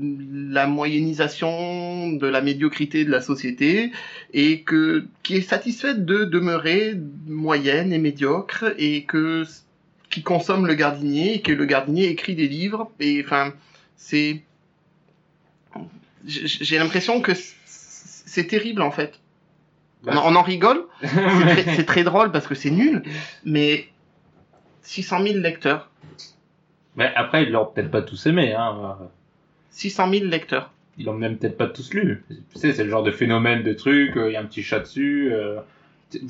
la 0.53 0.67
moyennisation, 0.67 2.13
de 2.13 2.27
la 2.27 2.41
médiocrité 2.41 3.03
de 3.05 3.11
la 3.11 3.21
société, 3.21 3.91
et 4.33 4.61
que 4.61 5.05
qui 5.23 5.35
est 5.35 5.41
satisfaite 5.41 6.05
de 6.05 6.23
demeurer 6.25 6.95
moyenne 7.27 7.91
et 7.93 7.97
médiocre, 7.99 8.65
et 8.77 9.03
que 9.03 9.45
qui 10.09 10.23
consomme 10.23 10.67
le 10.67 10.73
gardinier, 10.75 11.35
et 11.35 11.41
que 11.41 11.51
le 11.51 11.65
gardinier 11.65 12.07
écrit 12.09 12.35
des 12.35 12.47
livres, 12.47 12.91
et 12.99 13.21
enfin, 13.23 13.53
c'est 13.95 14.41
j'ai 16.25 16.77
l'impression 16.77 17.21
que 17.21 17.31
c'est 17.65 18.47
terrible 18.47 18.81
en 18.81 18.91
fait. 18.91 19.19
On, 20.05 20.15
en- 20.17 20.31
on 20.33 20.35
en 20.35 20.41
rigole, 20.43 20.83
c'est 21.01 21.07
très, 21.63 21.75
c'est 21.75 21.83
très 21.85 22.03
drôle 22.03 22.31
parce 22.31 22.47
que 22.47 22.55
c'est 22.55 22.71
nul, 22.71 23.03
mais 23.45 23.87
600 24.83 25.23
000 25.23 25.37
lecteurs. 25.39 25.90
Mais 26.95 27.11
après, 27.15 27.43
ils 27.43 27.51
l'ont 27.51 27.65
peut-être 27.65 27.91
pas 27.91 28.01
tous 28.01 28.25
aimé. 28.25 28.53
Hein. 28.53 28.97
600 29.69 30.09
000 30.11 30.25
lecteurs. 30.25 30.71
Ils 30.97 31.05
l'ont 31.05 31.13
même 31.13 31.37
peut-être 31.37 31.57
pas 31.57 31.67
tous 31.67 31.93
lu. 31.93 32.23
Tu 32.29 32.59
sais, 32.59 32.73
c'est 32.73 32.83
le 32.83 32.89
genre 32.89 33.03
de 33.03 33.11
phénomène 33.11 33.63
de 33.63 33.73
truc, 33.73 34.17
euh, 34.17 34.29
il 34.29 34.33
y 34.33 34.35
a 34.35 34.41
un 34.41 34.45
petit 34.45 34.61
chat 34.63 34.79
dessus. 34.79 35.31
euh, 35.31 35.59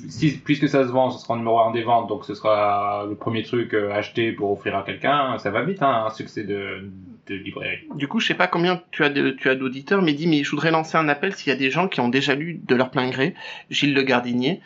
si, 0.09 0.38
puisque 0.38 0.70
ça 0.70 0.86
se 0.86 0.91
vend, 0.91 1.09
ce 1.09 1.20
sera 1.20 1.34
en 1.34 1.38
numéro 1.38 1.59
1 1.59 1.72
des 1.72 1.82
ventes, 1.82 2.07
donc 2.07 2.24
ce 2.26 2.36
sera 2.36 3.07
le 3.09 3.16
premier 3.16 3.41
truc 3.41 3.74
euh, 3.74 3.91
acheté 3.91 4.32
pour 4.32 4.51
offrir 4.51 4.76
à 4.78 4.84
quelqu'un. 4.84 5.39
Ça 5.39 5.49
va 5.49 5.64
vite, 5.64 5.82
hein, 5.82 6.05
un 6.05 6.12
succès 6.12 6.43
de, 6.43 6.88
de 7.26 7.36
librairie. 7.36 7.88
Du 7.95 8.07
coup, 8.07 8.20
je 8.20 8.28
sais 8.28 8.36
pas 8.36 8.45
combien 8.47 8.84
tu 8.91 9.03
as 9.03 9.09
de, 9.09 9.32
tu 9.32 9.49
as 9.49 9.55
d'auditeurs, 9.55 10.03
mais 10.03 10.14
dis, 10.14 10.28
mais 10.28 10.43
je 10.43 10.51
voudrais 10.51 10.70
lancer 10.70 10.97
un 10.97 11.09
appel 11.09 11.34
s'il 11.34 11.49
y 11.49 11.55
a 11.55 11.57
des 11.57 11.72
gens 11.72 11.88
qui 11.88 11.99
ont 11.99 12.09
déjà 12.09 12.36
lu 12.36 12.62
de 12.64 12.76
leur 12.76 12.91
plein 12.91 13.09
gré 13.09 13.34
Gilles 13.72 13.95
Le 13.95 14.03
Gardinier. 14.03 14.62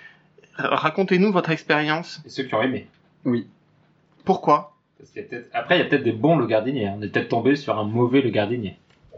Racontez-nous 0.58 1.32
votre 1.32 1.50
expérience. 1.52 2.22
Et 2.26 2.30
ceux 2.30 2.44
qui 2.44 2.54
ont 2.54 2.62
aimé. 2.62 2.88
Pourquoi? 4.26 4.75
Parce 5.06 5.12
qu'il 5.14 5.22
y 5.22 5.26
a 5.26 5.28
peut-être- 5.30 5.50
Après, 5.54 5.76
il 5.78 5.80
y 5.80 5.82
a 5.84 5.86
peut-être 5.86 6.04
des 6.04 6.12
bons 6.12 6.36
le 6.36 6.48
gardinier. 6.48 6.88
hein. 6.88 6.96
On 6.98 7.02
est 7.04 7.10
peut-être 7.10 7.30
tombé 7.30 7.56
sur 7.56 7.78
un 7.78 7.84
mauvais 7.84 8.22
le 8.22 8.30
gardinier. 8.32 8.76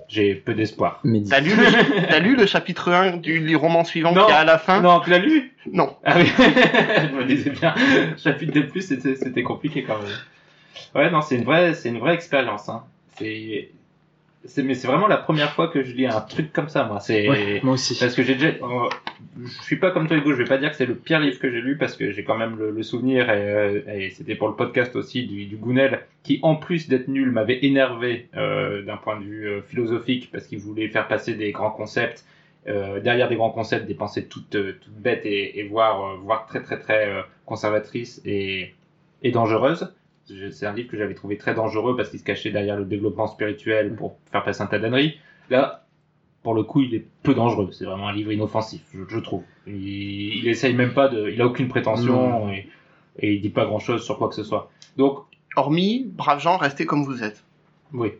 J'ai 0.09 0.35
peu 0.35 0.53
d'espoir. 0.53 1.01
T'as 1.29 1.39
lu, 1.39 1.49
le- 1.51 2.07
t'as 2.07 2.19
lu 2.19 2.35
le 2.35 2.45
chapitre 2.45 2.91
1 2.91 3.17
du, 3.17 3.55
roman 3.55 3.83
suivant 3.83 4.11
Non. 4.13 4.25
qui 4.25 4.31
est 4.31 4.35
à 4.35 4.43
la 4.45 4.57
fin? 4.57 4.81
Non, 4.81 4.99
tu 5.01 5.09
l'as 5.09 5.19
lu? 5.19 5.53
Non. 5.71 5.95
Ah 6.05 6.15
oui, 6.17 6.25
je 6.37 7.15
me 7.15 7.23
disais 7.25 7.49
bien. 7.51 7.73
Chapitre 8.17 8.53
de 8.53 8.61
plus, 8.61 8.81
c'était 8.81 9.15
c'était 9.15 9.43
compliqué 9.43 9.83
quand 9.83 9.97
même. 9.97 10.11
Ouais, 10.95 11.09
non, 11.11 11.21
c'est 11.21 11.35
une 11.35 11.43
vraie, 11.43 11.73
c'est 11.73 11.89
une 11.89 11.99
vraie 11.99 12.13
expérience. 12.13 12.69
Hein. 12.69 12.83
C'est, 13.17 13.69
mais 14.63 14.75
c'est 14.75 14.87
vraiment 14.87 15.07
la 15.07 15.17
première 15.17 15.51
fois 15.53 15.67
que 15.67 15.83
je 15.83 15.93
lis 15.93 16.05
un 16.05 16.21
truc 16.21 16.53
comme 16.53 16.69
ça, 16.69 16.85
moi. 16.85 16.99
C'est 16.99 17.27
Ouais, 17.29 17.59
moi 17.63 17.73
aussi. 17.73 17.97
parce 17.99 18.15
que 18.15 18.23
j'ai 18.23 18.35
déjà, 18.35 18.47
euh, 18.49 18.89
je 19.43 19.61
suis 19.63 19.75
pas 19.75 19.91
comme 19.91 20.07
toi 20.07 20.15
Hugo, 20.17 20.31
je 20.31 20.37
vais 20.37 20.45
pas 20.47 20.57
dire 20.57 20.69
que 20.71 20.77
c'est 20.77 20.85
le 20.85 20.95
pire 20.95 21.19
livre 21.19 21.39
que 21.39 21.49
j'ai 21.51 21.59
lu 21.61 21.77
parce 21.77 21.95
que 21.97 22.11
j'ai 22.11 22.23
quand 22.23 22.37
même 22.37 22.57
le, 22.57 22.71
le 22.71 22.83
souvenir 22.83 23.29
et, 23.29 23.33
euh, 23.53 23.81
et 23.93 24.09
c'était 24.11 24.35
pour 24.35 24.47
le 24.47 24.55
podcast 24.55 24.95
aussi 24.95 25.25
du, 25.25 25.45
du 25.45 25.57
Gounel 25.57 26.05
qui 26.23 26.39
en 26.43 26.55
plus 26.55 26.87
d'être 26.87 27.07
nul 27.07 27.31
m'avait 27.31 27.59
énervé 27.65 28.29
euh, 28.37 28.83
d'un 28.83 28.97
point 28.97 29.19
de 29.19 29.25
vue 29.25 29.47
euh, 29.47 29.61
philosophique 29.63 30.29
parce 30.31 30.47
qu'il 30.47 30.59
voulait 30.59 30.87
faire 30.87 31.07
passer 31.07 31.33
des 31.33 31.51
grands 31.51 31.71
concepts 31.71 32.25
derrière 33.01 33.29
des 33.29 33.37
grands 33.37 33.51
concepts 33.51 33.85
des 33.87 33.93
pensées 33.93 34.25
toutes 34.25 34.49
toutes 34.49 34.89
bêtes 34.99 35.25
et, 35.25 35.57
et 35.59 35.63
voire 35.63 36.17
voire 36.17 36.45
très 36.47 36.61
très 36.61 36.77
très 36.77 37.07
conservatrices 37.45 38.21
et 38.25 38.73
et 39.23 39.31
dangereuses. 39.31 39.93
C'est 40.51 40.65
un 40.65 40.73
livre 40.73 40.89
que 40.89 40.97
j'avais 40.97 41.13
trouvé 41.13 41.37
très 41.37 41.53
dangereux 41.53 41.95
parce 41.95 42.09
qu'il 42.09 42.19
se 42.19 42.25
cachait 42.25 42.51
derrière 42.51 42.77
le 42.77 42.85
développement 42.85 43.27
spirituel 43.27 43.95
pour 43.95 44.17
faire 44.31 44.43
passer 44.43 44.61
un 44.61 44.67
tas 44.67 44.79
d'âneries. 44.79 45.17
Là, 45.49 45.85
pour 46.43 46.53
le 46.53 46.63
coup, 46.63 46.81
il 46.81 46.93
est 46.95 47.05
peu 47.23 47.33
dangereux. 47.33 47.69
C'est 47.71 47.85
vraiment 47.85 48.07
un 48.09 48.13
livre 48.13 48.31
inoffensif, 48.31 48.81
je, 48.93 48.99
je 49.07 49.19
trouve. 49.19 49.43
Il, 49.65 49.73
il 50.37 50.47
essaye 50.47 50.73
même 50.73 50.93
pas 50.93 51.07
de, 51.07 51.29
il 51.29 51.41
a 51.41 51.45
aucune 51.47 51.67
prétention 51.69 52.49
et, 52.51 52.67
et 53.19 53.33
il 53.35 53.41
dit 53.41 53.49
pas 53.49 53.65
grand 53.65 53.79
chose 53.79 54.03
sur 54.03 54.17
quoi 54.17 54.27
que 54.29 54.35
ce 54.35 54.43
soit. 54.43 54.69
Donc, 54.97 55.19
Hormis, 55.55 56.05
braves 56.05 56.39
gens, 56.41 56.57
restez 56.57 56.85
comme 56.85 57.03
vous 57.03 57.23
êtes. 57.23 57.43
oui. 57.93 58.11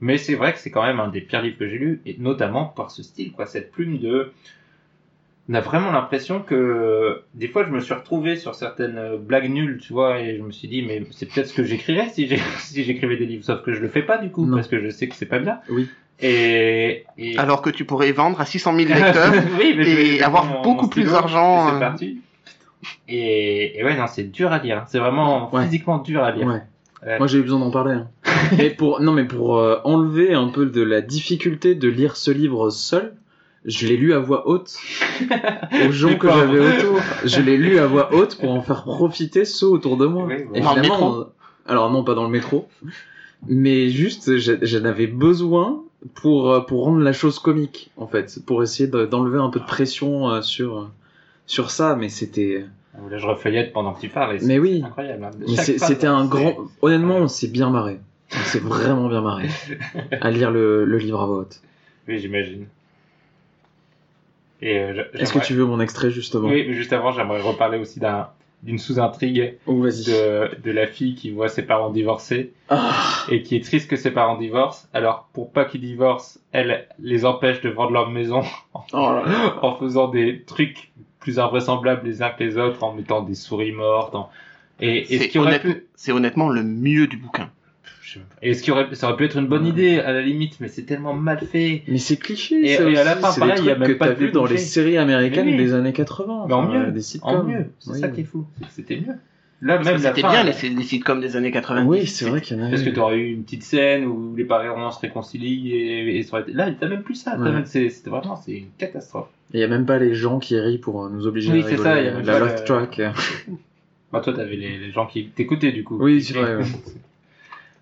Mais 0.00 0.16
c'est 0.16 0.36
vrai 0.36 0.52
que 0.52 0.60
c'est 0.60 0.70
quand 0.70 0.84
même 0.84 1.00
un 1.00 1.08
des 1.08 1.20
pires 1.20 1.42
livres 1.42 1.58
que 1.58 1.66
j'ai 1.66 1.76
lu, 1.78 2.00
et 2.06 2.14
notamment 2.20 2.66
par 2.66 2.92
ce 2.92 3.02
style, 3.02 3.32
quoi, 3.32 3.46
cette 3.46 3.72
plume 3.72 3.98
de. 3.98 4.32
On 5.50 5.54
a 5.54 5.60
vraiment 5.60 5.90
l'impression 5.90 6.40
que 6.40 7.22
des 7.34 7.48
fois 7.48 7.64
je 7.64 7.70
me 7.70 7.80
suis 7.80 7.94
retrouvé 7.94 8.36
sur 8.36 8.54
certaines 8.54 8.98
euh, 8.98 9.16
blagues 9.16 9.48
nulles, 9.50 9.78
tu 9.80 9.92
vois, 9.94 10.20
et 10.20 10.36
je 10.36 10.42
me 10.42 10.50
suis 10.52 10.68
dit 10.68 10.82
mais 10.82 11.04
c'est 11.10 11.26
peut-être 11.26 11.48
ce 11.48 11.54
que 11.54 11.64
j'écrirais 11.64 12.08
si 12.12 12.28
j'écrivais 12.84 13.16
des 13.16 13.26
livres, 13.26 13.44
sauf 13.44 13.62
que 13.62 13.72
je 13.72 13.80
le 13.80 13.88
fais 13.88 14.02
pas 14.02 14.18
du 14.18 14.30
coup 14.30 14.44
Non. 14.44 14.56
parce 14.56 14.68
que 14.68 14.78
je 14.82 14.90
sais 14.90 15.08
que 15.08 15.14
c'est 15.14 15.26
pas 15.26 15.38
bien. 15.38 15.60
Oui. 15.70 15.88
Et, 16.20 17.04
et... 17.16 17.38
Alors 17.38 17.62
que 17.62 17.70
tu 17.70 17.84
pourrais 17.84 18.10
vendre 18.12 18.40
à 18.40 18.44
600 18.44 18.74
000 18.76 18.88
lecteurs. 18.92 19.32
oui, 19.58 19.74
mais 19.76 19.88
et 20.16 20.22
avoir 20.22 20.44
mon- 20.44 20.62
beaucoup 20.62 20.82
mon 20.82 20.88
plus 20.88 21.04
d'argent, 21.04 21.68
et 21.68 21.70
C'est 21.70 21.76
euh. 21.76 21.80
parti. 21.80 22.18
Et, 23.08 23.78
et 23.78 23.84
ouais, 23.84 23.96
non, 23.96 24.06
c'est 24.06 24.24
dur 24.24 24.52
à 24.52 24.58
lire. 24.58 24.84
C'est 24.88 24.98
vraiment 24.98 25.52
Ouais. 25.54 25.64
physiquement 25.64 25.98
dur 25.98 26.22
à 26.22 26.30
lire. 26.32 26.46
Ouais. 26.46 26.62
Ouais. 27.06 27.18
Moi 27.18 27.28
j'ai 27.28 27.38
eu 27.38 27.42
besoin 27.42 27.60
d'en 27.60 27.70
parler. 27.70 27.94
hein. 27.94 28.08
mais 28.58 28.70
pour 28.70 29.00
non 29.00 29.12
mais 29.12 29.24
pour 29.24 29.56
euh, 29.58 29.78
enlever 29.84 30.34
un 30.34 30.48
peu 30.48 30.66
de 30.66 30.82
la 30.82 31.00
difficulté 31.00 31.76
de 31.76 31.88
lire 31.88 32.16
ce 32.16 32.32
livre 32.32 32.70
seul, 32.70 33.14
je 33.64 33.86
l'ai 33.86 33.96
lu 33.96 34.12
à 34.14 34.18
voix 34.18 34.48
haute 34.48 34.76
aux 35.86 35.92
gens 35.92 36.16
que 36.16 36.28
j'avais 36.28 36.60
autour. 36.60 37.00
Je 37.24 37.40
l'ai 37.40 37.56
lu 37.56 37.78
à 37.78 37.86
voix 37.86 38.14
haute 38.14 38.36
pour 38.38 38.50
en 38.52 38.62
faire 38.62 38.84
profiter 38.84 39.44
ceux 39.44 39.66
autour 39.66 39.96
de 39.96 40.06
moi. 40.06 40.26
Oui, 40.26 40.44
bon. 40.44 40.54
Et 40.54 40.60
Dans 40.60 40.74
le 40.74 40.80
finalement, 40.82 41.08
métro 41.08 41.20
euh, 41.22 41.32
alors 41.66 41.90
non 41.90 42.04
pas 42.04 42.14
dans 42.14 42.24
le 42.24 42.30
métro, 42.30 42.68
mais 43.46 43.90
juste 43.90 44.36
j'en 44.38 44.84
avais 44.84 45.06
besoin 45.06 45.82
pour 46.14 46.52
euh, 46.52 46.60
pour 46.60 46.84
rendre 46.84 47.00
la 47.00 47.12
chose 47.12 47.38
comique 47.38 47.90
en 47.96 48.06
fait, 48.06 48.38
pour 48.46 48.62
essayer 48.62 48.88
de- 48.88 49.04
d'enlever 49.06 49.38
un 49.38 49.50
peu 49.50 49.60
de 49.60 49.64
pression 49.66 50.30
euh, 50.30 50.42
sur 50.42 50.88
sur 51.46 51.70
ça. 51.70 51.96
Mais 51.96 52.08
c'était 52.08 52.64
Là, 53.10 53.16
je 53.18 53.26
refeuillette 53.26 53.72
pendant 53.72 53.92
que 53.92 54.00
tu 54.00 54.08
parles. 54.08 54.34
Mais 54.34 54.40
c'est 54.40 54.58
oui. 54.58 54.82
incroyable. 54.84 55.24
hein. 55.24 55.30
C'était 55.78 56.06
un 56.08 56.24
grand. 56.26 56.56
Honnêtement, 56.82 57.16
on 57.18 57.28
s'est 57.28 57.46
bien 57.46 57.70
marré. 57.70 58.00
On 58.34 58.44
s'est 58.44 58.58
vraiment 58.58 59.08
bien 59.08 59.20
marré 59.20 59.48
à 60.20 60.30
lire 60.32 60.50
le, 60.50 60.84
le 60.84 60.98
livre 60.98 61.20
à 61.22 61.26
voix 61.26 61.38
haute. 61.38 61.60
Oui, 62.08 62.18
j'imagine. 62.18 62.66
Et 64.62 64.78
euh, 64.78 65.04
Est-ce 65.14 65.32
que 65.32 65.38
tu 65.38 65.54
veux 65.54 65.64
mon 65.64 65.80
extrait 65.80 66.10
justement 66.10 66.48
Oui, 66.48 66.64
mais 66.66 66.74
juste 66.74 66.92
avant, 66.92 67.12
j'aimerais 67.12 67.40
reparler 67.40 67.78
aussi 67.78 68.00
d'un 68.00 68.28
d'une 68.64 68.78
sous-intrigue 68.80 69.54
Oh, 69.66 69.82
vas-y. 69.82 70.02
de, 70.06 70.50
de 70.64 70.70
la 70.72 70.88
fille 70.88 71.14
qui 71.14 71.30
voit 71.30 71.48
ses 71.48 71.62
parents 71.62 71.90
divorcer 71.90 72.52
Ah, 72.68 72.90
et 73.28 73.44
qui 73.44 73.54
est 73.54 73.62
triste 73.64 73.88
que 73.88 73.94
ses 73.94 74.10
parents 74.10 74.36
divorcent. 74.36 74.88
Alors, 74.92 75.28
pour 75.32 75.52
pas 75.52 75.64
qu'ils 75.64 75.82
divorcent, 75.82 76.40
elle 76.50 76.88
les 76.98 77.24
empêche 77.24 77.60
de 77.60 77.68
vendre 77.68 77.92
leur 77.92 78.10
maison 78.10 78.42
oh 78.74 78.80
là 78.94 79.22
là. 79.24 79.54
en 79.62 79.76
faisant 79.76 80.08
des 80.08 80.42
trucs 80.42 80.90
plus 81.20 81.38
invraisemblables 81.38 82.04
les 82.04 82.20
uns 82.20 82.30
que 82.30 82.42
les 82.42 82.58
autres 82.58 82.82
en 82.82 82.92
mettant 82.94 83.22
des 83.22 83.36
souris 83.36 83.70
mortes. 83.70 84.16
en- 84.16 84.28
Et, 84.80 85.14
et 85.14 85.38
honnête- 85.38 85.62
pu, 85.62 85.84
c'est 85.94 86.10
honnêtement 86.10 86.48
le 86.48 86.64
mieux 86.64 87.06
du 87.06 87.16
bouquin. 87.16 87.50
Et 88.42 88.54
ce 88.54 88.62
qui 88.62 88.70
aurait, 88.70 88.86
ça 88.94 89.08
aurait 89.08 89.16
pu 89.16 89.24
être 89.24 89.36
une 89.36 89.46
bonne 89.48 89.66
idée 89.66 89.98
à 90.00 90.12
la 90.12 90.22
limite, 90.22 90.58
mais 90.60 90.68
c'est 90.68 90.84
tellement 90.84 91.12
mal 91.12 91.38
fait. 91.40 91.82
Mais 91.88 91.98
c'est 91.98 92.16
cliché. 92.16 92.56
Et- 92.72 92.76
ça 92.76 92.88
et 92.88 92.96
à 92.96 93.04
la 93.04 93.16
fin, 93.16 93.30
c'est 93.30 93.40
pareil, 93.40 93.56
il 93.58 93.64
y 93.66 93.70
a 93.70 93.76
même 93.76 93.88
que 93.88 93.92
pas 93.94 94.08
t'as 94.08 94.14
de 94.14 94.18
vu 94.18 94.30
dans 94.32 94.46
les 94.46 94.56
séries 94.58 94.96
américaines 94.96 95.46
oui. 95.48 95.56
des 95.56 95.74
années 95.74 95.92
80. 95.92 96.46
Mais 96.48 96.54
en 96.54 96.64
enfin, 96.64 96.86
mieux, 96.86 96.92
des 96.92 97.02
en 97.22 97.42
mieux, 97.44 97.66
c'est 97.78 97.90
Oui. 97.90 98.00
ça 98.00 98.08
qui 98.08 98.22
est 98.22 98.24
fou. 98.24 98.46
C'était 98.70 98.96
mieux. 98.96 99.14
Là, 99.60 99.74
Parce 99.76 99.88
même 99.88 99.98
C'était 99.98 100.22
bien 100.22 100.44
les, 100.44 100.52
les 100.70 100.82
sitcoms 100.84 101.20
des 101.20 101.34
années 101.36 101.50
90. 101.50 101.88
Oui, 101.88 102.06
c'est 102.06 102.26
vrai 102.28 102.40
qu'il 102.40 102.56
y 102.56 102.60
en 102.60 102.64
a. 102.66 102.70
Parce 102.70 102.82
que 102.82 102.90
t'aurais 102.90 103.16
eu 103.18 103.32
une 103.32 103.42
petite 103.42 103.64
scène 103.64 104.04
où 104.04 104.34
les 104.36 104.44
parents 104.44 104.92
se 104.92 105.00
réconcilient 105.00 105.72
et, 105.74 106.18
et 106.18 106.22
ça 106.22 106.38
aurait. 106.38 106.44
Là, 106.52 106.70
t'as 106.78 106.86
même 106.88 107.02
plus 107.02 107.16
ça. 107.16 107.32
t'as 107.36 107.50
Ouais. 107.50 107.62
C'était 107.66 108.08
vraiment, 108.08 108.36
c'est 108.36 108.52
une 108.52 108.70
catastrophe. 108.78 109.26
Il 109.52 109.58
y 109.58 109.64
a 109.64 109.68
même 109.68 109.84
pas 109.84 109.98
les 109.98 110.14
gens 110.14 110.38
qui 110.38 110.58
rient 110.60 110.78
pour 110.78 111.04
euh, 111.04 111.10
nous 111.10 111.26
obliger 111.26 111.52
Oui, 111.52 111.58
à 111.60 111.62
c'est 111.64 111.70
rigoler. 111.70 111.82
ça, 111.90 112.00
il 112.00 112.04
y 112.04 112.08
a 112.08 112.12
même 112.12 112.24
La 112.24 112.38
laugh 112.38 112.64
track. 112.64 113.00
Bah, 114.12 114.20
toi, 114.20 114.32
t'avais 114.32 114.56
les, 114.56 114.78
les 114.78 114.92
gens 114.92 115.06
qui 115.06 115.26
t'écoutaient, 115.26 115.72
du 115.72 115.82
coup. 115.84 115.98
Oui, 116.00 116.22
c'est 116.22 116.34
vrai, 116.34 116.56
ouais. 116.56 116.62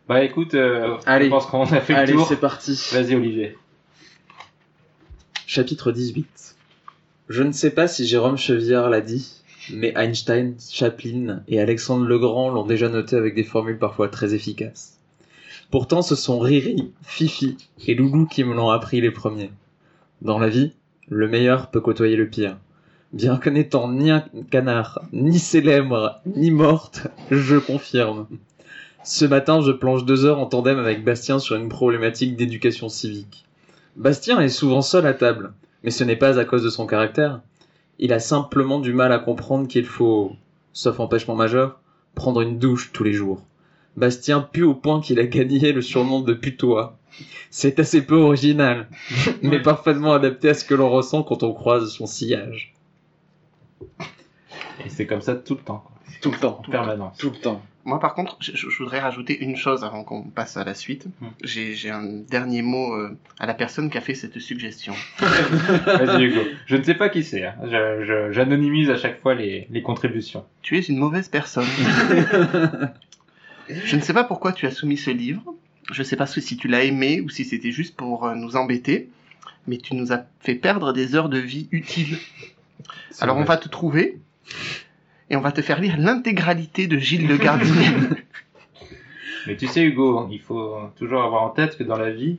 bah, 0.09 0.23
écoute, 0.25 0.55
euh, 0.55 0.97
Allez. 1.07 1.27
je 1.27 1.31
pense 1.31 1.47
qu'on 1.47 1.63
a 1.65 1.81
fait 1.81 1.95
Allez, 1.95 2.13
le 2.13 2.19
tour. 2.19 2.29
c'est 2.29 2.37
parti. 2.41 2.81
Vas-y, 2.93 3.15
Olivier. 3.15 3.57
Chapitre 5.47 5.93
18. 5.93 6.57
Je 7.29 7.43
ne 7.43 7.53
sais 7.53 7.71
pas 7.71 7.89
si 7.89 8.07
Jérôme 8.07 8.37
Chevière 8.37 8.89
l'a 8.89 9.01
dit, 9.01 9.43
mais 9.73 9.93
Einstein, 9.97 10.55
Chaplin 10.71 11.43
et 11.49 11.61
Alexandre 11.61 12.07
Legrand 12.07 12.51
l'ont 12.51 12.67
déjà 12.67 12.89
noté 12.89 13.17
avec 13.17 13.35
des 13.35 13.43
formules 13.45 13.79
parfois 13.79 14.09
très 14.09 14.35
efficaces. 14.35 14.99
Pourtant, 15.71 16.03
ce 16.03 16.15
sont 16.15 16.39
Riri, 16.39 16.93
Fifi 17.03 17.57
et 17.87 17.95
Loulou 17.95 18.27
qui 18.27 18.45
me 18.45 18.55
l'ont 18.55 18.71
appris 18.71 19.01
les 19.01 19.11
premiers. 19.11 19.51
Dans 20.23 20.39
la 20.39 20.49
vie, 20.49 20.73
le 21.09 21.27
meilleur 21.29 21.71
peut 21.71 21.81
côtoyer 21.81 22.15
le 22.17 22.29
pire. 22.29 22.57
Bien 23.13 23.37
que 23.37 23.51
n'étant 23.51 23.91
ni 23.91 24.11
un 24.11 24.25
canard, 24.51 25.01
ni 25.13 25.39
célèbre, 25.39 26.21
ni 26.27 26.51
morte, 26.53 27.09
je 27.31 27.57
confirme. 27.57 28.27
Ce 29.07 29.25
matin, 29.25 29.61
je 29.61 29.71
plonge 29.71 30.05
deux 30.05 30.25
heures 30.25 30.41
en 30.41 30.47
tandem 30.47 30.81
avec 30.81 31.05
Bastien 31.05 31.39
sur 31.39 31.55
une 31.55 31.69
problématique 31.69 32.35
d'éducation 32.35 32.89
civique. 32.89 33.45
Bastien 33.95 34.41
est 34.41 34.49
souvent 34.49 34.83
seul 34.83 35.07
à 35.07 35.15
table, 35.15 35.53
mais 35.85 35.93
ce 35.93 36.03
n'est 36.03 36.17
pas 36.17 36.41
à 36.41 36.45
cause 36.45 36.65
de 36.65 36.71
son 36.71 36.89
caractère. 36.89 37.41
Il 38.01 38.13
a 38.13 38.19
simplement 38.19 38.81
du 38.81 38.93
mal 38.93 39.13
à 39.13 39.21
comprendre 39.21 39.69
qu'il 39.69 39.85
faut, 39.85 40.33
sauf 40.73 40.99
empêchement 40.99 41.37
majeur, 41.37 41.79
prendre 42.17 42.41
une 42.41 42.59
douche 42.59 42.91
tous 42.93 43.05
les 43.05 43.13
jours. 43.13 43.45
Bastien 43.97 44.41
pue 44.41 44.65
au 44.65 44.75
point 44.75 45.01
qu'il 45.01 45.21
a 45.21 45.27
gagné 45.27 45.71
le 45.71 45.83
surnom 45.83 46.21
de 46.21 46.35
putois. 46.35 46.99
C'est 47.49 47.79
assez 47.79 48.05
peu 48.05 48.17
original, 48.17 48.89
mais 49.41 49.63
parfaitement 49.63 50.15
adapté 50.15 50.49
à 50.49 50.55
ce 50.55 50.65
que 50.65 50.75
l'on 50.75 50.91
ressent 50.91 51.23
quand 51.23 51.45
on 51.45 51.53
croise 51.53 51.93
son 51.93 52.07
sillage. 52.07 52.75
Et 54.85 54.89
c'est 54.89 55.07
comme 55.07 55.21
ça 55.21 55.37
tout 55.37 55.55
le 55.55 55.63
temps, 55.63 55.85
quoi. 55.87 55.93
Tout 56.21 56.33
le 56.33 56.39
temps. 56.39 56.61
en 56.67 56.71
permanence. 56.71 57.17
Tout 57.19 57.31
le 57.31 57.39
temps. 57.39 57.63
Moi, 57.87 58.01
par 58.01 58.14
contre, 58.14 58.37
je, 58.41 58.51
je 58.55 58.78
voudrais 58.78 58.99
rajouter 58.99 59.39
une 59.39 59.57
chose 59.57 59.84
avant 59.84 60.03
qu'on 60.03 60.24
passe 60.24 60.57
à 60.57 60.64
la 60.64 60.74
suite. 60.74 61.07
Hmm. 61.20 61.28
J'ai 61.45 61.89
un 61.91 62.03
dernier 62.05 62.62
mot 62.62 62.93
euh, 62.95 63.16
à 63.39 63.47
la 63.47 63.55
personne 63.55 63.91
qui 63.91 63.97
a 63.97 64.01
fait 64.01 64.14
cette 64.16 64.39
suggestion. 64.41 64.93
Vas-y, 65.20 66.24
Hugo. 66.24 66.41
Je 66.66 66.76
ne 66.76 66.82
sais 66.82 66.95
pas 66.95 67.09
qui 67.09 67.22
c'est. 67.22 67.45
hein. 67.45 67.55
J'anonymise 68.32 68.91
à 68.91 68.97
chaque 68.97 69.20
fois 69.22 69.34
les, 69.37 69.68
les 69.70 69.82
contributions. 69.82 70.45
Tu 70.62 70.76
es 70.76 70.80
une 70.80 70.99
mauvaise 70.99 71.28
personne. 71.28 71.64
je 73.68 73.97
ne 73.97 74.01
sais 74.01 74.12
pas 74.12 74.24
pourquoi 74.24 74.53
tu 74.53 74.66
as 74.66 74.70
soumis 74.72 74.97
ce 74.97 75.11
livre. 75.11 75.43
Je 75.93 76.01
ne 76.01 76.05
sais 76.05 76.16
pas 76.16 76.26
si 76.26 76.57
tu 76.57 76.66
l'as 76.68 76.82
aimé 76.82 77.20
ou 77.20 77.28
si 77.28 77.45
c'était 77.45 77.70
juste 77.70 77.95
pour 77.97 78.24
euh, 78.26 78.34
nous 78.34 78.57
embêter. 78.57 79.09
Mais 79.68 79.78
tu 79.78 79.95
nous 79.95 80.12
as 80.12 80.24
fait 80.41 80.55
perdre 80.57 80.93
des 80.93 81.14
heures 81.14 81.28
de 81.28 81.39
vie 81.39 81.68
utiles. 81.70 82.18
Alors 83.20 83.37
on 83.37 83.45
va 83.45 83.57
te 83.57 83.68
trouver 83.68 84.18
et 85.31 85.37
on 85.37 85.41
va 85.41 85.53
te 85.53 85.61
faire 85.62 85.81
lire 85.81 85.97
l'intégralité 85.99 86.87
de 86.87 86.99
Gilles 86.99 87.27
Le 87.29 87.37
Gardinier. 87.37 87.89
Mais 89.47 89.57
tu 89.57 89.66
sais, 89.66 89.83
Hugo, 89.85 90.29
il 90.31 90.41
faut 90.41 90.77
toujours 90.97 91.22
avoir 91.22 91.43
en 91.45 91.51
tête 91.51 91.77
que 91.79 91.85
dans 91.85 91.97
la 91.99 92.11
vie, 92.11 92.39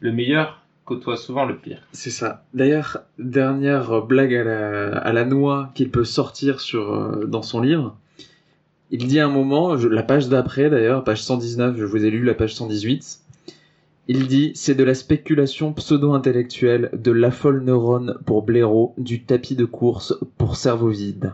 le 0.00 0.12
meilleur 0.12 0.62
côtoie 0.84 1.16
souvent 1.16 1.44
le 1.44 1.56
pire. 1.56 1.82
C'est 1.92 2.10
ça. 2.10 2.44
D'ailleurs, 2.54 2.98
dernière 3.18 4.02
blague 4.02 4.34
à 4.34 4.42
la, 4.44 4.98
à 4.98 5.12
la 5.12 5.24
noix 5.24 5.70
qu'il 5.74 5.90
peut 5.90 6.04
sortir 6.04 6.60
sur, 6.60 6.92
euh, 6.94 7.26
dans 7.26 7.42
son 7.42 7.60
livre. 7.60 7.96
Il 8.90 9.06
dit 9.06 9.20
à 9.20 9.26
un 9.26 9.30
moment, 9.30 9.76
je- 9.76 9.86
la 9.86 10.02
page 10.02 10.28
d'après 10.28 10.70
d'ailleurs, 10.70 11.04
page 11.04 11.22
119, 11.22 11.76
je 11.76 11.84
vous 11.84 12.04
ai 12.04 12.10
lu 12.10 12.24
la 12.24 12.34
page 12.34 12.54
118. 12.54 13.20
Il 14.10 14.26
dit, 14.26 14.52
c'est 14.54 14.74
de 14.74 14.82
la 14.84 14.94
spéculation 14.94 15.74
pseudo-intellectuelle, 15.74 16.88
de 16.94 17.12
la 17.12 17.30
folle 17.30 17.62
neurone 17.62 18.16
pour 18.24 18.42
blaireau, 18.42 18.94
du 18.96 19.22
tapis 19.22 19.54
de 19.54 19.66
course 19.66 20.14
pour 20.38 20.56
cerveau 20.56 20.88
vide. 20.88 21.32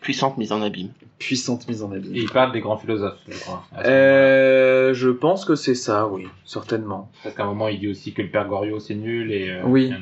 Puissante 0.00 0.38
mise 0.38 0.52
en 0.52 0.62
abîme. 0.62 0.90
Puissante 1.18 1.66
mise 1.68 1.82
en 1.82 1.92
Et 1.92 1.96
abîme. 1.96 2.12
il 2.14 2.30
parle 2.30 2.52
des 2.52 2.60
grands 2.60 2.78
philosophes, 2.78 3.18
je 3.28 3.38
crois. 3.40 3.64
moment-là. 3.72 3.88
Euh, 3.90 4.94
je 4.94 5.08
pense 5.10 5.44
que 5.44 5.54
c'est 5.56 5.74
ça, 5.74 6.06
oui, 6.08 6.26
certainement. 6.44 7.10
Parce 7.22 7.34
qu'à 7.34 7.42
un 7.42 7.46
moment, 7.46 7.68
il 7.68 7.80
dit 7.80 7.88
aussi 7.88 8.12
que 8.12 8.22
le 8.22 8.28
père 8.30 8.46
Goriot, 8.46 8.78
c'est 8.80 8.94
nul 8.94 9.32
et... 9.32 9.50
euh, 9.50 9.62
Oui. 9.64 9.92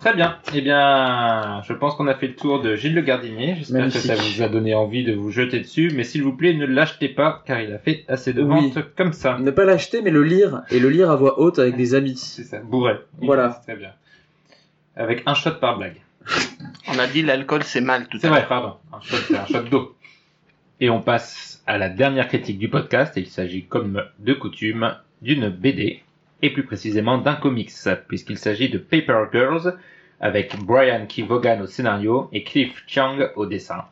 Très 0.00 0.14
bien. 0.14 0.36
Eh 0.54 0.60
bien, 0.60 1.62
je 1.66 1.72
pense 1.72 1.94
qu'on 1.94 2.06
a 2.08 2.14
fait 2.14 2.26
le 2.26 2.34
tour 2.36 2.60
de 2.60 2.76
Gilles 2.76 2.94
Le 2.94 3.00
Gardinier. 3.00 3.54
J'espère 3.56 3.86
que 3.86 3.90
ça 3.98 4.14
vous 4.14 4.42
a 4.42 4.48
donné 4.48 4.74
envie 4.74 5.02
de 5.02 5.14
vous 5.14 5.30
jeter 5.30 5.60
dessus. 5.60 5.90
Mais 5.94 6.04
s'il 6.04 6.22
vous 6.22 6.34
plaît, 6.36 6.52
ne 6.52 6.66
l'achetez 6.66 7.08
pas, 7.08 7.42
car 7.46 7.58
il 7.60 7.72
a 7.72 7.78
fait 7.78 8.04
assez 8.06 8.34
de 8.34 8.42
ventes 8.42 8.78
comme 8.96 9.14
ça. 9.14 9.38
Ne 9.38 9.50
pas 9.50 9.64
l'acheter, 9.64 10.02
mais 10.02 10.10
le 10.10 10.22
lire, 10.22 10.60
et 10.70 10.78
le 10.78 10.90
lire 10.90 11.10
à 11.10 11.16
voix 11.16 11.40
haute 11.40 11.58
avec 11.58 11.76
des 11.76 11.94
amis. 11.94 12.16
C'est 12.18 12.44
ça, 12.44 12.58
bourré. 12.58 12.96
Voilà. 13.22 13.60
Très 13.66 13.76
bien. 13.76 13.90
Avec 14.94 15.22
un 15.26 15.32
shot 15.34 15.52
par 15.52 15.78
blague. 15.78 15.96
On 16.88 16.98
a 16.98 17.06
dit 17.06 17.22
l'alcool 17.22 17.62
c'est 17.62 17.80
mal 17.80 18.08
tout 18.08 18.18
C'est 18.18 18.26
à 18.26 18.30
vrai, 18.30 18.40
l'heure. 18.40 18.48
pardon. 18.48 18.76
Un 18.92 19.00
shot, 19.00 19.16
c'est 19.28 19.36
un 19.36 19.46
shot 19.46 19.62
d'eau. 19.62 19.96
Et 20.80 20.90
on 20.90 21.00
passe 21.00 21.62
à 21.66 21.78
la 21.78 21.88
dernière 21.88 22.28
critique 22.28 22.58
du 22.58 22.68
podcast. 22.68 23.14
Il 23.16 23.26
s'agit, 23.26 23.64
comme 23.64 24.04
de 24.18 24.34
coutume, 24.34 24.96
d'une 25.22 25.48
BD. 25.48 26.02
Et 26.42 26.50
plus 26.50 26.64
précisément 26.64 27.18
d'un 27.18 27.34
comics. 27.36 27.70
Puisqu'il 28.08 28.38
s'agit 28.38 28.68
de 28.68 28.78
Paper 28.78 29.24
Girls. 29.32 29.76
Avec 30.20 30.56
Brian 30.58 31.06
K. 31.06 31.20
Vaughan 31.20 31.60
au 31.62 31.66
scénario 31.66 32.28
et 32.32 32.44
Cliff 32.44 32.84
Chiang 32.86 33.18
au 33.36 33.46
dessin. 33.46 33.84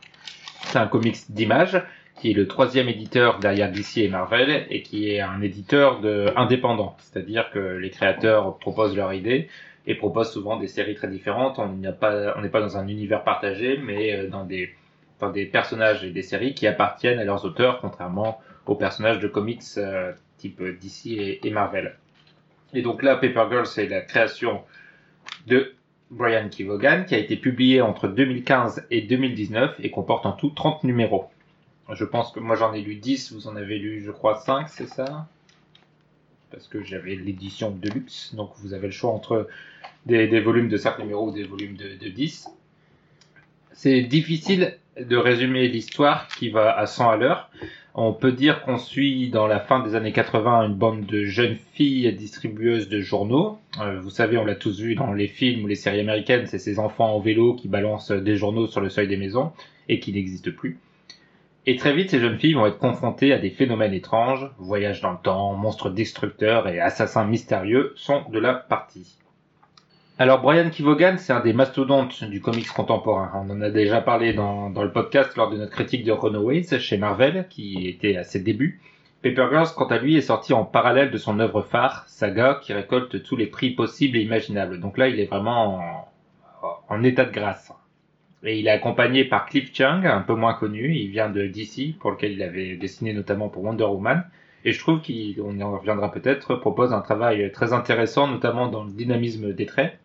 C'est 0.64 0.78
un 0.78 0.86
comics 0.86 1.16
d'image 1.30 1.82
qui 2.20 2.30
est 2.30 2.34
le 2.34 2.46
troisième 2.46 2.88
éditeur 2.88 3.38
derrière 3.40 3.70
DC 3.70 3.98
et 3.98 4.08
Marvel 4.08 4.66
et 4.70 4.82
qui 4.82 5.10
est 5.10 5.20
un 5.20 5.42
éditeur 5.42 6.00
de 6.00 6.32
indépendant. 6.36 6.96
C'est-à-dire 7.00 7.50
que 7.50 7.58
les 7.58 7.90
créateurs 7.90 8.56
proposent 8.58 8.96
leur 8.96 9.12
idée 9.12 9.48
et 9.86 9.94
proposent 9.94 10.32
souvent 10.32 10.56
des 10.58 10.68
séries 10.68 10.94
très 10.94 11.08
différentes. 11.08 11.58
On 11.58 11.68
n'est 11.68 11.92
pas 11.92 12.60
dans 12.60 12.76
un 12.76 12.88
univers 12.88 13.24
partagé, 13.24 13.78
mais 13.78 14.14
euh, 14.14 14.28
dans 14.28 14.44
des, 14.44 15.46
personnages 15.46 16.04
et 16.04 16.10
des 16.10 16.22
séries 16.22 16.54
qui 16.54 16.66
appartiennent 16.66 17.18
à 17.18 17.24
leurs 17.24 17.44
auteurs, 17.44 17.80
contrairement 17.80 18.40
aux 18.66 18.74
personnages 18.74 19.18
de 19.18 19.28
comics 19.28 19.62
euh, 19.76 20.12
type 20.38 20.62
DC 20.62 21.40
et, 21.42 21.50
Marvel. 21.50 21.96
Et 22.74 22.82
donc 22.82 23.02
là, 23.02 23.16
Paper 23.16 23.46
Girl, 23.50 23.66
c'est 23.66 23.86
la 23.86 24.00
création 24.00 24.62
de 25.46 25.74
Brian 26.10 26.48
K. 26.48 26.62
Vaughan, 26.62 27.04
qui 27.06 27.14
a 27.14 27.18
été 27.18 27.36
publié 27.36 27.80
entre 27.80 28.08
2015 28.08 28.86
et 28.90 29.02
2019 29.02 29.76
et 29.80 29.90
comporte 29.90 30.26
en 30.26 30.32
tout 30.32 30.50
30 30.50 30.84
numéros. 30.84 31.26
Je 31.90 32.04
pense 32.04 32.32
que 32.32 32.40
moi 32.40 32.56
j'en 32.56 32.72
ai 32.72 32.80
lu 32.80 32.96
10, 32.96 33.32
vous 33.32 33.48
en 33.48 33.56
avez 33.56 33.78
lu 33.78 34.02
je 34.04 34.10
crois 34.10 34.36
5, 34.36 34.68
c'est 34.68 34.86
ça? 34.86 35.26
Parce 36.50 36.68
que 36.68 36.82
j'avais 36.82 37.16
l'édition 37.16 37.70
de 37.70 37.88
luxe, 37.88 38.34
donc 38.34 38.52
vous 38.56 38.74
avez 38.74 38.86
le 38.86 38.92
choix 38.92 39.10
entre 39.10 39.48
des, 40.06 40.40
volumes 40.40 40.68
de 40.68 40.76
5 40.76 40.98
numéros 40.98 41.28
ou 41.28 41.32
des 41.32 41.44
volumes 41.44 41.76
de, 41.76 41.96
de 41.96 42.08
10. 42.08 42.48
C'est 43.72 44.02
difficile 44.02 44.76
de 45.00 45.16
résumer 45.16 45.68
l'histoire 45.68 46.28
qui 46.28 46.50
va 46.50 46.76
à 46.76 46.86
100 46.86 47.10
à 47.10 47.16
l'heure. 47.16 47.50
On 47.94 48.14
peut 48.14 48.32
dire 48.32 48.62
qu'on 48.62 48.78
suit 48.78 49.28
dans 49.28 49.46
la 49.46 49.60
fin 49.60 49.80
des 49.80 49.94
années 49.94 50.12
80 50.12 50.68
une 50.68 50.74
bande 50.74 51.04
de 51.04 51.24
jeunes 51.24 51.56
filles 51.74 52.10
distribueuses 52.14 52.88
de 52.88 53.00
journaux. 53.00 53.58
Euh, 53.80 54.00
vous 54.00 54.08
savez, 54.08 54.38
on 54.38 54.46
l'a 54.46 54.54
tous 54.54 54.80
vu 54.80 54.94
dans 54.94 55.12
les 55.12 55.28
films 55.28 55.64
ou 55.64 55.66
les 55.66 55.74
séries 55.74 56.00
américaines, 56.00 56.46
c'est 56.46 56.58
ces 56.58 56.78
enfants 56.78 57.14
en 57.14 57.20
vélo 57.20 57.54
qui 57.54 57.68
balancent 57.68 58.12
des 58.12 58.36
journaux 58.36 58.66
sur 58.66 58.80
le 58.80 58.88
seuil 58.88 59.08
des 59.08 59.18
maisons 59.18 59.52
et 59.90 60.00
qui 60.00 60.12
n'existent 60.12 60.50
plus. 60.56 60.78
Et 61.66 61.76
très 61.76 61.92
vite, 61.92 62.10
ces 62.10 62.18
jeunes 62.18 62.38
filles 62.38 62.54
vont 62.54 62.66
être 62.66 62.78
confrontées 62.78 63.32
à 63.32 63.38
des 63.38 63.50
phénomènes 63.50 63.92
étranges, 63.92 64.50
voyages 64.58 65.00
dans 65.00 65.12
le 65.12 65.18
temps, 65.22 65.52
monstres 65.54 65.90
destructeurs 65.90 66.68
et 66.68 66.80
assassins 66.80 67.26
mystérieux 67.26 67.92
sont 67.94 68.22
de 68.30 68.38
la 68.38 68.54
partie. 68.54 69.18
Alors 70.18 70.42
Brian 70.42 70.68
Kevogan, 70.68 71.16
c'est 71.16 71.32
un 71.32 71.40
des 71.40 71.54
mastodontes 71.54 72.22
du 72.24 72.40
comics 72.40 72.68
contemporain. 72.68 73.32
On 73.34 73.50
en 73.50 73.62
a 73.62 73.70
déjà 73.70 74.02
parlé 74.02 74.34
dans, 74.34 74.68
dans 74.68 74.82
le 74.82 74.92
podcast 74.92 75.34
lors 75.36 75.50
de 75.50 75.56
notre 75.56 75.72
critique 75.72 76.04
de 76.04 76.12
Runaways 76.12 76.78
chez 76.78 76.98
Marvel, 76.98 77.46
qui 77.48 77.88
était 77.88 78.16
à 78.16 78.22
ses 78.22 78.40
débuts. 78.40 78.80
Paper 79.22 79.46
Girls, 79.50 79.68
quant 79.74 79.86
à 79.86 79.98
lui, 79.98 80.16
est 80.16 80.20
sorti 80.20 80.52
en 80.52 80.64
parallèle 80.64 81.10
de 81.10 81.16
son 81.16 81.40
œuvre 81.40 81.62
phare, 81.62 82.04
Saga, 82.08 82.60
qui 82.60 82.72
récolte 82.72 83.22
tous 83.22 83.36
les 83.36 83.46
prix 83.46 83.70
possibles 83.70 84.18
et 84.18 84.22
imaginables. 84.22 84.80
Donc 84.80 84.98
là, 84.98 85.08
il 85.08 85.18
est 85.18 85.26
vraiment 85.26 85.80
en, 86.88 87.02
état 87.04 87.24
de 87.24 87.32
grâce. 87.32 87.72
Et 88.42 88.58
il 88.58 88.66
est 88.66 88.70
accompagné 88.70 89.24
par 89.24 89.46
Cliff 89.46 89.72
Chiang, 89.72 90.02
un 90.04 90.20
peu 90.20 90.34
moins 90.34 90.54
connu. 90.54 90.94
Il 90.94 91.08
vient 91.08 91.30
de 91.30 91.46
DC, 91.46 91.96
pour 91.98 92.10
lequel 92.10 92.32
il 92.32 92.42
avait 92.42 92.76
dessiné 92.76 93.14
notamment 93.14 93.48
pour 93.48 93.64
Wonder 93.64 93.84
Woman. 93.84 94.24
Et 94.64 94.72
je 94.72 94.78
trouve 94.78 95.00
qu'on 95.00 95.56
y 95.56 95.62
en 95.62 95.78
reviendra 95.78 96.12
peut-être, 96.12 96.56
propose 96.56 96.92
un 96.92 97.00
travail 97.00 97.50
très 97.52 97.72
intéressant, 97.72 98.28
notamment 98.28 98.68
dans 98.68 98.84
le 98.84 98.90
dynamisme 98.90 99.52
des 99.52 99.66
traits, 99.66 99.98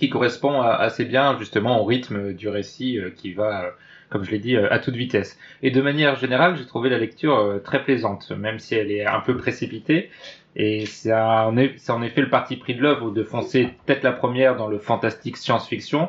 qui 0.00 0.08
correspond 0.08 0.62
assez 0.62 1.04
bien 1.04 1.38
justement 1.38 1.82
au 1.82 1.84
rythme 1.84 2.32
du 2.32 2.48
récit 2.48 2.98
euh, 2.98 3.10
qui 3.10 3.34
va, 3.34 3.64
euh, 3.64 3.70
comme 4.08 4.24
je 4.24 4.30
l'ai 4.30 4.38
dit, 4.38 4.56
euh, 4.56 4.72
à 4.72 4.78
toute 4.78 4.94
vitesse. 4.96 5.38
Et 5.62 5.70
de 5.70 5.82
manière 5.82 6.16
générale, 6.16 6.56
j'ai 6.56 6.64
trouvé 6.64 6.88
la 6.88 6.98
lecture 6.98 7.60
très 7.62 7.84
plaisante, 7.84 8.30
même 8.30 8.58
si 8.58 8.74
elle 8.74 8.90
est 8.90 9.04
un 9.04 9.20
peu 9.20 9.36
précipitée. 9.36 10.10
Et 10.56 10.86
c'est 10.86 11.12
en, 11.12 11.56
effet 11.56 12.22
le 12.22 12.30
parti 12.30 12.56
pris 12.56 12.74
de 12.74 12.80
l'œuvre 12.80 13.10
de 13.10 13.22
foncer 13.22 13.68
tête 13.84 14.02
la 14.02 14.12
première 14.12 14.56
dans 14.56 14.68
le 14.68 14.78
fantastique 14.78 15.36
science-fiction. 15.36 16.08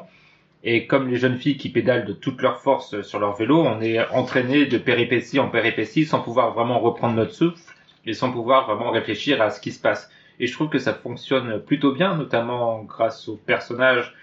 Et 0.64 0.88
comme 0.88 1.10
les 1.10 1.18
jeunes 1.18 1.38
filles 1.38 1.58
qui 1.58 1.70
pédalent 1.70 2.06
de 2.06 2.14
toute 2.14 2.42
leur 2.42 2.62
force 2.62 3.02
sur 3.02 3.20
leur 3.20 3.36
vélo, 3.36 3.62
on 3.62 3.82
est 3.82 4.00
entraîné 4.12 4.68
de 4.68 4.78
péripétie 4.78 5.39
en 5.39 5.50
péripétie 5.50 6.06
sans 6.06 6.22
pouvoir 6.22 6.54
vraiment 6.54 6.80
reprendre 6.80 7.16
notre 7.16 7.34
souffle 7.34 7.62
et 8.06 8.14
sans 8.14 8.32
pouvoir 8.32 8.68
vraiment 8.68 8.92
réfléchir 8.92 9.42
à 9.42 9.50
ce 9.50 9.60
qui 9.60 9.72
se 9.72 9.82
passe. 9.82 10.10
Et 10.42 10.48
je 10.48 10.54
trouve 10.54 10.70
que 10.70 10.80
ça 10.80 10.94
fonctionne 10.94 11.62
plutôt 11.62 11.94
bien, 11.94 12.18
notamment 12.18 12.82
grâce 12.82 13.30
aux 13.30 13.38
personnages 13.38 14.16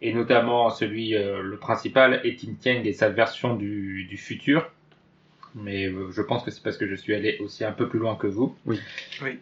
et 0.00 0.12
notamment 0.12 0.70
celui, 0.70 1.16
euh, 1.16 1.42
le 1.42 1.56
principal, 1.56 2.20
Etin 2.24 2.54
Tieng 2.60 2.84
et 2.84 2.92
sa 2.92 3.08
version 3.08 3.56
du, 3.56 4.04
du 4.04 4.16
futur. 4.16 4.70
Mais 5.56 5.86
euh, 5.86 6.12
je 6.12 6.22
pense 6.22 6.44
que 6.44 6.52
c'est 6.52 6.62
parce 6.62 6.76
que 6.76 6.86
je 6.86 6.94
suis 6.94 7.12
allé 7.12 7.38
aussi 7.40 7.64
un 7.64 7.72
peu 7.72 7.88
plus 7.88 7.98
loin 7.98 8.14
que 8.14 8.28
vous. 8.28 8.56
Oui. 8.66 8.78
Oui. 9.20 9.38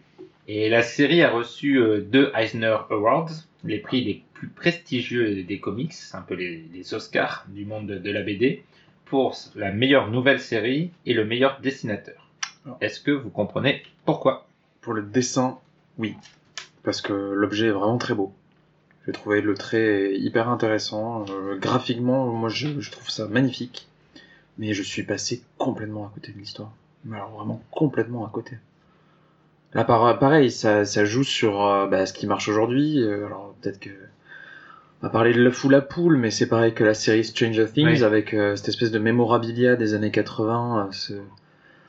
Et 0.48 0.70
la 0.70 0.82
série 0.82 1.22
a 1.22 1.30
reçu 1.30 1.76
euh, 1.76 2.00
deux 2.00 2.32
Eisner 2.34 2.78
Awards, 2.88 3.30
les 3.64 3.78
prix 3.78 4.02
les 4.02 4.22
plus 4.32 4.48
prestigieux 4.48 5.42
des 5.42 5.60
comics, 5.60 5.92
un 6.14 6.22
peu 6.22 6.34
les, 6.34 6.64
les 6.72 6.94
Oscars 6.94 7.44
du 7.48 7.66
monde 7.66 7.86
de, 7.86 7.98
de 7.98 8.10
la 8.10 8.22
BD, 8.22 8.62
pour 9.04 9.36
la 9.54 9.70
meilleure 9.70 10.10
nouvelle 10.10 10.40
série 10.40 10.92
et 11.04 11.12
le 11.12 11.26
meilleur 11.26 11.60
dessinateur. 11.60 12.26
Oh. 12.66 12.70
Est-ce 12.80 13.00
que 13.00 13.10
vous 13.10 13.28
comprenez 13.28 13.82
pourquoi? 14.06 14.46
Pour 14.80 14.94
le 14.94 15.02
dessin, 15.02 15.58
oui. 16.02 16.16
Parce 16.82 17.00
que 17.00 17.12
l'objet 17.12 17.68
est 17.68 17.70
vraiment 17.72 17.96
très 17.98 18.14
beau. 18.14 18.32
J'ai 19.06 19.12
trouvé 19.12 19.40
le 19.40 19.54
trait 19.54 20.14
hyper 20.16 20.48
intéressant. 20.48 21.24
Euh, 21.30 21.56
graphiquement, 21.56 22.26
moi, 22.26 22.48
je, 22.48 22.80
je 22.80 22.90
trouve 22.90 23.08
ça 23.08 23.26
magnifique. 23.28 23.88
Mais 24.58 24.74
je 24.74 24.82
suis 24.82 25.02
passé 25.04 25.42
complètement 25.58 26.06
à 26.06 26.10
côté 26.14 26.32
de 26.32 26.38
l'histoire. 26.38 26.72
Mais 27.04 27.16
alors 27.16 27.30
vraiment 27.30 27.62
complètement 27.70 28.26
à 28.26 28.30
côté. 28.30 28.58
Là, 29.74 29.84
par- 29.84 30.18
pareil, 30.18 30.50
ça, 30.50 30.84
ça 30.84 31.04
joue 31.04 31.24
sur 31.24 31.62
euh, 31.64 31.86
bah, 31.86 32.04
ce 32.04 32.12
qui 32.12 32.26
marche 32.26 32.48
aujourd'hui. 32.48 33.00
Euh, 33.02 33.26
alors 33.26 33.54
peut-être 33.62 33.80
que 33.80 33.90
on 33.90 35.06
va 35.06 35.10
parler 35.10 35.32
de 35.32 35.42
la 35.42 35.50
foule 35.50 35.74
à 35.74 35.80
poule, 35.80 36.16
mais 36.16 36.30
c'est 36.30 36.46
pareil 36.46 36.74
que 36.74 36.84
la 36.84 36.94
série 36.94 37.24
Stranger 37.24 37.66
Things 37.72 37.86
Oui. 37.86 38.04
avec 38.04 38.34
euh, 38.34 38.54
cette 38.56 38.68
espèce 38.68 38.90
de 38.92 38.98
mémorabilia 39.00 39.74
des 39.76 39.94
années 39.94 40.10
80. 40.12 40.86
euh, 40.88 40.92
ce- 40.92 41.12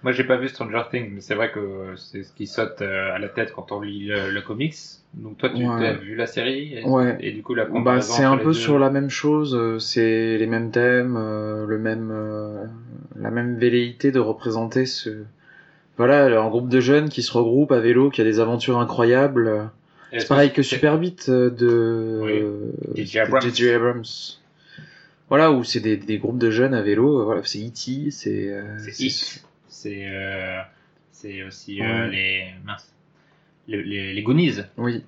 Moi, 0.04 0.12
j'ai 0.12 0.26
pas 0.26 0.36
vu 0.36 0.49
Stranger 0.49 0.84
Things, 0.91 1.12
mais 1.14 1.22
c'est 1.22 1.34
vrai 1.36 1.51
que 1.51 1.93
c'est 1.95 2.24
ce 2.24 2.34
qui 2.34 2.45
saute 2.45 2.82
euh, 2.82 3.14
à 3.16 3.20
la 3.20 3.30
tête 3.30 3.54
quand 3.56 3.72
on 3.72 3.80
lit 3.80 4.08
le, 4.08 4.32
le 4.32 4.41
comics. 4.41 4.76
Donc 5.14 5.38
toi, 5.38 5.49
tu 5.49 5.64
Ouais. 5.66 5.88
as 5.88 5.93
vu 5.93 6.16
la 6.16 6.28
série 6.28 6.74
et, 6.78 6.84
Ouais. 6.84 7.16
et 7.22 7.32
du 7.32 7.41
coup 7.41 7.54
la 7.56 7.66
Bah, 7.66 8.01
c'est 8.01 8.24
un 8.24 8.36
peu 8.38 8.45
deux. 8.45 8.54
sur 8.54 8.80
la 8.80 8.89
même 8.89 9.10
chose, 9.10 9.56
euh, 9.56 9.80
c'est 9.80 10.38
les 10.38 10.47
mêmes 10.47 10.72
thèmes, 10.72 11.16
euh, 11.18 11.66
le 11.66 11.78
même, 11.78 12.10
euh, 12.12 12.66
la 13.18 13.32
même 13.32 13.58
velléité 13.58 14.12
de 14.12 14.20
représenter 14.20 14.86
ce, 14.86 15.10
voilà, 15.97 16.26
un 16.41 16.49
groupe 16.49 16.68
de 16.70 16.80
jeunes 16.82 17.08
qui 17.10 17.22
se 17.22 17.32
regroupent 17.32 17.72
à 17.72 17.80
vélo, 17.80 18.10
qui 18.10 18.20
a 18.20 18.24
des 18.26 18.39
aventures 18.41 18.80
incroyables. 18.80 19.70
C'est 20.12 20.28
pareil 20.28 20.51
que 20.51 20.62
Super 20.64 20.99
8 20.99 21.30
de 21.30 22.20
Oui. 22.22 22.32
euh, 22.41 22.72
J.J. 22.95 23.20
Abrams. 23.20 23.49
Abrams. 23.76 24.04
Voilà, 25.30 25.51
où 25.51 25.64
c'est 25.64 25.80
des, 25.80 25.97
des 25.97 26.18
groupes 26.20 26.38
de 26.38 26.51
jeunes 26.51 26.74
à 26.74 26.82
vélo, 26.82 27.22
euh, 27.22 27.24
voilà, 27.24 27.41
c'est 27.45 27.60
E.T., 27.60 28.12
c'est, 28.12 28.49
euh, 28.51 28.78
C'est 28.91 29.41
c'est- 29.84 30.07
euh, 30.07 30.61
c'est 31.11 31.43
aussi 31.43 31.81
Ouais. 31.81 31.88
euh, 31.88 32.07
les 32.07 32.45
mince, 32.65 32.93
les, 33.67 33.84
les, 33.84 34.13
les 34.13 34.23
Goonies. 34.23 34.61
Oui. 34.77 35.03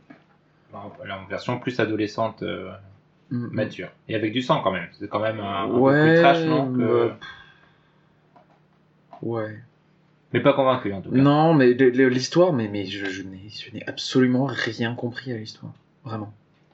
En, 0.73 0.91
version 1.30 1.57
plus 1.59 1.80
adolescente, 1.80 2.43
euh, 2.43 2.71
Mm, 3.32 3.45
mm. 3.45 3.49
mature. 3.53 3.89
Et 4.07 4.13
avec 4.15 4.34
du 4.34 4.41
sang 4.41 4.61
quand 4.61 4.71
même. 4.71 4.88
C'est 4.99 5.07
quand 5.09 5.19
même 5.21 5.39
un, 5.39 5.63
un 5.63 5.67
peu 5.69 5.91
plus 6.03 6.21
trash, 6.21 6.39
non 6.45 6.71
que- 6.73 7.11
Ouais. 9.21 9.57
Mais 10.34 10.41
pas 10.41 10.53
convaincu 10.53 10.91
en 10.93 11.01
tout 11.01 11.09
cas. 11.11 11.17
Non, 11.17 11.53
mais 11.53 11.73
l'histoire, 11.73 12.51
mais, 12.53 12.67
mais 12.67 12.86
je, 12.86 13.05
je 13.05 13.23
n'ai 13.23 13.84
absolument 13.88 14.45
rien 14.47 14.93
compris 14.95 15.32
à 15.32 15.38
l'histoire. 15.38 15.71
Vraiment. 16.03 16.32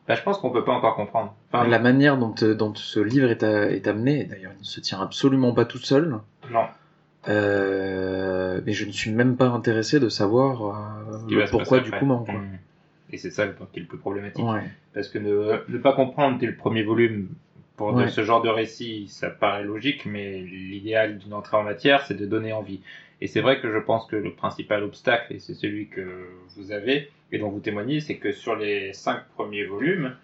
Bah, 0.07 0.15
je 0.15 0.23
pense 0.23 0.39
qu'on 0.39 0.49
peut 0.49 0.65
pas 0.65 0.73
encore 0.73 0.95
comprendre. 0.95 1.33
Enfin, 1.53 1.67
la 1.67 1.79
manière 1.79 2.17
dont, 2.17 2.33
dont 2.55 2.73
ce 2.75 2.99
livre 2.99 3.29
est, 3.29 3.43
à- 3.43 3.69
est 3.71 3.87
amené, 3.87 4.23
d'ailleurs, 4.25 4.51
il 4.57 4.61
ne 4.61 4.65
se 4.65 4.79
tient 4.81 4.99
absolument 4.99 5.53
pas 5.53 5.65
tout 5.65 5.77
seul. 5.77 6.09
non. 6.49 6.65
Euh, 7.27 8.61
mais 8.65 8.73
je 8.73 8.85
ne 8.85 8.91
suis 8.91 9.11
même 9.11 9.37
pas 9.37 9.47
intéressé 9.47 9.99
de 9.99 10.09
savoir 10.09 10.63
euh, 10.65 11.17
le 11.29 11.45
se 11.45 11.51
pourquoi 11.51 11.79
du 11.79 11.91
comment. 11.91 12.23
Quoi. 12.23 12.35
Et 13.11 13.17
c'est 13.17 13.29
ça 13.31 13.47
qui 13.47 13.79
est 13.79 13.81
le 13.81 13.87
plus 13.87 13.97
problématique. 13.97 14.43
Ouais. 14.45 14.61
Parce 14.93 15.07
que 15.09 15.19
ne, 15.19 15.59
ne 15.71 15.77
pas 15.77 15.93
comprendre 15.93 16.37
dès 16.39 16.47
le 16.47 16.55
premier 16.55 16.83
volume 16.83 17.27
pour 17.77 17.93
Ouais. 17.93 18.09
ce 18.09 18.23
genre 18.23 18.41
de 18.41 18.49
récit, 18.49 19.07
ça 19.07 19.29
paraît 19.29 19.63
logique, 19.63 20.05
mais 20.05 20.39
l'idéal 20.41 21.17
d'une 21.17 21.33
entrée 21.33 21.57
en 21.57 21.63
matière, 21.63 22.05
c'est 22.05 22.13
de 22.15 22.25
donner 22.25 22.53
envie. 22.53 22.79
Et 23.21 23.27
c'est 23.27 23.41
vrai 23.41 23.59
que 23.59 23.71
je 23.71 23.77
pense 23.79 24.05
que 24.07 24.15
le 24.15 24.33
principal 24.33 24.83
obstacle, 24.83 25.33
et 25.33 25.39
c'est 25.39 25.53
celui 25.53 25.87
que 25.87 26.25
vous 26.55 26.71
avez, 26.71 27.09
et 27.31 27.37
dont 27.39 27.49
vous 27.49 27.59
témoignez, 27.59 27.99
c'est 27.99 28.15
que 28.17 28.31
sur 28.31 28.55
les 28.55 28.93
cinq 28.93 29.21
premiers 29.35 29.65
volumes, 29.65 30.15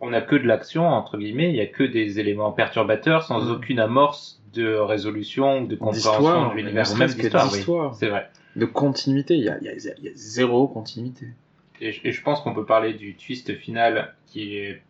on 0.00 0.10
n'a 0.10 0.20
que 0.20 0.34
de 0.36 0.46
l'action, 0.46 0.86
entre 0.88 1.16
guillemets, 1.18 1.50
il 1.50 1.54
n'y 1.54 1.60
a 1.60 1.66
que 1.66 1.84
des 1.84 2.18
éléments 2.20 2.52
perturbateurs 2.52 3.22
sans 3.22 3.44
Mm. 3.44 3.50
aucune 3.52 3.78
amorce 3.80 4.39
de 4.54 4.74
résolution 4.74 5.62
ou 5.62 5.66
de 5.66 5.76
compréhension 5.76 6.50
de 6.50 6.54
l'univers, 6.56 6.96
même 6.96 7.08
d'histoire, 7.08 7.52
oui. 7.52 7.94
C'est 7.98 8.08
vrai. 8.08 8.28
De 8.56 8.64
continuité, 8.66 9.34
il 9.36 9.44
y 9.44 9.48
a, 9.48 9.58
il 9.58 9.64
y 9.64 9.68
a- 9.68 9.74
il 9.74 10.04
y 10.04 10.08
a 10.08 10.12
zéro 10.14 10.66
continuité. 10.66 11.26
Et, 11.80 11.92
je- 11.92 12.00
et 12.04 12.12
je 12.12 12.22
pense 12.22 12.40
qu'on 12.40 12.52
peut 12.52 12.66
parler 12.66 12.94
du 12.94 13.14
twist 13.16 13.54
final 13.56 14.14
qui 14.26 14.56
est 14.56 14.82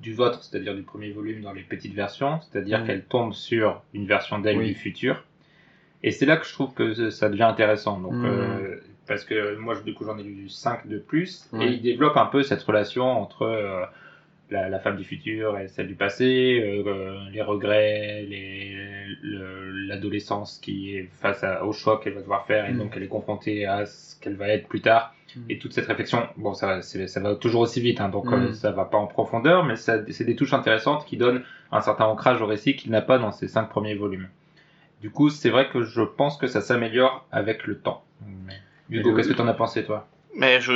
du 0.00 0.14
vôtre, 0.14 0.42
c'est-à-dire 0.44 0.74
du 0.74 0.82
premier 0.82 1.10
volume 1.10 1.42
dans 1.42 1.52
les 1.52 1.62
petites 1.62 1.94
versions, 1.94 2.40
c'est-à-dire 2.42 2.80
Mm. 2.80 2.86
qu'elle 2.86 3.04
tombe 3.04 3.32
sur 3.32 3.82
une 3.94 4.06
version 4.06 4.38
d'elle 4.38 4.58
Oui. 4.58 4.68
du 4.68 4.74
futur. 4.74 5.24
Et 6.02 6.12
c'est 6.12 6.26
là 6.26 6.36
que 6.36 6.46
je 6.46 6.52
trouve 6.52 6.72
que 6.72 7.10
ça 7.10 7.28
devient 7.28 7.42
intéressant. 7.42 7.98
Donc, 7.98 8.12
Mm. 8.12 8.24
euh, 8.26 8.76
parce 9.06 9.24
que 9.24 9.56
moi, 9.56 9.74
je- 9.74 9.82
du 9.82 9.92
coup, 9.92 10.04
j'en 10.04 10.16
ai 10.18 10.22
lu 10.22 10.48
5 10.48 10.86
de 10.86 10.98
plus, 10.98 11.48
et 11.60 11.66
il 11.66 11.82
développe 11.82 12.16
un 12.16 12.26
peu 12.26 12.42
cette 12.42 12.62
relation 12.62 13.04
entre 13.04 13.42
euh, 13.42 13.84
la, 14.50 14.68
la 14.68 14.78
femme 14.80 14.96
du 14.96 15.04
futur 15.04 15.58
et 15.58 15.68
celle 15.68 15.86
du 15.86 15.94
passé, 15.94 16.60
euh, 16.60 16.82
euh, 16.88 17.18
les 17.32 17.42
regrets, 17.42 18.22
les, 18.28 18.74
le- 19.22 19.70
l'adolescence 19.86 20.58
qui 20.62 20.96
est 20.96 21.08
face 21.20 21.44
à- 21.44 21.64
au 21.64 21.72
choc 21.72 22.02
qu'elle 22.02 22.14
va 22.14 22.20
devoir 22.20 22.46
faire, 22.46 22.68
et 22.68 22.72
Mm. 22.72 22.78
donc 22.78 22.92
elle 22.96 23.02
est 23.04 23.08
confrontée 23.08 23.66
à 23.66 23.86
ce 23.86 24.18
qu'elle 24.20 24.36
va 24.36 24.48
être 24.48 24.66
plus 24.68 24.80
tard. 24.80 25.14
Et 25.48 25.58
toute 25.58 25.72
cette 25.72 25.86
réflexion, 25.86 26.26
bon, 26.36 26.54
ça, 26.54 26.66
va- 26.66 26.82
c'est- 26.82 27.06
ça 27.06 27.20
va 27.20 27.36
toujours 27.36 27.60
aussi 27.60 27.80
vite, 27.80 28.00
hein, 28.00 28.08
donc 28.08 28.26
Mm. 28.26 28.34
euh, 28.34 28.52
ça 28.52 28.72
va 28.72 28.84
pas 28.84 28.98
en 28.98 29.06
profondeur, 29.06 29.64
mais 29.64 29.76
c'est 29.76 30.24
des 30.24 30.34
touches 30.36 30.52
intéressantes 30.52 31.06
qui 31.06 31.16
donnent 31.16 31.44
un 31.70 31.80
certain 31.80 32.06
ancrage 32.06 32.42
au 32.42 32.46
récit 32.46 32.74
qu'il 32.74 32.90
n'a 32.90 33.02
pas 33.02 33.18
dans 33.18 33.30
ses 33.30 33.46
cinq 33.46 33.64
premiers 33.68 33.94
volumes. 33.94 34.28
Du 35.00 35.10
coup, 35.10 35.30
c'est 35.30 35.48
vrai 35.50 35.68
que 35.68 35.82
je 35.82 36.02
pense 36.02 36.36
que 36.36 36.46
ça 36.48 36.60
s'améliore 36.60 37.26
avec 37.30 37.66
le 37.66 37.78
temps. 37.78 38.04
Hugo, 38.90 39.14
qu'est-ce 39.14 39.28
que 39.28 39.34
t'en 39.34 39.46
as 39.46 39.54
pensé, 39.54 39.84
toi? 39.84 40.08
Mais 40.34 40.60
je 40.60 40.72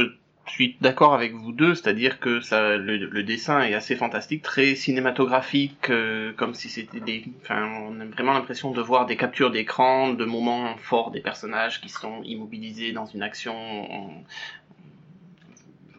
suis 0.52 0.76
d'accord 0.80 1.14
avec 1.14 1.32
vous 1.34 1.52
deux, 1.52 1.74
c'est-à-dire 1.74 2.20
que 2.20 2.40
ça, 2.40 2.76
le, 2.76 2.96
le 2.96 3.22
dessin 3.22 3.62
est 3.62 3.74
assez 3.74 3.96
fantastique, 3.96 4.42
très 4.42 4.74
cinématographique, 4.74 5.90
euh, 5.90 6.32
comme 6.34 6.54
si 6.54 6.68
c'était 6.68 7.00
des, 7.00 7.24
enfin, 7.42 7.66
on 7.88 8.00
a 8.00 8.04
vraiment 8.04 8.32
l'impression 8.32 8.70
de 8.70 8.80
voir 8.80 9.06
des 9.06 9.16
captures 9.16 9.50
d'écran, 9.50 10.12
de 10.12 10.24
moments 10.24 10.76
forts 10.76 11.10
des 11.10 11.20
personnages 11.20 11.80
qui 11.80 11.88
sont 11.88 12.22
immobilisés 12.24 12.92
dans 12.92 13.06
une 13.06 13.22
action 13.22 13.54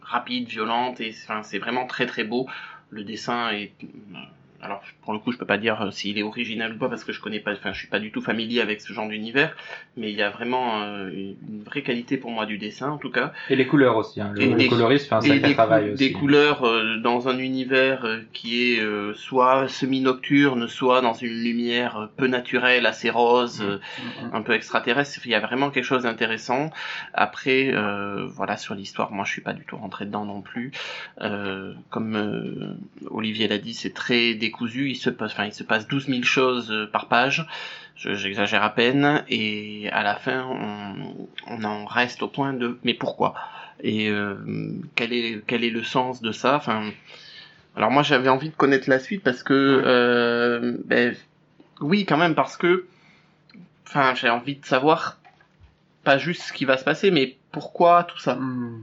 rapide, 0.02 0.48
violente, 0.48 1.00
et 1.00 1.12
enfin, 1.24 1.42
c'est 1.42 1.58
vraiment 1.58 1.86
très 1.86 2.06
très 2.06 2.24
beau. 2.24 2.46
Le 2.90 3.04
dessin 3.04 3.50
est, 3.50 3.72
alors 4.62 4.82
pour 5.02 5.12
le 5.12 5.18
coup, 5.18 5.32
je 5.32 5.38
peux 5.38 5.46
pas 5.46 5.58
dire 5.58 5.80
euh, 5.82 5.90
s'il 5.90 6.18
est 6.18 6.22
original 6.22 6.72
ou 6.74 6.78
pas 6.78 6.88
parce 6.88 7.04
que 7.04 7.12
je 7.12 7.20
connais 7.20 7.40
pas, 7.40 7.52
enfin, 7.52 7.72
je 7.72 7.78
suis 7.78 7.88
pas 7.88 7.98
du 8.00 8.10
tout 8.10 8.20
familier 8.20 8.60
avec 8.60 8.80
ce 8.80 8.92
genre 8.92 9.08
d'univers, 9.08 9.56
mais 9.96 10.10
il 10.10 10.16
y 10.16 10.22
a 10.22 10.30
vraiment 10.30 10.82
euh, 10.82 11.10
une 11.10 11.62
vraie 11.64 11.82
qualité 11.82 12.16
pour 12.16 12.30
moi 12.30 12.46
du 12.46 12.58
dessin 12.58 12.90
en 12.90 12.98
tout 12.98 13.10
cas. 13.10 13.32
Et 13.50 13.56
les 13.56 13.66
couleurs 13.66 13.96
aussi, 13.96 14.20
hein. 14.20 14.32
le, 14.34 14.42
Et 14.42 14.46
le 14.50 14.56
des- 14.56 14.68
coloriste 14.68 15.08
fait 15.08 15.14
un 15.14 15.20
sacré 15.20 15.38
des, 15.40 15.54
travail 15.54 15.90
aussi. 15.92 16.06
des 16.08 16.12
couleurs 16.12 16.64
euh, 16.64 16.96
dans 16.98 17.28
un 17.28 17.38
univers 17.38 18.04
euh, 18.04 18.20
qui 18.32 18.72
est 18.72 18.82
soit 19.14 19.68
semi-nocturne, 19.68 20.68
soit 20.68 21.00
dans 21.00 21.14
une 21.14 21.42
lumière 21.42 22.08
peu 22.16 22.26
naturelle, 22.26 22.86
assez 22.86 23.10
rose, 23.10 23.62
euh, 23.62 23.78
un 24.32 24.42
peu 24.42 24.52
extraterrestre. 24.54 25.20
Il 25.24 25.30
y 25.30 25.34
a 25.34 25.40
vraiment 25.40 25.70
quelque 25.70 25.84
chose 25.84 26.02
d'intéressant. 26.04 26.70
Après, 27.14 27.72
voilà, 28.28 28.56
sur 28.56 28.74
l'histoire, 28.74 29.12
moi 29.12 29.24
je 29.24 29.32
suis 29.32 29.40
pas 29.42 29.52
du 29.52 29.64
tout 29.64 29.76
rentré 29.76 30.04
dedans 30.06 30.24
non 30.24 30.40
plus. 30.42 30.72
Comme 31.90 32.76
Olivier 33.10 33.48
l'a 33.48 33.58
dit, 33.58 33.74
c'est 33.74 33.94
très 33.94 34.34
décousu. 34.46 34.90
Il 34.90 34.96
se 34.96 35.10
passe, 35.10 35.32
enfin, 35.32 35.46
il 35.46 35.52
se 35.54 35.64
passe 35.64 35.86
12 35.88 36.06
000 36.08 36.24
choses 36.24 36.70
euh, 36.72 36.86
par 36.86 37.06
page. 37.08 37.46
Je- 37.96 38.14
J'exagère 38.14 38.62
à 38.62 38.70
peine. 38.70 39.24
Et 39.28 39.88
à 39.92 40.02
la 40.02 40.16
fin, 40.16 40.44
on, 40.46 41.26
on 41.48 41.64
en 41.64 41.84
reste 41.86 42.22
au 42.22 42.28
point 42.28 42.52
de 42.52 42.78
mais 42.84 42.94
pourquoi? 42.94 43.34
Et 43.82 44.08
euh, 44.08 44.36
quel 44.94 45.12
est 45.12 45.42
quel 45.46 45.62
est 45.64 45.70
le 45.70 45.82
sens 45.84 46.22
de 46.22 46.32
ça? 46.32 46.56
Enfin 46.56 46.90
alors 47.76 47.90
moi 47.90 48.02
j'avais 48.02 48.30
envie 48.30 48.48
de 48.48 48.54
connaître 48.54 48.88
la 48.88 48.98
suite 48.98 49.22
parce 49.22 49.42
que 49.42 49.52
euh, 49.84 50.78
ben, 50.86 51.14
oui 51.80 52.06
quand 52.06 52.16
même 52.16 52.34
parce 52.34 52.56
que 52.56 52.86
enfin 53.86 54.14
j'ai 54.14 54.30
envie 54.30 54.56
de 54.56 54.64
savoir 54.64 55.18
pas 56.04 56.18
juste 56.18 56.42
ce 56.42 56.52
qui 56.54 56.64
va 56.64 56.78
se 56.78 56.84
passer 56.84 57.10
mais 57.10 57.36
pourquoi 57.52 58.04
tout 58.04 58.18
ça? 58.18 58.36
Hmm. 58.36 58.82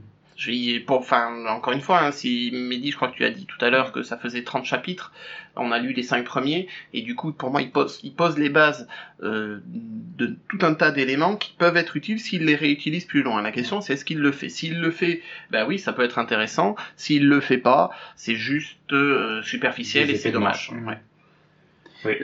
Pour, 0.86 0.98
enfin, 0.98 1.46
encore 1.48 1.72
une 1.72 1.80
fois, 1.80 2.00
hein, 2.02 2.10
si 2.12 2.50
Mehdi, 2.52 2.90
je 2.90 2.96
crois 2.96 3.08
que 3.08 3.16
tu 3.16 3.24
as 3.24 3.30
dit 3.30 3.46
tout 3.46 3.62
à 3.64 3.70
l'heure 3.70 3.92
que 3.92 4.02
ça 4.02 4.16
faisait 4.16 4.42
30 4.42 4.64
chapitres, 4.64 5.12
on 5.56 5.70
a 5.70 5.78
lu 5.78 5.92
les 5.92 6.02
cinq 6.02 6.24
premiers, 6.24 6.66
et 6.92 7.02
du 7.02 7.14
coup, 7.14 7.32
pour 7.32 7.50
moi, 7.50 7.62
il 7.62 7.70
pose, 7.70 8.00
il 8.02 8.12
pose 8.14 8.36
les 8.36 8.48
bases 8.48 8.88
euh, 9.22 9.60
de 9.64 10.36
tout 10.48 10.58
un 10.62 10.74
tas 10.74 10.90
d'éléments 10.90 11.36
qui 11.36 11.54
peuvent 11.56 11.76
être 11.76 11.96
utiles 11.96 12.18
s'il 12.18 12.44
les 12.44 12.56
réutilise 12.56 13.04
plus 13.04 13.22
loin. 13.22 13.42
La 13.42 13.52
question, 13.52 13.80
c'est 13.80 13.92
est-ce 13.92 14.04
qu'il 14.04 14.18
le 14.18 14.32
fait? 14.32 14.48
S'il 14.48 14.80
le 14.80 14.90
fait, 14.90 15.22
ben 15.50 15.66
oui, 15.68 15.78
ça 15.78 15.92
peut 15.92 16.02
être 16.02 16.18
intéressant. 16.18 16.74
S'il 16.96 17.28
le 17.28 17.40
fait 17.40 17.58
pas, 17.58 17.90
c'est 18.16 18.34
juste 18.36 18.76
euh, 18.92 19.40
superficiel 19.42 20.10
et 20.10 20.14
c'est 20.16 20.30
dommage. 20.32 20.70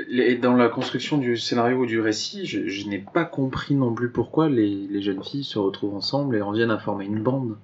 Les- 0.08 0.34
dans 0.36 0.56
la 0.56 0.68
construction 0.68 1.16
du 1.16 1.36
scénario 1.36 1.78
ou 1.78 1.86
du 1.86 2.00
récit, 2.00 2.44
je, 2.44 2.68
je 2.68 2.86
n'ai 2.86 2.98
pas 2.98 3.24
compris 3.24 3.74
non 3.74 3.94
plus 3.94 4.10
pourquoi 4.10 4.48
les, 4.50 4.68
les 4.90 5.00
jeunes 5.00 5.22
filles 5.24 5.44
se 5.44 5.58
retrouvent 5.58 5.94
ensemble 5.94 6.36
et 6.36 6.42
en 6.42 6.52
viennent 6.52 6.70
à 6.70 6.78
former 6.78 7.06
une 7.06 7.22
bande. 7.22 7.56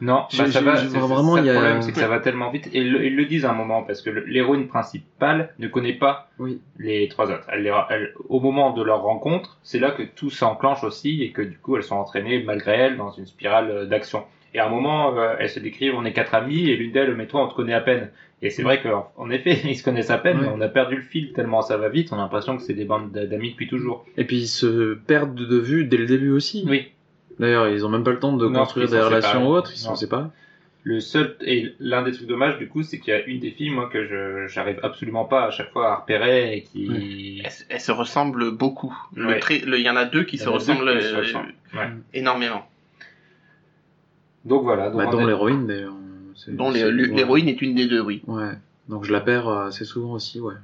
Non, 0.00 0.26
bah, 0.36 0.46
ça 0.50 0.60
va. 0.60 0.74
vraiment, 0.76 1.34
ça 1.36 1.42
le 1.42 1.50
a- 1.50 1.54
problème, 1.54 1.82
c'est 1.82 1.92
que 1.92 1.98
ça 1.98 2.06
va 2.08 2.20
tellement 2.20 2.50
vite. 2.50 2.68
Et 2.72 2.78
ils 2.78 2.92
le, 2.92 3.04
ils 3.06 3.16
le 3.16 3.24
disent 3.24 3.44
à 3.44 3.50
un 3.50 3.54
moment 3.54 3.82
parce 3.82 4.00
que 4.00 4.10
l'héroïne 4.10 4.68
principale 4.68 5.54
ne 5.58 5.66
connaît 5.68 5.94
pas 5.94 6.30
Oui. 6.38 6.60
les 6.78 7.08
trois 7.08 7.30
autres. 7.30 7.46
Elle, 7.48 8.12
au 8.28 8.40
moment 8.40 8.72
de 8.72 8.82
leur 8.82 9.02
rencontre, 9.02 9.58
c'est 9.62 9.78
là 9.78 9.90
que 9.90 10.02
tout 10.02 10.30
s'enclenche 10.30 10.84
aussi 10.84 11.22
et 11.22 11.32
que 11.32 11.42
du 11.42 11.58
coup 11.58 11.76
elles 11.76 11.82
sont 11.82 11.96
entraînées 11.96 12.42
malgré 12.42 12.72
elles 12.72 12.96
dans 12.96 13.10
une 13.10 13.26
spirale 13.26 13.70
euh, 13.70 13.86
d'action. 13.86 14.24
Et 14.54 14.60
à 14.60 14.66
un 14.66 14.70
moment, 14.70 15.14
euh, 15.18 15.34
elles 15.38 15.50
se 15.50 15.60
décrivent, 15.60 15.94
on 15.96 16.04
est 16.04 16.12
quatre 16.14 16.34
amis 16.34 16.70
et 16.70 16.76
l'une 16.76 16.92
d'elles, 16.92 17.14
mais 17.14 17.26
toi, 17.26 17.44
on 17.44 17.48
te 17.48 17.54
connaît 17.54 17.74
à 17.74 17.80
peine. 17.82 18.10
Et 18.40 18.48
c'est 18.50 18.62
vrai 18.62 18.80
qu'en 18.80 19.10
en 19.16 19.28
effet, 19.30 19.58
ils 19.64 19.76
se 19.76 19.82
connaissent 19.84 20.10
à 20.10 20.16
peine, 20.18 20.38
Ouais. 20.38 20.46
mais 20.46 20.52
on 20.54 20.60
a 20.60 20.68
perdu 20.68 20.96
le 20.96 21.02
fil 21.02 21.32
tellement 21.32 21.60
ça 21.60 21.76
va 21.76 21.88
vite. 21.88 22.10
On 22.12 22.16
a 22.16 22.20
l'impression 22.20 22.56
que 22.56 22.62
c'est 22.62 22.72
des 22.72 22.84
bandes 22.84 23.10
d'amis 23.10 23.50
depuis 23.50 23.66
toujours. 23.68 24.06
Et 24.16 24.24
puis 24.24 24.36
ils 24.38 24.46
se 24.46 24.94
perdent 24.94 25.34
de 25.34 25.58
vue 25.58 25.84
dès 25.84 25.96
le 25.98 26.06
début 26.06 26.30
aussi. 26.30 26.64
Oui. 26.68 26.92
D'ailleurs, 27.38 27.68
ils 27.68 27.84
ont 27.86 27.88
même 27.88 28.04
pas 28.04 28.10
le 28.10 28.18
temps 28.18 28.36
de 28.36 28.48
Non, 28.48 28.60
construire 28.60 28.88
des 28.88 29.00
relations 29.00 29.30
séparés. 29.32 29.44
ou 29.46 29.50
autres, 29.54 29.72
ils 29.74 29.82
Non. 29.84 29.90
sont 29.90 29.94
séparés. 29.96 30.28
Le 30.84 31.00
seul 31.00 31.36
et 31.42 31.74
l'un 31.80 32.02
des 32.02 32.12
trucs 32.12 32.26
dommages 32.28 32.56
du 32.58 32.68
coup, 32.68 32.82
c'est 32.82 32.98
qu'il 32.98 33.12
y 33.12 33.16
a 33.16 33.22
une 33.26 33.40
des 33.40 33.50
filles 33.50 33.70
moi 33.70 33.88
que 33.92 34.06
je 34.06 34.46
j'arrive 34.52 34.78
absolument 34.82 35.24
pas 35.24 35.44
à 35.46 35.50
chaque 35.50 35.70
fois 35.72 35.92
à 35.92 35.96
repérer 35.96 36.56
et 36.56 36.62
qui 36.62 37.42
Elles, 37.68 37.80
se 37.80 37.92
ressemblent 37.92 38.52
beaucoup. 38.52 38.96
Ouais. 39.16 39.40
Il 39.50 39.74
y 39.80 39.90
en 39.90 39.96
a 39.96 40.04
deux 40.06 40.24
qui 40.24 40.36
Il 40.36 40.40
y 40.40 40.42
se 40.44 40.48
ressemblent 40.48 40.96
qui 40.98 41.04
se 41.04 41.14
euh, 41.14 41.18
ressemblent. 41.18 41.52
Ouais. 41.74 41.88
énormément. 42.14 42.66
Donc 44.44 44.62
voilà. 44.62 44.88
Donc 44.90 44.98
Bah, 44.98 45.06
on 45.08 45.10
dont 45.12 45.20
est- 45.20 45.26
l'héroïne 45.26 45.66
d'ailleurs. 45.66 45.94
Dont 46.48 46.70
l'héroïne 46.70 47.48
est 47.48 47.60
une 47.60 47.74
des 47.74 47.86
deux, 47.86 48.00
oui. 48.00 48.22
Ouais. 48.26 48.52
Donc 48.88 49.04
je 49.04 49.12
la 49.12 49.20
perds 49.20 49.48
euh, 49.48 49.66
assez 49.66 49.84
souvent 49.84 50.12
aussi, 50.12 50.40
ouais. 50.40 50.54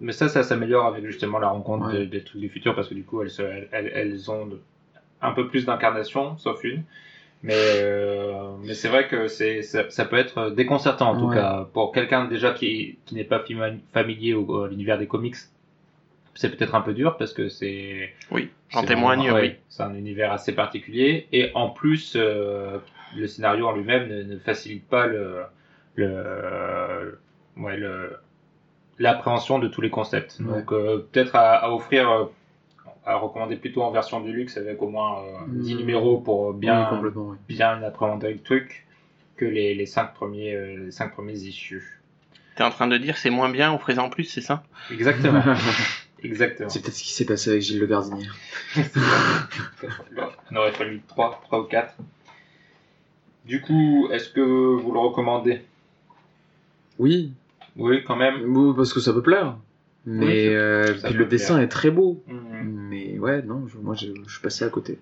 Mais 0.00 0.12
ça, 0.12 0.28
ça 0.28 0.42
s'améliore 0.42 0.86
avec 0.86 1.04
justement 1.06 1.38
la 1.38 1.48
rencontre 1.48 1.92
Ouais. 1.92 2.06
des 2.06 2.22
trucs 2.22 2.40
du 2.40 2.48
futur 2.48 2.74
parce 2.74 2.88
que 2.88 2.94
du 2.94 3.02
coup, 3.04 3.22
elles, 3.22 3.30
se- 3.30 3.42
elles, 3.42 3.68
elles- 3.72 3.92
elles 3.94 4.30
ont 4.30 4.46
de- 4.46 4.60
un 5.22 5.32
peu 5.32 5.48
plus 5.48 5.64
d'incarnation, 5.64 6.36
sauf 6.38 6.62
une. 6.64 6.82
Mais, 7.44 7.54
euh, 7.56 8.52
mais 8.64 8.74
c'est 8.74 8.88
vrai 8.88 9.08
que 9.08 9.26
c'est, 9.26 9.62
ça, 9.62 9.90
ça 9.90 10.04
peut 10.04 10.16
être 10.16 10.50
déconcertant 10.50 11.10
en 11.10 11.18
tout 11.18 11.26
Ouais. 11.28 11.34
cas 11.36 11.66
pour 11.72 11.90
quelqu'un 11.92 12.26
déjà 12.26 12.52
qui, 12.52 12.98
qui 13.04 13.14
n'est 13.16 13.24
pas 13.24 13.42
familier 13.92 14.34
au, 14.34 14.62
à 14.64 14.68
l'univers 14.68 14.98
des 14.98 15.08
comics. 15.08 15.34
C'est 16.34 16.56
peut-être 16.56 16.74
un 16.74 16.80
peu 16.82 16.94
dur 16.94 17.16
parce 17.18 17.32
que 17.32 17.48
c'est. 17.48 18.12
Oui, 18.30 18.48
j'en 18.70 18.80
c'est 18.82 18.86
témoigne, 18.86 19.20
vraiment- 19.28 19.38
oui. 19.40 19.54
C'est 19.68 19.82
un 19.82 19.94
univers 19.94 20.32
assez 20.32 20.54
particulier 20.54 21.26
et 21.32 21.50
en 21.54 21.68
plus, 21.70 22.14
euh, 22.16 22.78
le 23.16 23.26
scénario 23.26 23.66
en 23.66 23.72
lui-même 23.72 24.08
ne, 24.08 24.22
ne 24.22 24.38
facilite 24.38 24.88
pas 24.88 25.06
le, 25.06 25.40
le, 25.96 27.18
ouais, 27.58 27.76
le, 27.76 28.16
l'appréhension 28.98 29.58
de 29.58 29.68
tous 29.68 29.80
les 29.80 29.90
concepts. 29.90 30.38
Ouais. 30.40 30.46
Donc 30.46 30.72
euh, 30.72 31.06
peut-être 31.12 31.34
à, 31.36 31.56
à 31.56 31.70
offrir, 31.70 32.10
euh, 32.10 32.24
à 33.04 33.16
recommander 33.16 33.56
plutôt 33.56 33.82
en 33.82 33.90
version 33.90 34.20
de 34.20 34.30
luxe 34.30 34.56
avec 34.56 34.80
au 34.82 34.88
moins 34.88 35.22
euh, 35.22 35.38
10 35.48 35.74
Mm. 35.74 35.78
numéros 35.78 36.18
pour 36.18 36.52
bien, 36.54 36.82
Oui, 36.84 36.88
complètement, 36.96 37.28
oui. 37.30 37.36
bien 37.48 37.82
appréhender 37.82 38.32
le 38.32 38.38
truc 38.40 38.86
que 39.36 39.44
les, 39.44 39.74
les 39.74 39.86
cinq 39.86 40.14
premiers, 40.14 40.54
euh, 40.54 40.84
les 40.84 40.90
cinq 40.92 41.12
premiers 41.12 41.34
issues. 41.38 42.00
T'es 42.54 42.62
en 42.64 42.70
train 42.70 42.86
de 42.86 42.96
dire 42.98 43.16
c'est 43.16 43.30
moins 43.30 43.48
bien, 43.48 43.72
offrez-en 43.74 44.08
plus, 44.10 44.24
c'est 44.24 44.40
ça? 44.42 44.62
Exactement. 44.90 45.42
Exactement. 46.22 46.68
C'est 46.68 46.80
peut-être 46.80 46.94
ce 46.94 47.02
qui 47.02 47.12
s'est 47.12 47.24
passé 47.24 47.50
avec 47.50 47.62
Gilles 47.62 47.80
Le 47.80 47.86
Gardinier. 47.86 48.28
On 50.52 50.56
aurait 50.56 50.70
fallu 50.72 51.00
3, 51.08 51.40
3 51.46 51.60
ou 51.60 51.64
4. 51.64 51.94
Du 53.44 53.60
coup, 53.60 54.08
est-ce 54.12 54.28
que 54.28 54.40
vous 54.40 54.92
le 54.92 55.00
recommandez? 55.00 55.62
Oui, 57.00 57.32
Oui, 57.76 58.04
quand 58.04 58.14
même. 58.14 58.56
oui, 58.56 58.72
parce 58.76 58.92
que 58.92 59.00
ça 59.00 59.12
peut 59.12 59.22
plaire. 59.22 59.56
Mais 60.04 60.48
euh, 60.48 60.92
puis 60.92 61.12
peut 61.12 61.18
le 61.18 61.24
dessin 61.26 61.60
est 61.60 61.68
très 61.68 61.90
beau. 61.90 62.22
Mhm. 62.28 62.36
Ouais, 63.22 63.40
non, 63.42 63.66
je- 63.68 63.78
moi 63.78 63.94
je, 63.94 64.06
je 64.26 64.32
suis 64.32 64.42
passé 64.42 64.64
à 64.64 64.68
côté. 64.68 64.98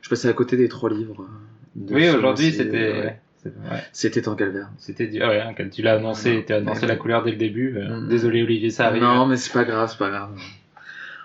Je 0.00 0.06
suis 0.06 0.10
passé 0.10 0.28
à 0.28 0.32
côté 0.32 0.56
des 0.56 0.68
trois 0.68 0.88
livres. 0.90 1.22
euh, 1.22 1.26
de 1.74 1.94
Oui, 1.94 2.08
aujourd'hui, 2.08 2.52
c'était. 2.52 2.92
ouais. 2.92 3.18
c'était- 3.42 3.56
ouais. 3.70 3.82
C'était 3.92 4.28
en 4.28 4.34
calvaire. 4.36 4.68
C'était 4.78 5.06
du- 5.08 5.20
ah 5.20 5.28
ouais, 5.28 5.40
hein, 5.40 5.52
quand 5.56 5.68
tu 5.68 5.82
l'as 5.82 5.94
annoncé, 5.94 6.36
Non. 6.36 6.42
tu 6.46 6.52
as 6.52 6.56
annoncé 6.56 6.86
la 6.86 6.96
couleur 6.96 7.22
dès 7.24 7.32
le 7.32 7.36
début. 7.36 7.76
euh, 7.76 7.88
Mhm. 8.00 8.08
Désolé 8.08 8.42
Olivier, 8.42 8.70
ça 8.70 8.86
arrive. 8.86 9.02
Non, 9.02 9.26
mais 9.26 9.36
c'est 9.36 9.52
pas 9.52 9.64
grave, 9.64 9.88
c'est 9.90 9.98
pas 9.98 10.10
grave. 10.10 10.30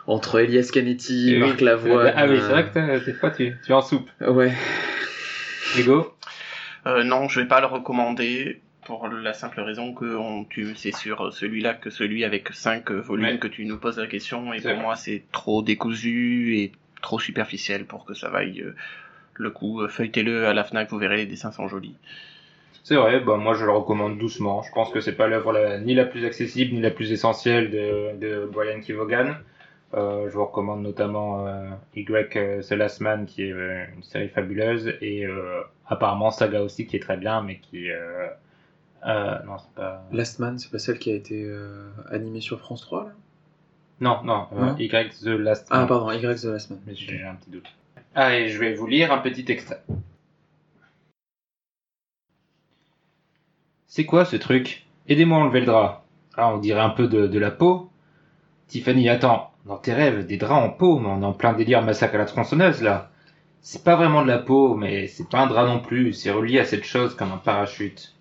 Entre 0.08 0.40
Elias 0.40 0.70
Canetti, 0.74 1.36
Et 1.36 1.38
Marc 1.40 1.58
oui. 1.60 1.66
Lavoie. 1.66 2.12
Ah 2.16 2.26
oui, 2.28 2.38
c'est 2.42 2.50
vrai 2.50 2.68
que 2.68 2.74
t'as- 2.74 3.00
des 3.00 3.14
fois 3.14 3.30
tu, 3.32 3.54
tu 3.64 3.72
es 3.72 3.76
en 3.76 3.82
soupe. 3.82 4.10
Ouais. 4.20 4.52
Hugo 5.78 6.12
Euh, 6.88 7.04
non, 7.04 7.28
je 7.30 7.40
vais 7.40 7.48
pas 7.48 7.62
le 7.62 7.68
recommander 7.68 8.62
pour 8.86 9.08
la 9.08 9.34
simple 9.34 9.62
raison 9.62 9.94
que 9.94 10.16
on, 10.16 10.44
tu, 10.44 10.76
c'est 10.76 10.92
sur 10.96 11.32
celui-là 11.34 11.74
que 11.76 11.90
celui 11.90 12.24
avec 12.24 12.50
5 12.52 12.92
volumes 12.92 13.26
Ouais. 13.26 13.40
que 13.40 13.48
tu 13.48 13.66
nous 13.66 13.78
poses 13.78 14.00
la 14.00 14.08
question 14.08 14.54
et 14.54 14.60
C'est 14.60 14.70
pour 14.70 14.76
vrai. 14.78 14.84
moi 14.84 14.96
c'est 14.96 15.24
trop 15.32 15.62
décousu 15.62 16.58
et 16.58 16.72
trop 17.02 17.20
superficiel 17.20 17.86
pour 17.86 18.06
que 18.06 18.14
ça 18.14 18.30
vaille 18.30 18.62
euh, 18.62 18.76
le 19.36 19.50
coup. 19.52 19.82
Euh, 19.82 19.88
Feuilletez-le 19.88 20.48
à 20.48 20.54
la 20.54 20.64
Fnac, 20.64 20.90
vous 20.90 20.98
verrez 20.98 21.18
les 21.18 21.26
dessins 21.26 21.52
sont 21.52 21.68
jolis. 21.68 21.96
C'est 22.84 22.96
vrai, 22.96 23.20
bah, 23.20 23.38
moi 23.38 23.54
je 23.54 23.64
le 23.66 23.72
recommande 23.72 24.18
doucement. 24.18 24.64
Je 24.64 24.72
pense 24.72 24.92
que 24.92 25.00
c'est 25.02 25.16
pas 25.16 25.28
l'œuvre 25.28 25.52
la- 25.54 25.80
ni 25.80 25.94
la 25.94 26.06
plus 26.06 26.26
accessible 26.26 26.74
ni 26.74 26.82
la 26.82 26.90
plus 26.92 27.12
essentielle 27.12 27.70
de, 27.70 28.18
de 28.20 28.50
Brian 28.52 28.80
Kevogan. 28.82 29.38
Euh, 29.94 30.30
je 30.30 30.34
vous 30.34 30.46
recommande 30.46 30.82
notamment 30.82 31.46
euh, 31.48 31.70
Y 31.96 32.38
euh, 32.38 32.62
The 32.62 32.72
Last 32.72 33.02
Man 33.02 33.26
qui 33.26 33.44
est 33.44 33.52
euh, 33.52 33.84
une 33.96 34.04
série 34.04 34.30
fabuleuse 34.30 34.94
et 35.02 35.26
euh, 35.26 35.62
apparemment 35.86 36.32
Saga 36.32 36.62
aussi 36.64 36.88
qui 36.88 36.96
est 36.96 37.02
très 37.02 37.18
bien 37.18 37.42
mais 37.44 37.58
qui 37.60 37.92
euh, 37.92 37.98
euh, 38.00 38.28
non 39.06 39.58
c'est 39.60 39.74
pas 39.76 40.04
Last 40.12 40.40
Man, 40.40 40.60
c'est 40.60 40.72
pas 40.72 40.80
celle 40.80 41.00
qui 41.00 41.12
a 41.12 41.16
été 41.16 41.44
euh, 41.46 41.90
animée 42.10 42.42
sur 42.42 42.60
France 42.60 42.82
3 42.82 43.04
là? 43.06 43.12
Non 44.00 44.24
non, 44.24 44.48
euh, 44.54 44.66
Non? 44.66 44.76
Y 44.78 44.90
The 45.22 45.26
Last 45.28 45.68
Ah 45.70 45.80
Man. 45.80 45.88
pardon, 45.88 46.12
Y 46.12 46.42
The 46.42 46.46
Last 46.46 46.70
Man. 46.72 46.80
Mais 46.86 46.96
j'ai 46.96 47.24
un 47.24 47.36
petit 47.36 47.50
doute. 47.52 47.68
Ah, 48.16 48.36
et 48.36 48.50
je 48.50 48.60
vais 48.60 48.74
vous 48.74 48.88
lire 48.88 49.12
un 49.12 49.20
petit 49.20 49.46
extrait. 49.52 49.84
C'est 53.88 54.06
quoi 54.06 54.26
ce 54.26 54.36
truc? 54.36 54.86
Aidez-moi 55.08 55.38
à 55.38 55.42
enlever 55.42 55.60
le 55.62 55.66
drap. 55.66 56.06
Ah, 56.36 56.50
on 56.54 56.58
dirait 56.58 56.80
un 56.82 56.90
peu 56.90 57.08
de, 57.08 57.28
de 57.28 57.40
la 57.40 57.52
peau. 57.52 57.90
Tiffany, 58.68 59.10
attends. 59.10 59.52
Dans 59.66 59.78
tes 59.78 59.94
rêves, 59.94 60.26
des 60.26 60.38
draps 60.38 60.66
en 60.66 60.70
peau, 60.70 60.98
mais 60.98 61.10
on 61.10 61.22
est 61.22 61.26
en 61.26 61.34
plein 61.34 61.54
délire 61.54 61.84
massacre 61.84 62.16
à 62.16 62.20
la 62.20 62.26
tronçonneuse, 62.26 62.82
là. 62.82 63.12
C'est 63.62 63.84
pas 63.84 63.96
vraiment 63.96 64.24
de 64.24 64.28
la 64.28 64.40
peau, 64.40 64.74
mais 64.76 65.08
c'est 65.08 65.30
pas 65.30 65.42
un 65.42 65.48
drap 65.48 65.66
non 65.66 65.80
plus. 65.80 66.14
C'est 66.14 66.32
relié 66.32 66.60
à 66.60 66.66
cette 66.66 66.84
chose 66.86 67.16
comme 67.16 67.32
un 67.32 67.38
parachute. 67.38 68.16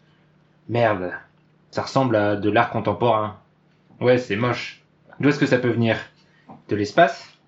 Merde. 0.69 1.13
Ça 1.71 1.83
ressemble 1.83 2.17
à 2.17 2.37
de 2.37 2.51
l'art 2.51 2.71
contemporain. 2.71 3.39
Ouais, 4.01 4.19
c'est 4.19 4.37
moche. 4.37 4.83
D'où 5.19 5.29
est-ce 5.29 5.39
que 5.39 5.47
ça 5.47 5.59
peut 5.59 5.71
venir? 5.71 5.97
De 6.69 6.77
l'espace? 6.77 7.39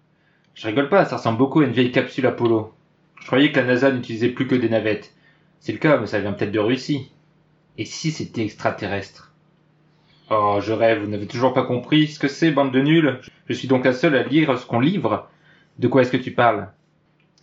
Je 0.54 0.66
rigole 0.66 0.88
pas, 0.88 1.04
ça 1.04 1.16
ressemble 1.16 1.38
beaucoup 1.38 1.60
à 1.60 1.64
une 1.64 1.72
vieille 1.72 1.92
capsule 1.92 2.26
Apollo. 2.26 2.72
Je 3.20 3.26
croyais 3.26 3.52
que 3.52 3.60
la 3.60 3.66
NASA 3.66 3.90
n'utilisait 3.90 4.28
plus 4.28 4.46
que 4.46 4.54
des 4.54 4.68
navettes. 4.68 5.14
C'est 5.60 5.72
le 5.72 5.78
cas, 5.78 5.96
mais 5.98 6.06
ça 6.06 6.20
vient 6.20 6.32
peut-être 6.32 6.52
de 6.52 6.58
Russie. 6.58 7.12
Et 7.78 7.84
si 7.84 8.10
c'était 8.10 8.44
extraterrestre? 8.44 9.32
Oh, 10.30 10.58
je 10.60 10.72
rêve, 10.72 11.02
vous 11.02 11.10
n'avez 11.10 11.26
toujours 11.26 11.52
pas 11.52 11.64
compris 11.64 12.08
ce 12.08 12.18
que 12.18 12.28
c'est, 12.28 12.50
bande 12.50 12.72
de 12.72 12.80
nuls 12.80 13.20
Je 13.48 13.54
suis 13.54 13.68
donc 13.68 13.84
la 13.84 13.92
seule 13.92 14.16
à 14.16 14.22
lire 14.22 14.58
ce 14.58 14.66
qu'on 14.66 14.80
livre. 14.80 15.28
De 15.78 15.88
quoi 15.88 16.02
est-ce 16.02 16.12
que 16.12 16.16
tu 16.16 16.32
parles? 16.32 16.68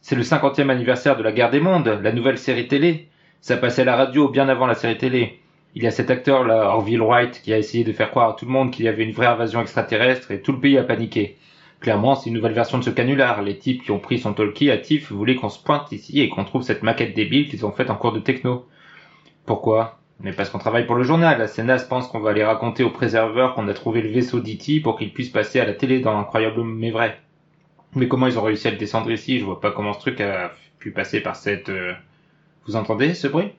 C'est 0.02 0.16
le 0.16 0.24
cinquantième 0.24 0.70
anniversaire 0.70 1.18
de 1.18 1.24
la 1.24 1.32
guerre 1.32 1.52
des 1.52 1.60
mondes, 1.60 1.88
la 1.88 2.12
nouvelle 2.12 2.38
série 2.38 2.68
télé. 2.68 3.10
Ça 3.42 3.58
passait 3.58 3.84
à 3.84 3.86
la 3.86 3.96
radio 3.96 4.28
bien 4.28 4.50
avant 4.50 4.68
la 4.68 4.76
série 4.76 4.98
télé. 4.98 5.39
Il 5.76 5.84
y 5.84 5.88
a 5.88 5.92
cet 5.92 6.10
acteur 6.12 6.44
là, 6.46 6.70
Orville 6.76 7.02
Wright, 7.02 7.42
qui 7.42 7.54
a 7.54 7.58
essayé 7.58 7.84
de 7.84 7.94
faire 7.94 8.10
croire 8.12 8.30
à 8.30 8.34
tout 8.34 8.46
le 8.46 8.52
monde 8.52 8.72
qu'il 8.72 8.86
y 8.86 8.88
avait 8.88 9.04
une 9.04 9.12
vraie 9.14 9.28
invasion 9.28 9.62
extraterrestre 9.62 10.32
et 10.32 10.42
tout 10.42 10.52
le 10.52 10.60
pays 10.60 10.78
a 10.78 10.84
paniqué. 10.84 11.38
Clairement, 11.80 12.16
c'est 12.16 12.30
une 12.30 12.36
nouvelle 12.36 12.54
version 12.54 12.78
de 12.78 12.84
ce 12.84 12.90
canular. 12.90 13.42
Les 13.42 13.58
types 13.58 13.84
qui 13.84 13.92
ont 13.92 14.00
pris 14.00 14.20
son 14.20 14.34
talkie 14.34 14.70
à 14.72 14.78
Tiff 14.78 15.12
voulaient 15.12 15.36
qu'on 15.36 15.50
se 15.50 15.64
pointe 15.64 15.92
ici 15.92 16.20
et 16.22 16.30
qu'on 16.30 16.44
trouve 16.44 16.64
cette 16.64 16.84
maquette 16.84 17.16
débile 17.16 17.48
qu'ils 17.50 17.66
ont 17.66 17.72
faite 17.72 17.90
en 17.90 17.96
cours 17.96 18.12
de 18.12 18.20
techno. 18.20 18.68
Pourquoi? 19.46 20.00
Mais 20.20 20.34
parce 20.34 20.50
qu'on 20.50 20.58
travaille 20.60 20.86
pour 20.86 20.96
le 20.96 21.04
journal. 21.04 21.40
La 21.40 21.48
CNAS 21.48 21.86
pense 21.88 22.08
qu'on 22.08 22.20
va 22.20 22.32
aller 22.32 22.44
raconter 22.44 22.84
aux 22.84 22.90
préserveurs 22.90 23.56
qu'on 23.56 23.68
a 23.70 23.74
trouvé 23.74 24.02
le 24.02 24.10
vaisseau 24.10 24.40
d'E.T. 24.42 24.82
pour 24.82 24.98
qu'il 24.98 25.14
puisse 25.14 25.30
passer 25.30 25.60
à 25.62 25.66
la 25.66 25.74
télé 25.74 26.00
dans 26.02 26.18
Incroyable 26.20 26.64
mais 26.64 26.92
vrai. 26.92 27.18
Mais 27.96 28.08
comment 28.08 28.28
ils 28.28 28.38
ont 28.38 28.44
réussi 28.44 28.68
à 28.68 28.72
le 28.72 28.78
descendre 28.78 29.10
ici? 29.12 29.40
Je 29.40 29.46
vois 29.46 29.62
pas 29.62 29.72
comment 29.72 29.94
ce 29.94 30.00
truc 30.00 30.20
a 30.22 30.52
pu 30.80 30.92
passer 30.92 31.22
par 31.22 31.36
cette... 31.38 31.70
euh, 31.70 31.94
Vous 32.68 32.76
entendez 32.76 33.14
ce 33.14 33.28
bruit? 33.28 33.54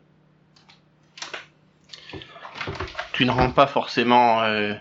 Tu 3.21 3.27
ne 3.27 3.33
rends 3.33 3.51
pas 3.51 3.67
forcément 3.67 4.41
euh, 4.45 4.73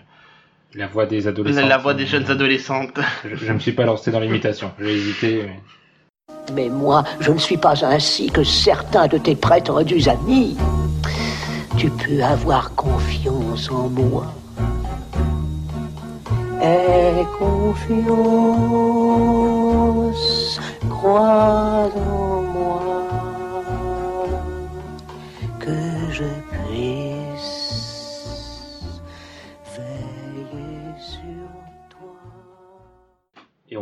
La 0.74 0.86
voix 0.86 1.04
des 1.04 1.20
la, 1.20 1.28
adolescents. 1.28 1.66
la 1.66 1.76
voix 1.76 1.92
des 1.92 2.06
jeunes 2.06 2.30
adolescentes. 2.30 2.98
Je, 3.22 3.36
je 3.36 3.52
me 3.52 3.58
suis 3.58 3.72
pas 3.72 3.84
lancé 3.84 4.10
dans 4.10 4.18
l'imitation. 4.18 4.72
J'ai 4.80 4.94
hésité. 4.94 5.44
mais- 5.46 5.60
Mais 6.54 6.68
moi, 6.70 7.04
je 7.20 7.32
ne 7.32 7.38
suis 7.38 7.58
pas 7.58 7.84
ainsi 7.84 8.30
que 8.30 8.42
certains 8.42 9.08
de 9.08 9.18
tes 9.18 9.36
prétendus 9.36 10.08
amis. 10.08 10.56
Tu 11.76 11.90
peux 11.90 12.22
avoir 12.22 12.74
confiance 12.74 13.70
en 13.70 13.90
moi. 13.90 14.24
Aie 16.62 17.26
confiance, 19.20 20.60
crois 20.88 21.90
en 21.94 22.42
moi, 22.54 22.99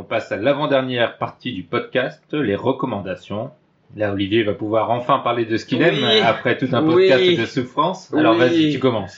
passe 0.08 0.32
à 0.32 0.36
l'avant-dernière 0.36 1.18
partie 1.18 1.52
du 1.52 1.62
podcast, 1.62 2.22
les 2.32 2.56
recommandations. 2.56 3.50
Là, 3.96 4.12
Olivier 4.12 4.42
va 4.42 4.52
pouvoir 4.54 4.90
enfin 4.90 5.18
parler 5.18 5.44
de 5.44 5.56
ce 5.56 5.64
qu'il 5.66 5.78
Oui. 5.78 5.84
aime 5.84 6.04
après 6.24 6.56
tout 6.58 6.68
un 6.72 6.82
podcast 6.82 7.22
Oui. 7.26 7.36
de 7.36 7.46
souffrance. 7.46 8.12
Alors 8.14 8.32
Oui. 8.34 8.38
vas-y, 8.38 8.72
tu 8.72 8.78
commences. 8.78 9.16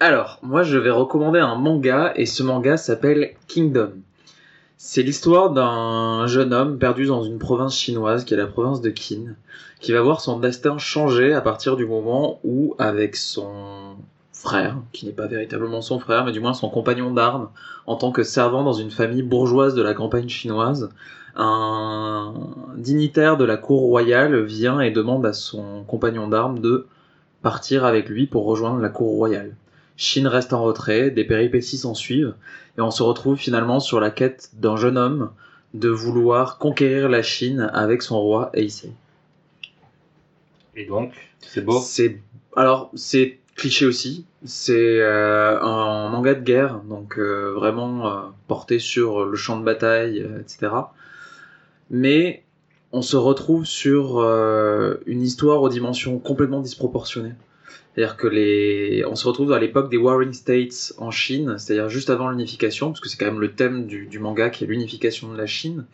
Alors, 0.00 0.38
moi 0.42 0.62
je 0.62 0.78
vais 0.78 0.90
recommander 0.90 1.40
un 1.40 1.56
manga 1.56 2.12
et 2.16 2.26
ce 2.26 2.42
manga 2.42 2.76
s'appelle 2.76 3.32
Kingdom. 3.48 3.92
C'est 4.76 5.02
l'histoire 5.02 5.50
d'un 5.50 6.28
jeune 6.28 6.54
homme 6.54 6.78
perdu 6.78 7.06
dans 7.06 7.24
une 7.24 7.38
province 7.38 7.76
chinoise 7.76 8.24
qui 8.24 8.34
est 8.34 8.36
la 8.36 8.46
province 8.46 8.80
de 8.80 8.90
Qin, 8.90 9.34
qui 9.80 9.90
va 9.92 10.00
voir 10.02 10.20
son 10.20 10.38
destin 10.38 10.78
changer 10.78 11.32
à 11.32 11.40
partir 11.40 11.76
du 11.76 11.84
moment 11.84 12.38
où, 12.44 12.76
avec 12.78 13.16
son 13.16 13.96
frère, 14.38 14.76
qui 14.92 15.06
n'est 15.06 15.12
pas 15.12 15.26
véritablement 15.26 15.82
son 15.82 15.98
frère, 15.98 16.24
mais 16.24 16.32
du 16.32 16.40
moins 16.40 16.54
son 16.54 16.70
compagnon 16.70 17.12
d'armes, 17.12 17.48
en 17.86 17.96
tant 17.96 18.12
que 18.12 18.22
servant 18.22 18.62
dans 18.62 18.72
une 18.72 18.90
famille 18.90 19.22
bourgeoise 19.22 19.74
de 19.74 19.82
la 19.82 19.94
campagne 19.94 20.28
chinoise, 20.28 20.90
un 21.34 22.34
dignitaire 22.76 23.36
de 23.36 23.44
la 23.44 23.56
cour 23.56 23.82
royale 23.82 24.40
vient 24.42 24.80
et 24.80 24.90
demande 24.90 25.26
à 25.26 25.32
son 25.32 25.84
compagnon 25.84 26.28
d'armes 26.28 26.60
de 26.60 26.86
partir 27.42 27.84
avec 27.84 28.08
lui 28.08 28.26
pour 28.26 28.44
rejoindre 28.44 28.80
la 28.80 28.88
cour 28.88 29.14
royale. 29.14 29.54
Shin 29.96 30.28
reste 30.28 30.52
en 30.52 30.62
retrait, 30.62 31.10
des 31.10 31.24
péripéties 31.24 31.78
s'en 31.78 31.94
suivent, 31.94 32.34
et 32.76 32.80
on 32.80 32.92
se 32.92 33.02
retrouve 33.02 33.36
finalement 33.36 33.80
sur 33.80 33.98
la 33.98 34.10
quête 34.10 34.50
d'un 34.54 34.76
jeune 34.76 34.96
homme 34.96 35.30
de 35.74 35.88
vouloir 35.88 36.58
conquérir 36.58 37.08
la 37.08 37.22
Chine 37.22 37.70
avec 37.74 38.02
son 38.02 38.20
roi 38.20 38.50
Heisei. 38.54 38.92
Et 40.76 40.86
donc, 40.86 41.12
c'est 41.40 41.64
beau? 41.64 41.80
C'est 41.80 42.20
alors 42.56 42.90
c'est 42.94 43.38
cliché 43.56 43.84
aussi. 43.84 44.24
C'est 44.44 45.00
euh, 45.00 45.60
un 45.60 46.08
manga 46.10 46.34
de 46.34 46.42
guerre, 46.42 46.80
donc 46.88 47.18
euh, 47.18 47.52
vraiment 47.54 48.06
euh, 48.06 48.20
porté 48.46 48.78
sur 48.78 49.24
le 49.24 49.36
champ 49.36 49.58
de 49.58 49.64
bataille, 49.64 50.24
etc. 50.40 50.72
Mais 51.90 52.44
on 52.92 53.02
se 53.02 53.16
retrouve 53.16 53.66
sur 53.66 54.20
une 55.06 55.22
histoire 55.22 55.60
aux 55.60 55.68
dimensions 55.68 56.18
complètement 56.18 56.60
disproportionnées. 56.60 57.34
C'est-à-dire 57.94 58.16
que 58.16 58.28
les, 58.28 59.04
on 59.10 59.16
se 59.16 59.26
retrouve 59.26 59.52
à 59.52 59.58
l'époque 59.58 59.90
des 59.90 59.96
Warring 59.96 60.32
States 60.32 60.94
en 60.98 61.10
Chine, 61.10 61.56
c'est-à-dire 61.58 61.88
juste 61.88 62.10
avant 62.10 62.30
l'unification, 62.30 62.88
parce 62.88 63.00
que 63.00 63.08
c'est 63.08 63.18
quand 63.18 63.26
même 63.26 63.40
le 63.40 63.52
thème 63.52 63.86
du, 63.86 64.06
du 64.06 64.20
manga 64.20 64.50
qui 64.50 64.64
est 64.64 64.66
l'unification 64.68 65.32
de 65.32 65.36
la 65.36 65.46
Chine. 65.46 65.84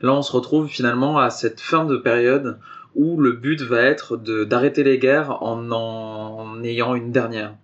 Là, 0.00 0.12
on 0.12 0.22
se 0.22 0.32
retrouve 0.32 0.66
finalement 0.66 1.18
à 1.18 1.30
cette 1.30 1.60
fin 1.60 1.84
de 1.84 1.96
période 1.96 2.58
où 2.94 3.16
le 3.16 3.32
but 3.32 3.62
va 3.62 3.80
être 3.82 4.16
d'arrêter 4.16 4.82
les 4.82 4.98
guerres 4.98 5.42
en 5.42 5.70
en 5.70 6.62
ayant 6.64 6.94
une 6.94 7.12
dernière, 7.12 7.54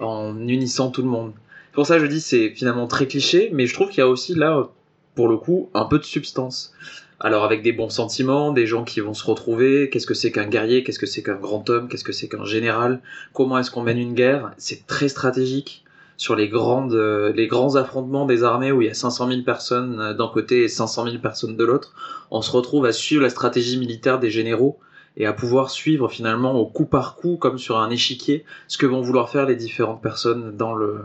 en 0.00 0.46
unissant 0.46 0.90
tout 0.90 1.02
le 1.02 1.08
monde. 1.08 1.32
Pour 1.72 1.86
ça 1.86 1.98
je 1.98 2.06
dis 2.06 2.20
c'est 2.20 2.50
finalement 2.50 2.86
très 2.86 3.06
cliché, 3.06 3.50
mais 3.52 3.66
je 3.66 3.74
trouve 3.74 3.88
qu'il 3.88 3.98
y 3.98 4.02
a 4.02 4.08
aussi 4.08 4.34
là, 4.34 4.68
pour 5.14 5.28
le 5.28 5.36
coup, 5.36 5.70
un 5.74 5.84
peu 5.84 5.98
de 5.98 6.04
substance. 6.04 6.72
Alors 7.20 7.44
avec 7.44 7.62
des 7.62 7.72
bons 7.72 7.88
sentiments, 7.88 8.52
des 8.52 8.66
gens 8.66 8.84
qui 8.84 9.00
vont 9.00 9.14
se 9.14 9.24
retrouver, 9.24 9.90
qu'est-ce 9.90 10.06
que 10.06 10.14
c'est 10.14 10.30
qu'un 10.30 10.46
guerrier, 10.46 10.84
qu'est-ce 10.84 11.00
que 11.00 11.06
c'est 11.06 11.22
qu'un 11.22 11.34
grand 11.34 11.68
homme, 11.68 11.88
qu'est-ce 11.88 12.04
que 12.04 12.12
c'est 12.12 12.28
qu'un 12.28 12.44
général, 12.44 13.00
comment 13.32 13.58
est-ce 13.58 13.72
qu'on 13.72 13.82
mène 13.82 13.98
une 13.98 14.14
guerre, 14.14 14.52
c'est 14.56 14.86
très 14.86 15.08
stratégique 15.08 15.84
sur 16.16 16.36
les 16.36 16.48
grandes 16.48 16.94
euh, 16.94 17.32
les 17.32 17.46
grands 17.46 17.76
affrontements 17.76 18.26
des 18.26 18.44
armées 18.44 18.72
où 18.72 18.82
il 18.82 18.88
y 18.88 18.90
a 18.90 18.94
500 18.94 19.28
000 19.28 19.42
personnes 19.42 20.00
euh, 20.00 20.14
d'un 20.14 20.28
côté 20.28 20.64
et 20.64 20.68
500 20.68 21.04
000 21.04 21.18
personnes 21.18 21.56
de 21.56 21.64
l'autre, 21.64 21.94
on 22.30 22.42
se 22.42 22.50
retrouve 22.50 22.86
à 22.86 22.92
suivre 22.92 23.22
la 23.22 23.30
stratégie 23.30 23.78
militaire 23.78 24.20
des 24.20 24.30
généraux 24.30 24.78
et 25.18 25.26
à 25.26 25.32
pouvoir 25.32 25.70
suivre 25.70 26.08
finalement 26.08 26.54
au 26.54 26.64
coup 26.64 26.86
par 26.86 27.16
coup 27.16 27.36
comme 27.36 27.58
sur 27.58 27.78
un 27.78 27.90
échiquier 27.90 28.44
ce 28.68 28.78
que 28.78 28.86
vont 28.86 29.02
vouloir 29.02 29.28
faire 29.28 29.46
les 29.46 29.56
différentes 29.56 30.00
personnes 30.00 30.56
dans 30.56 30.74
le 30.74 31.00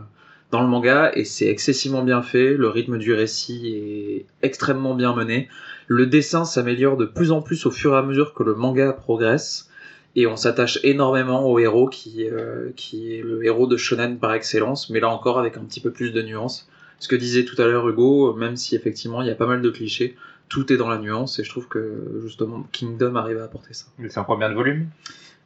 dans 0.52 0.62
le 0.62 0.68
manga. 0.68 1.12
Et 1.16 1.26
c'est 1.26 1.48
excessivement 1.48 2.04
bien 2.04 2.22
fait, 2.22 2.54
le 2.54 2.70
rythme 2.70 3.00
du 3.00 3.12
récit 3.14 3.74
est 3.76 4.26
extrêmement 4.44 4.94
bien 4.94 5.16
mené, 5.16 5.50
le 5.88 6.06
dessin 6.06 6.46
s'améliore 6.46 6.96
de 6.96 7.06
plus 7.06 7.32
en 7.32 7.42
plus 7.42 7.66
au 7.66 7.72
fur 7.72 7.96
et 7.96 7.98
à 7.98 8.04
mesure 8.04 8.34
que 8.34 8.44
le 8.44 8.54
manga 8.54 8.94
progresse. 8.94 9.70
Et 10.16 10.28
on 10.28 10.36
s'attache 10.36 10.80
énormément 10.84 11.50
au 11.50 11.58
héros 11.58 11.88
qui 11.88 12.30
euh, 12.30 12.70
qui 12.76 13.16
est 13.16 13.24
le 13.24 13.44
héros 13.44 13.66
de 13.66 13.78
shonen 13.78 14.20
par 14.20 14.34
excellence 14.34 14.92
mais 14.92 15.00
là 15.00 15.10
encore 15.10 15.40
avec 15.40 15.58
un 15.58 15.62
petit 15.62 15.82
peu 15.82 15.90
plus 15.90 16.12
de 16.12 16.22
nuances. 16.22 16.70
Ce 17.00 17.08
que 17.08 17.16
disait 17.16 17.44
tout 17.46 17.60
à 17.60 17.66
l'heure 17.66 17.90
Hugo, 17.90 18.34
même 18.36 18.56
si 18.56 18.76
effectivement 18.76 19.24
il 19.24 19.28
y 19.28 19.32
a 19.32 19.36
pas 19.36 19.48
mal 19.48 19.62
de 19.62 19.70
clichés, 19.72 20.16
tout 20.54 20.72
est 20.72 20.78
dans 20.78 20.88
la 20.88 21.00
nuance 21.00 21.40
et 21.40 21.44
je 21.44 21.50
trouve 21.50 21.68
que 21.68 22.22
justement 22.22 22.64
Kingdom 22.72 23.16
arrive 23.16 23.40
à 23.40 23.46
apporter 23.46 23.74
ça. 23.74 23.88
C'est 24.08 24.20
en 24.20 24.24
combien 24.24 24.50
de 24.50 24.54
volumes? 24.54 24.88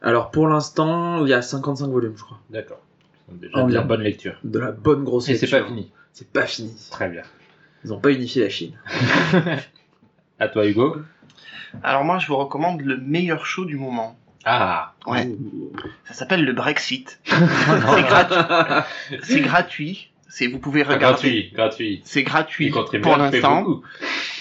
Alors 0.02 0.30
pour 0.30 0.46
l'instant, 0.46 1.24
il 1.24 1.30
y 1.30 1.32
a 1.32 1.40
55 1.40 1.86
volumes, 1.88 2.12
je 2.14 2.22
crois. 2.24 2.38
D'accord. 2.50 2.80
Déjà 3.32 3.56
En 3.56 3.68
de 3.68 3.72
la 3.72 3.80
bonne 3.80 4.02
lecture. 4.02 4.38
De 4.44 4.58
la 4.58 4.70
bonne 4.70 5.04
grosse 5.04 5.30
Et 5.30 5.36
c'est 5.36 5.46
lecture. 5.46 5.60
pas 5.60 5.66
fini. 5.66 5.90
C'est 6.12 6.28
pas 6.30 6.44
fini. 6.46 6.74
Très 6.90 7.08
bien. 7.08 7.22
Ils 7.84 7.92
ont 7.94 8.00
pas 8.00 8.10
unifié 8.12 8.42
la 8.42 8.50
Chine. 8.50 8.74
À 10.40 10.48
toi, 10.48 10.66
Hugo. 10.66 10.96
Alors 11.82 12.04
moi, 12.04 12.18
je 12.18 12.26
vous 12.28 12.36
recommande 12.36 12.82
le 12.82 12.96
meilleur 12.98 13.46
show 13.46 13.64
du 13.64 13.76
moment. 13.76 14.16
Ah. 14.44 14.92
Ouais. 15.06 15.34
Ça 16.04 16.14
s'appelle 16.14 16.44
le 16.44 16.52
Brexit. 16.52 17.18
c'est 17.26 18.02
gratuit. 18.02 19.18
C'est 19.22 19.40
gratuit. 19.40 20.10
C'est 20.28 20.46
vous 20.46 20.58
pouvez 20.58 20.82
Ah, 20.82 20.94
regarder. 20.94 21.04
gratuit, 21.04 21.50
gratuit. 21.54 22.00
C'est 22.04 22.22
gratuit 22.22 22.70
pour 22.70 23.16
l'instant. 23.16 23.80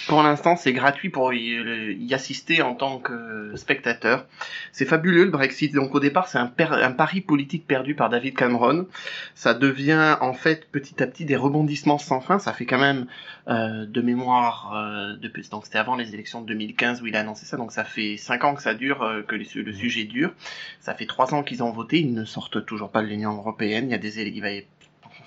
Pour 0.07 0.23
l'instant, 0.23 0.55
c'est 0.55 0.71
gratuit 0.71 1.09
pour 1.09 1.33
y, 1.33 1.97
y 1.99 2.13
assister 2.13 2.61
en 2.61 2.75
tant 2.75 2.97
que 2.99 3.51
spectateur. 3.55 4.25
C'est 4.71 4.85
fabuleux 4.85 5.25
le 5.25 5.31
Brexit. 5.31 5.73
Donc 5.73 5.93
au 5.95 5.99
départ, 5.99 6.29
c'est 6.29 6.37
un, 6.37 6.47
pari 6.47 7.19
politique 7.19 7.67
perdu 7.67 7.93
par 7.93 8.09
David 8.09 8.35
Cameron. 8.35 8.87
Ça 9.35 9.53
devient 9.53 10.15
en 10.21 10.33
fait 10.33 10.69
petit 10.71 11.03
à 11.03 11.07
petit 11.07 11.25
des 11.25 11.35
rebondissements 11.35 11.97
sans 11.97 12.21
fin. 12.21 12.39
Ça 12.39 12.53
fait 12.53 12.65
quand 12.65 12.79
même 12.79 13.07
euh, 13.49 13.85
de 13.85 14.01
mémoire 14.01 14.73
euh, 14.75 15.17
depuis 15.21 15.47
donc 15.49 15.65
c'était 15.65 15.77
avant 15.77 15.95
les 15.95 16.13
élections 16.13 16.41
de 16.41 16.47
2015 16.47 17.01
où 17.01 17.07
il 17.07 17.15
a 17.17 17.19
annoncé 17.21 17.45
ça. 17.45 17.57
Donc 17.57 17.73
ça 17.73 17.83
fait 17.83 18.15
cinq 18.15 18.45
ans 18.45 18.55
que 18.55 18.61
ça 18.61 18.73
dure, 18.73 19.03
euh, 19.03 19.23
que 19.23 19.35
le, 19.35 19.43
le 19.61 19.73
sujet 19.73 20.05
dure. 20.05 20.31
Ça 20.79 20.93
fait 20.93 21.05
trois 21.05 21.33
ans 21.33 21.43
qu'ils 21.43 21.63
ont 21.63 21.71
voté. 21.71 21.99
Ils 21.99 22.13
ne 22.13 22.23
sortent 22.23 22.65
toujours 22.65 22.91
pas 22.91 23.01
de 23.01 23.07
l'Union 23.07 23.31
européenne. 23.35 23.87
Il 23.89 23.91
y 23.91 23.95
a 23.95 23.97
des 23.97 24.21
il 24.21 24.41
va 24.41 24.51
y- 24.51 24.65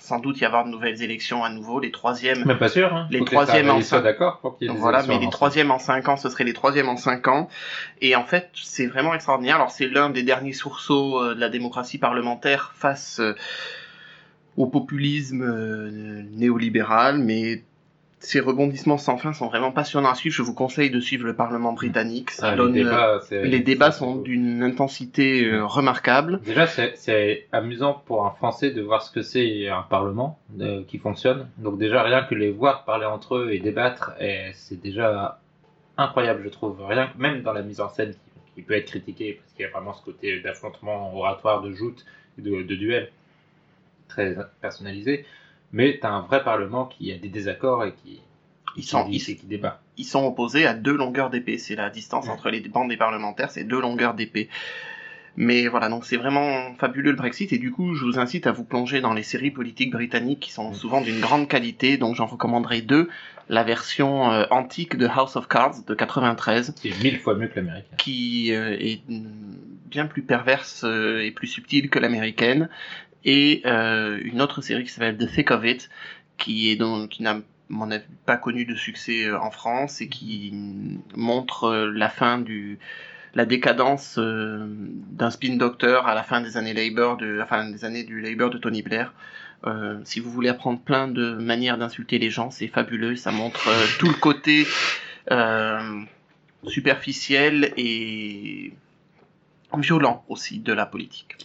sans 0.01 0.19
doute 0.19 0.41
y 0.41 0.45
avoir 0.45 0.65
de 0.65 0.69
nouvelles 0.69 1.03
élections 1.03 1.43
à 1.43 1.49
nouveau. 1.49 1.79
Les 1.79 1.91
troisièmes 1.91 2.43
Même 2.45 2.57
pas 2.57 2.69
sûr. 2.69 2.93
Hein. 2.93 3.07
Les 3.11 3.19
Faut 3.19 3.25
troisièmes 3.25 3.69
en 3.69 3.81
cinq- 3.81 4.01
d'accord 4.01 4.57
voilà, 4.69 5.03
mais 5.07 5.19
les 5.19 5.29
troisièmes 5.29 5.71
en 5.71 5.79
cinq 5.79 6.09
ans, 6.09 6.17
ce 6.17 6.27
serait 6.29 6.43
les 6.43 6.53
troisièmes 6.53 6.89
en 6.89 6.97
cinq 6.97 7.27
ans. 7.27 7.47
Et 8.01 8.15
en 8.15 8.25
fait, 8.25 8.49
c'est 8.55 8.87
vraiment 8.87 9.13
extraordinaire. 9.13 9.55
Alors, 9.55 9.71
c'est 9.71 9.87
l'un 9.87 10.09
des 10.09 10.23
derniers 10.23 10.53
sursauts 10.53 11.21
euh, 11.23 11.35
de 11.35 11.39
la 11.39 11.49
démocratie 11.49 11.99
parlementaire 11.99 12.73
face 12.75 13.19
euh, 13.19 13.35
au 14.57 14.65
populisme 14.65 15.43
euh, 15.43 16.23
néolibéral, 16.31 17.19
mais 17.19 17.63
ces 18.23 18.39
rebondissements 18.39 18.97
sans 18.99 19.17
fin 19.17 19.33
sont 19.33 19.47
vraiment 19.47 19.71
passionnants 19.71 20.11
à 20.11 20.15
suivre. 20.15 20.35
Je 20.35 20.43
vous 20.43 20.53
conseille 20.53 20.91
de 20.91 20.99
suivre 20.99 21.25
le 21.25 21.35
Parlement 21.35 21.73
britannique. 21.73 22.29
Ça 22.31 22.49
Ah, 22.49 22.55
donne, 22.55 22.73
les 22.73 22.81
euh, 22.85 23.19
débats, 23.29 23.47
les 23.47 23.59
débats 23.59 23.91
sont 23.91 24.15
d'une 24.15 24.61
intensité 24.63 25.45
euh, 25.45 25.65
remarquable. 25.65 26.39
Déjà, 26.45 26.67
c'est- 26.67 27.47
amusant 27.51 28.01
pour 28.05 28.25
un 28.25 28.29
Français 28.31 28.69
de 28.71 28.81
voir 28.81 29.01
ce 29.01 29.11
que 29.11 29.21
c'est 29.23 29.67
un 29.67 29.81
Parlement 29.81 30.39
euh, 30.59 30.83
qui 30.87 30.99
fonctionne. 30.99 31.47
Donc 31.57 31.79
déjà, 31.79 32.03
rien 32.03 32.23
que 32.23 32.35
les 32.35 32.51
voir 32.51 32.85
parler 32.85 33.05
entre 33.07 33.35
eux 33.37 33.49
et 33.51 33.59
débattre, 33.59 34.11
c'est 34.53 34.79
déjà 34.79 35.39
incroyable, 35.97 36.41
je 36.43 36.49
trouve. 36.49 36.81
Rien 36.85 37.07
que 37.07 37.17
même 37.19 37.41
dans 37.41 37.53
la 37.53 37.63
mise 37.63 37.81
en 37.81 37.89
scène 37.89 38.11
qui, 38.11 38.17
qui 38.55 38.61
peut 38.61 38.75
être 38.75 38.85
critiquée, 38.85 39.39
parce 39.41 39.51
qu'il 39.53 39.65
y 39.65 39.67
a 39.67 39.71
vraiment 39.71 39.93
ce 39.93 40.03
côté 40.05 40.39
d'affrontement 40.41 41.15
oratoire, 41.17 41.61
de 41.63 41.71
joute, 41.73 42.05
de, 42.37 42.61
de 42.61 42.75
duel, 42.75 43.11
très 44.07 44.35
personnalisé. 44.61 45.25
Mais 45.73 45.97
tu 45.99 46.05
as 46.05 46.11
un 46.11 46.21
vrai 46.21 46.43
Parlement 46.43 46.85
qui 46.85 47.11
a 47.11 47.17
des 47.17 47.29
désaccords 47.29 47.85
et 47.85 47.93
qui, 47.93 48.19
Ils 48.77 48.83
sont, 48.83 49.05
qui 49.09 49.35
débat. 49.45 49.81
ils 49.97 50.05
sont 50.05 50.25
opposés 50.25 50.65
à 50.65 50.73
deux 50.73 50.95
longueurs 50.95 51.29
d'épée. 51.29 51.57
C'est 51.57 51.75
la 51.75 51.89
distance 51.89 52.27
entre 52.29 52.49
les 52.49 52.59
bandes 52.61 52.89
des 52.89 52.97
parlementaires, 52.97 53.51
c'est 53.51 53.63
deux 53.63 53.79
longueurs 53.81 54.13
d'épée. 54.13 54.49
Mais 55.37 55.67
voilà, 55.67 55.87
donc 55.87 56.03
c'est 56.03 56.17
vraiment 56.17 56.73
fabuleux 56.75 57.11
le 57.11 57.15
Brexit 57.15 57.53
et 57.53 57.57
du 57.57 57.71
coup 57.71 57.95
je 57.95 58.03
vous 58.03 58.19
incite 58.19 58.47
à 58.47 58.51
vous 58.51 58.65
plonger 58.65 58.99
dans 58.99 59.13
les 59.13 59.23
séries 59.23 59.49
politiques 59.51 59.91
britanniques 59.91 60.41
qui 60.41 60.51
sont 60.51 60.73
souvent 60.73 60.99
d'une 60.99 61.21
grande 61.21 61.47
qualité, 61.47 61.97
donc 61.97 62.15
j'en 62.15 62.25
recommanderai 62.25 62.81
deux. 62.81 63.09
La 63.47 63.63
version 63.63 64.29
euh, 64.31 64.45
antique 64.51 64.97
de 64.97 65.07
House 65.07 65.37
of 65.37 65.47
Cards 65.47 65.83
de 65.87 65.93
93 65.93 66.73
C'est 66.75 67.01
mille 67.03 67.17
fois 67.17 67.35
mieux 67.35 67.47
que 67.47 67.55
l'américain. 67.55 67.95
qui 67.97 68.53
euh, 68.53 68.75
est 68.77 69.01
mm, 69.09 69.23
bien 69.89 70.05
plus 70.05 70.21
perverse 70.21 70.83
euh, 70.83 71.23
et 71.23 71.31
plus 71.31 71.47
subtile 71.47 71.89
que 71.89 71.99
l'américaine, 71.99 72.67
et 73.25 73.61
euh, 73.65 74.19
une 74.23 74.41
autre 74.41 74.61
série 74.61 74.83
qui 74.83 74.89
s'appelle 74.89 75.17
The 75.17 75.27
Thick 75.27 75.51
of 75.51 75.65
It, 75.65 75.89
qui 76.37 76.77
n'a 77.19 77.41
pas 78.25 78.37
connu 78.37 78.65
de 78.65 78.75
succès 78.75 79.25
euh, 79.25 79.39
en 79.39 79.51
France 79.51 80.01
et 80.01 80.07
qui 80.07 80.53
montre 81.15 81.65
euh, 81.65 81.91
la 81.93 82.09
fin 82.09 82.39
du, 82.39 82.79
la 83.35 83.45
décadence 83.45 84.17
d'un 84.17 85.29
spin 85.29 85.55
doctor 85.55 86.07
à 86.07 86.15
la 86.15 86.23
fin 86.23 86.41
des 86.41 86.57
années 86.57 86.73
la 86.73 87.45
fin 87.45 87.69
des 87.69 87.85
années 87.85 88.03
du 88.03 88.21
Labour 88.21 88.49
de 88.49 88.57
Tony 88.57 88.81
Blair. 88.81 89.13
Si 90.03 90.19
vous 90.19 90.31
voulez 90.31 90.49
apprendre 90.49 90.79
plein 90.79 91.07
de 91.07 91.33
manières 91.35 91.77
d'insulter 91.77 92.17
les 92.17 92.31
gens, 92.31 92.49
c'est 92.49 92.67
fabuleux. 92.67 93.15
Ça 93.15 93.31
montre 93.31 93.69
tout 93.99 94.07
le 94.07 94.15
côté 94.15 94.65
superficiel 96.67 97.71
et 97.77 98.73
violent 99.77 100.25
aussi 100.27 100.59
de 100.59 100.73
la 100.73 100.85
politique. 100.85 101.37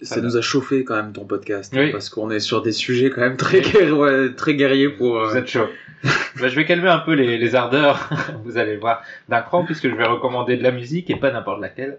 Ça 0.00 0.20
nous 0.20 0.36
a 0.36 0.40
chauffé 0.40 0.84
quand 0.84 0.94
même 0.96 1.12
ton 1.12 1.24
podcast, 1.24 1.72
Oui. 1.76 1.90
parce 1.92 2.08
qu'on 2.08 2.30
est 2.30 2.40
sur 2.40 2.62
des 2.62 2.72
sujets 2.72 3.10
quand 3.10 3.20
même 3.20 3.36
très, 3.36 3.60
guerri- 3.60 3.90
ouais, 3.92 4.34
très 4.34 4.54
guerriers 4.54 4.90
pour. 4.90 5.18
euh, 5.18 5.28
Vous 5.30 5.36
êtes 5.36 5.48
chaud. 5.48 5.66
Bah, 6.04 6.46
je 6.46 6.54
vais 6.54 6.64
calmer 6.64 6.88
un 6.88 7.00
peu 7.00 7.14
les, 7.14 7.36
les 7.38 7.54
ardeurs, 7.56 8.08
vous 8.44 8.56
allez 8.58 8.76
voir, 8.76 9.02
d'un 9.28 9.40
cran, 9.40 9.64
puisque 9.64 9.88
je 9.88 9.94
vais 9.96 10.06
recommander 10.06 10.56
de 10.56 10.62
la 10.62 10.70
musique 10.70 11.10
et 11.10 11.16
pas 11.16 11.32
n'importe 11.32 11.60
laquelle. 11.60 11.98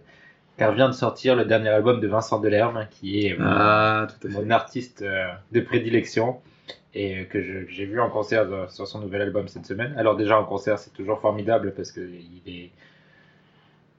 Car 0.58 0.74
vient 0.74 0.88
de 0.90 0.94
sortir 0.94 1.36
le 1.36 1.46
dernier 1.46 1.70
album 1.70 2.00
de 2.02 2.08
Vincent 2.08 2.40
Delerme, 2.40 2.88
qui 2.92 3.26
est 3.28 3.34
euh, 3.34 3.44
Ah, 3.46 4.08
mon 4.26 4.50
artiste 4.50 5.02
euh, 5.02 5.28
de 5.52 5.60
prédilection 5.62 6.38
et 6.94 7.20
euh, 7.20 7.24
que 7.26 7.42
j'ai 7.70 7.86
vu 7.86 8.00
en 8.00 8.10
concert 8.10 8.46
sur 8.70 8.88
son 8.88 9.00
nouvel 9.00 9.22
album 9.22 9.48
cette 9.48 9.66
semaine. 9.66 9.94
Alors 9.98 10.16
déjà 10.18 10.38
en 10.40 10.44
concert 10.44 10.78
c'est 10.80 10.92
toujours 10.94 11.20
formidable 11.22 11.74
parce 11.76 11.92
que 11.94 12.02
il 12.02 12.42
est 12.54 12.72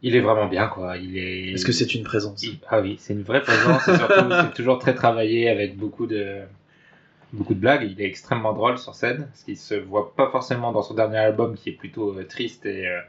il 0.03 0.17
est 0.17 0.21
vraiment 0.21 0.47
bien 0.47 0.67
quoi. 0.69 0.97
Il 0.97 1.17
est 1.19 1.53
Est-ce 1.53 1.65
que 1.65 1.73
c'est 1.73 1.95
une 1.95 2.05
présence? 2.05 2.43
Il- 2.43 2.59
Ah 2.69 2.81
oui, 2.81 2.97
c'est 2.99 3.13
une 3.13 3.23
vraie 3.23 3.43
présence 3.43 3.87
et 3.89 3.97
surtout 3.97 4.31
c'est 4.43 4.55
toujours 4.55 4.79
très 4.79 4.95
travaillé 4.95 5.49
avec 5.49 5.77
beaucoup 5.77 6.07
de 6.07 6.39
beaucoup 7.33 7.55
de 7.55 7.61
blagues. 7.61 7.89
Il 7.91 8.01
est 8.01 8.07
extrêmement 8.07 8.53
drôle 8.53 8.79
sur 8.79 8.95
scène, 8.95 9.29
ce 9.35 9.45
qui 9.45 9.57
se 9.57 9.75
voit 9.75 10.15
pas 10.15 10.31
forcément 10.31 10.73
dans 10.73 10.83
son 10.83 10.95
dernier 10.95 11.19
album 11.19 11.55
qui 11.57 11.71
est 11.71 11.73
plutôt 11.75 12.19
euh, 12.19 12.25
triste 12.25 12.67
et 12.67 12.87
euh, 12.89 13.01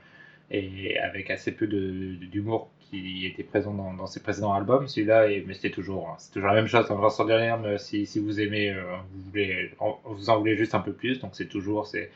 et 0.52 1.00
avec 1.00 1.30
assez 1.32 1.52
peu 1.54 1.66
de 1.68 2.16
d'humour 2.32 2.70
qui 2.92 3.26
était 3.26 3.44
présent 3.44 3.74
dans, 3.74 4.06
ses 4.08 4.20
précédents 4.22 4.54
albums. 4.54 4.88
Celui-là, 4.88 5.28
mais 5.48 5.54
c'était 5.54 5.72
toujours 5.72 6.10
hein, 6.10 6.16
c'est 6.20 6.32
toujours 6.34 6.50
la 6.50 6.56
même 6.56 6.68
chose. 6.68 6.89
En 6.92 6.96
Vincent 6.98 7.26
Delerme, 7.26 7.78
si 7.78 8.06
si 8.06 8.20
vous 8.20 8.39
aimez, 8.39 8.72
euh, 8.72 8.84
vous 9.14 9.22
voulez 9.30 9.72
en- 9.80 10.00
vous 10.06 10.30
en 10.30 10.38
voulez 10.39 10.56
juste 10.58 10.76
un 10.76 10.82
peu 10.82 10.94
plus, 10.94 11.20
donc 11.20 11.32
c'est 11.34 11.48
toujours 11.48 11.88
ces 11.88 12.10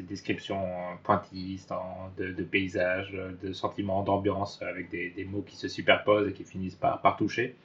descriptions 0.00 0.62
euh, 0.62 0.94
pointillistes 1.02 1.72
en- 1.72 2.10
de, 2.18 2.42
paysages, 2.44 3.12
euh, 3.14 3.32
de 3.42 3.52
sentiments, 3.52 4.02
d'ambiance, 4.02 4.60
avec 4.62 4.90
des, 4.90 5.24
mots 5.24 5.42
qui 5.42 5.56
se 5.56 5.68
superposent 5.68 6.28
et 6.28 6.32
qui 6.32 6.44
finissent 6.44 6.76
par 6.76 7.16
toucher. 7.16 7.56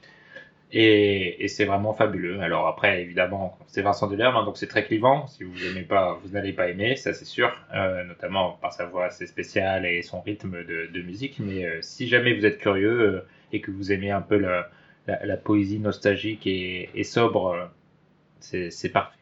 Et, 0.72 1.44
et 1.44 1.48
c'est 1.48 1.66
vraiment 1.66 1.94
fabuleux. 1.94 2.42
Alors 2.42 2.68
après, 2.68 3.02
évidemment, 3.02 3.58
c'est 3.66 3.82
Vincent 3.82 4.06
Delerme, 4.08 4.36
hein, 4.36 4.46
donc 4.46 4.56
c'est 4.58 4.68
très 4.68 4.86
clivant. 4.86 5.26
Si 5.26 5.44
vous 5.44 5.66
aimez 5.66 5.82
pas, 5.82 6.20
vous 6.24 6.30
n'allez 6.34 6.54
pas 6.54 6.70
aimer, 6.70 6.96
ça 6.96 7.12
c'est 7.12 7.26
sûr, 7.26 7.52
euh, 7.74 8.04
notamment 8.04 8.60
par 8.62 8.72
sa 8.72 8.86
voix 8.86 9.06
assez 9.06 9.26
spéciale 9.26 9.88
et 9.88 10.04
son 10.04 10.22
rythme 10.22 10.64
de, 10.64 10.88
de 10.94 11.02
musique. 11.02 11.40
Mais 11.40 11.66
euh, 11.66 11.80
si 11.82 12.08
jamais 12.08 12.36
vous 12.36 12.46
êtes 12.46 12.60
curieux 12.60 13.02
euh, 13.02 13.28
et 13.52 13.62
que 13.62 13.72
vous 13.72 13.92
aimez 13.92 14.12
un 14.12 14.22
peu 14.22 14.38
la, 14.38 14.70
la, 15.08 15.26
la 15.26 15.38
poésie 15.38 15.80
nostalgique 15.80 16.46
et, 16.46 16.92
et 16.94 17.04
sobre, 17.04 17.48
euh, 17.48 18.70
c'est 18.70 18.90
parfait. 18.90 19.18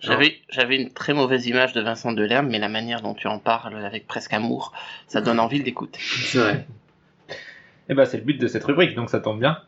J'avais, 0.00 0.34
j'avais 0.50 0.76
une 0.76 0.92
très 0.92 1.14
mauvaise 1.14 1.46
image 1.46 1.72
de 1.72 1.80
Vincent 1.80 2.12
Delerme, 2.12 2.48
mais 2.50 2.58
la 2.58 2.68
manière 2.68 3.00
dont 3.00 3.14
tu 3.14 3.26
en 3.26 3.38
parles 3.38 3.82
avec 3.86 4.06
presque 4.06 4.34
amour, 4.34 4.74
ça 5.06 5.22
donne 5.22 5.40
envie 5.40 5.62
d'écouter. 5.62 5.98
C'est 5.98 6.38
vrai. 6.40 6.66
Eh 7.90 7.94
ben, 7.94 8.06
c'est 8.06 8.16
le 8.16 8.24
but 8.24 8.40
de 8.40 8.46
cette 8.46 8.64
rubrique, 8.64 8.94
donc 8.94 9.10
ça 9.10 9.20
tombe 9.20 9.38
bien. 9.38 9.58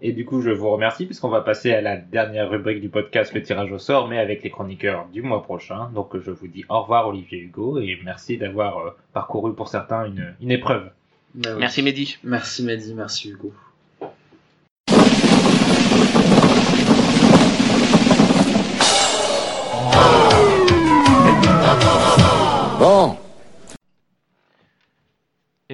Et 0.00 0.12
du 0.12 0.24
coup, 0.24 0.40
je 0.40 0.50
vous 0.50 0.70
remercie 0.70 1.04
puisqu'on 1.04 1.28
va 1.28 1.42
passer 1.42 1.72
à 1.74 1.82
la 1.82 1.98
dernière 1.98 2.48
rubrique 2.48 2.80
du 2.80 2.88
podcast, 2.88 3.34
le 3.34 3.42
tirage 3.42 3.70
au 3.70 3.78
sort, 3.78 4.08
mais 4.08 4.18
avec 4.18 4.42
les 4.42 4.48
chroniqueurs 4.48 5.06
du 5.12 5.20
mois 5.20 5.42
prochain. 5.42 5.90
Donc, 5.94 6.18
je 6.18 6.30
vous 6.30 6.48
dis 6.48 6.64
au 6.70 6.80
revoir, 6.80 7.06
Olivier 7.08 7.38
Hugo, 7.38 7.78
et 7.78 7.98
merci 8.02 8.38
d'avoir 8.38 8.78
euh, 8.78 8.90
parcouru 9.12 9.54
pour 9.54 9.68
certains 9.68 10.06
une, 10.06 10.34
une 10.40 10.50
épreuve. 10.50 10.90
Bah 11.34 11.50
oui. 11.52 11.60
Merci 11.60 11.82
Mehdi. 11.82 12.16
Merci 12.24 12.64
Mehdi, 12.64 12.94
merci 12.94 13.30
Hugo. 13.30 13.52
Bon, 22.78 23.16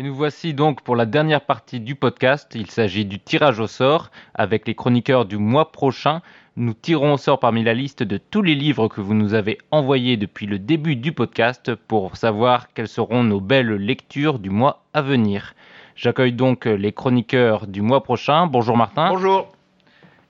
Et 0.03 0.05
nous 0.05 0.17
voici 0.17 0.53
donc 0.53 0.83
pour 0.83 0.97
la 0.97 1.07
dernière 1.07 1.43
partie 1.43 1.79
du 1.79 1.95
podcast. 1.95 2.51
Il 2.57 2.69
s'agit 2.69 3.05
du 3.05 3.21
tirage 3.21 3.61
au 3.61 3.69
sort. 3.69 4.11
Avec 4.35 4.67
les 4.67 4.75
chroniqueurs 4.75 5.27
du 5.27 5.37
mois 5.37 5.71
prochain, 5.71 6.23
nous 6.57 6.75
tirons 6.75 7.13
au 7.13 7.17
sort 7.17 7.39
parmi 7.39 7.63
la 7.63 7.73
liste 7.73 8.03
de 8.03 8.17
tous 8.17 8.43
les 8.43 8.57
livres 8.57 8.89
que 8.89 9.01
vous 9.01 9.15
nous 9.15 9.33
avez 9.33 9.59
envoyés 9.71 10.17
depuis 10.17 10.47
le 10.47 10.59
début 10.59 10.97
du 10.97 11.13
podcast 11.13 11.77
pour 11.77 12.17
savoir 12.17 12.73
quelles 12.73 12.89
seront 12.89 13.23
nos 13.23 13.41
belles 13.41 13.77
lectures 13.77 14.41
du 14.41 14.51
mois 14.51 14.83
à 14.93 15.03
venir. 15.03 15.55
J'accueille 15.95 16.33
donc 16.33 16.65
les 16.65 16.93
chroniqueurs 16.93 17.69
du 17.69 17.81
mois 17.81 18.03
prochain. 18.03 18.49
Bonjour 18.49 18.77
Martin. 18.77 19.11
Bonjour. 19.11 19.53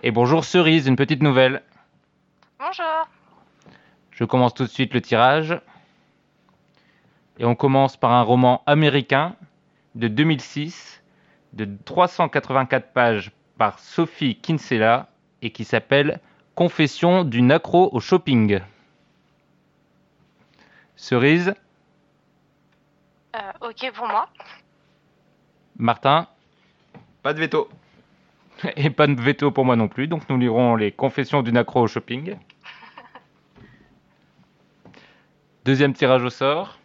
Et 0.03 0.11
bonjour 0.11 0.45
Cerise, 0.45 0.87
une 0.87 0.97
petite 0.97 1.23
nouvelle. 1.23 1.63
Bonjour. 2.59 3.09
Je 4.11 4.25
commence 4.25 4.53
tout 4.53 4.65
de 4.65 4.69
suite 4.69 4.93
le 4.93 5.01
tirage. 5.01 5.59
Et 7.39 7.47
on 7.47 7.55
commence 7.55 7.97
par 7.97 8.13
un 8.13 8.21
roman 8.21 8.63
américain 8.67 9.35
de 9.95 10.09
2006 10.09 11.03
de 11.53 11.69
384 11.85 12.93
pages 12.93 13.31
par 13.59 13.79
Sophie 13.79 14.37
Kinsella 14.37 15.09
et 15.43 15.51
qui 15.51 15.65
s'appelle 15.65 16.21
Confession 16.55 17.25
d'une 17.25 17.53
accro 17.53 17.91
au 17.93 18.01
shopping. 18.01 18.61
Cerise, 20.97 21.55
Euh, 23.35 23.69
ok 23.69 23.93
pour 23.95 24.07
moi. 24.07 24.29
Martin 25.79 26.27
Pas 27.23 27.33
de 27.33 27.41
veto. 27.41 27.69
et 28.77 28.91
pas 28.91 29.07
de 29.07 29.21
veto 29.21 29.51
pour 29.51 29.65
moi 29.65 29.75
non 29.75 29.89
plus, 29.89 30.07
donc 30.07 30.29
nous 30.29 30.37
lirons 30.37 30.77
les 30.77 30.93
Confessions 30.93 31.43
d'une 31.43 31.57
accro 31.57 31.81
au 31.81 31.87
shopping. 31.87 32.37
Deuxième 35.65 35.95
tirage 35.95 36.25
au 36.25 36.31
sort. 36.31 36.79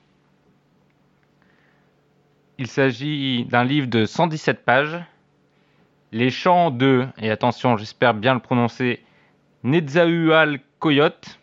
Il 2.60 2.68
s'agit 2.68 3.45
d'un 3.45 3.64
livre 3.64 3.88
de 3.88 4.05
117 4.05 4.66
pages. 4.66 4.97
Les 6.12 6.32
chants 6.32 6.72
de, 6.72 7.05
et 7.20 7.30
attention, 7.30 7.78
j'espère 7.78 8.16
bien 8.16 8.34
le 8.34 8.39
prononcer, 8.39 9.03
Netzahual 9.64 10.60
Coyote, 10.80 11.39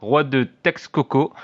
roi 0.00 0.22
de 0.22 0.44
Texcoco, 0.44 1.34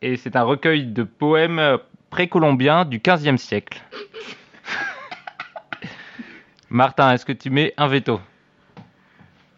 et 0.00 0.16
c'est 0.16 0.34
un 0.36 0.44
recueil 0.44 0.86
de 0.86 1.02
poèmes 1.02 1.78
précolombiens 2.08 2.86
du 2.86 3.00
XVe 3.00 3.36
siècle. 3.36 3.82
Martin, 6.70 7.12
est-ce 7.12 7.26
que 7.26 7.32
tu 7.32 7.50
mets 7.50 7.74
un 7.76 7.88
veto? 7.88 8.20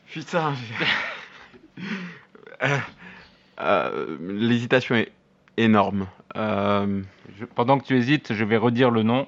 Putain. 0.07 0.55
Euh, 2.63 2.79
euh, 3.61 4.17
L'hésitation 4.19 4.95
est 4.95 5.13
énorme. 5.59 6.07
Euh, 6.37 7.03
Je- 7.39 7.45
Pendant 7.45 7.79
que 7.79 7.85
tu 7.85 7.97
hésites, 7.97 8.33
je 8.33 8.45
vais 8.45 8.57
redire 8.57 8.91
le 8.91 9.03
nom. 9.03 9.27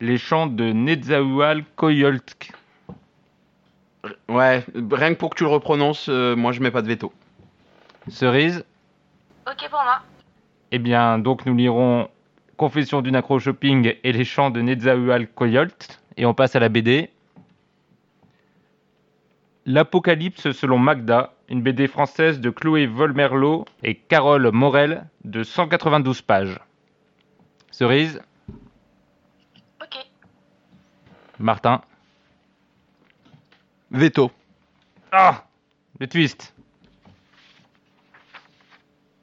Les 0.00 0.18
chants 0.18 0.46
de 0.46 0.72
Netzahual 0.72 1.64
Coyoltk. 1.76 2.52
ouais, 4.28 4.64
rien 4.90 5.14
que 5.14 5.18
pour 5.18 5.30
que 5.30 5.36
tu 5.36 5.44
le 5.44 5.50
reprononces, 5.50 6.08
euh, 6.08 6.34
moi 6.36 6.52
je 6.52 6.60
mets 6.60 6.70
pas 6.72 6.82
de 6.82 6.88
veto. 6.88 7.12
Cerise. 8.08 8.64
Ok 9.46 9.68
pour 9.70 9.82
moi. 9.82 10.00
Eh 10.72 10.78
bien, 10.78 11.18
donc 11.18 11.46
nous 11.46 11.54
lirons 11.54 12.08
Confession 12.56 13.02
d'une 13.02 13.16
accro 13.16 13.34
au 13.36 13.38
shopping 13.38 13.94
et 14.02 14.12
les 14.12 14.24
chants 14.24 14.50
de 14.50 14.60
Netzahual 14.60 15.28
Coyolt. 15.28 16.00
Et 16.16 16.24
on 16.26 16.34
passe 16.34 16.54
à 16.56 16.60
la 16.60 16.68
BD. 16.68 17.10
L'Apocalypse 19.66 20.50
selon 20.52 20.78
Magda, 20.78 21.33
une 21.48 21.62
BD 21.62 21.86
française 21.86 22.40
de 22.40 22.50
Chloé 22.50 22.86
Volmerlo 22.86 23.64
et 23.82 23.94
Carole 23.94 24.50
Morel 24.52 25.06
de 25.24 25.42
192 25.42 26.22
pages. 26.22 26.58
Cerise, 27.70 28.20
Ok. 29.82 29.98
Martin. 31.38 31.82
Veto. 33.90 34.30
Ah 35.12 35.44
Le 36.00 36.06
twist. 36.06 36.54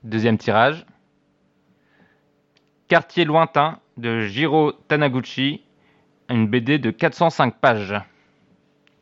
Deuxième 0.03 0.37
tirage. 0.37 0.85
Quartier 2.87 3.25
lointain 3.25 3.79
de 3.97 4.21
Jiro 4.21 4.73
Taniguchi, 4.73 5.63
une 6.29 6.47
BD 6.47 6.77
de 6.77 6.91
405 6.91 7.59
pages. 7.59 7.95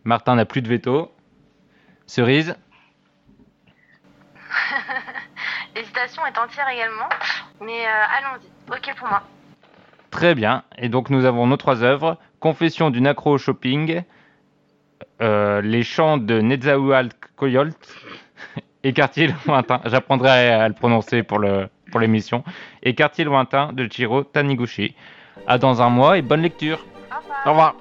Martin 0.03 0.35
n'a 0.35 0.45
plus 0.45 0.61
de 0.61 0.67
veto. 0.69 1.11
Cerise, 2.05 2.55
L'hésitation 5.75 6.25
est 6.25 6.37
entière 6.37 6.67
également. 6.69 7.09
Mais 7.61 7.85
euh, 7.85 8.17
allons-y. 8.17 8.47
Ok 8.71 8.95
pour 8.97 9.07
moi. 9.07 9.23
très 10.11 10.35
bien. 10.35 10.63
Et 10.77 10.89
donc 10.89 11.09
nous 11.09 11.25
avons 11.25 11.47
nos 11.47 11.57
trois 11.57 11.83
œuvres. 11.83 12.17
Confession 12.39 12.89
d'une 12.89 13.07
accro 13.07 13.31
au 13.31 13.37
shopping, 13.37 14.03
euh, 15.21 15.61
Les 15.61 15.83
chants 15.83 16.17
de 16.17 16.39
Netzahual 16.39 17.09
Coyolt 17.35 17.75
Et 18.83 18.93
quartier 18.93 19.29
lointain, 19.45 19.81
j'apprendrai 19.85 20.49
à 20.49 20.67
le 20.67 20.73
prononcer 20.73 21.23
pour 21.23 21.39
le 21.39 21.67
pour 21.91 21.99
l'émission. 21.99 22.43
Et 22.83 22.95
quartier 22.95 23.25
lointain 23.25 23.73
de 23.73 23.87
Chiro 23.87 24.23
Taniguchi. 24.23 24.95
À 25.47 25.57
dans 25.57 25.81
un 25.81 25.89
mois 25.89 26.17
et 26.17 26.21
bonne 26.21 26.41
lecture. 26.41 26.85
Au 27.11 27.19
revoir. 27.19 27.41
Au 27.45 27.49
revoir. 27.49 27.75